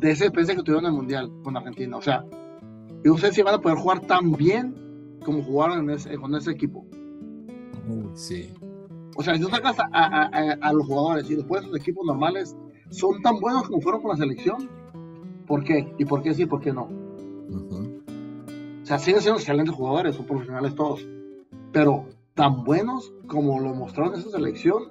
de 0.00 0.10
ese 0.12 0.24
experiencia 0.24 0.56
que 0.56 0.62
tuvieron 0.62 0.84
en 0.86 0.90
el 0.92 0.96
Mundial 0.96 1.30
con 1.44 1.56
Argentina. 1.56 1.96
O 1.98 2.02
sea, 2.02 2.24
yo 3.04 3.12
no 3.12 3.18
sé 3.18 3.32
si 3.32 3.42
van 3.42 3.54
a 3.56 3.60
poder 3.60 3.76
jugar 3.76 4.00
tan 4.06 4.32
bien 4.32 4.74
como 5.22 5.42
jugaron 5.42 5.80
en 5.80 5.90
ese- 5.90 6.16
con 6.16 6.34
ese 6.34 6.50
equipo. 6.50 6.84
Sí. 8.14 8.52
O 9.16 9.22
sea, 9.22 9.34
si 9.34 9.40
tú 9.42 9.48
sacas 9.48 9.78
a, 9.78 9.88
a- 9.92 10.26
a- 10.26 10.52
a 10.60 10.72
los 10.72 10.86
jugadores 10.86 11.30
y 11.30 11.34
después 11.36 11.64
los 11.66 11.76
equipos 11.76 12.04
normales 12.06 12.56
son 12.90 13.20
tan 13.22 13.38
buenos 13.40 13.64
como 13.68 13.80
fueron 13.80 14.00
con 14.02 14.10
la 14.10 14.16
selección. 14.16 14.68
¿Por 15.46 15.64
qué? 15.64 15.92
¿Y 15.98 16.04
por 16.04 16.22
qué 16.22 16.32
sí 16.34 16.46
por 16.46 16.60
qué 16.60 16.72
no? 16.72 16.88
O 18.82 18.86
sea, 18.86 18.98
siguen 18.98 19.20
siendo 19.20 19.38
excelentes 19.38 19.74
jugadores, 19.74 20.16
son 20.16 20.26
profesionales 20.26 20.74
todos. 20.74 21.06
Pero 21.72 22.06
tan 22.34 22.64
buenos 22.64 23.12
como 23.26 23.60
lo 23.60 23.74
mostraron 23.74 24.14
en 24.14 24.20
esa 24.20 24.30
selección, 24.30 24.84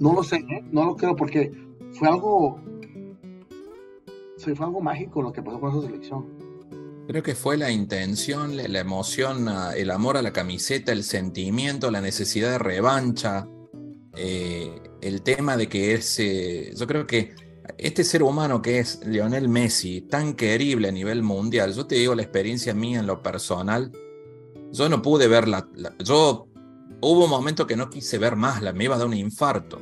no 0.00 0.14
lo 0.14 0.22
sé, 0.22 0.36
¿eh? 0.36 0.64
no 0.70 0.84
lo 0.84 0.96
creo 0.96 1.14
porque 1.16 1.52
fue 1.92 2.08
algo. 2.08 2.60
Sí, 4.36 4.54
fue 4.54 4.66
algo 4.66 4.80
mágico 4.80 5.20
lo 5.20 5.32
que 5.32 5.42
pasó 5.42 5.58
con 5.60 5.70
esa 5.72 5.82
selección. 5.82 6.26
Creo 7.08 7.22
que 7.22 7.34
fue 7.34 7.56
la 7.56 7.70
intención, 7.70 8.54
la, 8.54 8.80
emoción, 8.80 9.48
ah, 9.48 9.72
el 9.74 9.90
amor 9.90 10.18
a 10.18 10.22
la 10.22 10.30
camiseta, 10.34 10.92
el 10.92 11.02
sentimiento, 11.04 11.90
la 11.90 12.02
necesidad 12.02 12.50
de 12.50 12.58
revancha, 12.58 13.48
eh, 14.14 14.78
el 15.00 15.22
tema 15.22 15.56
de 15.56 15.70
que 15.70 15.94
ese, 15.94 16.70
yo 16.76 16.86
creo 16.86 17.06
que 17.06 17.34
este 17.78 18.04
ser 18.04 18.22
humano 18.22 18.60
que 18.60 18.80
es 18.80 19.00
Lionel 19.06 19.48
Messi, 19.48 20.02
tan 20.02 20.34
querible 20.34 20.88
a 20.88 20.92
nivel 20.92 21.22
mundial, 21.22 21.72
yo 21.72 21.86
te 21.86 21.94
digo 21.94 22.14
la 22.14 22.20
experiencia 22.20 22.74
mía 22.74 23.00
en 23.00 23.06
lo 23.06 23.22
personal, 23.22 23.90
yo 24.70 24.90
no 24.90 25.00
pude 25.00 25.28
ver 25.28 25.48
la, 25.48 25.66
la- 25.76 25.96
yo 26.04 26.46
hubo 27.00 27.24
un 27.24 27.30
momento 27.30 27.66
que 27.66 27.76
no 27.76 27.88
quise 27.88 28.18
ver 28.18 28.36
más, 28.36 28.60
la, 28.60 28.74
me 28.74 28.84
iba 28.84 28.96
a 28.96 28.98
dar 28.98 29.06
un 29.06 29.14
infarto. 29.14 29.80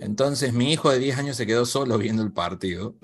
Entonces 0.00 0.52
mi 0.52 0.72
hijo 0.72 0.90
de 0.90 0.98
10 0.98 1.18
años 1.18 1.36
se 1.36 1.46
quedó 1.46 1.66
solo 1.66 1.98
viendo 1.98 2.24
el 2.24 2.32
partido. 2.32 2.96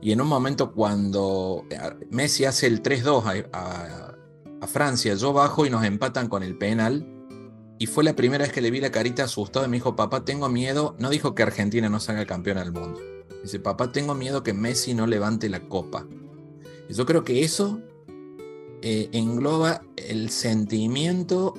Y 0.00 0.12
en 0.12 0.20
un 0.20 0.28
momento 0.28 0.72
cuando 0.72 1.64
eh, 1.70 1.78
Messi 2.10 2.44
hace 2.44 2.66
el 2.66 2.82
3-2 2.82 3.48
a, 3.52 3.58
a- 3.58 4.14
a 4.60 4.66
Francia, 4.66 5.14
yo 5.14 5.32
bajo 5.32 5.66
y 5.66 5.70
nos 5.70 5.84
empatan 5.84 6.28
con 6.28 6.42
el 6.42 6.56
penal. 6.58 7.06
Y 7.78 7.86
fue 7.86 8.02
la 8.02 8.16
primera 8.16 8.42
vez 8.44 8.52
que 8.52 8.60
le 8.60 8.70
vi 8.72 8.80
la 8.80 8.90
carita 8.90 9.24
asustada 9.24 9.66
y 9.66 9.68
me 9.68 9.76
dijo, 9.76 9.94
papá, 9.94 10.24
tengo 10.24 10.48
miedo. 10.48 10.96
No 10.98 11.10
dijo 11.10 11.34
que 11.36 11.44
Argentina 11.44 11.88
no 11.88 12.00
salga 12.00 12.26
campeona 12.26 12.62
del 12.64 12.72
mundo. 12.72 13.00
Dice, 13.42 13.60
papá, 13.60 13.92
tengo 13.92 14.14
miedo 14.16 14.42
que 14.42 14.52
Messi 14.52 14.94
no 14.94 15.06
levante 15.06 15.48
la 15.48 15.60
copa. 15.68 16.04
Y 16.88 16.94
yo 16.94 17.06
creo 17.06 17.22
que 17.22 17.44
eso 17.44 17.78
eh, 18.82 19.08
engloba 19.12 19.82
el 19.96 20.30
sentimiento 20.30 21.54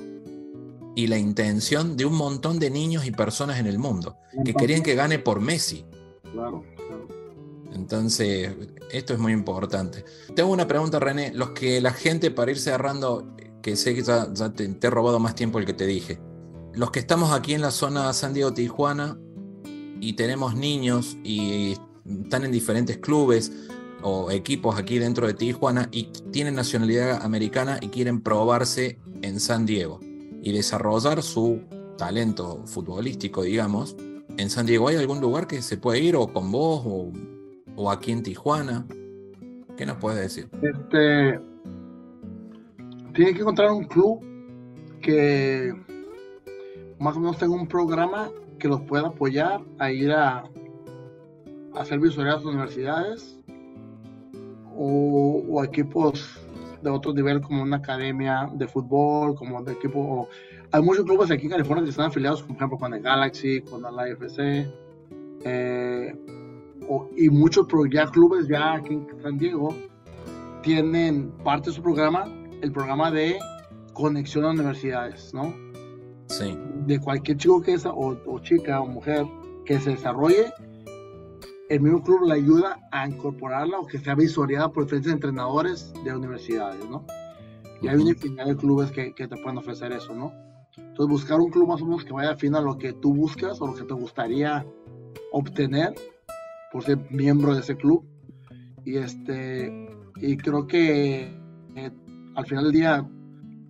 y 0.94 1.06
la 1.06 1.16
intención 1.16 1.96
de 1.96 2.04
un 2.04 2.14
montón 2.16 2.58
de 2.58 2.68
niños 2.68 3.06
y 3.06 3.12
personas 3.12 3.58
en 3.60 3.66
el 3.66 3.78
mundo 3.78 4.16
que 4.44 4.52
querían 4.52 4.82
que 4.82 4.94
gane 4.94 5.18
por 5.18 5.40
Messi. 5.40 5.86
Claro. 6.32 6.62
Entonces, 7.80 8.50
esto 8.92 9.14
es 9.14 9.18
muy 9.18 9.32
importante. 9.32 10.04
Tengo 10.36 10.50
una 10.50 10.68
pregunta, 10.68 11.00
René. 11.00 11.32
Los 11.34 11.50
que 11.50 11.80
la 11.80 11.92
gente, 11.92 12.30
para 12.30 12.50
ir 12.50 12.58
cerrando, 12.58 13.34
que 13.62 13.74
sé 13.74 13.94
que 13.94 14.02
ya, 14.02 14.30
te 14.32 14.86
he 14.86 14.90
robado 14.90 15.18
más 15.18 15.34
tiempo 15.34 15.58
el 15.58 15.64
que 15.64 15.72
te 15.72 15.86
dije. 15.86 16.20
Los 16.74 16.90
que 16.90 17.00
estamos 17.00 17.32
aquí 17.32 17.54
en 17.54 17.62
la 17.62 17.70
zona 17.70 18.12
San 18.12 18.34
Diego-Tijuana 18.34 19.18
y 19.98 20.12
tenemos 20.12 20.54
niños 20.54 21.16
y 21.24 21.74
están 22.04 22.44
en 22.44 22.52
diferentes 22.52 22.98
clubes 22.98 23.50
o 24.02 24.30
equipos 24.30 24.78
aquí 24.78 24.98
dentro 24.98 25.26
de 25.26 25.34
Tijuana 25.34 25.88
y 25.90 26.04
tienen 26.32 26.54
nacionalidad 26.54 27.22
americana 27.22 27.78
y 27.80 27.88
quieren 27.88 28.20
probarse 28.20 28.98
en 29.22 29.40
San 29.40 29.64
Diego 29.64 30.00
y 30.42 30.52
desarrollar 30.52 31.22
su 31.22 31.62
talento 31.96 32.62
futbolístico, 32.66 33.42
digamos, 33.42 33.96
en 34.36 34.48
San 34.48 34.64
Diego, 34.64 34.88
¿hay 34.88 34.96
algún 34.96 35.20
lugar 35.20 35.46
que 35.46 35.60
se 35.60 35.76
puede 35.76 36.00
ir 36.00 36.16
o 36.16 36.32
con 36.32 36.50
vos 36.50 36.82
o, 36.86 37.12
o 37.76 37.90
aquí 37.90 38.12
en 38.12 38.22
Tijuana? 38.22 38.86
¿Qué 39.76 39.86
nos 39.86 39.96
puedes 39.96 40.20
decir? 40.20 40.48
Este. 40.62 41.40
Tienen 43.14 43.34
que 43.34 43.40
encontrar 43.40 43.70
un 43.72 43.84
club 43.84 44.20
que 45.00 45.74
más 46.98 47.16
o 47.16 47.20
menos 47.20 47.38
tenga 47.38 47.54
un 47.54 47.66
programa 47.66 48.30
que 48.58 48.68
los 48.68 48.80
pueda 48.82 49.08
apoyar 49.08 49.60
a 49.78 49.90
ir 49.90 50.12
a, 50.12 50.44
hacer 51.74 51.98
visorías 51.98 52.34
a 52.34 52.38
las 52.38 52.46
universidades 52.46 53.38
o, 54.76 55.42
o 55.48 55.64
equipos 55.64 56.40
de 56.82 56.90
otro 56.90 57.12
nivel 57.12 57.40
como 57.40 57.62
una 57.62 57.76
academia 57.76 58.48
de 58.54 58.66
fútbol, 58.66 59.34
como 59.34 59.62
de 59.62 59.72
equipo. 59.72 60.28
hay 60.72 60.82
muchos 60.82 61.04
clubes 61.04 61.30
aquí 61.30 61.46
en 61.46 61.52
California 61.52 61.84
que 61.84 61.90
están 61.90 62.06
afiliados, 62.06 62.42
por 62.42 62.56
ejemplo, 62.56 62.78
con 62.78 62.94
el 62.94 63.02
Galaxy, 63.02 63.60
con 63.62 63.82
el 63.84 64.10
IFC, 64.10 64.66
eh, 65.44 66.14
o- 66.90 67.08
y 67.16 67.28
muchos 67.30 67.66
pro- 67.66 67.86
ya 67.86 68.06
clubes 68.06 68.48
ya 68.48 68.74
aquí 68.74 68.94
en 68.94 69.22
San 69.22 69.38
Diego 69.38 69.74
tienen 70.62 71.30
parte 71.44 71.70
de 71.70 71.76
su 71.76 71.82
programa, 71.82 72.24
el 72.60 72.72
programa 72.72 73.10
de 73.10 73.38
conexión 73.94 74.44
a 74.44 74.50
universidades, 74.50 75.32
¿no? 75.32 75.54
Sí, 76.26 76.56
De 76.86 77.00
cualquier 77.00 77.36
chico 77.38 77.60
que 77.62 77.74
es, 77.74 77.86
o, 77.86 77.92
o 78.26 78.38
chica 78.40 78.80
o 78.80 78.86
mujer 78.86 79.24
que 79.64 79.78
se 79.80 79.90
desarrolle, 79.90 80.52
el 81.68 81.80
mismo 81.80 82.02
club 82.02 82.22
le 82.26 82.34
ayuda 82.34 82.78
a 82.90 83.06
incorporarla 83.08 83.78
o 83.78 83.86
que 83.86 83.98
sea 83.98 84.14
visoreada 84.14 84.70
por 84.72 84.84
diferentes 84.84 85.12
entrenadores 85.12 85.92
de 86.04 86.14
universidades, 86.14 86.84
¿no? 86.90 87.04
Y 87.82 87.88
hay 87.88 87.96
una 87.96 88.10
infinidad 88.10 88.46
de 88.46 88.56
clubes 88.56 88.90
que, 88.90 89.14
que 89.14 89.26
te 89.28 89.36
pueden 89.36 89.58
ofrecer 89.58 89.92
eso, 89.92 90.14
¿no? 90.14 90.32
Entonces 90.76 91.06
buscar 91.08 91.40
un 91.40 91.50
club 91.50 91.68
más 91.68 91.80
o 91.80 91.84
menos 91.86 92.04
que 92.04 92.12
vaya 92.12 92.32
afín 92.32 92.54
a 92.54 92.60
lo 92.60 92.76
que 92.76 92.92
tú 92.92 93.14
buscas 93.14 93.60
o 93.60 93.66
lo 93.68 93.74
que 93.74 93.84
te 93.84 93.94
gustaría 93.94 94.66
obtener 95.32 95.94
por 96.70 96.84
ser 96.84 96.98
miembro 97.10 97.54
de 97.54 97.60
ese 97.60 97.76
club. 97.76 98.04
Y 98.84 98.96
este 98.96 99.88
y 100.16 100.36
creo 100.36 100.66
que 100.66 101.34
eh, 101.76 101.90
al 102.34 102.46
final 102.46 102.64
del 102.64 102.72
día 102.72 103.08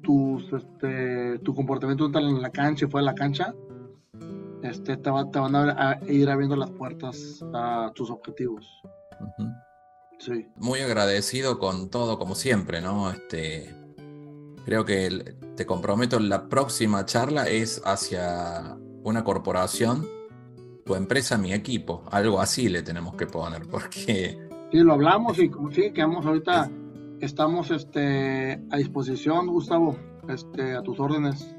tus, 0.02 0.52
este, 0.52 1.39
tu 1.40 1.55
comportamiento 1.55 2.06
en 2.18 2.40
la 2.40 2.51
cancha 2.51 2.86
y 2.86 2.89
fuera 2.89 3.06
de 3.06 3.12
la 3.12 3.14
cancha 3.14 3.55
este, 4.62 4.97
te, 4.97 5.10
va- 5.10 5.31
te 5.31 5.39
van 5.39 5.55
a, 5.55 5.90
a 5.90 6.01
ir 6.10 6.28
abriendo 6.31 6.56
las 6.56 6.70
puertas 6.70 7.44
a 7.55 7.93
tus 7.94 8.10
objetivos. 8.10 8.66
Sí. 10.18 10.47
muy 10.56 10.81
agradecido 10.81 11.59
con 11.59 11.89
todo, 11.89 12.18
como 12.18 12.35
siempre, 12.35 12.82
¿no? 12.82 13.10
Este, 13.10 13.74
creo 14.66 14.85
que 14.85 15.06
el- 15.06 15.36
te 15.56 15.64
comprometo, 15.66 16.18
la 16.20 16.48
próxima 16.48 17.05
charla 17.06 17.48
es 17.48 17.81
hacia 17.86 18.77
una 19.02 19.24
corporación 19.24 20.06
tu 20.91 20.97
empresa, 20.97 21.39
mi 21.39 21.53
equipo. 21.53 22.03
Algo 22.11 22.41
así 22.41 22.69
le 22.69 22.83
tenemos 22.83 23.15
que 23.15 23.27
poner, 23.27 23.62
porque... 23.71 24.37
Sí, 24.73 24.79
lo 24.79 24.95
hablamos 24.95 25.39
y 25.39 25.49
sí, 25.71 25.93
quedamos 25.93 26.27
ahorita, 26.27 26.69
estamos 27.21 27.71
este, 27.71 28.61
a 28.71 28.77
disposición, 28.77 29.47
Gustavo, 29.47 29.97
este, 30.29 30.75
a 30.75 30.83
tus 30.83 30.99
órdenes. 30.99 31.55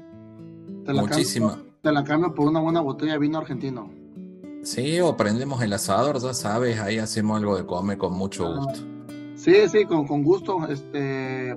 Te 0.84 0.92
la 0.92 1.00
Muchísima. 1.02 1.52
Cambio, 1.52 1.72
te 1.80 1.92
la 1.92 2.04
cambio 2.04 2.34
por 2.34 2.46
una 2.46 2.60
buena 2.60 2.82
botella 2.82 3.14
de 3.14 3.18
vino 3.20 3.38
argentino. 3.38 3.90
Sí, 4.64 5.00
o 5.00 5.16
prendemos 5.16 5.62
el 5.62 5.72
asador, 5.72 6.20
ya 6.20 6.34
sabes, 6.34 6.78
ahí 6.78 6.98
hacemos 6.98 7.38
algo 7.38 7.56
de 7.56 7.64
comer 7.64 7.96
con 7.96 8.12
mucho 8.12 8.46
Ah. 8.46 8.56
gusto. 8.58 8.80
Sí, 9.34 9.54
sí, 9.68 9.86
con, 9.86 10.06
con 10.06 10.22
gusto, 10.22 10.66
este, 10.68 11.56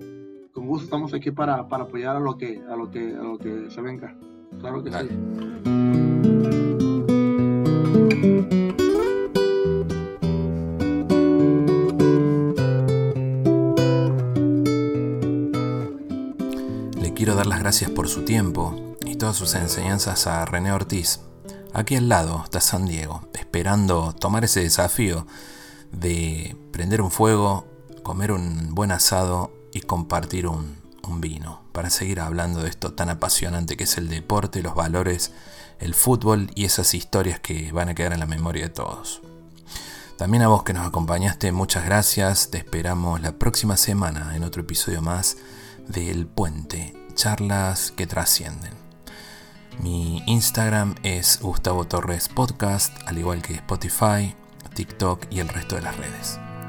con 0.53 0.65
gusto 0.65 0.85
estamos 0.85 1.13
aquí 1.13 1.31
para, 1.31 1.67
para 1.67 1.83
apoyar 1.83 2.15
a 2.15 2.19
lo 2.21 2.37
que, 2.37 2.61
a 2.69 2.75
lo 2.77 2.89
que, 2.89 3.13
a 3.13 3.21
lo 3.21 3.37
que 3.37 3.69
se 3.69 3.81
venga. 3.81 4.15
Claro 4.61 4.81
que 4.81 4.89
Dale. 4.89 5.09
sí. 5.09 5.94
Le 16.99 17.13
quiero 17.15 17.35
dar 17.35 17.47
las 17.47 17.59
gracias 17.59 17.89
por 17.89 18.07
su 18.07 18.25
tiempo 18.25 18.95
y 19.05 19.15
todas 19.15 19.35
sus 19.35 19.55
enseñanzas 19.55 20.27
a 20.27 20.45
René 20.45 20.71
Ortiz. 20.71 21.21
Aquí 21.73 21.95
al 21.95 22.07
lado 22.07 22.41
está 22.43 22.61
San 22.61 22.85
Diego, 22.85 23.27
esperando 23.33 24.13
tomar 24.13 24.43
ese 24.43 24.61
desafío 24.61 25.25
de 25.91 26.55
prender 26.71 27.01
un 27.01 27.09
fuego, 27.11 27.65
comer 28.03 28.31
un 28.31 28.75
buen 28.75 28.91
asado 28.91 29.51
y 29.73 29.81
compartir 29.81 30.47
un, 30.47 30.83
vino 31.17 31.61
para 31.71 31.89
seguir 31.89 32.19
hablando 32.19 32.61
de 32.61 32.69
esto 32.69 32.93
tan 32.93 33.09
apasionante 33.09 33.77
que 33.77 33.85
es 33.85 33.97
el 33.97 34.09
deporte, 34.09 34.61
los 34.61 34.75
valores, 34.75 35.31
el 35.79 35.93
fútbol 35.93 36.49
y 36.55 36.65
esas 36.65 36.93
historias 36.93 37.39
que 37.39 37.71
van 37.71 37.89
a 37.89 37.95
quedar 37.95 38.13
en 38.13 38.19
la 38.19 38.25
memoria 38.25 38.63
de 38.63 38.69
todos. 38.69 39.21
También 40.17 40.43
a 40.43 40.47
vos 40.47 40.63
que 40.63 40.73
nos 40.73 40.87
acompañaste, 40.87 41.51
muchas 41.51 41.85
gracias. 41.85 42.49
Te 42.49 42.57
esperamos 42.57 43.21
la 43.21 43.33
próxima 43.33 43.75
semana 43.75 44.35
en 44.35 44.43
otro 44.43 44.61
episodio 44.61 45.01
más 45.01 45.37
de 45.87 46.09
El 46.09 46.25
Puente, 46.25 46.95
charlas 47.15 47.91
que 47.91 48.07
trascienden. 48.07 48.73
Mi 49.79 50.23
Instagram 50.25 50.95
es 51.03 51.39
Gustavo 51.41 51.85
Torres 51.85 52.29
Podcast, 52.29 52.95
al 53.05 53.17
igual 53.17 53.41
que 53.41 53.55
Spotify, 53.55 54.33
TikTok 54.73 55.25
y 55.29 55.39
el 55.39 55.49
resto 55.49 55.75
de 55.75 55.81
las 55.81 55.97
redes. 55.97 56.44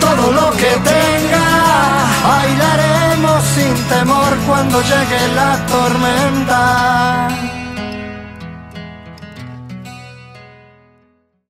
todo 0.00 0.32
lo 0.32 0.50
que 0.52 0.72
tenga. 0.92 1.46
Bailaremos 2.28 3.44
sin 3.54 3.74
temor 3.88 4.36
cuando 4.46 4.80
llegue 4.82 5.34
la 5.34 5.66
tormenta. 5.66 7.59